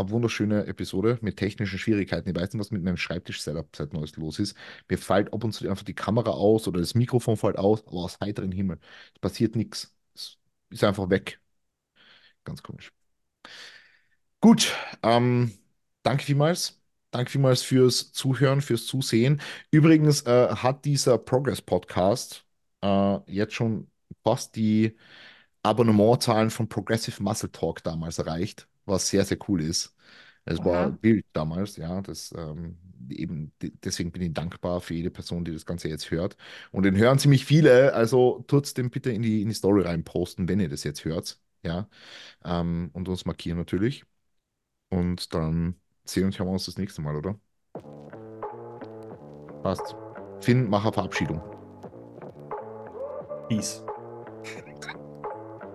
eine 0.00 0.10
wunderschöne 0.10 0.66
Episode 0.66 1.18
mit 1.22 1.36
technischen 1.36 1.78
Schwierigkeiten. 1.78 2.28
Ich 2.28 2.34
weiß 2.34 2.52
nicht, 2.52 2.60
was 2.60 2.70
mit 2.70 2.82
meinem 2.82 2.96
Schreibtisch-Setup 2.96 3.74
seit 3.76 3.92
Neues 3.92 4.16
los 4.16 4.38
ist. 4.38 4.56
Mir 4.88 4.98
fällt 4.98 5.32
ab 5.32 5.44
und 5.44 5.52
zu 5.52 5.68
einfach 5.68 5.84
die 5.84 5.94
Kamera 5.94 6.30
aus 6.30 6.66
oder 6.68 6.80
das 6.80 6.94
Mikrofon 6.94 7.36
fällt 7.36 7.58
aus, 7.58 7.86
aber 7.86 7.98
aus 7.98 8.18
heiterem 8.20 8.52
Himmel. 8.52 8.78
Es 9.14 9.20
passiert 9.20 9.56
nichts. 9.56 9.94
Es 10.14 10.38
ist 10.70 10.84
einfach 10.84 11.10
weg. 11.10 11.40
Ganz 12.44 12.62
komisch. 12.62 12.92
Gut, 14.40 14.74
ähm, 15.02 15.52
danke 16.02 16.24
vielmals. 16.24 16.80
Danke 17.10 17.30
vielmals 17.32 17.62
fürs 17.62 18.12
Zuhören, 18.12 18.60
fürs 18.62 18.86
Zusehen. 18.86 19.40
Übrigens 19.70 20.22
äh, 20.22 20.48
hat 20.48 20.84
dieser 20.84 21.18
Progress-Podcast 21.18 22.44
äh, 22.82 23.18
jetzt 23.26 23.54
schon 23.54 23.90
fast 24.22 24.56
die 24.56 24.96
Abonnementzahlen 25.62 26.50
von 26.50 26.68
Progressive 26.68 27.22
Muscle 27.22 27.52
Talk 27.52 27.82
damals 27.82 28.18
erreicht, 28.18 28.68
was 28.90 29.08
sehr, 29.08 29.24
sehr 29.24 29.38
cool 29.48 29.62
ist. 29.62 29.94
Es 30.44 30.64
war 30.64 30.90
Aha. 30.90 30.98
wild 31.02 31.26
damals, 31.32 31.76
ja. 31.76 32.00
Das, 32.02 32.32
ähm, 32.36 32.78
eben, 33.10 33.52
de- 33.62 33.72
deswegen 33.84 34.12
bin 34.12 34.22
ich 34.22 34.32
dankbar 34.34 34.80
für 34.80 34.94
jede 34.94 35.10
Person, 35.10 35.44
die 35.44 35.52
das 35.52 35.66
Ganze 35.66 35.88
jetzt 35.88 36.10
hört. 36.10 36.36
Und 36.72 36.84
den 36.84 36.96
hören 36.96 37.18
ziemlich 37.18 37.44
viele, 37.44 37.94
also 37.94 38.44
tut's 38.48 38.74
den 38.74 38.90
bitte 38.90 39.10
in 39.12 39.22
die, 39.22 39.42
in 39.42 39.48
die 39.48 39.54
Story 39.54 39.82
reinposten, 39.82 40.48
wenn 40.48 40.60
ihr 40.60 40.68
das 40.68 40.84
jetzt 40.84 41.04
hört, 41.04 41.40
ja. 41.62 41.88
Ähm, 42.44 42.90
und 42.94 43.08
uns 43.08 43.24
markieren 43.26 43.58
natürlich. 43.58 44.04
Und 44.90 45.34
dann 45.34 45.80
sehen 46.04 46.26
und 46.26 46.38
hören 46.38 46.48
wir 46.48 46.52
uns 46.52 46.66
das 46.66 46.78
nächste 46.78 47.02
Mal, 47.02 47.16
oder? 47.16 47.38
Passt. 49.62 49.94
Finn, 50.40 50.68
mach 50.68 50.84
eine 50.84 50.92
Verabschiedung. 50.92 51.40
Peace. 53.48 53.82